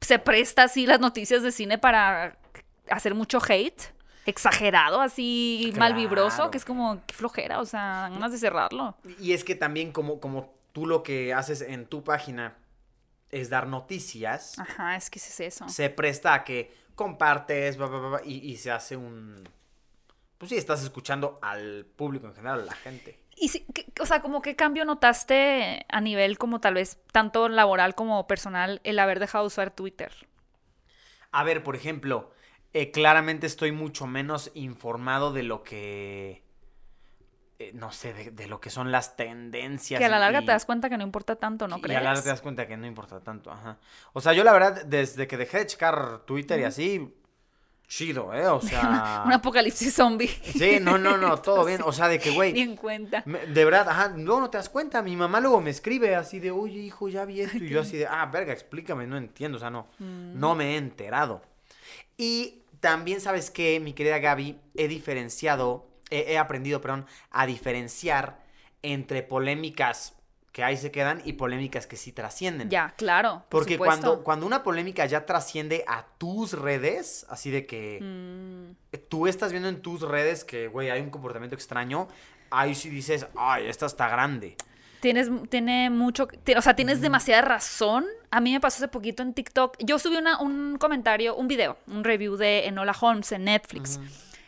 se 0.00 0.18
presta 0.18 0.64
así 0.64 0.86
las 0.86 1.00
noticias 1.00 1.42
de 1.42 1.52
cine 1.52 1.78
para 1.78 2.36
hacer 2.88 3.14
mucho 3.14 3.38
hate. 3.46 3.92
Exagerado, 4.26 5.00
así 5.02 5.72
mal 5.78 5.92
vibroso, 5.94 6.36
Claro. 6.36 6.50
que 6.50 6.58
es 6.58 6.64
como, 6.64 7.02
qué 7.06 7.14
flojera, 7.14 7.60
o 7.60 7.66
sea, 7.66 8.08
ganas 8.10 8.32
de 8.32 8.38
cerrarlo. 8.38 8.96
Y 9.20 9.34
es 9.34 9.44
que 9.44 9.54
también 9.54 9.92
como, 9.92 10.18
como 10.18 10.54
tú 10.72 10.86
lo 10.86 11.02
que 11.02 11.34
haces 11.34 11.60
en 11.60 11.84
tu 11.86 12.02
página 12.04 12.56
es 13.34 13.50
dar 13.50 13.66
noticias, 13.66 14.58
Ajá, 14.58 14.96
es 14.96 15.10
que 15.10 15.18
es 15.18 15.40
eso. 15.40 15.68
se 15.68 15.90
presta 15.90 16.34
a 16.34 16.44
que 16.44 16.72
compartes 16.94 17.76
bla, 17.76 17.86
bla, 17.86 17.98
bla, 17.98 18.20
y, 18.24 18.38
y 18.50 18.56
se 18.56 18.70
hace 18.70 18.96
un... 18.96 19.48
Pues 20.38 20.50
sí, 20.50 20.56
estás 20.56 20.82
escuchando 20.82 21.38
al 21.42 21.86
público 21.96 22.26
en 22.26 22.34
general, 22.34 22.62
a 22.62 22.64
la 22.66 22.72
gente. 22.74 23.18
Y 23.36 23.48
sí, 23.48 23.66
¿qué- 23.74 23.86
o 24.00 24.06
sea, 24.06 24.20
como 24.22 24.42
qué 24.42 24.54
cambio 24.56 24.84
notaste 24.84 25.84
a 25.88 26.00
nivel 26.00 26.38
como 26.38 26.60
tal 26.60 26.74
vez 26.74 26.98
tanto 27.12 27.48
laboral 27.48 27.94
como 27.94 28.26
personal 28.26 28.80
el 28.84 28.98
haber 28.98 29.18
dejado 29.20 29.44
de 29.44 29.48
usar 29.48 29.70
Twitter? 29.72 30.12
A 31.32 31.42
ver, 31.42 31.64
por 31.64 31.74
ejemplo, 31.76 32.30
eh, 32.72 32.90
claramente 32.92 33.46
estoy 33.46 33.72
mucho 33.72 34.06
menos 34.06 34.50
informado 34.54 35.32
de 35.32 35.42
lo 35.42 35.62
que... 35.64 36.43
eh, 37.58 37.70
no 37.74 37.92
sé, 37.92 38.12
de, 38.12 38.30
de 38.30 38.46
lo 38.48 38.60
que 38.60 38.70
son 38.70 38.90
las 38.92 39.16
tendencias. 39.16 39.98
Que 39.98 40.04
a 40.04 40.08
la 40.08 40.18
larga 40.18 40.40
y- 40.42 40.44
te 40.46 40.52
das 40.52 40.64
cuenta 40.64 40.88
que 40.90 40.96
no 40.96 41.04
importa 41.04 41.36
tanto, 41.36 41.68
¿no 41.68 41.78
y 41.78 41.80
crees? 41.82 41.98
a 41.98 42.02
la 42.02 42.10
larga 42.10 42.22
te 42.22 42.28
das 42.30 42.40
cuenta 42.40 42.66
que 42.66 42.76
no 42.76 42.86
importa 42.86 43.20
tanto, 43.20 43.50
ajá. 43.50 43.78
O 44.12 44.20
sea, 44.20 44.32
yo 44.32 44.42
la 44.44 44.52
verdad, 44.52 44.84
desde 44.84 45.26
que 45.26 45.36
dejé 45.36 45.58
de 45.58 45.66
checar 45.66 46.20
Twitter 46.26 46.58
y 46.60 46.64
así, 46.64 47.14
chido, 47.86 48.32
¿eh? 48.34 48.46
O 48.48 48.60
sea... 48.60 49.22
Un 49.26 49.32
apocalipsis 49.32 49.94
zombie. 49.94 50.26
Sí, 50.26 50.78
no, 50.80 50.96
no, 50.98 51.16
no, 51.16 51.36
todo 51.40 51.64
bien. 51.64 51.80
O 51.84 51.92
sea, 51.92 52.08
de 52.08 52.18
que, 52.18 52.30
Ni 52.30 52.34
güey, 52.34 52.60
en 52.60 52.76
cuenta. 52.76 53.22
me- 53.26 53.46
de 53.46 53.64
verdad, 53.64 53.88
ajá, 53.88 54.08
luego 54.16 54.40
no 54.40 54.50
te 54.50 54.56
das 54.58 54.68
cuenta. 54.68 55.02
Mi 55.02 55.14
mamá 55.16 55.38
luego 55.38 55.60
me 55.60 55.70
escribe 55.70 56.16
así 56.16 56.40
de, 56.40 56.50
oye, 56.50 56.80
hijo, 56.80 57.08
ya 57.08 57.24
vi 57.24 57.42
esto. 57.42 57.58
Y 57.58 57.68
yo 57.68 57.82
así 57.82 57.98
de, 57.98 58.06
ah, 58.06 58.26
verga, 58.26 58.52
explícame, 58.52 59.06
no 59.06 59.16
entiendo. 59.16 59.58
O 59.58 59.60
sea, 59.60 59.70
no, 59.70 59.86
Mm. 59.98 60.38
no 60.40 60.54
me 60.54 60.74
he 60.74 60.76
enterado. 60.78 61.42
Y 62.16 62.62
también, 62.80 63.20
¿sabes 63.20 63.50
qué, 63.50 63.78
mi 63.80 63.92
querida 63.92 64.18
Gaby? 64.18 64.58
He 64.74 64.88
diferenciado, 64.88 65.86
he 66.20 66.38
aprendido, 66.38 66.80
perdón, 66.80 67.06
a 67.30 67.46
diferenciar 67.46 68.42
entre 68.82 69.22
polémicas 69.22 70.14
que 70.52 70.62
ahí 70.62 70.76
se 70.76 70.92
quedan 70.92 71.20
y 71.24 71.32
polémicas 71.32 71.88
que 71.88 71.96
sí 71.96 72.12
trascienden. 72.12 72.70
Ya, 72.70 72.94
claro. 72.96 73.42
por 73.48 73.62
Porque 73.62 73.74
supuesto. 73.74 74.00
cuando, 74.00 74.22
cuando 74.24 74.46
una 74.46 74.62
polémica 74.62 75.04
ya 75.04 75.26
trasciende 75.26 75.84
a 75.88 76.06
tus 76.16 76.52
redes, 76.52 77.26
así 77.28 77.50
de 77.50 77.66
que 77.66 77.98
Mm, 78.00 78.98
tú 79.08 79.26
estás 79.26 79.50
viendo 79.50 79.68
en 79.68 79.82
tus 79.82 80.02
redes 80.02 80.44
que, 80.44 80.68
güey, 80.68 80.90
hay 80.90 81.00
un 81.00 81.10
comportamiento 81.10 81.56
extraño, 81.56 82.06
ahí 82.50 82.76
sí 82.76 82.88
dices, 82.88 83.26
ay, 83.36 83.66
esta 83.66 83.86
está 83.86 84.08
grande. 84.08 84.56
Tienes, 85.00 85.28
tiene 85.50 85.90
mucho, 85.90 86.28
o 86.56 86.62
sea, 86.62 86.76
tienes 86.76 87.00
demasiada 87.00 87.42
razón. 87.42 88.06
A 88.30 88.40
mí 88.40 88.52
me 88.52 88.60
pasó 88.60 88.76
hace 88.76 88.88
poquito 88.88 89.22
en 89.22 89.34
TikTok. 89.34 89.76
Yo 89.80 89.98
subí 89.98 90.16
una, 90.16 90.40
un 90.40 90.78
comentario, 90.78 91.34
un 91.36 91.48
video, 91.48 91.78
un 91.88 92.04
review 92.04 92.36
de 92.36 92.66
Enola 92.66 92.94
Holmes 92.98 93.30
en 93.32 93.44
Netflix. 93.44 93.98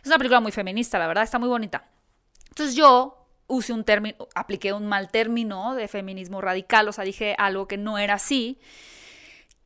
Es 0.06 0.08
una 0.08 0.18
película 0.18 0.38
muy 0.38 0.52
feminista, 0.52 1.00
la 1.00 1.08
verdad, 1.08 1.24
está 1.24 1.40
muy 1.40 1.48
bonita. 1.48 1.84
Entonces 2.50 2.76
yo 2.76 3.26
usé 3.48 3.72
un 3.72 3.82
término, 3.82 4.28
apliqué 4.36 4.72
un 4.72 4.86
mal 4.86 5.10
término 5.10 5.74
de 5.74 5.88
feminismo 5.88 6.40
radical, 6.40 6.88
o 6.88 6.92
sea, 6.92 7.02
dije 7.02 7.34
algo 7.38 7.66
que 7.66 7.76
no 7.76 7.98
era 7.98 8.14
así. 8.14 8.60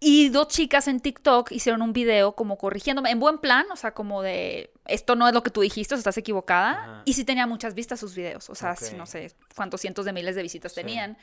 Y 0.03 0.30
dos 0.30 0.49
chicas 0.49 0.88
en 0.88 1.01
TikTok 1.01 1.53
hicieron 1.53 1.82
un 1.82 1.93
video 1.93 2.32
como 2.34 2.57
corrigiéndome, 2.57 3.11
en 3.11 3.20
buen 3.20 3.36
plan, 3.36 3.66
o 3.70 3.76
sea, 3.76 3.93
como 3.93 4.22
de, 4.22 4.72
esto 4.86 5.14
no 5.14 5.28
es 5.28 5.34
lo 5.34 5.43
que 5.43 5.51
tú 5.51 5.61
dijiste, 5.61 5.93
o 5.93 5.99
sea, 5.99 6.01
estás 6.01 6.16
equivocada. 6.16 6.70
Ajá. 6.70 7.03
Y 7.05 7.12
sí 7.12 7.26
tenía 7.26 7.47
muchas 7.47 7.74
vistas 7.74 8.01
sus 8.01 8.14
videos, 8.14 8.49
o 8.49 8.55
sea, 8.55 8.76
sí, 8.76 8.97
no 8.97 9.05
sé 9.05 9.34
cuántos 9.55 9.82
cientos 9.82 10.07
de 10.07 10.14
miles 10.14 10.36
de 10.36 10.43
visitas 10.43 10.72
Sí. 10.72 10.80
tenían. 10.80 11.18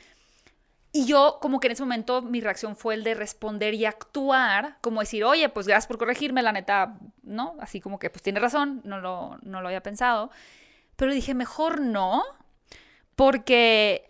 Y 0.90 1.04
yo, 1.04 1.38
como 1.40 1.60
que 1.60 1.66
en 1.68 1.72
ese 1.72 1.82
momento, 1.82 2.22
mi 2.22 2.40
reacción 2.40 2.74
fue 2.74 2.94
el 2.94 3.04
de 3.04 3.14
responder 3.14 3.74
y 3.74 3.84
actuar, 3.84 4.78
como 4.80 5.00
decir, 5.00 5.22
oye, 5.24 5.48
pues 5.50 5.66
gracias 5.66 5.86
por 5.86 5.98
corregirme, 5.98 6.42
la 6.42 6.52
neta, 6.52 6.98
¿no? 7.22 7.56
Así 7.60 7.80
como 7.80 7.98
que, 7.98 8.08
pues 8.08 8.22
tiene 8.22 8.40
razón, 8.40 8.80
no 8.84 8.98
lo, 8.98 9.38
no 9.42 9.60
lo 9.60 9.68
había 9.68 9.82
pensado. 9.82 10.30
Pero 10.96 11.12
dije, 11.12 11.34
mejor 11.34 11.80
no, 11.80 12.22
porque, 13.16 14.08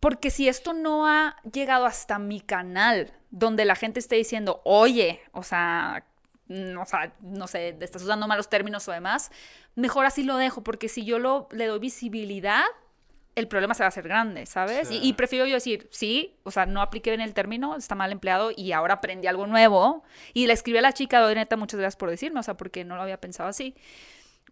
porque 0.00 0.30
si 0.30 0.48
esto 0.48 0.72
no 0.72 1.06
ha 1.06 1.36
llegado 1.52 1.86
hasta 1.86 2.18
mi 2.18 2.40
canal, 2.40 3.12
donde 3.30 3.64
la 3.64 3.76
gente 3.76 4.00
esté 4.00 4.16
diciendo, 4.16 4.60
oye, 4.64 5.20
o 5.32 5.44
sea, 5.44 6.04
sea, 6.86 7.12
no 7.20 7.46
sé, 7.46 7.76
estás 7.80 8.02
usando 8.02 8.26
malos 8.26 8.48
términos 8.48 8.86
o 8.88 8.92
demás, 8.92 9.30
mejor 9.76 10.06
así 10.06 10.24
lo 10.24 10.36
dejo, 10.36 10.62
porque 10.62 10.88
si 10.88 11.04
yo 11.04 11.18
lo, 11.18 11.48
le 11.52 11.66
doy 11.66 11.78
visibilidad, 11.78 12.64
el 13.34 13.48
problema 13.48 13.74
se 13.74 13.82
va 13.82 13.86
a 13.86 13.88
hacer 13.88 14.04
grande, 14.04 14.46
¿sabes? 14.46 14.88
Sí. 14.88 14.98
Y, 15.02 15.08
y 15.08 15.12
prefiero 15.14 15.46
yo 15.46 15.54
decir, 15.54 15.88
sí, 15.90 16.36
o 16.42 16.50
sea, 16.50 16.66
no 16.66 16.82
apliqué 16.82 17.10
bien 17.10 17.20
el 17.20 17.34
término, 17.34 17.76
está 17.76 17.94
mal 17.94 18.12
empleado 18.12 18.50
y 18.54 18.72
ahora 18.72 18.94
aprendí 18.94 19.26
algo 19.28 19.46
nuevo. 19.46 20.02
Y 20.34 20.46
le 20.46 20.52
escribí 20.52 20.78
a 20.78 20.82
la 20.82 20.92
chica, 20.92 21.20
doy 21.20 21.34
neta, 21.34 21.56
muchas 21.56 21.78
gracias 21.78 21.96
por 21.96 22.10
decirme, 22.10 22.40
o 22.40 22.42
sea, 22.42 22.56
porque 22.56 22.84
no 22.84 22.96
lo 22.96 23.02
había 23.02 23.20
pensado 23.20 23.48
así. 23.48 23.74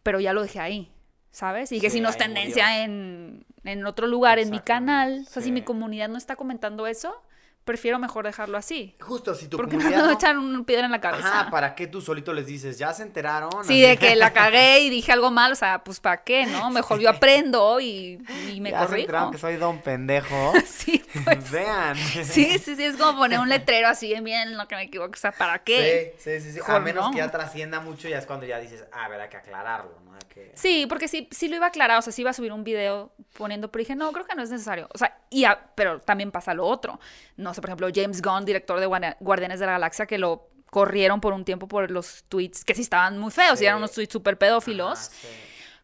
Pero 0.02 0.20
ya 0.20 0.32
lo 0.32 0.42
dejé 0.42 0.60
ahí, 0.60 0.92
¿sabes? 1.30 1.72
Y 1.72 1.80
que 1.80 1.90
si 1.90 2.00
no 2.00 2.08
es 2.08 2.16
tendencia 2.16 2.84
en, 2.84 3.44
en 3.64 3.86
otro 3.86 4.06
lugar, 4.06 4.38
en 4.38 4.50
mi 4.50 4.60
canal, 4.60 5.24
o 5.26 5.30
sea, 5.30 5.42
si 5.42 5.52
mi 5.52 5.62
comunidad 5.62 6.08
no 6.08 6.16
está 6.16 6.36
comentando 6.36 6.86
eso, 6.86 7.22
prefiero 7.68 7.98
mejor 7.98 8.24
dejarlo 8.24 8.56
así. 8.56 8.94
Justo, 8.98 9.34
si 9.34 9.46
tu 9.46 9.58
Porque 9.58 9.76
no 9.76 9.82
comunidad 9.82 10.00
me 10.06 10.12
no- 10.12 10.14
echan 10.18 10.38
un 10.38 10.64
piedra 10.64 10.86
en 10.86 10.90
la 10.90 11.02
cabeza. 11.02 11.28
Ajá, 11.42 11.50
¿para 11.50 11.74
qué 11.74 11.86
tú 11.86 12.00
solito 12.00 12.32
les 12.32 12.46
dices? 12.46 12.78
¿Ya 12.78 12.94
se 12.94 13.02
enteraron? 13.02 13.50
Sí, 13.62 13.82
de 13.82 13.98
que 13.98 14.16
la 14.16 14.32
cagué 14.32 14.80
y 14.80 14.88
dije 14.88 15.12
algo 15.12 15.30
mal, 15.30 15.52
o 15.52 15.54
sea, 15.54 15.84
pues 15.84 16.00
¿para 16.00 16.22
qué, 16.24 16.46
no? 16.46 16.70
Mejor 16.78 16.98
yo 16.98 17.10
aprendo 17.10 17.78
y, 17.78 18.18
y 18.50 18.60
me 18.62 18.70
¿Ya 18.70 18.80
se 18.80 18.86
corrijo. 18.86 19.00
enteraron 19.02 19.32
que 19.32 19.38
soy 19.38 19.56
don 19.56 19.78
pendejo? 19.82 20.52
Sí, 20.66 21.02
pues. 21.24 21.50
Vean. 21.50 21.96
Sí, 21.96 22.58
sí, 22.58 22.74
sí, 22.76 22.84
es 22.84 22.96
como 22.96 23.18
poner 23.18 23.38
un 23.40 23.48
letrero 23.50 23.88
así 23.88 24.14
en 24.14 24.24
bien, 24.24 24.54
no 24.54 24.66
que 24.66 24.74
me 24.76 24.84
equivoque, 24.84 25.14
o 25.16 25.20
sea, 25.20 25.32
¿para 25.32 25.58
qué? 25.58 26.14
Sí, 26.18 26.40
sí, 26.40 26.40
sí, 26.40 26.52
sí. 26.52 26.60
A 26.66 26.78
menos 26.78 27.04
no. 27.06 27.10
que 27.10 27.18
ya 27.18 27.30
trascienda 27.30 27.80
mucho, 27.80 28.08
ya 28.08 28.18
es 28.18 28.24
cuando 28.26 28.46
ya 28.46 28.58
dices, 28.58 28.84
ah, 28.92 29.04
a 29.04 29.08
ver, 29.08 29.20
hay 29.20 29.28
que 29.28 29.36
aclararlo, 29.36 29.92
¿no? 30.06 30.07
Que... 30.28 30.52
Sí, 30.54 30.86
porque 30.88 31.08
sí, 31.08 31.28
sí 31.30 31.48
lo 31.48 31.56
iba 31.56 31.66
a 31.66 31.68
aclarar, 31.68 31.98
o 31.98 32.02
sea, 32.02 32.12
sí 32.12 32.22
iba 32.22 32.30
a 32.30 32.34
subir 32.34 32.52
un 32.52 32.64
video 32.64 33.12
poniendo, 33.36 33.70
pero 33.70 33.80
dije, 33.80 33.94
no, 33.96 34.10
creo 34.12 34.24
que 34.26 34.34
no 34.34 34.42
es 34.42 34.50
necesario. 34.50 34.88
O 34.94 34.98
sea, 34.98 35.18
y 35.30 35.44
a- 35.44 35.70
pero 35.74 36.00
también 36.00 36.30
pasa 36.30 36.54
lo 36.54 36.66
otro. 36.66 36.98
No 37.36 37.54
sé, 37.54 37.60
por 37.60 37.70
ejemplo, 37.70 37.88
James 37.94 38.22
Gunn, 38.22 38.44
director 38.44 38.80
de 38.80 38.86
Guardia- 38.86 39.16
Guardianes 39.20 39.60
de 39.60 39.66
la 39.66 39.72
Galaxia, 39.72 40.06
que 40.06 40.18
lo 40.18 40.48
corrieron 40.70 41.20
por 41.20 41.32
un 41.32 41.44
tiempo 41.44 41.66
por 41.68 41.90
los 41.90 42.24
tweets 42.28 42.64
que 42.64 42.74
sí 42.74 42.82
estaban 42.82 43.18
muy 43.18 43.30
feos, 43.30 43.58
Sí. 43.58 43.64
y 43.64 43.66
eran 43.66 43.78
unos 43.78 43.92
tweets 43.92 44.12
súper 44.12 44.36
pedófilos. 44.38 44.98
Ajá, 45.08 45.10
sí. 45.22 45.28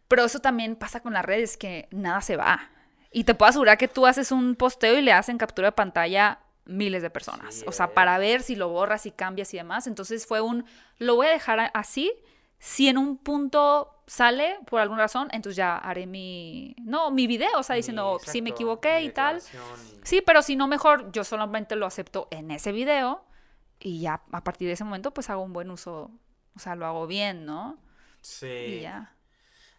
Pero 0.08 0.24
eso 0.24 0.38
también 0.40 0.76
pasa 0.76 1.00
con 1.00 1.12
las 1.14 1.24
redes, 1.24 1.56
que 1.56 1.88
nada 1.90 2.20
se 2.20 2.36
va. 2.36 2.70
Y 3.10 3.24
te 3.24 3.34
puedo 3.34 3.48
asegurar 3.48 3.78
que 3.78 3.88
tú 3.88 4.06
haces 4.06 4.32
un 4.32 4.54
posteo 4.56 4.98
y 4.98 5.02
le 5.02 5.12
hacen 5.12 5.38
captura 5.38 5.68
de 5.68 5.72
pantalla 5.72 6.40
miles 6.66 7.02
de 7.02 7.10
personas. 7.10 7.54
Sí, 7.56 7.64
o 7.66 7.72
sea, 7.72 7.94
para 7.94 8.18
ver 8.18 8.42
si 8.42 8.56
lo 8.56 8.68
borras 8.68 9.06
y 9.06 9.10
cambias 9.10 9.54
y 9.54 9.56
demás. 9.56 9.86
Entonces 9.86 10.26
fue 10.26 10.40
un, 10.40 10.64
lo 10.98 11.14
voy 11.16 11.28
a 11.28 11.30
dejar 11.30 11.70
así. 11.74 12.12
Si 12.58 12.88
en 12.88 12.98
un 12.98 13.16
punto 13.18 13.93
sale 14.06 14.58
por 14.66 14.80
alguna 14.80 15.02
razón, 15.02 15.28
entonces 15.32 15.56
ya 15.56 15.76
haré 15.78 16.06
mi, 16.06 16.74
no, 16.82 17.10
mi 17.10 17.26
video, 17.26 17.58
o 17.58 17.62
sea, 17.62 17.76
diciendo, 17.76 18.18
Sí, 18.22 18.30
sí 18.32 18.42
me 18.42 18.50
equivoqué 18.50 19.02
y 19.02 19.10
tal. 19.10 19.38
y- 19.38 20.06
Sí, 20.06 20.22
pero 20.24 20.42
si 20.42 20.56
no, 20.56 20.66
mejor 20.68 21.10
yo 21.12 21.24
solamente 21.24 21.76
lo 21.76 21.86
acepto 21.86 22.28
en 22.30 22.50
ese 22.50 22.72
video 22.72 23.24
y 23.80 24.00
ya 24.00 24.22
a 24.32 24.44
partir 24.44 24.68
de 24.68 24.74
ese 24.74 24.84
momento 24.84 25.12
pues 25.12 25.30
hago 25.30 25.42
un 25.42 25.52
buen 25.52 25.70
uso, 25.70 26.10
o 26.54 26.58
sea, 26.58 26.74
lo 26.76 26.86
hago 26.86 27.06
bien, 27.06 27.46
¿no? 27.46 27.78
Sí. 28.20 28.46
Y 28.46 28.80
ya. 28.82 29.14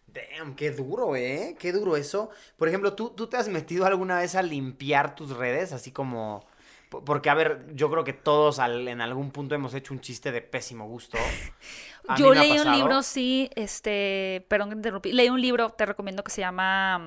Damn, 0.06 0.54
qué 0.54 0.70
duro, 0.70 1.14
¿eh? 1.16 1.56
Qué 1.58 1.72
duro 1.72 1.96
eso. 1.96 2.30
Por 2.56 2.68
ejemplo, 2.68 2.94
¿tú, 2.94 3.10
¿tú 3.10 3.26
te 3.28 3.36
has 3.36 3.48
metido 3.48 3.86
alguna 3.86 4.18
vez 4.18 4.34
a 4.34 4.42
limpiar 4.42 5.14
tus 5.14 5.36
redes? 5.36 5.72
Así 5.72 5.90
como... 5.92 6.46
po- 6.88 7.04
Porque, 7.04 7.30
a 7.30 7.34
ver, 7.34 7.66
yo 7.74 7.90
creo 7.90 8.04
que 8.04 8.12
todos 8.12 8.58
al- 8.58 8.86
en 8.88 9.00
algún 9.00 9.30
punto 9.30 9.54
hemos 9.54 9.74
hecho 9.74 9.92
un 9.94 10.00
chiste 10.00 10.32
de 10.32 10.40
pésimo 10.42 10.86
gusto. 10.86 11.18
A 12.08 12.16
Yo 12.16 12.32
leí 12.32 12.52
un 12.58 12.70
libro, 12.72 13.02
sí, 13.02 13.50
este, 13.56 14.46
perdón 14.48 14.68
que 14.68 14.74
te 14.76 14.78
interrumpí, 14.78 15.12
leí 15.12 15.28
un 15.28 15.40
libro, 15.40 15.70
te 15.70 15.84
recomiendo 15.86 16.22
que 16.22 16.30
se 16.30 16.40
llama 16.40 17.00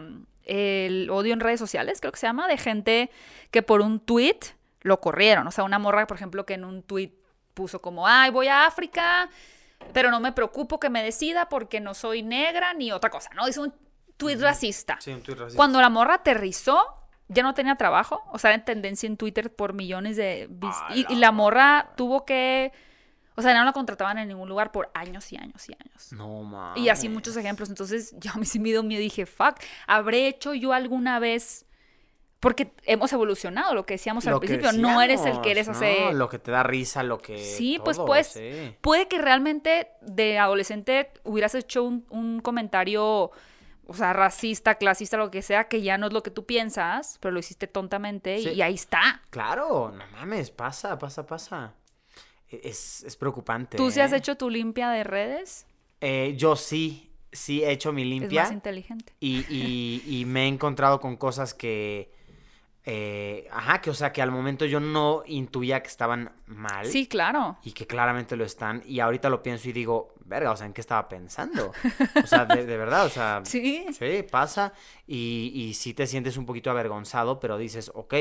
El 0.44 1.10
odio 1.10 1.32
en 1.34 1.40
redes 1.40 1.60
sociales, 1.60 2.02
creo 2.02 2.12
que 2.12 2.20
se 2.20 2.28
llama, 2.28 2.48
de 2.50 2.58
gente 2.58 3.10
que 3.50 3.62
por 3.62 3.80
un 3.80 4.02
tweet 4.02 4.40
lo 4.82 5.00
corrieron. 5.00 5.48
O 5.48 5.52
sea, 5.52 5.64
una 5.64 5.80
morra, 5.80 6.06
por 6.06 6.18
ejemplo, 6.18 6.46
que 6.46 6.56
en 6.56 6.66
un 6.66 6.84
tweet 6.84 7.14
puso 7.54 7.82
como, 7.82 8.08
ay, 8.08 8.32
voy 8.32 8.48
a 8.50 8.66
África, 8.66 9.30
pero 9.94 10.12
no 10.12 10.20
me 10.20 10.34
preocupo 10.34 10.80
que 10.82 10.90
me 10.90 11.02
decida 11.02 11.48
porque 11.48 11.80
no 11.80 11.94
soy 11.94 12.22
negra 12.22 12.74
ni 12.74 12.92
otra 12.92 13.10
cosa, 13.10 13.30
¿no? 13.36 13.48
Hizo 13.48 13.62
un 13.64 13.74
tweet 14.18 14.36
racista. 14.38 14.98
Sí, 15.00 15.12
un 15.14 15.22
tuit 15.22 15.38
racista. 15.38 15.56
Cuando 15.56 15.80
la 15.80 15.90
morra 15.90 16.16
aterrizó, 16.16 16.84
ya 17.30 17.44
no 17.44 17.54
tenía 17.54 17.76
trabajo, 17.76 18.24
o 18.32 18.40
sea, 18.40 18.54
en 18.54 18.66
tendencia 18.66 19.08
en 19.08 19.16
Twitter 19.16 19.54
por 19.54 19.74
millones 19.74 20.18
de 20.18 20.50
y, 20.94 21.04
la 21.04 21.12
y 21.12 21.16
la 21.16 21.32
morra 21.32 21.92
tuvo 21.96 22.26
que, 22.26 22.74
o 23.36 23.42
sea, 23.42 23.54
no 23.54 23.64
la 23.64 23.72
contrataban 23.72 24.18
en 24.18 24.28
ningún 24.28 24.50
lugar 24.50 24.72
por 24.72 24.90
años 24.96 25.32
y 25.32 25.38
años 25.38 25.70
y 25.70 25.74
años. 25.74 26.12
No 26.12 26.44
mames. 26.44 26.84
Y 26.84 26.90
así 26.90 27.08
muchos 27.08 27.38
ejemplos. 27.38 27.70
Entonces 27.70 28.16
yo 28.20 28.32
a 28.34 28.38
mí 28.38 28.46
sí 28.46 28.60
me 28.60 28.70
dio 28.70 28.84
miedo. 28.84 29.02
Dije, 29.02 29.26
fuck, 29.26 29.56
¿habré 29.88 30.28
hecho 30.28 30.54
yo 30.56 30.74
alguna 30.74 31.20
vez? 31.20 31.66
Porque 32.40 32.72
hemos 32.86 33.14
evolucionado, 33.14 33.76
lo 33.76 33.86
que 33.86 33.96
decíamos 33.96 34.26
al 34.26 34.40
que 34.40 34.48
principio. 34.48 34.72
no 34.72 35.02
eres 35.02 35.26
el 35.26 35.42
que 35.42 35.52
eres 35.52 35.68
hace... 35.68 36.06
¿no? 36.06 36.14
Lo 36.14 36.30
que 36.30 36.40
te 36.40 36.52
da 36.52 36.64
risa, 36.64 37.04
lo 37.04 37.18
que. 37.18 37.38
Sí, 37.38 37.80
pues 37.84 37.98
pues 38.00 38.28
sí. 38.28 38.76
puede 38.80 39.10
que 39.10 39.18
realmente 39.20 39.90
de 40.02 40.40
adolescente 40.40 41.12
hubieras 41.26 41.54
hecho 41.54 41.84
un, 41.84 42.06
un 42.10 42.40
comentario, 42.40 43.32
o 43.90 43.94
sea, 43.96 44.14
racista, 44.14 44.76
clasista, 44.76 45.18
lo 45.18 45.32
que 45.32 45.42
sea, 45.42 45.68
que 45.68 45.82
ya 45.82 45.98
no 45.98 46.08
es 46.08 46.14
lo 46.14 46.24
que 46.24 46.32
tú 46.32 46.46
piensas, 46.46 47.18
pero 47.20 47.32
lo 47.34 47.40
hiciste 47.40 47.68
tontamente 47.68 48.40
Sí. 48.40 48.50
y 48.52 48.62
ahí 48.62 48.76
está. 48.76 49.22
Claro, 49.32 49.92
no 49.92 50.04
mames, 50.14 50.52
pasa, 50.52 50.98
pasa, 50.98 51.26
pasa. 51.26 51.74
E- 52.50 52.62
Es, 52.64 53.04
es 53.04 53.16
preocupante. 53.16 53.78
¿Tú 53.78 53.92
sí 53.92 54.00
has 54.00 54.14
¿eh? 54.14 54.18
hecho 54.18 54.38
tu 54.38 54.50
limpia 54.50 54.90
de 54.92 55.04
redes? 55.04 55.66
Eh, 56.02 56.36
yo 56.38 56.56
sí, 56.56 57.12
sí 57.32 57.64
he 57.64 57.72
hecho 57.72 57.92
mi 57.92 58.04
Es 58.04 58.08
limpia. 58.08 58.44
más 58.44 58.52
inteligente. 58.52 59.14
Y, 59.20 59.46
y- 59.50 60.04
y 60.20 60.26
me 60.26 60.44
he 60.46 60.48
encontrado 60.48 61.00
con 61.00 61.18
cosas 61.18 61.54
que. 61.54 62.12
eh, 62.86 63.48
ajá, 63.52 63.82
que 63.82 63.90
o 63.90 63.94
sea, 63.94 64.12
que 64.12 64.22
al 64.22 64.32
momento 64.32 64.66
yo 64.66 64.80
no 64.80 65.24
intuía 65.28 65.82
que 65.84 65.88
estaban 65.90 66.32
mal. 66.48 66.86
Sí, 66.88 67.08
claro. 67.08 67.58
Y 67.64 67.74
que 67.74 67.86
claramente 67.86 68.36
lo 68.36 68.46
están. 68.46 68.82
Y 68.86 69.00
ahorita 69.00 69.30
lo 69.30 69.44
pienso 69.44 69.70
y 69.70 69.74
digo, 69.74 70.14
verga, 70.30 70.52
o 70.52 70.56
sea, 70.56 70.68
¿en 70.68 70.74
qué 70.74 70.82
estaba 70.82 71.10
pensando? 71.10 71.72
O 72.24 72.28
sea, 72.28 72.46
de, 72.46 72.66
de 72.66 72.78
verdad, 72.78 73.06
o 73.06 73.10
sea. 73.10 73.42
Sí. 73.46 73.86
Sí, 73.98 74.24
pasa. 74.30 74.74
Y, 75.08 75.52
y 75.54 75.74
sí 75.74 75.94
te 75.94 76.08
sientes 76.08 76.38
un 76.38 76.46
poquito 76.46 76.70
avergonzado, 76.70 77.40
pero 77.40 77.58
dices, 77.58 77.92
ok, 77.94 78.14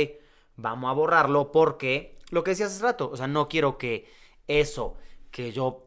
vamos 0.56 0.90
a 0.90 0.94
borrarlo 0.94 1.52
porque 1.52 2.18
lo 2.30 2.42
que 2.42 2.50
decías 2.52 2.72
hace 2.72 2.82
rato, 2.82 3.10
o 3.10 3.16
sea, 3.16 3.26
no 3.26 3.48
quiero 3.48 3.78
que 3.78 4.10
eso 4.46 4.96
que 5.30 5.52
yo 5.52 5.84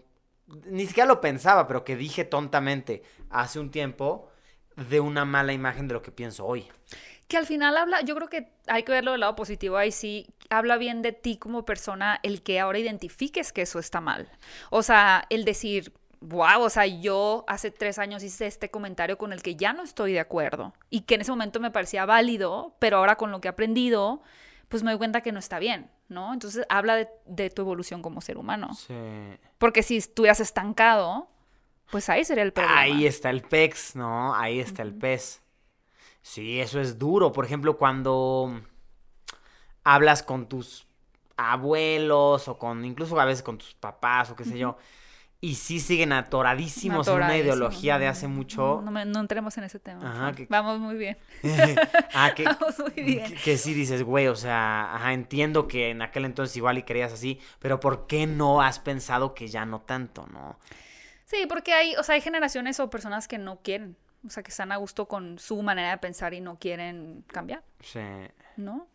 ni 0.65 0.85
siquiera 0.85 1.07
lo 1.07 1.22
pensaba, 1.22 1.68
pero 1.68 1.84
que 1.84 1.95
dije 1.95 2.26
tontamente 2.26 3.03
hace 3.30 3.60
un 3.60 3.72
tiempo, 3.72 4.30
de 4.76 4.99
una 4.99 5.26
mala 5.26 5.53
imagen 5.53 5.88
de 5.88 5.93
lo 5.93 6.02
que 6.02 6.11
pienso 6.11 6.45
hoy. 6.45 6.68
Que 7.27 7.38
al 7.38 7.45
final 7.45 7.77
habla, 7.77 8.02
yo 8.02 8.15
creo 8.15 8.30
que 8.30 8.52
hay 8.68 8.84
que 8.84 8.91
verlo 8.91 9.11
del 9.11 9.22
lado 9.22 9.35
positivo, 9.35 9.77
ahí 9.77 9.91
sí 9.91 10.27
habla 10.49 10.77
bien 10.77 11.02
de 11.02 11.14
ti 11.14 11.38
como 11.38 11.65
persona 11.65 12.19
el 12.23 12.41
que 12.41 12.60
ahora 12.60 12.80
identifiques 12.80 13.53
que 13.53 13.61
eso 13.61 13.80
está 13.80 14.02
mal. 14.02 14.30
O 14.69 14.84
sea, 14.84 15.26
el 15.30 15.45
decir, 15.45 15.93
wow, 16.22 16.61
o 16.61 16.69
sea, 16.69 16.85
yo 16.85 17.43
hace 17.48 17.72
tres 17.72 17.99
años 17.99 18.23
hice 18.23 18.48
este 18.48 18.69
comentario 18.69 19.18
con 19.18 19.34
el 19.34 19.41
que 19.41 19.56
ya 19.56 19.73
no 19.73 19.84
estoy 19.84 20.14
de 20.14 20.19
acuerdo 20.19 20.73
y 20.89 21.02
que 21.02 21.15
en 21.15 21.22
ese 21.22 21.31
momento 21.31 21.60
me 21.60 21.72
parecía 21.72 22.06
válido, 22.06 22.76
pero 22.80 22.98
ahora 22.98 23.18
con 23.18 23.31
lo 23.31 23.41
que 23.41 23.48
he 23.48 23.52
aprendido, 23.52 24.22
pues 24.69 24.84
me 24.84 24.91
doy 24.91 24.98
cuenta 24.98 25.22
que 25.22 25.31
no 25.31 25.39
está 25.39 25.60
bien, 25.60 25.89
¿no? 26.07 26.31
Entonces 26.31 26.65
habla 26.69 26.95
de, 26.95 27.10
de 27.26 27.49
tu 27.49 27.64
evolución 27.64 28.02
como 28.02 28.22
ser 28.22 28.38
humano. 28.38 28.73
Sí. 28.76 28.95
Porque 29.57 29.84
si 29.84 29.98
estuvieras 29.98 30.39
estancado, 30.39 31.27
pues 31.91 32.07
ahí 32.10 32.23
sería 32.23 32.43
el 32.43 32.53
problema. 32.53 32.80
Ahí 32.80 33.06
está 33.06 33.30
el 33.30 33.41
pex, 33.41 33.95
¿no? 33.95 34.34
Ahí 34.35 34.60
está 34.60 34.84
el 34.84 34.93
pez. 34.93 35.41
Sí, 36.22 36.60
eso 36.61 36.80
es 36.80 36.99
duro. 36.99 37.31
Por 37.31 37.45
ejemplo, 37.45 37.77
cuando 37.77 38.61
hablas 39.84 40.22
con 40.23 40.48
tus 40.48 40.88
abuelos 41.35 42.48
o 42.48 42.57
con 42.60 42.85
incluso 42.85 43.19
a 43.19 43.26
veces 43.26 43.41
con 43.41 43.57
tus 43.57 43.73
papás 43.73 44.30
o 44.30 44.35
qué 44.35 44.43
sé 44.43 44.57
yo, 44.57 44.77
y 45.43 45.55
sí 45.55 45.80
siguen 45.80 46.13
atoradísimos 46.13 47.07
en 47.07 47.15
una 47.15 47.35
ideología 47.35 47.97
de 47.97 48.07
hace 48.07 48.27
mucho. 48.27 48.81
No, 48.85 48.91
no 49.05 49.19
entremos 49.19 49.57
en 49.57 49.63
ese 49.63 49.80
tema. 49.80 50.09
Ajá, 50.09 50.34
que- 50.34 50.45
Vamos 50.49 50.80
muy 50.80 50.95
bien. 50.95 51.18
ah, 52.13 52.31
que, 52.35 52.43
Vamos 52.43 52.77
muy 52.80 53.03
bien. 53.03 53.26
que, 53.26 53.35
que 53.35 53.57
sí 53.57 53.73
dices, 53.73 54.03
güey, 54.03 54.27
o 54.27 54.35
sea, 54.35 54.93
ajá, 54.95 55.13
entiendo 55.13 55.68
que 55.68 55.89
en 55.89 56.03
aquel 56.03 56.26
entonces 56.26 56.55
igual 56.57 56.77
y 56.77 56.84
querías 56.84 57.11
así, 57.11 57.39
pero 57.59 57.80
¿por 57.80 58.05
qué 58.05 58.27
no 58.27 58.61
has 58.61 58.77
pensado 58.80 59.34
que 59.34 59.47
ya 59.47 59.65
no 59.65 59.81
tanto, 59.81 60.27
no? 60.31 60.59
Sí, 61.26 61.45
porque 61.49 61.73
hay, 61.73 61.95
o 61.95 62.03
sea, 62.03 62.15
hay 62.15 62.22
generaciones 62.22 62.80
o 62.80 62.89
personas 62.91 63.27
que 63.27 63.38
no 63.39 63.61
quieren, 63.63 63.95
o 64.27 64.30
sea, 64.30 64.43
que 64.43 64.51
están 64.51 64.72
a 64.72 64.76
gusto 64.76 65.07
con 65.07 65.39
su 65.39 65.61
manera 65.63 65.89
de 65.91 65.97
pensar 65.97 66.34
y 66.35 66.41
no 66.41 66.59
quieren 66.59 67.23
cambiar, 67.27 67.63
Sí. 67.80 67.99
¿no? 68.57 68.88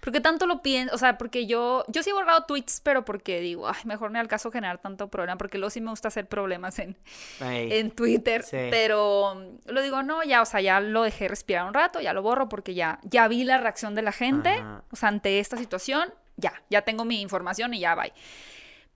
Porque 0.00 0.20
tanto 0.20 0.46
lo 0.46 0.62
pienso, 0.62 0.94
o 0.94 0.98
sea, 0.98 1.18
porque 1.18 1.46
yo, 1.46 1.84
yo 1.88 2.02
sí 2.02 2.10
he 2.10 2.12
borrado 2.12 2.44
tweets, 2.44 2.80
pero 2.82 3.04
porque 3.04 3.40
digo, 3.40 3.68
ay, 3.68 3.80
mejor 3.84 4.10
me 4.10 4.18
al 4.18 4.28
caso 4.28 4.50
generar 4.50 4.78
tanto 4.78 5.08
problema, 5.08 5.36
porque 5.38 5.58
luego 5.58 5.70
sí 5.70 5.80
me 5.80 5.90
gusta 5.90 6.08
hacer 6.08 6.26
problemas 6.28 6.78
en, 6.78 6.96
en 7.40 7.90
Twitter, 7.90 8.42
Sí. 8.44 8.56
pero 8.70 9.34
mm, 9.34 9.70
lo 9.72 9.82
digo, 9.82 10.02
no, 10.02 10.22
ya, 10.22 10.42
o 10.42 10.46
sea, 10.46 10.60
ya 10.60 10.80
lo 10.80 11.02
dejé 11.02 11.28
respirar 11.28 11.66
un 11.66 11.74
rato, 11.74 12.00
ya 12.00 12.12
lo 12.12 12.22
borro 12.22 12.48
porque 12.48 12.74
ya, 12.74 13.00
ya 13.02 13.26
vi 13.28 13.44
la 13.44 13.58
reacción 13.58 13.94
de 13.94 14.02
la 14.02 14.12
gente, 14.12 14.50
Ajá. 14.50 14.82
o 14.90 14.96
sea, 14.96 15.08
ante 15.08 15.38
esta 15.40 15.56
situación, 15.56 16.12
ya, 16.36 16.52
ya 16.70 16.82
tengo 16.82 17.04
mi 17.04 17.20
información 17.20 17.74
y 17.74 17.80
ya, 17.80 17.94
bye. 17.94 18.12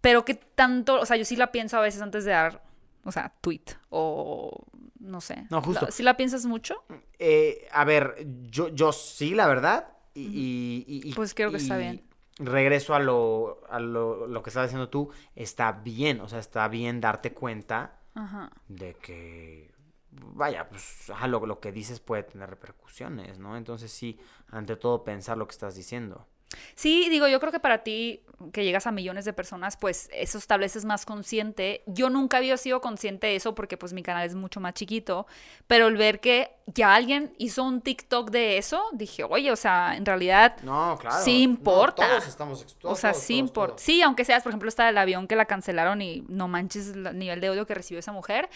Pero 0.01 0.25
que 0.25 0.35
tanto, 0.35 1.01
o 1.01 1.07
sea, 1.07 1.17
yo 1.17 1.25
sí 1.25 1.37
la 1.37 1.53
pienso 1.53 1.77
a 1.79 1.81
veces 1.81 2.03
antes 2.03 2.25
de 2.25 2.33
dar, 2.33 2.63
o 3.05 3.13
sea, 3.13 3.33
tweet 3.41 3.63
o 3.91 4.65
no 5.01 5.21
sé. 5.21 5.47
No, 5.51 5.61
justo. 5.63 5.89
¿Sí 5.91 6.03
la 6.05 6.17
piensas 6.17 6.45
mucho? 6.47 6.85
Eh, 7.19 7.67
a 7.73 7.85
ver, 7.85 8.25
yo, 8.51 8.69
yo 8.69 8.93
sí, 8.93 9.35
la 9.35 9.47
verdad. 9.49 9.89
Y, 10.15 10.85
y- 10.87 11.09
y- 11.11 11.15
Pues 11.15 11.35
creo 11.35 11.51
que 11.51 11.57
está 11.57 11.77
bien. 11.77 12.03
Regreso 12.39 12.95
a 12.95 12.99
lo, 12.99 13.61
a 13.69 13.79
lo, 13.79 14.27
lo 14.27 14.43
que 14.43 14.51
estabas 14.51 14.71
diciendo 14.71 14.89
tú. 14.89 15.11
Está 15.37 15.73
bien, 15.73 16.21
o 16.21 16.29
sea, 16.29 16.39
está 16.39 16.67
bien 16.69 17.01
darte 17.01 17.33
cuenta 17.33 18.01
Ajá. 18.15 18.51
de 18.69 18.95
que, 18.95 19.71
vaya, 20.11 20.69
pues 20.69 21.11
ajá, 21.11 21.29
lo, 21.29 21.45
lo 21.47 21.61
que 21.61 21.73
dices 21.73 22.01
puede 22.01 22.23
tener 22.25 22.49
repercusiones, 22.51 23.39
¿no? 23.39 23.57
Entonces 23.57 23.93
sí, 23.93 24.19
ante 24.49 24.77
todo 24.77 25.05
pensar 25.05 25.37
lo 25.37 25.47
que 25.47 25.53
estás 25.53 25.75
diciendo. 25.75 26.27
Sí, 26.75 27.09
digo, 27.09 27.29
yo 27.29 27.41
creo 27.41 27.53
que 27.53 27.61
para 27.61 27.83
ti, 27.83 28.23
que 28.53 28.65
llegas 28.65 28.87
a 28.87 28.93
millones 28.93 29.25
de 29.25 29.33
personas, 29.33 29.77
pues 29.77 30.09
eso 30.13 30.39
tal 30.47 30.61
vez 30.61 30.75
es 30.77 30.85
más 30.85 31.07
consciente. 31.07 31.83
Yo 31.87 32.11
nunca 32.11 32.39
había 32.39 32.57
sido 32.57 32.81
consciente 32.81 33.29
de 33.29 33.37
eso 33.37 33.55
porque 33.55 33.77
pues 33.77 33.93
mi 33.93 34.03
canal 34.03 34.27
es 34.27 34.35
mucho 34.35 34.61
más 34.61 34.75
chiquito, 34.75 35.27
pero 35.67 35.87
el 35.87 35.97
ver 35.97 36.21
que 36.21 36.51
ya 36.67 36.95
alguien 36.95 37.35
hizo 37.39 37.63
un 37.63 37.81
TikTok 37.81 38.31
de 38.31 38.59
eso, 38.59 38.83
dije, 38.93 39.25
oye, 39.25 39.53
o 39.53 39.57
sea, 39.57 39.97
en 39.97 40.05
realidad, 40.05 40.57
No, 40.63 40.99
claro. 41.01 41.23
Sí 41.25 41.43
importa. 41.43 42.09
todos 42.09 42.27
estamos 42.27 42.61
o 42.61 42.63
expuestos. 42.63 42.99
sea, 43.01 43.15
sí 43.15 43.37
importa. 43.37 43.77
Sí, 43.79 44.03
aunque 44.03 44.25
seas, 44.25 44.43
por 44.43 44.51
ejemplo, 44.51 44.69
esta 44.69 44.87
del 44.87 44.99
avión 44.99 45.27
que 45.29 45.37
la 45.37 45.45
cancelaron 45.47 46.03
y 46.03 46.25
no 46.29 46.49
manches 46.49 46.89
el 46.89 47.19
nivel 47.19 47.41
de 47.41 47.51
odio 47.51 47.67
que 47.67 47.75
recibió 47.75 48.01
esa 48.01 48.13
mujer 48.13 48.49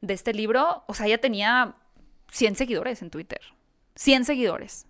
de 0.00 0.14
este 0.14 0.32
libro, 0.32 0.84
o 0.86 0.94
sea, 0.94 1.06
ella 1.06 1.18
tenía 1.18 1.74
100 2.30 2.56
seguidores 2.56 3.02
en 3.02 3.10
Twitter. 3.10 3.40
100 3.96 4.24
seguidores. 4.24 4.86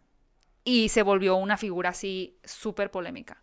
Y 0.69 0.89
se 0.91 1.03
volvió 1.03 1.37
una 1.37 1.57
figura 1.57 1.91
así 1.91 2.37
súper 2.45 2.91
polémica. 2.91 3.41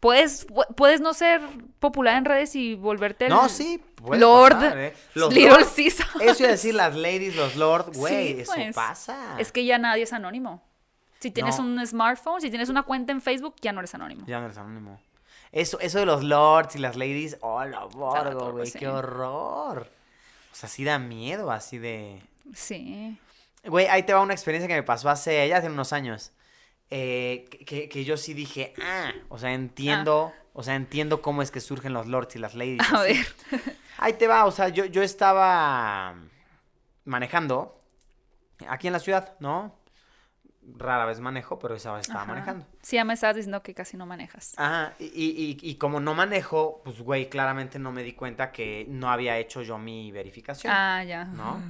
Puedes, 0.00 0.48
pu- 0.48 0.66
puedes 0.74 1.00
no 1.02 1.12
ser 1.12 1.42
popular 1.78 2.16
en 2.16 2.24
redes 2.24 2.56
y 2.56 2.74
volverte 2.74 3.26
el 3.26 3.30
No, 3.30 3.48
sí. 3.50 3.82
Lord 4.10 4.54
pasar, 4.54 4.78
¿eh? 4.78 4.94
Los 5.14 5.32
Little 5.32 5.50
lords, 5.50 5.72
Caesar. 5.76 6.06
Eso 6.22 6.38
iba 6.40 6.48
a 6.48 6.52
decir 6.52 6.74
las 6.74 6.96
ladies, 6.96 7.36
los 7.36 7.54
lords, 7.56 7.96
güey, 7.98 8.34
Sí, 8.34 8.40
eso 8.40 8.52
pues. 8.54 8.74
pasa. 8.74 9.36
Es 9.38 9.52
que 9.52 9.64
ya 9.66 9.76
nadie 9.78 10.04
es 10.04 10.12
anónimo. 10.14 10.62
Si 11.20 11.30
tienes 11.30 11.58
No. 11.58 11.64
un 11.64 11.86
smartphone, 11.86 12.40
si 12.40 12.48
tienes 12.48 12.70
una 12.70 12.82
cuenta 12.82 13.12
en 13.12 13.20
Facebook, 13.20 13.56
ya 13.60 13.72
no 13.72 13.80
eres 13.80 13.94
anónimo. 13.94 14.24
Ya 14.26 14.38
no 14.40 14.46
eres 14.46 14.56
anónimo. 14.56 14.98
Eso, 15.52 15.78
eso 15.80 15.98
de 15.98 16.06
los 16.06 16.24
lords 16.24 16.76
y 16.76 16.78
las 16.78 16.96
ladies, 16.96 17.36
oh, 17.42 17.62
la 17.64 17.80
borgo, 17.84 18.06
borgo, 18.08 18.52
güey, 18.52 18.66
sí. 18.68 18.78
qué 18.78 18.88
horror. 18.88 19.86
O 20.50 20.54
sea, 20.54 20.68
sí 20.68 20.82
da 20.82 20.98
miedo, 20.98 21.50
así 21.50 21.76
de... 21.76 22.22
Sí. 22.54 23.18
Güey, 23.64 23.86
ahí 23.88 24.02
te 24.04 24.14
va 24.14 24.20
una 24.22 24.32
experiencia 24.32 24.66
que 24.66 24.74
me 24.74 24.82
pasó 24.82 25.10
hace, 25.10 25.46
ya 25.46 25.58
hace 25.58 25.66
unos 25.68 25.92
años. 25.92 26.32
Eh, 26.90 27.48
que- 27.66 27.88
que, 27.88 28.04
yo 28.04 28.16
sí 28.16 28.34
dije, 28.34 28.74
ah, 28.82 29.12
o 29.28 29.38
sea, 29.38 29.52
entiendo, 29.52 30.32
o 30.52 30.62
sea, 30.64 30.74
entiendo 30.74 31.22
cómo 31.22 31.40
es 31.42 31.50
que 31.52 31.60
surgen 31.60 31.92
los 31.92 32.06
lords 32.06 32.34
y 32.34 32.40
las 32.40 32.54
ladies. 32.54 32.80
A 32.92 33.02
así. 33.02 33.12
ver. 33.14 33.26
Ahí 33.98 34.14
te 34.14 34.26
va, 34.26 34.44
o 34.46 34.50
sea, 34.50 34.68
yo, 34.70 34.86
yo 34.86 35.02
estaba 35.02 36.16
manejando 37.04 37.80
aquí 38.68 38.88
en 38.88 38.92
la 38.94 38.98
ciudad, 38.98 39.36
¿no? 39.40 39.78
Rara 40.76 41.04
vez 41.04 41.20
manejo, 41.20 41.58
pero 41.58 41.74
esa 41.74 41.92
vez 41.92 42.02
estaba 42.02 42.22
Ajá. 42.22 42.32
manejando. 42.32 42.66
Sí, 42.82 42.96
ya 42.96 43.04
me 43.04 43.14
estabas 43.14 43.36
diciendo 43.36 43.62
que 43.62 43.72
casi 43.74 43.96
no 43.96 44.04
manejas. 44.06 44.54
Ajá, 44.56 44.94
y, 44.98 45.04
y, 45.06 45.58
y- 45.62 45.70
y 45.70 45.74
como 45.76 46.00
no 46.00 46.14
manejo, 46.14 46.80
pues, 46.84 47.00
güey, 47.00 47.28
claramente 47.28 47.78
no 47.78 47.92
me 47.92 48.02
di 48.02 48.12
cuenta 48.14 48.52
que 48.52 48.84
no 48.88 49.10
había 49.10 49.38
hecho 49.38 49.62
yo 49.62 49.78
mi 49.78 50.10
verificación, 50.12 50.72
Ah, 50.74 51.02
ya. 51.04 51.24
¿no? 51.24 51.60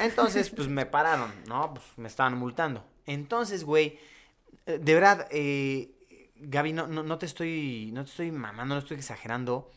Entonces, 0.00 0.50
pues, 0.50 0.68
me 0.68 0.86
pararon, 0.86 1.32
¿no? 1.46 1.74
Pues, 1.74 1.86
me 1.96 2.08
estaban 2.08 2.36
multando. 2.36 2.84
Entonces, 3.06 3.64
güey, 3.64 3.98
eh, 4.66 4.78
de 4.80 4.94
verdad, 4.94 5.28
eh, 5.30 5.90
Gaby, 6.36 6.72
no, 6.72 6.86
no, 6.86 7.02
no 7.02 7.18
te 7.18 7.26
estoy, 7.26 7.90
no 7.92 8.04
te 8.04 8.10
estoy 8.10 8.32
mamando, 8.32 8.74
no 8.74 8.80
estoy 8.80 8.96
exagerando. 8.96 9.70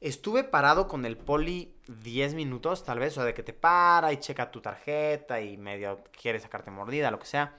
Estuve 0.00 0.42
parado 0.42 0.88
con 0.88 1.04
el 1.06 1.16
poli 1.16 1.72
10 1.86 2.34
minutos, 2.34 2.84
tal 2.84 2.98
vez, 2.98 3.16
o 3.18 3.24
de 3.24 3.34
que 3.34 3.44
te 3.44 3.52
para 3.52 4.12
y 4.12 4.16
checa 4.16 4.50
tu 4.50 4.60
tarjeta 4.60 5.40
y 5.40 5.56
medio 5.56 6.02
quiere 6.20 6.40
sacarte 6.40 6.72
mordida, 6.72 7.10
lo 7.12 7.20
que 7.20 7.26
sea. 7.26 7.56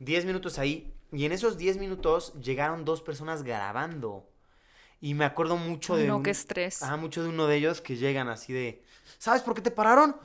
10 0.00 0.24
minutos 0.24 0.58
ahí. 0.58 0.92
Y 1.12 1.24
en 1.26 1.32
esos 1.32 1.56
10 1.56 1.78
minutos 1.78 2.34
llegaron 2.42 2.84
dos 2.84 3.02
personas 3.02 3.44
grabando. 3.44 4.26
Y 5.00 5.14
me 5.14 5.24
acuerdo 5.24 5.56
mucho 5.56 5.94
de. 5.94 6.08
no, 6.08 6.22
qué 6.22 6.30
estrés. 6.30 6.82
Mucho 6.98 7.22
de 7.22 7.28
uno 7.28 7.46
de 7.46 7.56
ellos 7.56 7.80
que 7.80 7.96
llegan 7.96 8.28
así 8.28 8.52
de. 8.52 8.82
¿Sabes 9.18 9.42
por 9.42 9.54
qué 9.54 9.60
te 9.60 9.70
pararon? 9.70 10.16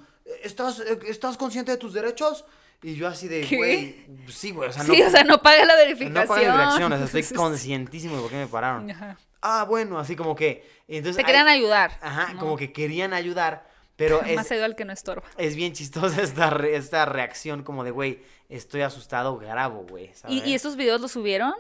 ¿Estás, 0.43 0.79
eh, 0.79 0.97
¿Estás 1.07 1.37
consciente 1.37 1.71
de 1.71 1.77
tus 1.77 1.93
derechos? 1.93 2.45
Y 2.83 2.95
yo 2.95 3.07
así 3.07 3.27
de, 3.27 3.45
güey, 3.45 4.05
sí, 4.29 4.51
güey, 4.51 4.69
o 4.69 4.73
sea, 4.73 4.83
sí, 4.83 4.99
no, 4.99 5.07
o 5.07 5.09
sea, 5.11 5.23
no 5.23 5.41
paga 5.41 5.65
la 5.65 5.75
verificación. 5.75 6.13
no 6.13 6.25
pagan 6.25 6.57
dirección, 6.57 6.93
o 6.93 6.97
sea, 7.07 7.19
estoy 7.19 7.37
conscientísimo 7.37 8.15
de 8.15 8.21
por 8.23 8.31
qué 8.31 8.37
me 8.37 8.47
pararon. 8.47 8.89
ajá. 8.89 9.17
Ah, 9.43 9.65
bueno, 9.67 9.97
así 9.99 10.15
como 10.15 10.35
que, 10.35 10.67
entonces... 10.87 11.17
Te 11.17 11.23
querían 11.23 11.47
ayudar. 11.47 11.97
Ajá, 12.01 12.33
¿no? 12.33 12.39
como 12.39 12.57
que 12.57 12.71
querían 12.71 13.13
ayudar, 13.13 13.67
pero 13.95 14.21
es, 14.25 14.35
Más 14.35 14.51
ayuda 14.51 14.65
al 14.65 14.75
que 14.75 14.85
no 14.85 14.93
estorba. 14.93 15.23
es 15.37 15.55
bien 15.55 15.73
chistosa 15.73 16.21
esta, 16.21 16.49
re- 16.51 16.75
esta 16.75 17.05
reacción 17.05 17.63
como 17.63 17.83
de, 17.83 17.91
güey, 17.91 18.21
estoy 18.49 18.81
asustado, 18.81 19.37
grabo, 19.37 19.85
güey. 19.87 20.11
¿Y, 20.27 20.43
y 20.43 20.53
esos 20.55 20.75
videos 20.75 21.01
los 21.01 21.11
subieron? 21.11 21.53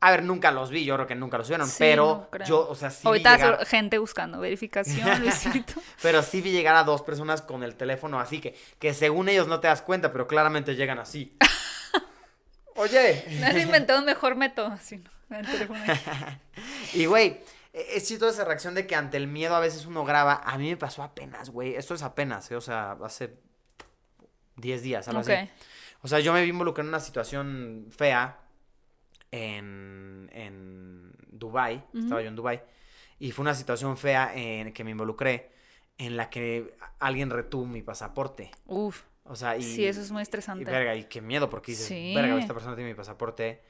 A 0.00 0.10
ver, 0.10 0.22
nunca 0.22 0.50
los 0.52 0.70
vi, 0.70 0.84
yo 0.84 0.94
creo 0.94 1.06
que 1.06 1.14
nunca 1.14 1.38
los 1.38 1.48
vieron, 1.48 1.66
Sí, 1.68 1.76
pero 1.78 2.28
no 2.30 2.44
yo, 2.44 2.68
o 2.68 2.74
sea, 2.74 2.90
sí 2.90 3.00
vi 3.02 3.08
Ahorita 3.08 3.36
llegar, 3.36 3.66
gente 3.66 3.98
buscando 3.98 4.38
verificación, 4.38 5.20
Luisito. 5.22 5.74
pero 6.02 6.22
sí 6.22 6.42
vi 6.42 6.52
llegar 6.52 6.76
a 6.76 6.84
dos 6.84 7.02
personas 7.02 7.40
con 7.42 7.62
el 7.62 7.74
teléfono 7.76 8.20
así 8.20 8.40
que, 8.40 8.54
que 8.78 8.92
según 8.92 9.28
ellos 9.30 9.48
no 9.48 9.58
te 9.60 9.68
das 9.68 9.80
cuenta, 9.82 10.12
pero 10.12 10.26
claramente 10.26 10.76
llegan 10.76 10.98
así. 10.98 11.36
Oye. 12.76 13.24
Han 13.42 13.58
inventado 13.58 14.00
un 14.00 14.04
mejor 14.04 14.36
método, 14.36 14.66
así, 14.68 14.98
¿no? 14.98 15.10
El 15.36 15.46
teléfono. 15.46 15.80
Y, 16.92 17.06
güey, 17.06 17.40
e- 17.72 17.96
es 17.96 18.06
chistosa 18.06 18.32
esa 18.32 18.44
reacción 18.44 18.74
de 18.74 18.86
que 18.86 18.94
ante 18.94 19.16
el 19.16 19.26
miedo 19.26 19.56
a 19.56 19.60
veces 19.60 19.86
uno 19.86 20.04
graba. 20.04 20.40
A 20.44 20.58
mí 20.58 20.68
me 20.68 20.76
pasó 20.76 21.02
apenas, 21.02 21.50
güey. 21.50 21.74
Esto 21.74 21.94
es 21.94 22.02
apenas, 22.02 22.50
¿eh? 22.50 22.56
o 22.56 22.60
sea, 22.60 22.96
hace 23.02 23.34
10 24.56 24.82
días, 24.82 25.08
algo 25.08 25.20
así. 25.20 25.32
O 26.02 26.08
sea, 26.08 26.20
yo 26.20 26.32
me 26.32 26.42
vi 26.42 26.50
involucrado 26.50 26.86
en 26.86 26.88
una 26.90 27.00
situación 27.00 27.88
fea 27.96 28.38
en, 29.30 30.30
en 30.32 31.12
Dubai. 31.28 31.84
Estaba 31.94 32.22
yo 32.22 32.28
en 32.28 32.36
Dubai. 32.36 32.62
Y 33.18 33.30
fue 33.32 33.42
una 33.42 33.54
situación 33.54 33.96
fea 33.96 34.32
en 34.34 34.72
que 34.72 34.84
me 34.84 34.90
involucré 34.90 35.50
en 35.98 36.16
la 36.16 36.28
que 36.30 36.76
alguien 36.98 37.30
retuvo 37.30 37.64
mi 37.66 37.82
pasaporte. 37.82 38.50
Uf, 38.66 39.02
O 39.24 39.34
sea, 39.34 39.56
y... 39.56 39.62
sí, 39.62 39.86
eso 39.86 40.00
es 40.02 40.10
muy 40.12 40.20
Y 40.20 40.22
estresante. 40.24 40.64
verga, 40.70 40.94
y 40.94 41.04
qué 41.04 41.20
miedo, 41.22 41.48
porque 41.48 41.72
dices, 41.72 41.86
Sí. 41.86 42.12
verga, 42.14 42.38
esta 42.38 42.52
persona 42.52 42.74
tiene 42.76 42.90
mi 42.90 42.94
pasaporte. 42.96 43.62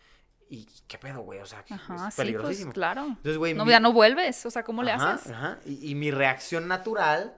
Y 0.49 0.66
qué 0.87 0.97
pedo, 0.99 1.23
güey, 1.23 1.41
o 1.41 1.47
sea, 1.47 1.65
Ajá, 1.70 1.95
es 1.95 2.01
sí, 2.01 2.05
pues, 2.05 2.15
peligrosísimo. 2.16 2.73
claro. 2.73 3.05
Entonces, 3.07 3.37
güey, 3.37 3.55
No, 3.55 3.65
mi- 3.65 3.70
ya 3.73 3.81
no 3.81 3.93
vuelves, 3.93 4.45
o 4.47 4.51
sea, 4.51 4.62
¿cómo 4.65 4.83
le 4.85 4.93
haces? 4.93 5.33
ajá. 5.33 5.59
Y, 5.65 5.91
y 5.91 5.95
mi 5.97 6.11
reacción 6.12 6.69
natural 6.69 7.37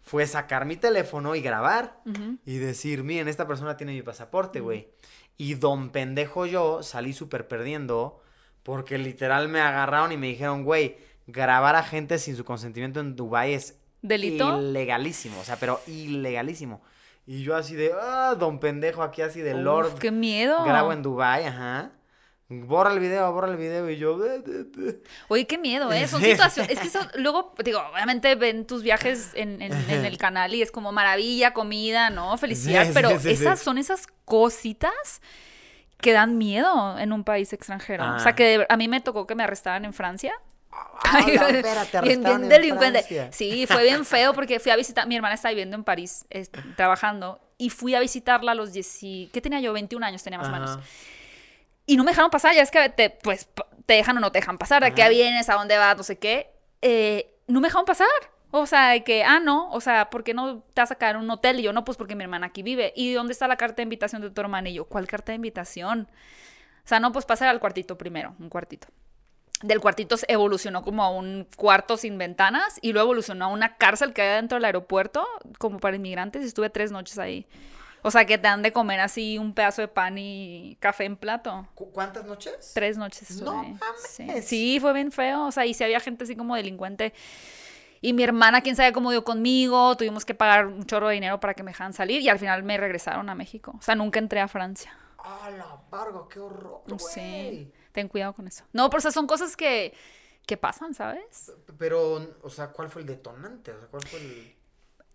fue 0.00 0.26
sacar 0.26 0.64
mi 0.66 0.76
teléfono 0.76 1.34
y 1.34 1.40
grabar. 1.42 2.00
Y 2.46 2.56
decir, 2.58 3.02
miren, 3.02 3.28
esta 3.28 3.46
persona 3.46 3.76
tiene 3.76 3.92
mi 3.92 4.02
pasaporte, 4.02 4.60
güey. 4.60 4.88
Y 5.38 5.54
don 5.54 5.90
pendejo 5.90 6.46
yo 6.46 6.82
salí 6.82 7.12
súper 7.12 7.46
perdiendo 7.48 8.20
porque 8.62 8.98
literal 8.98 9.48
me 9.48 9.60
agarraron 9.60 10.12
y 10.12 10.16
me 10.16 10.28
dijeron, 10.28 10.64
güey, 10.64 10.96
grabar 11.26 11.76
a 11.76 11.82
gente 11.82 12.18
sin 12.18 12.36
su 12.36 12.44
consentimiento 12.44 13.00
en 13.00 13.16
Dubái 13.16 13.52
es 13.54 13.78
¿Delito? 14.02 14.60
ilegalísimo. 14.60 15.40
O 15.40 15.44
sea, 15.44 15.56
pero 15.56 15.80
ilegalísimo. 15.86 16.80
Y 17.26 17.42
yo 17.42 17.56
así 17.56 17.74
de, 17.74 17.92
ah, 18.00 18.36
don 18.38 18.60
pendejo 18.60 19.02
aquí 19.02 19.20
así 19.22 19.40
de 19.40 19.54
Lord. 19.54 19.98
Qué 19.98 20.10
miedo. 20.12 20.64
Grabo 20.64 20.92
en 20.92 21.02
Dubái, 21.02 21.44
ajá. 21.44 21.92
Borra 22.48 22.92
el 22.92 23.00
video, 23.00 23.32
borra 23.32 23.48
el 23.48 23.56
video. 23.56 23.90
Y 23.90 23.96
yo. 23.96 24.18
Oye, 25.28 25.46
qué 25.46 25.58
miedo, 25.58 25.92
¿eh? 25.92 26.06
Son 26.08 26.22
situaciones. 26.22 26.70
Es 26.72 26.78
que 26.80 26.86
eso, 26.88 27.00
luego, 27.16 27.54
digo, 27.64 27.80
obviamente 27.92 28.34
ven 28.36 28.66
tus 28.66 28.82
viajes 28.82 29.32
en, 29.34 29.60
en- 29.60 29.72
en 29.90 30.04
el 30.04 30.16
canal 30.16 30.54
y 30.54 30.62
es 30.62 30.70
como 30.70 30.92
maravilla, 30.92 31.52
comida, 31.52 32.10
¿no? 32.10 32.36
Felicidad. 32.38 32.86
Sí, 32.86 32.92
pero 32.94 33.18
sí, 33.18 33.30
esas 33.30 33.58
sí. 33.58 33.64
son 33.64 33.78
esas 33.78 34.06
cositas 34.24 35.20
que 36.00 36.12
dan 36.12 36.38
miedo 36.38 36.98
en 36.98 37.12
un 37.12 37.24
país 37.24 37.52
extranjero. 37.52 38.04
O 38.14 38.18
sea, 38.20 38.32
Ah. 38.32 38.36
que 38.36 38.64
a 38.68 38.76
mí 38.76 38.86
me 38.86 39.00
tocó 39.00 39.26
que 39.26 39.34
me 39.34 39.42
arrestaran 39.42 39.84
en 39.84 39.92
Francia. 39.92 40.32
Ah, 40.70 41.24
Bien- 42.02 42.22
delincuente. 42.48 43.28
Sí, 43.32 43.66
fue 43.66 43.82
bien 43.82 44.04
feo 44.04 44.34
porque 44.34 44.60
fui 44.60 44.70
a 44.70 44.76
visitar, 44.76 45.08
mi 45.08 45.16
hermana 45.16 45.34
estaba 45.34 45.50
viviendo 45.50 45.74
en 45.76 45.82
París 45.84 46.26
es- 46.30 46.50
trabajando 46.76 47.40
y 47.58 47.70
fui 47.70 47.94
a 47.94 48.00
visitarla 48.00 48.52
a 48.52 48.54
los 48.54 48.72
10, 48.72 49.02
y- 49.02 49.30
¿qué 49.32 49.40
tenía 49.40 49.58
yo? 49.60 49.72
21 49.72 50.04
años 50.06 50.22
tenía 50.22 50.38
más 50.38 50.48
o 50.48 50.52
menos. 50.52 50.78
Y 51.86 51.96
no 51.96 52.04
me 52.04 52.10
dejaron 52.10 52.30
pasar, 52.30 52.54
ya 52.54 52.62
es 52.62 52.70
que 52.70 52.88
te, 52.88 53.10
pues, 53.10 53.48
te 53.86 53.94
dejan 53.94 54.16
o 54.16 54.20
no 54.20 54.32
te 54.32 54.40
dejan 54.40 54.58
pasar, 54.58 54.82
de 54.82 54.92
qué 54.92 55.08
vienes, 55.08 55.48
a 55.48 55.54
dónde 55.54 55.78
vas, 55.78 55.96
no 55.96 56.02
sé 56.02 56.18
qué. 56.18 56.50
Eh, 56.82 57.32
no 57.46 57.60
me 57.60 57.68
dejaron 57.68 57.86
pasar. 57.86 58.08
O 58.50 58.66
sea, 58.66 58.90
de 58.90 59.04
que, 59.04 59.22
ah, 59.24 59.40
no, 59.40 59.70
o 59.70 59.80
sea, 59.80 60.08
¿por 60.10 60.24
qué 60.24 60.32
no 60.32 60.60
te 60.72 60.80
vas 60.80 60.90
a 60.90 60.94
quedar 60.94 61.16
en 61.16 61.22
un 61.22 61.30
hotel? 61.30 61.60
Y 61.60 61.62
yo, 61.62 61.72
no, 61.72 61.84
pues 61.84 61.98
porque 61.98 62.14
mi 62.14 62.24
hermana 62.24 62.46
aquí 62.46 62.62
vive. 62.62 62.92
¿Y 62.96 63.12
dónde 63.12 63.32
está 63.32 63.48
la 63.48 63.56
carta 63.56 63.76
de 63.76 63.82
invitación 63.82 64.22
de 64.22 64.30
tu 64.30 64.40
hermana? 64.40 64.68
Y 64.68 64.74
yo, 64.74 64.84
¿cuál 64.86 65.06
carta 65.06 65.32
de 65.32 65.36
invitación? 65.36 66.08
O 66.84 66.88
sea, 66.88 67.00
no, 67.00 67.12
pues 67.12 67.24
pasar 67.24 67.48
al 67.48 67.60
cuartito 67.60 67.98
primero, 67.98 68.34
un 68.38 68.48
cuartito. 68.48 68.88
Del 69.62 69.80
cuartito 69.80 70.16
se 70.16 70.26
evolucionó 70.28 70.82
como 70.82 71.02
a 71.02 71.10
un 71.10 71.48
cuarto 71.56 71.96
sin 71.96 72.18
ventanas 72.18 72.78
y 72.82 72.92
luego 72.92 73.06
evolucionó 73.06 73.46
a 73.46 73.48
una 73.48 73.76
cárcel 73.76 74.12
que 74.12 74.22
hay 74.22 74.36
dentro 74.36 74.56
del 74.56 74.66
aeropuerto, 74.66 75.26
como 75.58 75.78
para 75.78 75.96
inmigrantes, 75.96 76.42
y 76.42 76.46
estuve 76.46 76.70
tres 76.70 76.92
noches 76.92 77.18
ahí. 77.18 77.46
O 78.06 78.10
sea, 78.12 78.24
que 78.24 78.38
te 78.38 78.42
dan 78.46 78.62
de 78.62 78.72
comer 78.72 79.00
así 79.00 79.36
un 79.36 79.52
pedazo 79.52 79.82
de 79.82 79.88
pan 79.88 80.16
y 80.16 80.76
café 80.80 81.04
en 81.04 81.16
plato. 81.16 81.66
¿Cu- 81.74 81.90
¿Cuántas 81.90 82.24
noches? 82.24 82.70
Tres 82.72 82.96
noches 82.96 83.30
estuve 83.30 83.46
No. 83.50 83.78
Sí. 83.98 84.22
mames. 84.24 84.44
Sí, 84.46 84.78
fue 84.80 84.92
bien 84.92 85.10
feo. 85.10 85.46
O 85.46 85.50
sea, 85.52 85.66
y 85.66 85.74
si 85.74 85.82
había 85.82 85.98
gente 86.00 86.24
así 86.24 86.36
como 86.36 86.54
delincuente. 86.54 87.12
Y 88.00 88.12
mi 88.12 88.22
hermana, 88.22 88.60
quién 88.60 88.76
sabe 88.76 88.92
cómo 88.92 89.10
dio 89.10 89.24
conmigo. 89.24 89.96
Tuvimos 89.96 90.24
que 90.24 90.34
pagar 90.34 90.66
un 90.66 90.84
chorro 90.86 91.08
de 91.08 91.14
dinero 91.14 91.40
para 91.40 91.54
que 91.54 91.62
me 91.64 91.72
dejaran 91.72 91.92
salir. 91.92 92.20
Y 92.22 92.28
al 92.28 92.38
final 92.38 92.62
me 92.62 92.76
regresaron 92.76 93.28
a 93.28 93.34
México. 93.34 93.74
O 93.76 93.82
sea, 93.82 93.94
nunca 93.96 94.18
entré 94.20 94.38
a 94.40 94.46
Francia. 94.48 94.96
¡Ah, 95.18 95.50
la 95.50 95.80
verga! 95.90 96.20
¡Qué 96.32 96.38
horror, 96.38 96.82
güey! 96.86 96.98
Sí. 97.00 97.72
Ten 97.90 98.06
cuidado 98.06 98.34
con 98.34 98.46
eso. 98.46 98.62
No, 98.72 98.88
pero 98.88 98.98
o 98.98 99.00
sea, 99.00 99.10
son 99.10 99.26
cosas 99.26 99.56
que, 99.56 99.92
que 100.46 100.56
pasan, 100.56 100.94
¿sabes? 100.94 101.52
Pero, 101.78 102.36
o 102.42 102.50
sea, 102.50 102.68
¿cuál 102.68 102.88
fue 102.90 103.00
el 103.02 103.08
detonante? 103.08 103.72
O 103.72 103.78
sea, 103.80 103.88
¿cuál 103.88 104.02
fue 104.06 104.20
el...? 104.20 104.54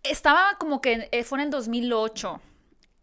Estaba 0.03 0.57
como 0.59 0.81
que 0.81 1.07
eh, 1.11 1.23
fue 1.23 1.38
en 1.38 1.45
el 1.45 1.49
2008. 1.51 2.41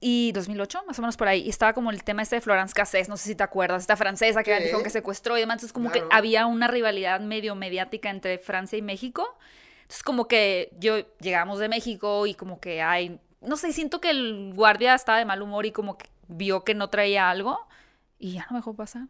Y 0.01 0.31
2008, 0.33 0.85
más 0.87 0.99
o 0.99 1.03
menos 1.03 1.17
por 1.17 1.27
ahí. 1.29 1.43
Y 1.43 1.49
estaba 1.49 1.73
como 1.73 1.91
el 1.91 2.05
tema 2.05 2.23
este 2.23 2.37
de 2.37 2.41
Florence 2.41 2.73
Cassés, 2.73 3.09
no 3.09 3.17
sé 3.17 3.25
si 3.31 3.35
te 3.35 3.43
acuerdas, 3.43 3.83
esta 3.83 3.97
francesa 3.97 4.45
que 4.45 4.57
¿Qué? 4.57 4.65
dijo 4.67 4.83
que 4.83 4.91
secuestró 4.91 5.37
y 5.37 5.41
demás. 5.41 5.55
Entonces, 5.57 5.73
como 5.73 5.91
Claro. 5.91 6.09
que 6.09 6.15
había 6.17 6.47
una 6.47 6.69
rivalidad 6.69 7.21
medio 7.21 7.55
mediática 7.57 8.09
entre 8.11 8.39
Francia 8.39 8.79
y 8.79 8.83
México. 8.83 9.37
Entonces, 9.83 10.03
como 10.05 10.29
que 10.29 10.71
yo 10.79 10.99
llegamos 11.19 11.59
de 11.59 11.69
México 11.69 12.27
y 12.27 12.35
como 12.35 12.61
que 12.61 12.81
hay. 12.83 13.19
No 13.41 13.57
sé, 13.57 13.73
siento 13.73 14.01
que 14.01 14.11
el 14.11 14.53
guardia 14.55 14.95
estaba 14.95 15.19
de 15.19 15.25
mal 15.25 15.43
humor 15.43 15.67
y 15.67 15.73
como 15.73 15.97
que 15.99 16.07
vio 16.29 16.63
que 16.63 16.75
no 16.75 16.91
traía 16.91 17.29
algo 17.31 17.59
y 18.19 18.35
ya 18.35 18.43
no 18.43 18.49
me 18.53 18.59
dejó 18.59 18.75
pasar. 18.75 19.03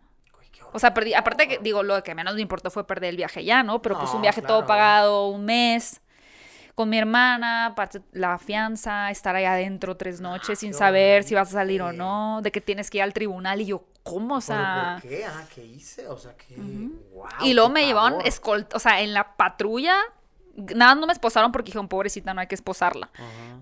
O 0.73 0.79
sea, 0.79 0.93
perdí, 0.93 1.15
aparte 1.15 1.49
que, 1.49 1.59
digo, 1.59 1.83
lo 1.83 2.03
que 2.03 2.15
menos 2.15 2.35
me 2.35 2.41
importó 2.43 2.71
fue 2.71 2.87
perder 2.87 3.11
el 3.11 3.17
viaje 3.17 3.45
ya, 3.45 3.63
¿no? 3.63 3.81
Pero 3.81 3.97
pues 3.99 4.11
No, 4.11 4.17
un 4.17 4.23
viaje 4.23 4.41
todo 4.43 4.59
claro. 4.59 4.67
pagado, 4.67 5.29
un 5.29 5.45
mes, 5.45 6.01
con 6.79 6.91
mi 6.91 6.97
hermana, 6.97 7.75
la 8.13 8.39
fianza, 8.39 9.11
estar 9.11 9.35
ahí 9.35 9.45
adentro 9.45 9.97
tres 9.97 10.21
noches 10.21 10.61
sin 10.61 10.73
saber 10.73 11.25
si 11.25 11.35
vas 11.35 11.49
a 11.49 11.55
salir 11.55 11.83
o 11.83 11.93
no, 11.93 12.39
de 12.41 12.53
que 12.53 12.61
tienes 12.61 12.89
que 12.89 12.99
ir 12.99 13.03
al 13.03 13.13
tribunal 13.13 13.61
y 13.61 13.67
yo, 13.67 13.83
¿cómo? 14.05 14.37
O 14.37 14.41
sea... 14.41 15.01
¿Pero 15.03 15.11
por 15.11 15.19
qué? 15.19 15.25
Ah, 15.25 15.45
¿qué 15.53 15.67
hice? 15.67 16.07
O 16.07 16.17
sea, 16.17 16.37
que... 16.37 16.55
Wow, 16.55 17.27
y 17.43 17.55
luego 17.55 17.69
me 17.69 17.85
llevaron 17.85 18.25
escolta, 18.25 18.77
o 18.77 18.79
sea, 18.79 19.01
en 19.01 19.13
la 19.13 19.35
patrulla, 19.37 19.97
nada, 20.55 20.95
no 20.95 21.09
me 21.09 21.13
esposaron 21.13 21.51
porque 21.51 21.71
dijeron, 21.71 21.89
pobrecita, 21.89 22.33
no 22.33 22.43
hay 22.43 22.47
que 22.47 22.55
esposarla. 22.55 23.11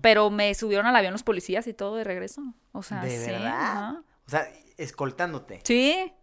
Pero 0.01 0.29
me 0.29 0.53
subieron 0.53 0.85
al 0.85 0.95
avión 0.95 1.11
los 1.11 1.23
policías 1.23 1.65
y 1.65 1.73
todo 1.73 1.95
de 1.95 2.03
regreso. 2.03 2.43
O 2.71 2.83
sea, 2.83 3.01
¿De 3.01 3.17
sí. 3.17 3.31
verdad? 3.31 3.95
O 4.27 4.29
sea, 4.29 4.47
escoltándote. 4.77 5.61
Sí. 5.63 6.13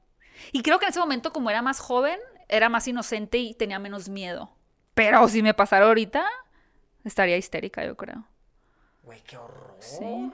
Y 0.52 0.62
creo 0.62 0.78
que 0.78 0.84
en 0.84 0.90
ese 0.90 1.00
momento, 1.00 1.32
como 1.32 1.50
era 1.50 1.60
más 1.60 1.80
joven, 1.80 2.20
era 2.48 2.68
más 2.68 2.86
inocente 2.86 3.38
y 3.38 3.52
tenía 3.54 3.80
menos 3.80 4.08
miedo. 4.08 4.52
Pero 4.94 5.26
si 5.26 5.42
me 5.42 5.54
pasara 5.54 5.86
ahorita, 5.86 6.24
estaría 7.04 7.36
histérica, 7.36 7.84
yo 7.84 7.96
creo. 7.96 8.24
Güey, 9.02 9.22
qué 9.22 9.36
horror. 9.36 9.76
Sí. 9.80 10.30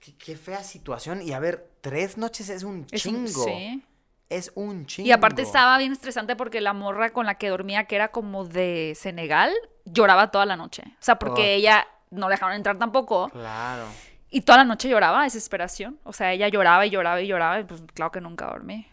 Qué, 0.00 0.16
qué 0.16 0.36
fea 0.36 0.62
situación. 0.62 1.20
Y 1.22 1.32
a 1.32 1.38
ver, 1.38 1.68
tres 1.80 2.16
noches 2.18 2.48
es 2.48 2.62
un 2.62 2.86
Es 2.90 3.06
un- 3.06 3.26
chingo. 3.26 3.44
sí. 3.44 3.84
Es 4.28 4.50
un 4.56 4.86
chingo. 4.86 5.06
Y 5.08 5.12
aparte 5.12 5.42
estaba 5.42 5.78
bien 5.78 5.92
estresante 5.92 6.34
porque 6.34 6.60
la 6.60 6.72
morra 6.72 7.10
con 7.10 7.26
la 7.26 7.36
que 7.36 7.48
dormía, 7.48 7.84
que 7.84 7.94
era 7.94 8.08
como 8.08 8.44
de 8.44 8.94
Senegal, 8.96 9.52
lloraba 9.84 10.32
toda 10.32 10.46
la 10.46 10.56
noche. 10.56 10.82
O 10.86 11.02
sea, 11.02 11.16
porque 11.16 11.42
Oh. 11.42 11.58
ella 11.58 11.86
no 12.10 12.28
la 12.28 12.34
dejaron 12.34 12.56
entrar 12.56 12.76
tampoco. 12.76 13.28
Claro. 13.28 13.84
Y 14.28 14.40
toda 14.40 14.58
la 14.58 14.64
noche 14.64 14.88
lloraba, 14.88 15.22
desesperación. 15.22 16.00
O 16.02 16.12
sea, 16.12 16.32
ella 16.32 16.48
lloraba 16.48 16.84
y 16.86 16.90
lloraba 16.90 17.20
y 17.20 17.28
lloraba 17.28 17.60
y 17.60 17.64
pues 17.64 17.82
claro 17.94 18.10
que 18.10 18.20
nunca 18.20 18.46
dormí. 18.46 18.88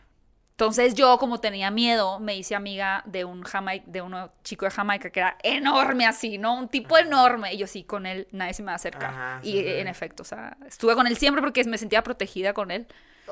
Entonces 0.54 0.94
yo, 0.94 1.18
como 1.18 1.40
tenía 1.40 1.72
miedo, 1.72 2.20
me 2.20 2.36
hice 2.36 2.54
amiga 2.56 3.02
de 3.08 3.26
un 3.26 3.42
Jamaica, 3.44 3.86
de 3.88 4.02
un 4.04 4.16
chico 4.44 4.66
de 4.66 4.72
Jamaica 4.72 5.10
que 5.10 5.20
era 5.20 5.38
enorme 5.42 6.06
así, 6.06 6.38
¿no? 6.38 6.56
Un 6.58 6.70
tipo 6.70 6.98
enorme. 6.98 7.54
Y 7.54 7.58
yo 7.58 7.66
sí, 7.68 7.84
con 7.84 8.06
él 8.06 8.28
nadie 8.32 8.54
se 8.54 8.62
me 8.62 8.68
va 8.68 8.74
a 8.74 8.76
acercar. 8.76 9.10
Ajá, 9.10 9.40
y 9.42 9.54
sí, 9.54 9.64
en 9.64 9.88
efecto, 9.88 10.22
o 10.22 10.26
sea, 10.26 10.58
estuve 10.68 10.94
con 10.96 11.08
él 11.08 11.18
siempre 11.18 11.42
porque 11.42 11.64
me 11.66 11.78
sentía 11.80 12.04
protegida 12.04 12.54
con 12.54 12.70
él. 12.72 12.88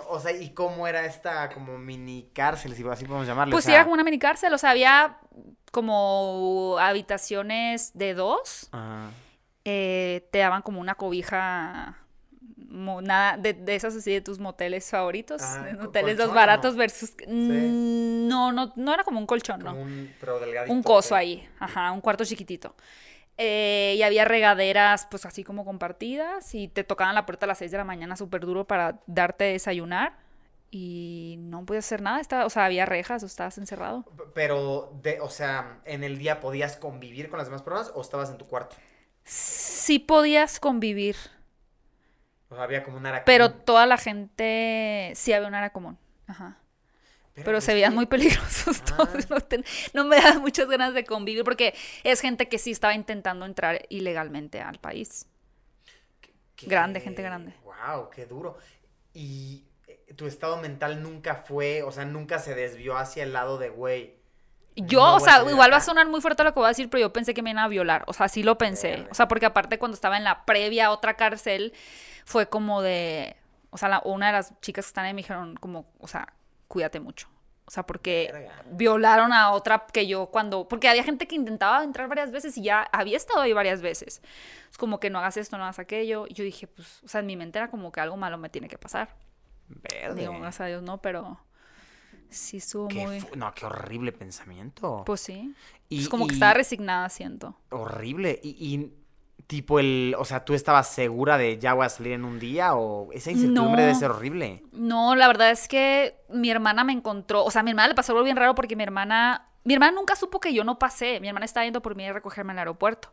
O 0.10 0.19
sea, 0.19 0.31
¿y 0.31 0.52
cómo 0.53 0.88
era 0.88 1.06
esta 1.06 1.52
como 1.53 1.77
mini 1.77 2.30
cárcel, 2.34 2.73
si 2.76 2.84
así 2.88 3.06
podemos 3.06 3.27
llamarle? 3.27 3.52
Pues 3.52 3.65
o 3.65 3.68
sea, 3.68 3.76
era 3.76 3.84
como 3.84 3.93
una 3.93 4.03
mini 4.03 4.19
cárcel, 4.19 4.53
o 4.53 4.57
sea, 4.57 4.72
había 4.72 5.19
como 5.72 6.77
habitaciones 6.80 7.91
de 7.98 8.14
dos. 8.14 8.69
Ajá. 8.72 9.18
eh, 9.65 10.27
te 10.31 10.39
daban 10.39 10.61
como 10.64 10.80
una 10.81 10.95
cobija 10.95 11.98
mo- 12.72 13.02
nada 13.02 13.38
de, 13.38 13.53
de 13.53 13.76
esas 13.76 13.95
así 13.95 14.11
de 14.11 14.22
tus 14.22 14.39
moteles 14.39 14.89
favoritos 14.89 15.41
Ah, 15.41 15.68
moteles 15.81 16.18
los 16.18 16.34
baratos 16.34 16.73
¿no? 16.73 16.80
versus 16.80 17.14
Mm, 17.27 18.27
no 18.27 18.52
no 18.52 18.73
no 18.76 18.93
era 18.93 19.03
como 19.03 19.19
un 19.19 19.26
colchón 19.26 19.61
Como 19.61 19.76
no 19.76 19.81
un, 19.81 20.15
pero 20.19 20.39
delgadito. 20.39 20.73
un 20.73 20.84
coso 20.84 21.15
ahí 21.15 21.48
ajá 21.60 21.91
un 21.91 22.02
cuarto 22.02 22.26
chiquitito 22.26 22.76
eh, 23.38 23.95
y 23.98 24.03
había 24.03 24.26
regaderas, 24.26 25.07
pues 25.10 25.26
así 25.26 25.43
como 25.43 25.65
compartidas, 25.65 26.53
y 26.53 26.68
te 26.68 26.84
tocaban 26.84 27.15
la 27.15 27.26
puerta 27.26 27.45
a 27.45 27.48
las 27.48 27.57
6 27.57 27.72
de 27.72 27.77
la 27.77 27.84
mañana 27.84 28.15
súper 28.15 28.41
duro 28.45 28.65
para 28.65 28.99
darte 29.07 29.45
desayunar. 29.45 30.14
Y 30.69 31.35
no 31.39 31.65
podías 31.65 31.85
hacer 31.85 32.02
nada, 32.02 32.22
estaba, 32.22 32.45
o 32.45 32.49
sea, 32.49 32.65
había 32.65 32.85
rejas 32.85 33.23
o 33.23 33.26
estabas 33.26 33.57
encerrado. 33.57 34.06
Pero, 34.34 34.91
de, 35.02 35.19
o 35.22 35.30
sea, 35.30 35.81
¿en 35.85 36.03
el 36.03 36.18
día 36.18 36.39
podías 36.39 36.77
convivir 36.77 37.30
con 37.30 37.39
las 37.39 37.48
demás 37.48 37.61
personas 37.61 37.91
o 37.95 38.02
estabas 38.02 38.30
en 38.30 38.38
tu 38.38 38.45
cuarto? 38.48 38.76
Sí 39.23 39.99
podías 39.99 40.60
convivir, 40.60 41.15
O 42.52 42.56
sea, 42.56 42.64
había 42.65 42.84
como 42.84 42.98
un 42.98 43.06
área 43.07 43.23
pero 43.26 43.49
común. 43.49 43.65
toda 43.65 43.86
la 43.88 43.98
gente 43.98 45.11
sí 45.15 45.34
había 45.34 45.48
un 45.48 45.56
área 45.56 45.72
común. 45.72 45.98
Ajá. 46.28 46.57
Pero 47.34 47.53
pues 47.53 47.64
se 47.64 47.73
veían 47.73 47.91
que- 47.94 47.95
muy 47.95 48.06
peligrosos 48.06 48.82
Ah. 48.91 48.95
todos. 48.98 49.30
No, 49.30 49.40
ten- 49.40 49.65
no 49.94 50.03
me 50.06 50.18
daban 50.18 50.41
muchas 50.41 50.68
ganas 50.68 50.94
de 50.94 51.03
convivir 51.06 51.44
porque 51.44 51.73
es 52.03 52.19
gente 52.22 52.48
que 52.49 52.60
sí 52.60 52.72
estaba 52.72 52.94
intentando 52.94 53.45
entrar 53.45 53.86
ilegalmente 53.90 54.61
al 54.61 54.80
país. 54.80 55.26
qué- 56.56 56.68
grande, 56.68 56.99
gente 56.99 57.23
grande. 57.23 57.56
Wow, 57.64 58.10
qué 58.11 58.26
duro. 58.28 58.57
Y 59.14 59.65
eh, 59.88 60.14
tu 60.15 60.28
estado 60.28 60.57
mental 60.57 61.02
nunca 61.02 61.36
fue, 61.36 61.82
o 61.84 61.91
sea, 61.91 62.06
nunca 62.06 62.38
se 62.38 62.53
desvió 62.53 62.98
hacia 62.98 63.23
el 63.23 63.34
lado 63.34 63.57
de, 63.57 63.69
güey. 63.69 64.20
Yo, 64.76 64.99
no 65.02 65.15
o 65.15 65.19
sea, 65.19 65.43
igual 65.49 65.72
va 65.72 65.77
a 65.77 65.81
sonar 65.81 66.07
muy 66.07 66.22
fuerte 66.22 66.43
lo 66.43 66.53
que 66.53 66.60
voy 66.60 66.65
a 66.65 66.69
decir, 66.69 66.89
pero 66.89 67.02
yo 67.02 67.11
pensé 67.14 67.34
que 67.34 67.41
me 67.41 67.49
iban 67.52 67.64
a 67.64 67.68
violar. 67.68 68.03
O 68.07 68.14
sea, 68.14 68.30
sí 68.30 68.41
lo 68.43 68.57
pensé. 68.57 69.06
O 69.11 69.14
sea, 69.14 69.27
porque 69.27 69.45
aparte 69.45 69.77
cuando 69.77 69.95
estaba 69.95 70.18
en 70.18 70.23
la 70.23 70.45
previa 70.45 70.88
a 70.88 70.91
otra 70.91 71.15
cárcel, 71.15 71.73
fue 72.26 72.48
como 72.48 72.81
de. 72.81 73.35
O 73.69 73.77
sea, 73.77 73.89
la- 73.89 74.02
una 74.06 74.27
de 74.27 74.34
las 74.34 74.60
chicas 74.61 74.85
que 74.85 74.89
están 74.89 75.06
ahí 75.06 75.14
me 75.14 75.18
dijeron, 75.22 75.56
como, 75.57 75.85
o 75.99 76.07
sea, 76.07 76.34
cuídate 76.68 76.99
mucho. 76.99 77.27
O 77.65 77.72
sea, 77.72 77.84
porque 77.84 78.30
Verga. 78.34 78.64
violaron 78.72 79.31
a 79.34 79.52
otra 79.52 79.85
que 79.91 80.07
yo 80.07 80.27
cuando. 80.27 80.68
Porque 80.68 80.89
había 80.89 81.03
gente 81.03 81.27
que 81.27 81.35
intentaba 81.35 81.84
entrar 81.84 82.07
varias 82.10 82.31
veces 82.31 82.57
y 82.57 82.64
ya 82.64 82.81
había 82.91 83.15
estado 83.18 83.41
ahí 83.41 83.53
varias 83.53 83.81
veces. 83.81 84.22
Es 84.69 84.77
como 84.77 84.99
que 84.99 85.10
no 85.10 85.19
hagas 85.19 85.38
esto, 85.38 85.57
no 85.57 85.64
hagas 85.64 85.80
aquello. 85.80 86.26
Y 86.27 86.34
yo 86.34 86.43
dije, 86.43 86.68
pues, 86.68 87.02
o 87.03 87.07
sea, 87.07 87.19
en 87.22 87.27
mi 87.27 87.35
mente 87.38 87.60
era 87.60 87.69
como 87.69 87.91
que 87.91 87.99
algo 88.02 88.18
malo 88.18 88.38
me 88.38 88.49
tiene 88.49 88.68
que 88.68 88.77
pasar. 88.77 89.15
Verde. 89.68 90.19
Digo, 90.22 90.34
gracias 90.34 90.61
a 90.61 90.65
Dios 90.65 90.81
no, 90.81 91.02
pero 91.02 91.39
sí 92.31 92.57
estuvo 92.57 92.87
Qué 92.87 93.05
muy. 93.05 93.23
no, 93.35 93.53
qué 93.53 93.65
horrible 93.65 94.11
pensamiento. 94.11 95.03
Pues 95.05 95.21
sí. 95.21 95.53
Y- 95.89 96.01
es 96.01 96.09
como 96.09 96.25
que 96.27 96.33
estaba 96.33 96.53
resignada, 96.53 97.07
siento. 97.09 97.55
Horrible. 97.69 98.39
Y, 98.41 98.49
y, 98.59 98.93
tipo 99.47 99.79
el, 99.79 100.15
o 100.17 100.23
sea, 100.25 100.45
¿tú 100.45 100.53
estabas 100.53 100.87
segura 100.87 101.37
de 101.37 101.59
ya 101.59 101.73
voy 101.73 101.85
a 101.85 101.89
salir 101.89 102.13
en 102.13 102.23
un 102.23 102.39
día? 102.39 102.73
O 102.75 103.11
esa 103.11 103.31
incertidumbre 103.31 103.81
No. 103.81 103.87
debe 103.87 103.95
ser 103.95 104.11
horrible. 104.11 104.63
No, 104.71 105.15
la 105.15 105.27
verdad 105.27 105.51
es 105.51 105.67
que 105.67 106.15
mi 106.29 106.49
hermana 106.49 106.83
me 106.85 106.93
encontró, 106.93 107.43
o 107.43 107.51
sea, 107.51 107.59
a 107.59 107.63
mi 107.63 107.71
hermana 107.71 107.89
le 107.89 107.95
pasó 107.95 108.13
algo 108.13 108.23
bien 108.23 108.37
raro 108.37 108.55
porque 108.55 108.75
mi 108.77 108.83
hermana, 108.83 109.49
mi 109.65 109.73
hermana 109.73 109.91
nunca 109.91 110.15
supo 110.15 110.39
que 110.39 110.53
yo 110.53 110.63
no 110.63 110.79
pasé, 110.79 111.19
mi 111.19 111.27
hermana 111.27 111.45
estaba 111.45 111.65
yendo 111.65 111.81
por 111.81 111.95
mí 111.95 112.05
a 112.05 112.13
recogerme 112.13 112.53
al 112.53 112.59
aeropuerto. 112.59 113.11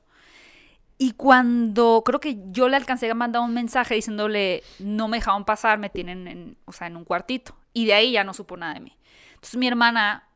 Y 1.01 1.13
cuando 1.13 2.03
creo 2.05 2.19
que 2.19 2.39
yo 2.51 2.69
le 2.69 2.77
alcancé 2.77 3.09
a 3.09 3.15
mandar 3.15 3.43
un 3.43 3.55
mensaje 3.55 3.95
diciéndole 3.95 4.65
no 4.81 5.07
me 5.07 5.19
dejaban 5.19 5.45
pasar, 5.45 5.79
me 5.79 5.91
tienen 5.91 6.27
en, 6.27 6.57
o 6.65 6.73
sea, 6.73 6.89
en 6.89 6.97
un 6.97 7.05
cuartito. 7.05 7.57
Y 7.73 7.87
de 7.87 7.95
ahí 7.95 8.11
ya 8.13 8.25
no 8.25 8.35
supo 8.35 8.57
nada 8.57 8.75
de 8.75 8.81
mí. 8.81 8.98
Entonces 9.39 9.57
mi 9.57 9.67
hermana, 9.69 10.29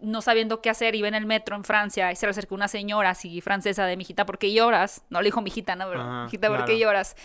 no 0.00 0.20
sabiendo 0.22 0.60
qué 0.60 0.70
hacer, 0.70 0.94
iba 0.94 1.08
en 1.08 1.14
el 1.14 1.26
metro 1.26 1.56
en 1.56 1.64
Francia 1.64 2.10
y 2.12 2.16
se 2.16 2.26
le 2.26 2.30
acercó 2.30 2.54
una 2.54 2.68
señora 2.68 3.10
así 3.10 3.40
francesa 3.40 3.86
de 3.86 3.96
mijita, 3.96 4.26
¿por 4.26 4.38
qué 4.38 4.52
lloras? 4.52 5.02
No 5.08 5.20
le 5.22 5.26
dijo 5.28 5.40
mijita, 5.40 5.76
no, 5.76 5.88
pero 5.88 6.00
Ajá, 6.02 6.24
mijita, 6.24 6.48
¿por 6.48 6.56
claro. 6.58 6.70
qué 6.72 6.78
lloras? 6.78 7.16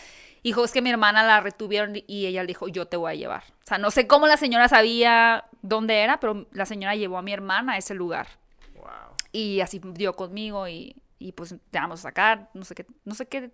Dijo, 0.44 0.64
es 0.64 0.72
que 0.72 0.82
mi 0.82 0.90
hermana 0.90 1.24
la 1.24 1.42
retuvieron 1.42 1.96
y 2.08 2.26
ella 2.28 2.44
le 2.44 2.48
dijo, 2.48 2.68
yo 2.70 2.88
te 2.88 2.96
voy 2.96 3.12
a 3.12 3.16
llevar. 3.16 3.44
O 3.64 3.68
sea, 3.68 3.78
no 3.78 3.92
sé 3.92 4.08
cómo 4.08 4.26
la 4.28 4.38
señora 4.38 4.70
sabía 4.70 5.46
dónde 5.62 6.00
era, 6.02 6.20
pero 6.22 6.48
la 6.54 6.66
señora 6.66 6.96
llevó 6.96 7.18
a 7.18 7.22
mi 7.22 7.34
hermana 7.34 7.74
a 7.74 7.78
ese 7.78 7.94
lugar. 7.94 8.28
Wow. 8.76 8.86
Y 9.34 9.60
así 9.60 9.82
dio 9.84 10.16
conmigo 10.16 10.66
y, 10.70 10.96
y 11.18 11.34
pues 11.34 11.54
te 11.72 11.80
vamos 11.80 12.00
a 12.00 12.04
sacar, 12.04 12.50
no 12.54 12.64
sé 12.64 12.74
qué, 12.76 12.86
no 13.04 13.16
sé 13.16 13.28
qué. 13.28 13.52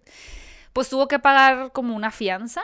Pues 0.73 0.87
tuvo 0.89 1.07
que 1.07 1.17
pagar 1.17 1.71
como 1.71 1.95
una 1.95 2.11
fianza 2.11 2.61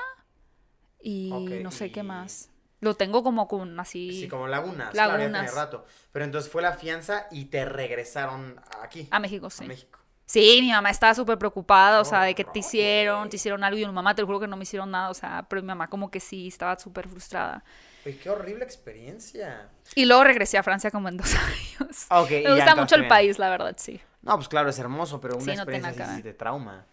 y 1.02 1.32
Ok, 1.32 1.64
no 1.64 1.72
sé 1.72 1.92
qué 1.92 2.02
y- 2.02 2.04
más. 2.04 2.51
Lo 2.82 2.96
tengo 2.96 3.24
como 3.24 3.48
con 3.48 3.80
así 3.80 4.22
Sí, 4.22 4.28
como 4.28 4.48
lagunas. 4.48 4.90
Claro, 4.92 5.14
ya 5.14 5.18
Lagunas. 5.20 5.42
tiene 5.46 5.56
rato. 5.56 5.86
Pero 6.12 6.26
entonces 6.26 6.52
fue 6.52 6.62
la 6.62 6.74
fianza 6.74 7.28
y 7.32 7.46
te 7.46 7.64
regresaron 7.66 8.60
aquí. 8.82 9.08
a 9.12 9.20
México, 9.20 9.48
a 9.48 9.50
sí. 9.52 9.66
México. 9.66 10.00
Sí, 10.26 10.60
mi 10.62 10.72
mamá 10.72 10.90
estaba 10.90 11.14
súper 11.14 11.38
preocupada, 11.38 12.00
o 12.00 12.06
sea, 12.06 12.24
de 12.24 12.34
que 12.34 12.46
te 12.46 12.60
hicieron, 12.60 13.30
te 13.30 13.36
hicieron 13.36 13.64
algo 13.64 13.78
y 13.78 13.86
mi 13.86 13.92
mamá 13.92 14.16
te 14.16 14.22
lo 14.22 14.28
juro 14.28 14.40
que 14.40 14.48
no 14.48 14.56
me 14.56 14.64
hicieron 14.64 14.90
nada, 14.90 15.10
o 15.10 15.14
sea, 15.14 15.46
pero 15.50 15.62
mi 15.62 15.68
mamá 15.68 15.90
como 15.90 16.10
que 16.10 16.20
sí 16.22 16.48
estaba 16.48 16.80
súper 16.80 17.08
frustrada. 17.10 17.64
Qué 18.04 18.30
horrible 18.30 18.64
experiencia. 18.64 19.70
Y 19.94 20.06
luego 20.06 20.24
regresé 20.24 20.58
a 20.58 20.64
Francia 20.64 20.90
como 20.90 21.10
en 21.10 21.18
dos 21.18 21.36
años. 21.36 22.08
Me 22.32 22.56
gusta 22.56 22.76
mucho 22.76 22.96
el 22.96 23.02
bien. 23.02 23.10
país, 23.10 23.38
la 23.40 23.50
verdad, 23.50 23.76
sí. 23.78 24.02
No, 24.22 24.36
pues 24.38 24.48
claro, 24.48 24.70
es 24.70 24.80
hermoso, 24.80 25.20
pero 25.20 25.36
una 25.36 25.44
Sí, 25.44 25.48
no 25.58 25.64
experiencia 25.64 26.06
así 26.06 26.16
sí 26.18 26.24
te 26.24 26.34
trauma. 26.34 26.86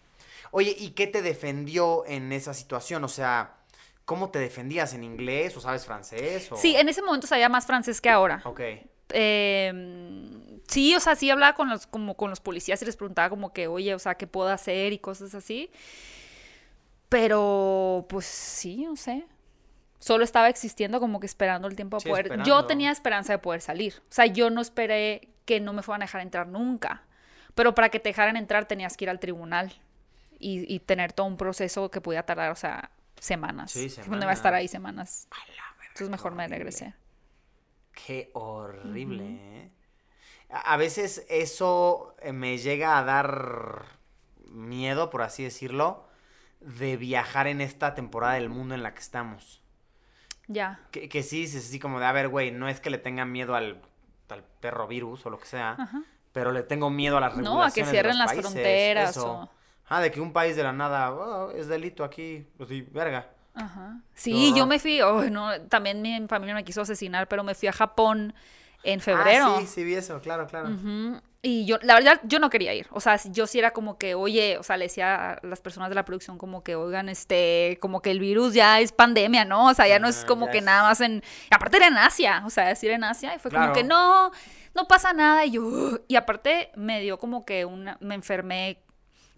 Oye, 0.51 0.75
¿y 0.77 0.91
qué 0.91 1.07
te 1.07 1.21
defendió 1.21 2.05
en 2.07 2.31
esa 2.31 2.53
situación? 2.53 3.03
O 3.03 3.07
sea, 3.07 3.55
¿cómo 4.09 4.31
te 4.31 4.39
defendías 4.39 4.95
en 4.95 5.03
inglés 5.03 5.55
o 5.55 5.61
sabes 5.61 5.85
francés? 5.85 6.51
O... 6.51 6.55
Sí, 6.55 6.75
en 6.75 6.89
ese 6.89 7.03
momento 7.03 7.27
sabía 7.27 7.47
más 7.47 7.67
francés 7.67 8.01
que 8.01 8.09
ahora. 8.09 8.41
Ok. 8.43 8.59
Eh, 9.11 9.71
sí, 10.67 10.95
o 10.95 10.99
sea, 10.99 11.15
sí 11.15 11.29
hablaba 11.29 11.53
con 11.53 11.69
los, 11.69 11.85
como 11.85 12.17
con 12.17 12.31
los 12.31 12.39
policías 12.39 12.81
y 12.81 12.85
les 12.85 12.95
preguntaba 12.95 13.29
como 13.29 13.53
que, 13.53 13.67
oye, 13.67 13.93
o 13.93 13.99
sea, 13.99 14.15
¿qué 14.15 14.25
puedo 14.25 14.49
hacer? 14.49 14.93
y 14.93 14.97
cosas 14.97 15.35
así. 15.35 15.69
Pero, 17.07 18.07
pues 18.09 18.25
sí, 18.25 18.77
no 18.83 18.95
sé. 18.95 19.27
Solo 19.99 20.23
estaba 20.23 20.49
existiendo 20.49 20.99
como 20.99 21.19
que 21.19 21.27
esperando 21.27 21.67
el 21.67 21.75
tiempo 21.75 21.97
a 21.97 21.99
Sí, 21.99 22.09
poder. 22.09 22.25
esperando. 22.25 22.49
Yo 22.49 22.65
tenía 22.65 22.89
esperanza 22.89 23.33
de 23.33 23.37
poder 23.37 23.61
salir. 23.61 23.93
O 24.09 24.11
sea, 24.11 24.25
yo 24.25 24.49
no 24.49 24.59
esperé 24.59 25.29
que 25.45 25.59
no 25.59 25.71
me 25.71 25.83
fueran 25.83 26.01
a 26.01 26.05
dejar 26.05 26.21
entrar 26.21 26.47
nunca. 26.47 27.03
Pero 27.53 27.75
para 27.75 27.89
que 27.89 27.99
te 27.99 28.09
dejaran 28.09 28.37
entrar 28.37 28.65
tenías 28.65 28.97
que 28.97 29.05
ir 29.05 29.11
al 29.11 29.19
tribunal 29.19 29.71
y, 30.39 30.73
y 30.73 30.79
tener 30.79 31.13
todo 31.13 31.27
un 31.27 31.37
proceso 31.37 31.91
que 31.91 32.01
podía 32.01 32.23
tardar, 32.23 32.49
o 32.51 32.55
sea, 32.55 32.89
semanas. 33.19 33.71
Sí, 33.71 33.89
Yo 33.89 34.03
No 34.07 34.17
iba 34.17 34.29
a 34.29 34.33
estar 34.33 34.51
semanas. 34.51 34.59
ahí 34.61 34.67
semanas. 34.67 35.27
Entonces 35.87 36.09
mejor 36.09 36.33
me 36.35 36.47
regresé. 36.47 36.93
Qué 38.05 38.29
horrible, 38.33 39.25
¿eh? 39.25 39.71
A 40.49 40.77
veces 40.77 41.25
eso 41.29 42.15
eh, 42.21 42.31
me 42.33 42.57
llega 42.57 42.97
a 42.97 43.03
dar 43.03 43.85
miedo, 44.47 45.09
por 45.09 45.21
así 45.21 45.43
decirlo, 45.43 46.07
de 46.61 46.97
viajar 46.97 47.47
en 47.47 47.61
esta 47.61 47.93
temporada 47.93 48.33
del 48.35 48.49
mundo 48.49 48.73
en 48.75 48.81
la 48.83 48.93
que 48.93 48.99
estamos. 48.99 49.61
Ya. 50.47 50.79
Que, 50.91 51.07
que 51.09 51.21
sí, 51.21 51.41
dices 51.41 51.67
así 51.67 51.79
como 51.79 51.99
de, 51.99 52.05
a 52.07 52.11
ver, 52.11 52.29
güey, 52.29 52.51
no 52.51 52.67
es 52.67 52.79
que 52.79 52.89
le 52.89 52.97
tenga 52.97 53.25
miedo 53.25 53.53
al, 53.55 53.81
al 54.29 54.43
perro 54.43 54.87
virus 54.87 55.25
o 55.25 55.29
lo 55.29 55.37
que 55.39 55.45
sea, 55.45 55.71
Ajá. 55.77 56.01
pero 56.31 56.51
le 56.51 56.63
tengo 56.63 56.89
miedo 56.89 57.17
a 57.17 57.21
las 57.21 57.35
No, 57.37 57.43
regulaciones 57.43 57.71
a 57.71 57.75
que 57.75 57.81
de 57.83 57.91
cierren 57.91 58.09
los 58.11 58.17
las 58.17 58.27
países, 58.27 58.51
fronteras 58.51 59.09
eso. 59.11 59.31
o- 59.33 59.49
Ah, 59.89 60.01
de 60.01 60.11
que 60.11 60.21
un 60.21 60.31
país 60.31 60.55
de 60.55 60.63
la 60.63 60.71
nada, 60.71 61.11
"Oh, 61.13 61.51
es 61.51 61.67
delito 61.67 62.03
aquí, 62.03 62.45
pues 62.57 62.69
sí, 62.69 62.81
verga. 62.91 63.27
Ajá. 63.55 63.99
Sí, 64.13 64.53
yo 64.55 64.65
me 64.67 64.79
fui, 64.79 64.99
no, 65.31 65.59
también 65.63 66.01
mi 66.01 66.27
familia 66.27 66.55
me 66.55 66.63
quiso 66.63 66.81
asesinar, 66.81 67.27
pero 67.27 67.43
me 67.43 67.55
fui 67.55 67.67
a 67.67 67.73
Japón 67.73 68.33
en 68.83 68.99
febrero. 69.01 69.45
Ah, 69.47 69.59
sí, 69.61 69.67
sí 69.67 69.83
vi 69.83 69.95
eso, 69.95 70.19
claro, 70.21 70.47
claro. 70.47 70.69
Y 71.41 71.65
yo, 71.65 71.77
la 71.83 71.95
verdad, 71.95 72.19
yo 72.23 72.39
no 72.39 72.49
quería 72.49 72.73
ir. 72.73 72.87
O 72.91 72.99
sea, 72.99 73.17
yo 73.31 73.47
sí 73.47 73.59
era 73.59 73.71
como 73.71 73.97
que, 73.97 74.13
oye, 74.13 74.57
o 74.57 74.63
sea, 74.63 74.75
le 74.75 74.85
decía 74.85 75.31
a 75.33 75.39
las 75.41 75.61
personas 75.61 75.87
de 75.87 75.95
la 75.95 76.03
producción 76.03 76.37
como 76.37 76.63
que, 76.63 76.75
oigan, 76.75 77.07
este, 77.07 77.77
como 77.81 78.01
que 78.01 78.11
el 78.11 78.19
virus 78.19 78.53
ya 78.53 78.81
es 78.81 78.91
pandemia, 78.91 79.45
¿no? 79.45 79.67
O 79.67 79.73
sea, 79.73 79.87
ya 79.87 79.99
no 79.99 80.09
es 80.09 80.17
Ajá, 80.17 80.27
como 80.27 80.45
ya 80.47 80.51
que 80.51 80.57
es- 80.57 80.63
nada 80.65 80.83
más 80.83 80.99
en... 80.99 81.23
Aparte 81.49 81.77
era 81.77 81.87
en 81.87 81.97
Asia, 81.97 82.43
o 82.45 82.49
sea, 82.49 82.67
decir 82.67 82.91
en 82.91 83.05
Asia, 83.05 83.35
y 83.35 83.39
fue 83.39 83.51
como 83.51 83.71
que 83.71 83.83
no, 83.85 84.31
no 84.75 84.87
pasa 84.89 85.13
nada. 85.13 85.45
Y 85.45 85.51
yo, 85.51 85.99
y 86.09 86.17
aparte 86.17 86.71
me 86.75 86.99
dio 86.99 87.17
como 87.17 87.45
que 87.45 87.63
una, 87.63 87.97
me 88.01 88.15
enfermé, 88.15 88.81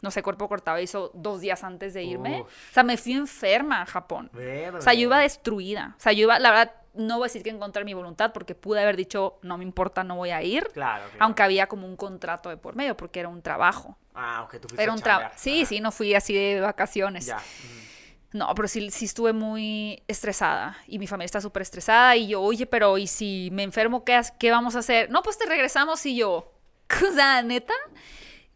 no 0.01 0.11
sé, 0.11 0.23
cuerpo 0.23 0.47
cortado, 0.47 0.79
hizo 0.79 1.11
dos 1.13 1.41
días 1.41 1.63
antes 1.63 1.93
de 1.93 2.03
irme. 2.03 2.41
Uf. 2.41 2.69
O 2.71 2.73
sea, 2.73 2.83
me 2.83 2.97
fui 2.97 3.13
enferma 3.13 3.81
a 3.81 3.85
Japón. 3.85 4.29
Verde. 4.33 4.77
O 4.77 4.81
sea, 4.81 4.93
yo 4.93 5.01
iba 5.01 5.19
destruida. 5.19 5.95
O 5.97 6.01
sea, 6.01 6.11
yo 6.11 6.23
iba, 6.23 6.39
la 6.39 6.49
verdad, 6.49 6.75
no 6.93 7.17
voy 7.17 7.25
a 7.25 7.27
decir 7.27 7.43
que 7.43 7.49
en 7.49 7.59
contra 7.59 7.81
de 7.81 7.85
mi 7.85 7.93
voluntad, 7.93 8.33
porque 8.33 8.55
pude 8.55 8.81
haber 8.81 8.97
dicho, 8.97 9.39
no 9.43 9.57
me 9.57 9.63
importa, 9.63 10.03
no 10.03 10.15
voy 10.15 10.31
a 10.31 10.41
ir. 10.41 10.67
Claro, 10.73 11.03
claro. 11.05 11.17
Aunque 11.19 11.43
había 11.43 11.67
como 11.67 11.87
un 11.87 11.95
contrato 11.95 12.49
de 12.49 12.57
por 12.57 12.75
medio, 12.75 12.97
porque 12.97 13.19
era 13.19 13.29
un 13.29 13.41
trabajo. 13.41 13.97
Ah, 14.13 14.43
ok, 14.43 14.59
tú 14.59 14.67
fuiste 14.67 14.83
Era 14.83 14.91
un 14.91 15.01
trabajo. 15.01 15.33
Sí, 15.37 15.65
sí, 15.65 15.79
no 15.79 15.91
fui 15.91 16.13
así 16.15 16.33
de 16.33 16.59
vacaciones. 16.59 17.27
Ya. 17.27 17.37
mm. 17.37 17.91
No, 18.33 18.53
pero 18.55 18.67
sí, 18.67 18.89
sí 18.91 19.05
estuve 19.05 19.33
muy 19.33 20.03
estresada. 20.07 20.77
Y 20.87 20.99
mi 20.99 21.07
familia 21.07 21.25
está 21.25 21.41
súper 21.41 21.63
estresada. 21.63 22.15
Y 22.15 22.29
yo, 22.29 22.41
oye, 22.41 22.65
pero 22.65 22.97
¿y 22.97 23.07
si 23.07 23.49
me 23.51 23.63
enfermo, 23.63 24.05
qué, 24.05 24.21
qué 24.39 24.51
vamos 24.51 24.75
a 24.75 24.79
hacer? 24.79 25.09
No, 25.09 25.21
pues 25.21 25.37
te 25.37 25.45
regresamos 25.45 26.05
y 26.05 26.15
yo. 26.15 26.47
O 27.09 27.13
sea, 27.13 27.41
neta. 27.41 27.73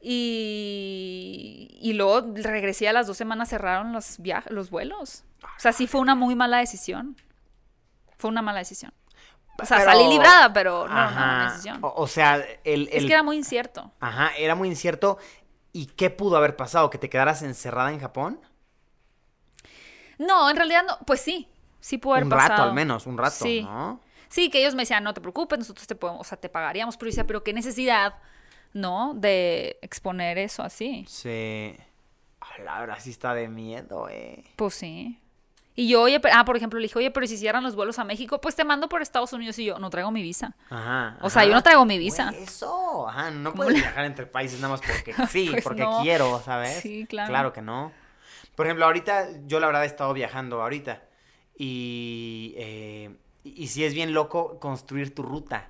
Y, 0.08 1.78
y 1.82 1.94
luego 1.94 2.22
regresé 2.36 2.88
a 2.88 2.94
las 2.94 3.08
dos 3.08 3.18
semanas, 3.18 3.50
cerraron 3.50 3.92
los, 3.94 4.18
los 4.50 4.70
vuelos. 4.70 5.24
O 5.44 5.60
sea, 5.60 5.74
sí 5.74 5.88
fue 5.88 6.02
una 6.02 6.16
muy 6.16 6.36
mala 6.36 6.58
decisión. 6.58 7.16
Fue 8.18 8.30
una 8.30 8.42
mala 8.42 8.60
decisión. 8.60 8.94
O 9.62 9.66
sea, 9.66 9.78
Pero- 9.78 9.92
salí 9.92 10.08
librada, 10.10 10.52
pero 10.54 10.88
no, 10.88 10.94
no, 10.94 11.00
Ajá. 11.00 11.24
una 11.24 11.50
decisión. 11.52 11.80
O, 11.82 11.94
o 11.96 12.08
sea, 12.08 12.36
el, 12.64 12.88
Es 12.90 12.96
el- 13.02 13.08
que 13.08 13.14
era 13.14 13.24
muy 13.24 13.38
incierto. 13.38 13.92
Ajá, 14.00 14.32
era 14.38 14.56
muy 14.56 14.68
incierto. 14.68 15.18
¿Y 15.72 15.88
qué 15.88 16.10
pudo 16.10 16.38
haber 16.38 16.56
pasado? 16.56 16.90
¿Que 16.90 16.98
te 16.98 17.10
quedaras 17.10 17.42
encerrada 17.42 17.92
en 17.92 18.00
Japón? 18.00 18.40
No, 20.18 20.50
en 20.50 20.56
realidad 20.58 20.84
no. 20.88 20.98
Pues 21.06 21.22
sí, 21.22 21.50
sí 21.80 21.98
pudo 21.98 22.14
haber 22.14 22.24
un 22.26 22.30
pasado. 22.30 22.50
rato 22.50 22.64
al 22.64 22.74
menos, 22.74 23.06
un 23.06 23.18
rato, 23.18 23.36
Sí. 23.44 23.62
¿no? 23.64 24.00
Sí, 24.30 24.50
que 24.50 24.60
ellos 24.60 24.76
me 24.76 24.82
decían, 24.84 25.04
no 25.04 25.14
te 25.14 25.22
preocupes, 25.22 25.60
nosotros 25.60 25.88
te 25.88 25.96
podemos, 25.96 26.22
o 26.22 26.24
sea, 26.24 26.38
te 26.38 26.50
pagaríamos, 26.50 26.98
pero 26.98 27.08
yo 27.08 27.12
decía, 27.12 27.28
pero 27.28 27.44
qué 27.44 27.54
necesidad 27.54 28.16
¿no? 28.76 29.14
De 29.16 29.80
exponer 29.82 30.38
eso 30.38 30.62
así. 30.62 31.06
Sí. 31.08 31.74
A 32.42 32.62
la 32.62 32.80
verdad 32.82 32.98
sí 33.00 33.10
está 33.10 33.34
de 33.34 33.48
miedo, 33.48 34.10
eh. 34.10 34.44
Pues 34.58 34.76
sí. 34.76 35.18
Y 35.78 35.88
yo, 35.88 36.04
oye, 36.04 36.22
ah, 36.32 36.46
por 36.46 36.58
ejemplo, 36.58 36.78
le 36.80 36.84
dije, 36.84 37.00
oye, 37.00 37.10
pero 37.10 37.26
si 37.26 37.38
cierran 37.38 37.64
los 37.64 37.76
vuelos 37.76 38.00
a 38.00 38.04
México, 38.04 38.40
pues 38.40 38.56
te 38.56 38.64
mando 38.64 38.88
por 38.88 39.02
Estados 39.02 39.32
Unidos 39.34 39.58
y 39.60 39.66
yo 39.66 39.80
no 39.80 39.90
traigo 39.90 40.12
mi 40.12 40.22
visa. 40.22 40.56
Ajá. 40.70 41.18
O 41.22 41.30
sea, 41.30 41.42
ajá. 41.42 41.50
yo 41.50 41.56
no 41.56 41.64
traigo 41.64 41.86
mi 41.86 41.98
visa. 41.98 42.34
Eso, 42.38 43.08
ajá, 43.08 43.32
no 43.32 43.52
¿Cómo 43.52 43.64
puedes 43.64 43.82
viajar 43.82 44.06
entre 44.06 44.26
países 44.26 44.60
nada 44.60 44.74
más 44.74 44.82
porque 44.82 45.14
sí, 45.30 45.50
Pues 45.52 45.64
porque 45.64 45.84
no. 45.84 46.02
quiero, 46.02 46.42
¿sabes? 46.44 46.82
Sí, 46.82 47.06
claro. 47.10 47.30
Claro 47.30 47.54
que 47.54 47.62
no. 47.62 47.94
Por 48.56 48.68
ejemplo, 48.68 48.86
ahorita, 48.86 49.28
yo 49.48 49.60
la 49.62 49.68
verdad 49.68 49.84
he 49.84 49.88
estado 49.88 50.14
viajando 50.14 50.62
ahorita 50.62 51.04
y, 51.58 52.54
eh, 52.58 53.16
y, 53.44 53.64
y 53.64 53.68
sí 53.68 53.86
es 53.86 53.94
bien 53.94 54.14
loco 54.14 54.60
construir 54.60 55.16
tu 55.16 55.24
ruta. 55.24 55.70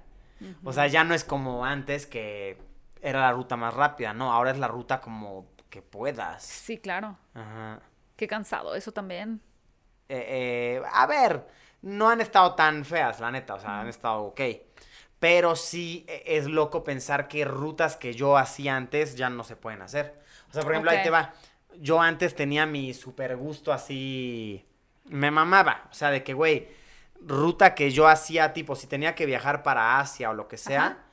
O 0.63 0.73
sea, 0.73 0.85
ya 0.87 1.03
no 1.03 1.13
es 1.15 1.23
como 1.23 1.65
antes 1.65 2.05
que 2.05 2.57
era 3.05 3.21
la 3.21 3.31
ruta 3.31 3.55
más 3.55 3.73
rápida, 3.73 4.13
no, 4.13 4.33
ahora 4.33 4.49
es 4.49 4.57
la 4.57 4.67
ruta 4.67 4.99
como 4.99 5.45
que 5.69 5.83
puedas. 5.83 6.43
Sí, 6.43 6.79
claro. 6.79 7.19
Ajá. 7.35 7.79
Qué 8.15 8.27
cansado 8.27 8.73
eso 8.73 8.91
también. 8.91 9.41
Eh, 10.09 10.79
eh, 10.79 10.83
a 10.91 11.05
ver, 11.05 11.47
no 11.83 12.09
han 12.09 12.19
estado 12.19 12.55
tan 12.55 12.83
feas, 12.83 13.19
la 13.19 13.29
neta, 13.29 13.53
o 13.53 13.59
sea, 13.59 13.81
han 13.81 13.89
estado 13.89 14.23
ok. 14.23 14.41
Pero 15.19 15.55
sí 15.55 16.03
eh, 16.07 16.23
es 16.25 16.47
loco 16.47 16.83
pensar 16.83 17.27
que 17.27 17.45
rutas 17.45 17.95
que 17.95 18.13
yo 18.13 18.37
hacía 18.37 18.75
antes 18.75 19.15
ya 19.15 19.29
no 19.29 19.43
se 19.43 19.55
pueden 19.55 19.83
hacer. 19.83 20.19
O 20.49 20.53
sea, 20.53 20.63
por 20.63 20.71
ejemplo, 20.71 20.89
ahí 20.89 21.03
te 21.03 21.11
va. 21.11 21.33
Yo 21.77 22.01
antes 22.01 22.33
tenía 22.33 22.65
mi 22.65 22.91
super 22.95 23.37
gusto 23.37 23.71
así. 23.71 24.65
Me 25.05 25.29
mamaba. 25.29 25.89
O 25.91 25.93
sea, 25.93 26.09
de 26.09 26.23
que, 26.23 26.33
güey, 26.33 26.69
ruta 27.21 27.75
que 27.75 27.91
yo 27.91 28.07
hacía, 28.07 28.51
tipo, 28.53 28.75
si 28.75 28.87
tenía 28.87 29.13
que 29.13 29.27
viajar 29.27 29.61
para 29.61 29.99
Asia 29.99 30.31
o 30.31 30.33
lo 30.33 30.47
que 30.47 30.57
sea, 30.57 30.85
Ajá. 30.85 31.04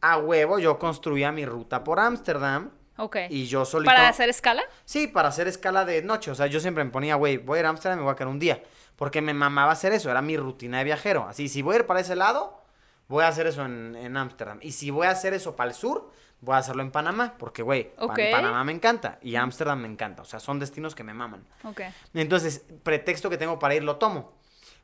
A 0.00 0.18
huevo 0.18 0.58
yo 0.58 0.78
construía 0.78 1.32
mi 1.32 1.44
ruta 1.46 1.82
por 1.84 1.98
Ámsterdam. 2.00 2.70
Ok. 2.98 3.16
Y 3.28 3.46
yo 3.46 3.64
solito. 3.64 3.90
¿Para 3.90 4.08
hacer 4.08 4.28
escala? 4.28 4.62
Sí, 4.84 5.06
para 5.06 5.28
hacer 5.28 5.48
escala 5.48 5.84
de 5.84 6.02
noche. 6.02 6.30
O 6.30 6.34
sea, 6.34 6.46
yo 6.46 6.60
siempre 6.60 6.82
me 6.84 6.90
ponía, 6.90 7.14
güey, 7.16 7.36
voy 7.36 7.58
a 7.58 7.60
ir 7.60 7.66
a 7.66 7.70
Ámsterdam 7.70 7.98
y 7.98 8.00
me 8.00 8.04
voy 8.04 8.12
a 8.12 8.16
quedar 8.16 8.28
un 8.28 8.38
día. 8.38 8.62
Porque 8.96 9.20
me 9.20 9.34
mamaba 9.34 9.72
hacer 9.72 9.92
eso, 9.92 10.10
era 10.10 10.22
mi 10.22 10.36
rutina 10.38 10.78
de 10.78 10.84
viajero. 10.84 11.26
Así, 11.28 11.48
si 11.48 11.60
voy 11.60 11.74
a 11.76 11.78
ir 11.80 11.86
para 11.86 12.00
ese 12.00 12.16
lado, 12.16 12.62
voy 13.08 13.24
a 13.24 13.28
hacer 13.28 13.46
eso 13.46 13.64
en 13.64 13.94
en 13.96 14.16
Ámsterdam. 14.16 14.58
y 14.62 14.72
si 14.72 14.90
voy 14.90 15.06
a 15.06 15.10
hacer 15.10 15.34
eso 15.34 15.54
para 15.56 15.68
el 15.70 15.76
sur, 15.76 16.10
voy 16.40 16.54
a 16.54 16.58
hacerlo 16.58 16.80
en 16.82 16.90
Panamá. 16.90 17.34
Porque, 17.38 17.62
güey, 17.62 17.94
Pan- 17.96 18.10
Ok. 18.10 18.18
Panamá 18.32 18.64
me 18.64 18.72
encanta 18.72 19.18
y 19.20 19.36
Ámsterdam 19.36 19.80
me 19.80 19.88
encanta. 19.88 20.22
O 20.22 20.24
sea, 20.24 20.40
son 20.40 20.58
destinos 20.58 20.94
que 20.94 21.04
me 21.04 21.12
maman. 21.12 21.44
Ok. 21.64 21.82
Entonces, 22.14 22.64
pretexto 22.82 23.28
que 23.28 23.36
tengo 23.36 23.58
para 23.58 23.74
ir 23.74 23.84
lo 23.84 23.96
tomo. 23.96 24.32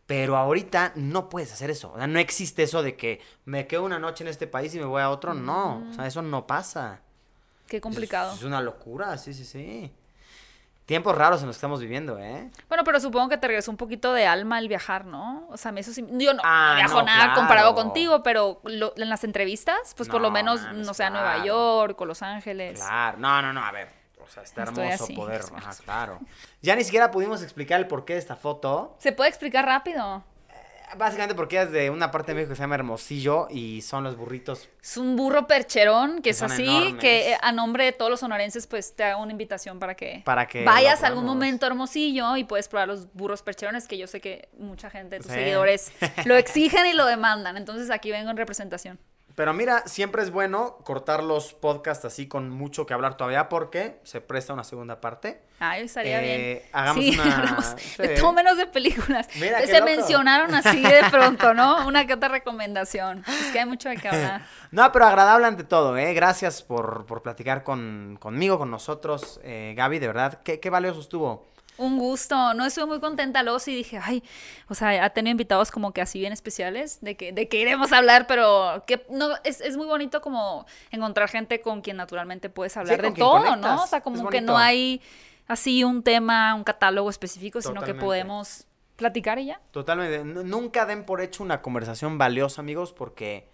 Pero 0.07 0.37
ahorita 0.37 0.93
no 0.97 1.29
puedes 1.29 1.53
hacer 1.53 1.71
eso. 1.71 1.93
O 1.93 1.97
sea, 1.97 2.07
no 2.07 2.19
existe 2.19 2.63
eso 2.65 2.83
de 2.83 2.97
que 2.97 3.21
me 3.45 3.67
quedo 3.67 3.85
una 3.85 3.99
noche 3.99 4.25
en 4.25 4.29
este 4.29 4.47
país 4.47 4.75
y 4.75 4.79
me 4.79 4.85
voy 4.85 5.01
a 5.01 5.09
otro. 5.11 5.33
No, 5.35 5.85
o 5.91 5.93
sea, 5.95 6.07
eso 6.07 6.23
no 6.23 6.47
pasa. 6.47 7.01
Qué 7.69 7.81
complicado. 7.81 8.33
Es, 8.33 8.39
es 8.39 8.45
una 8.45 8.61
locura, 8.61 9.17
sí, 9.17 9.33
sí, 9.33 9.45
sí. 9.45 9.93
Tiempos 10.85 11.17
raros 11.17 11.41
en 11.41 11.47
los 11.47 11.55
que 11.55 11.59
estamos 11.59 11.81
viviendo, 11.81 12.19
¿eh? 12.19 12.51
Bueno, 12.69 12.83
pero 12.85 12.99
supongo 12.99 13.29
que 13.29 13.39
te 13.39 13.47
regresó 13.47 13.71
un 13.71 13.77
poquito 13.77 14.13
de 14.13 14.27
alma 14.27 14.59
el 14.59 14.67
viajar, 14.69 15.05
¿no? 15.07 15.47
O 15.49 15.57
sea, 15.57 15.69
a 15.69 15.73
mí 15.73 15.81
eso 15.81 15.93
sí. 15.93 16.05
Yo 16.11 16.35
no, 16.35 16.43
Ah, 16.45 16.71
no 16.73 16.77
viajo 16.77 16.99
no, 16.99 17.03
nada 17.07 17.25
claro. 17.27 17.39
comparado 17.39 17.75
contigo, 17.77 18.23
pero 18.25 18.61
lo- 18.65 18.93
en 18.97 19.09
las 19.09 19.23
entrevistas, 19.23 19.95
pues 19.97 20.09
por 20.09 20.21
lo 20.21 20.29
No, 20.29 20.33
menos, 20.35 20.61
no 20.75 20.93
sé, 20.93 21.05
a 21.05 21.11
Nueva. 21.11 21.45
York 21.45 21.99
o 22.01 22.05
Los 22.05 22.21
Ángeles. 22.23 22.81
Claro. 22.81 23.17
No, 23.19 23.41
no, 23.41 23.53
no, 23.53 23.65
a 23.65 23.71
ver. 23.71 24.02
O 24.25 24.29
sea, 24.29 24.43
está 24.43 24.65
Estoy 24.65 24.85
hermoso 24.85 25.05
así, 25.05 25.15
poder. 25.15 25.43
Ajá, 25.55 25.75
claro. 25.85 26.21
Ya 26.61 26.75
ni 26.77 26.85
siquiera 26.85 27.11
pudimos 27.11 27.43
explicar 27.43 27.81
el 27.81 27.87
porqué 27.89 28.15
de 28.15 28.19
esta 28.21 28.37
foto. 28.37 28.97
¿Se 28.99 29.13
puede 29.13 29.31
explicar 29.31 29.65
rápido? 29.65 30.25
Básicamente 30.95 31.35
porque 31.35 31.63
es 31.63 31.73
de 31.73 31.89
una 31.89 32.11
parte 32.11 32.33
de 32.33 32.35
México 32.35 32.51
que 32.51 32.57
se 32.57 32.61
llama 32.65 32.75
Hermosillo 32.75 33.47
y 33.49 33.81
son 33.81 34.05
los 34.05 34.15
burritos. 34.19 34.69
Es 34.83 34.99
un 34.99 35.17
burro 35.17 35.47
percherón 35.47 36.17
que 36.17 36.23
Que 36.25 36.31
es 36.31 36.43
así, 36.43 36.65
enormes. 36.67 37.01
que 37.01 37.33
eh, 37.33 37.39
a 37.41 37.51
nombre 37.51 37.87
de 37.87 37.93
todos 37.93 38.11
los 38.11 38.21
sonorenses, 38.21 38.67
pues 38.67 38.95
te 38.95 39.05
hago 39.05 39.23
una 39.23 39.33
invitación 39.33 39.79
para 39.79 39.95
que, 39.95 40.21
Para 40.27 40.47
que 40.47 40.65
vayas 40.67 41.03
algún 41.03 41.25
momento 41.25 41.65
a 41.65 41.71
Hermosillo 41.71 42.37
y 42.37 42.45
puedes 42.45 42.69
probar 42.69 42.89
los 42.89 43.11
burros 43.15 43.43
percherones, 43.43 43.89
que 43.89 43.97
yo 43.97 44.07
sé 44.07 44.21
que 44.21 44.51
mucha 44.59 44.91
gente 44.91 45.17
de 45.17 45.23
tus 45.23 45.33
Sí. 45.33 45.39
seguidores 45.39 45.93
lo 46.27 46.37
exigen 46.37 46.85
y 46.85 46.93
lo 46.93 47.07
demandan. 47.07 47.57
Entonces 47.57 47.89
aquí 47.91 48.11
vengo 48.11 48.31
en 48.31 48.37
representación. 48.37 48.99
Pero 49.35 49.55
mira, 49.55 49.83
siempre 49.87 50.23
es 50.23 50.31
bueno 50.31 50.77
cortar 50.85 51.23
los 51.23 51.55
podcasts 51.55 52.05
así 52.05 52.29
con 52.29 52.51
mucho 52.51 52.85
que 52.87 52.93
hablar 52.95 53.17
todavía 53.17 53.49
porque 53.49 53.99
se 54.03 54.21
presta 54.21 54.53
una 54.53 54.65
segunda 54.65 55.01
parte. 55.01 55.41
Ay, 55.59 55.85
estaría 55.85 56.23
Eh, 56.23 56.37
bien. 56.37 56.63
hagamos 56.73 57.05
sí, 57.05 57.19
una- 57.19 57.63
sí. 57.79 58.03
de 58.03 58.09
todo 58.11 58.33
menos 58.33 58.57
de 58.57 58.67
películas. 58.67 59.29
Mira, 59.41 59.61
Se 59.67 59.81
mencionaron 59.81 60.55
así 60.55 60.83
de 60.83 61.01
pronto, 61.11 61.55
¿no? 61.55 61.87
Una 61.87 62.07
que 62.07 62.15
otra 62.15 62.29
recomendación. 62.29 63.25
Es 63.27 63.53
que 63.53 63.61
hay 63.61 63.67
mucho 63.67 63.89
de 63.89 63.97
qué 63.97 64.09
hablar. 64.09 64.43
No, 64.73 64.91
pero 64.91 65.05
agradable 65.07 65.47
ante 65.47 65.65
todo, 65.65 65.97
¿eh? 65.99 66.15
Gracias 66.15 66.63
por, 66.63 67.05
por 67.05 67.23
platicar 67.23 67.63
con, 67.63 68.17
conmigo, 68.19 68.59
con 68.59 68.71
nosotros, 68.71 69.39
eh, 69.45 69.75
Gaby, 69.77 69.99
de 69.99 70.07
verdad. 70.07 70.41
Qué, 70.43 70.61
qué 70.61 70.71
valioso 70.71 71.01
estuvo. 71.01 71.52
Un 71.83 71.99
gusto, 71.99 72.55
no 72.55 72.65
estuve 72.65 72.87
muy 72.87 73.01
contenta, 73.01 73.43
luego 73.43 73.59
sí 73.59 73.75
dije, 73.75 73.99
ay, 74.03 74.23
o 74.69 74.75
sea, 74.75 75.05
ha 75.05 75.11
tenido 75.11 75.33
invitados 75.33 75.71
como 75.71 75.93
que 75.93 76.01
así 76.01 76.19
bien 76.21 76.33
especiales, 76.33 76.99
de 77.01 77.17
que, 77.17 77.33
de 77.33 77.49
que 77.49 77.59
iremos 77.59 77.93
a 77.93 77.99
hablar, 77.99 78.27
pero 78.27 78.85
que 78.87 79.05
no, 79.11 79.31
es, 79.45 79.61
es 79.61 79.77
muy 79.77 79.87
bonito 79.87 80.21
como 80.21 80.65
encontrar 80.91 81.29
gente 81.29 81.61
con 81.61 81.81
quien 81.83 81.97
naturalmente 81.97 82.49
puedes 82.51 82.77
hablar 82.77 82.97
de 83.03 83.09
todo, 83.21 83.39
conectas, 83.45 83.59
¿no? 83.77 83.83
O 83.83 83.87
sea, 83.87 84.01
como 84.01 84.17
que 84.31 84.41
no 84.41 84.53
hay 84.59 85.01
así 85.49 85.83
un 85.85 86.03
tema, 86.03 86.55
un 86.55 86.65
catálogo 86.65 87.11
específico, 87.11 87.61
sino 87.61 87.81
que 87.87 87.93
podemos 88.07 88.67
platicar 88.97 89.39
y 89.41 89.47
ya. 89.47 89.61
Totalmente. 89.73 90.17
N- 90.21 90.45
nunca 90.45 90.87
den 90.87 91.05
por 91.05 91.21
hecho 91.21 91.43
una 91.43 91.63
conversación 91.63 92.17
valiosa, 92.19 92.61
amigos, 92.61 92.93
porque 92.93 93.49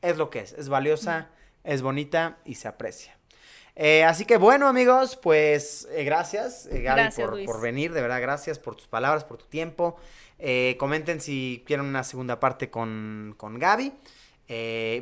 es 0.00 0.16
lo 0.16 0.30
que 0.30 0.40
es. 0.40 0.52
Es 0.54 0.68
valiosa, 0.68 1.28
es 1.64 1.82
bonita 1.82 2.38
y 2.44 2.54
se 2.54 2.68
aprecia. 2.68 3.18
Eh, 3.76 4.04
así 4.04 4.24
que 4.24 4.36
bueno, 4.36 4.68
amigos, 4.68 5.16
pues 5.16 5.88
eh, 5.90 6.04
gracias, 6.04 6.66
eh, 6.66 6.80
Gaby, 6.80 7.00
Gracias, 7.02 7.30
por, 7.46 7.60
venir. 7.60 7.92
De 7.92 8.00
verdad, 8.00 8.20
gracias 8.20 8.58
por 8.58 8.76
tus 8.76 8.86
palabras, 8.86 9.24
por 9.24 9.38
tu 9.38 9.46
tiempo. 9.46 9.96
Comenten 10.78 11.20
si 11.20 11.62
quieren 11.66 11.86
una 11.86 12.04
segunda 12.04 12.38
parte 12.38 12.68
con, 12.70 13.34
con 13.38 13.58
Gaby. 13.58 13.92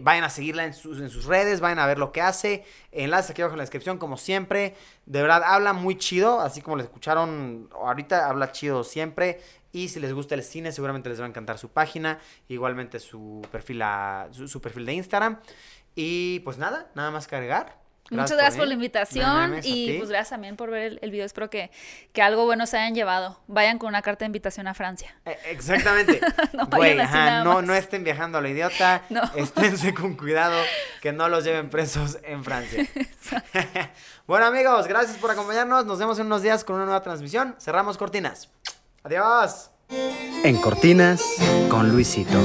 Vayan 0.02 0.24
a 0.24 0.30
seguirla 0.30 0.64
en 0.64 0.72
sus, 0.72 1.00
en 1.00 1.10
sus 1.10 1.24
redes, 1.24 1.60
vayan 1.60 1.80
a 1.80 1.86
ver 1.86 1.98
lo 1.98 2.12
que 2.12 2.20
hace. 2.20 2.64
Enlace 2.92 3.32
aquí 3.32 3.42
abajo 3.42 3.54
en 3.54 3.58
la 3.58 3.64
descripción, 3.64 3.98
como 3.98 4.16
siempre. 4.16 4.74
De 5.04 5.20
verdad, 5.20 5.42
habla 5.44 5.72
muy 5.72 5.96
chido, 5.98 6.40
así 6.40 6.62
como 6.62 6.76
le 6.76 6.84
escucharon 6.84 7.68
ahorita, 7.74 8.28
habla 8.28 8.52
chido 8.52 8.84
siempre. 8.84 9.40
Y 9.72 9.88
si 9.88 9.98
les 10.00 10.12
gusta 10.12 10.34
el 10.36 10.44
cine, 10.44 10.70
seguramente 10.70 11.08
les 11.08 11.20
va 11.20 11.24
a 11.24 11.28
encantar 11.28 11.58
su 11.58 11.70
página. 11.70 12.20
Igualmente 12.48 13.00
su 13.00 13.42
perfil, 13.50 13.82
a- 13.82 14.28
su, 14.30 14.46
su 14.46 14.60
perfil 14.60 14.86
de 14.86 14.92
Instagram. 14.92 15.40
Y 15.96 16.40
pues 16.40 16.56
nada, 16.58 16.90
nada 16.94 17.10
más 17.10 17.26
que 17.26 17.81
Muchas 18.10 18.32
gracias 18.32 18.56
por 18.56 18.66
la. 18.66 18.74
No 18.74 18.74
invitación 18.74 19.60
y 19.62 19.98
pues 19.98 20.10
gracias 20.10 20.30
también 20.30 20.56
por 20.56 20.70
ver 20.70 20.82
el, 20.82 20.98
el 21.02 21.10
video. 21.10 21.24
Espero 21.24 21.48
que, 21.48 21.70
que 22.12 22.22
algo 22.22 22.44
bueno 22.44 22.66
se 22.66 22.76
hayan 22.76 22.94
llevado. 22.94 23.40
Vayan 23.46 23.78
con 23.78 23.88
una 23.88 24.02
carta 24.02 24.24
de 24.24 24.26
invitación 24.26 24.66
a 24.66 24.74
Francia. 24.74 25.16
Eh, 25.24 25.38
Exactamente. 25.46 26.20
No 26.52 26.66
Güey, 26.66 26.98
ajá, 27.00 27.44
no, 27.44 27.62
no 27.62 27.74
estén 27.74 28.04
viajando 28.04 28.38
a 28.38 28.40
lo 28.40 28.48
idiota. 28.48 29.02
No. 29.10 29.22
Esténse 29.36 29.94
con 29.94 30.16
cuidado 30.16 30.60
que 31.00 31.12
no 31.12 31.28
los 31.28 31.44
lleven 31.44 31.70
presos 31.70 32.18
en 32.22 32.44
Francia. 32.44 32.86
bueno, 34.26 34.46
amigos, 34.46 34.86
gracias 34.86 35.18
por 35.18 35.30
acompañarnos. 35.30 35.86
Nos 35.86 35.98
vemos 35.98 36.18
en 36.18 36.26
unos 36.26 36.42
días 36.42 36.64
con 36.64 36.76
una 36.76 36.84
nueva 36.84 37.02
transmisión. 37.02 37.56
Cerramos 37.58 37.98
cortinas. 37.98 38.50
Adiós. 39.04 39.70
En 40.44 40.56
Cortinas 40.60 41.22
con 41.68 41.90
Luisito. 41.90 42.38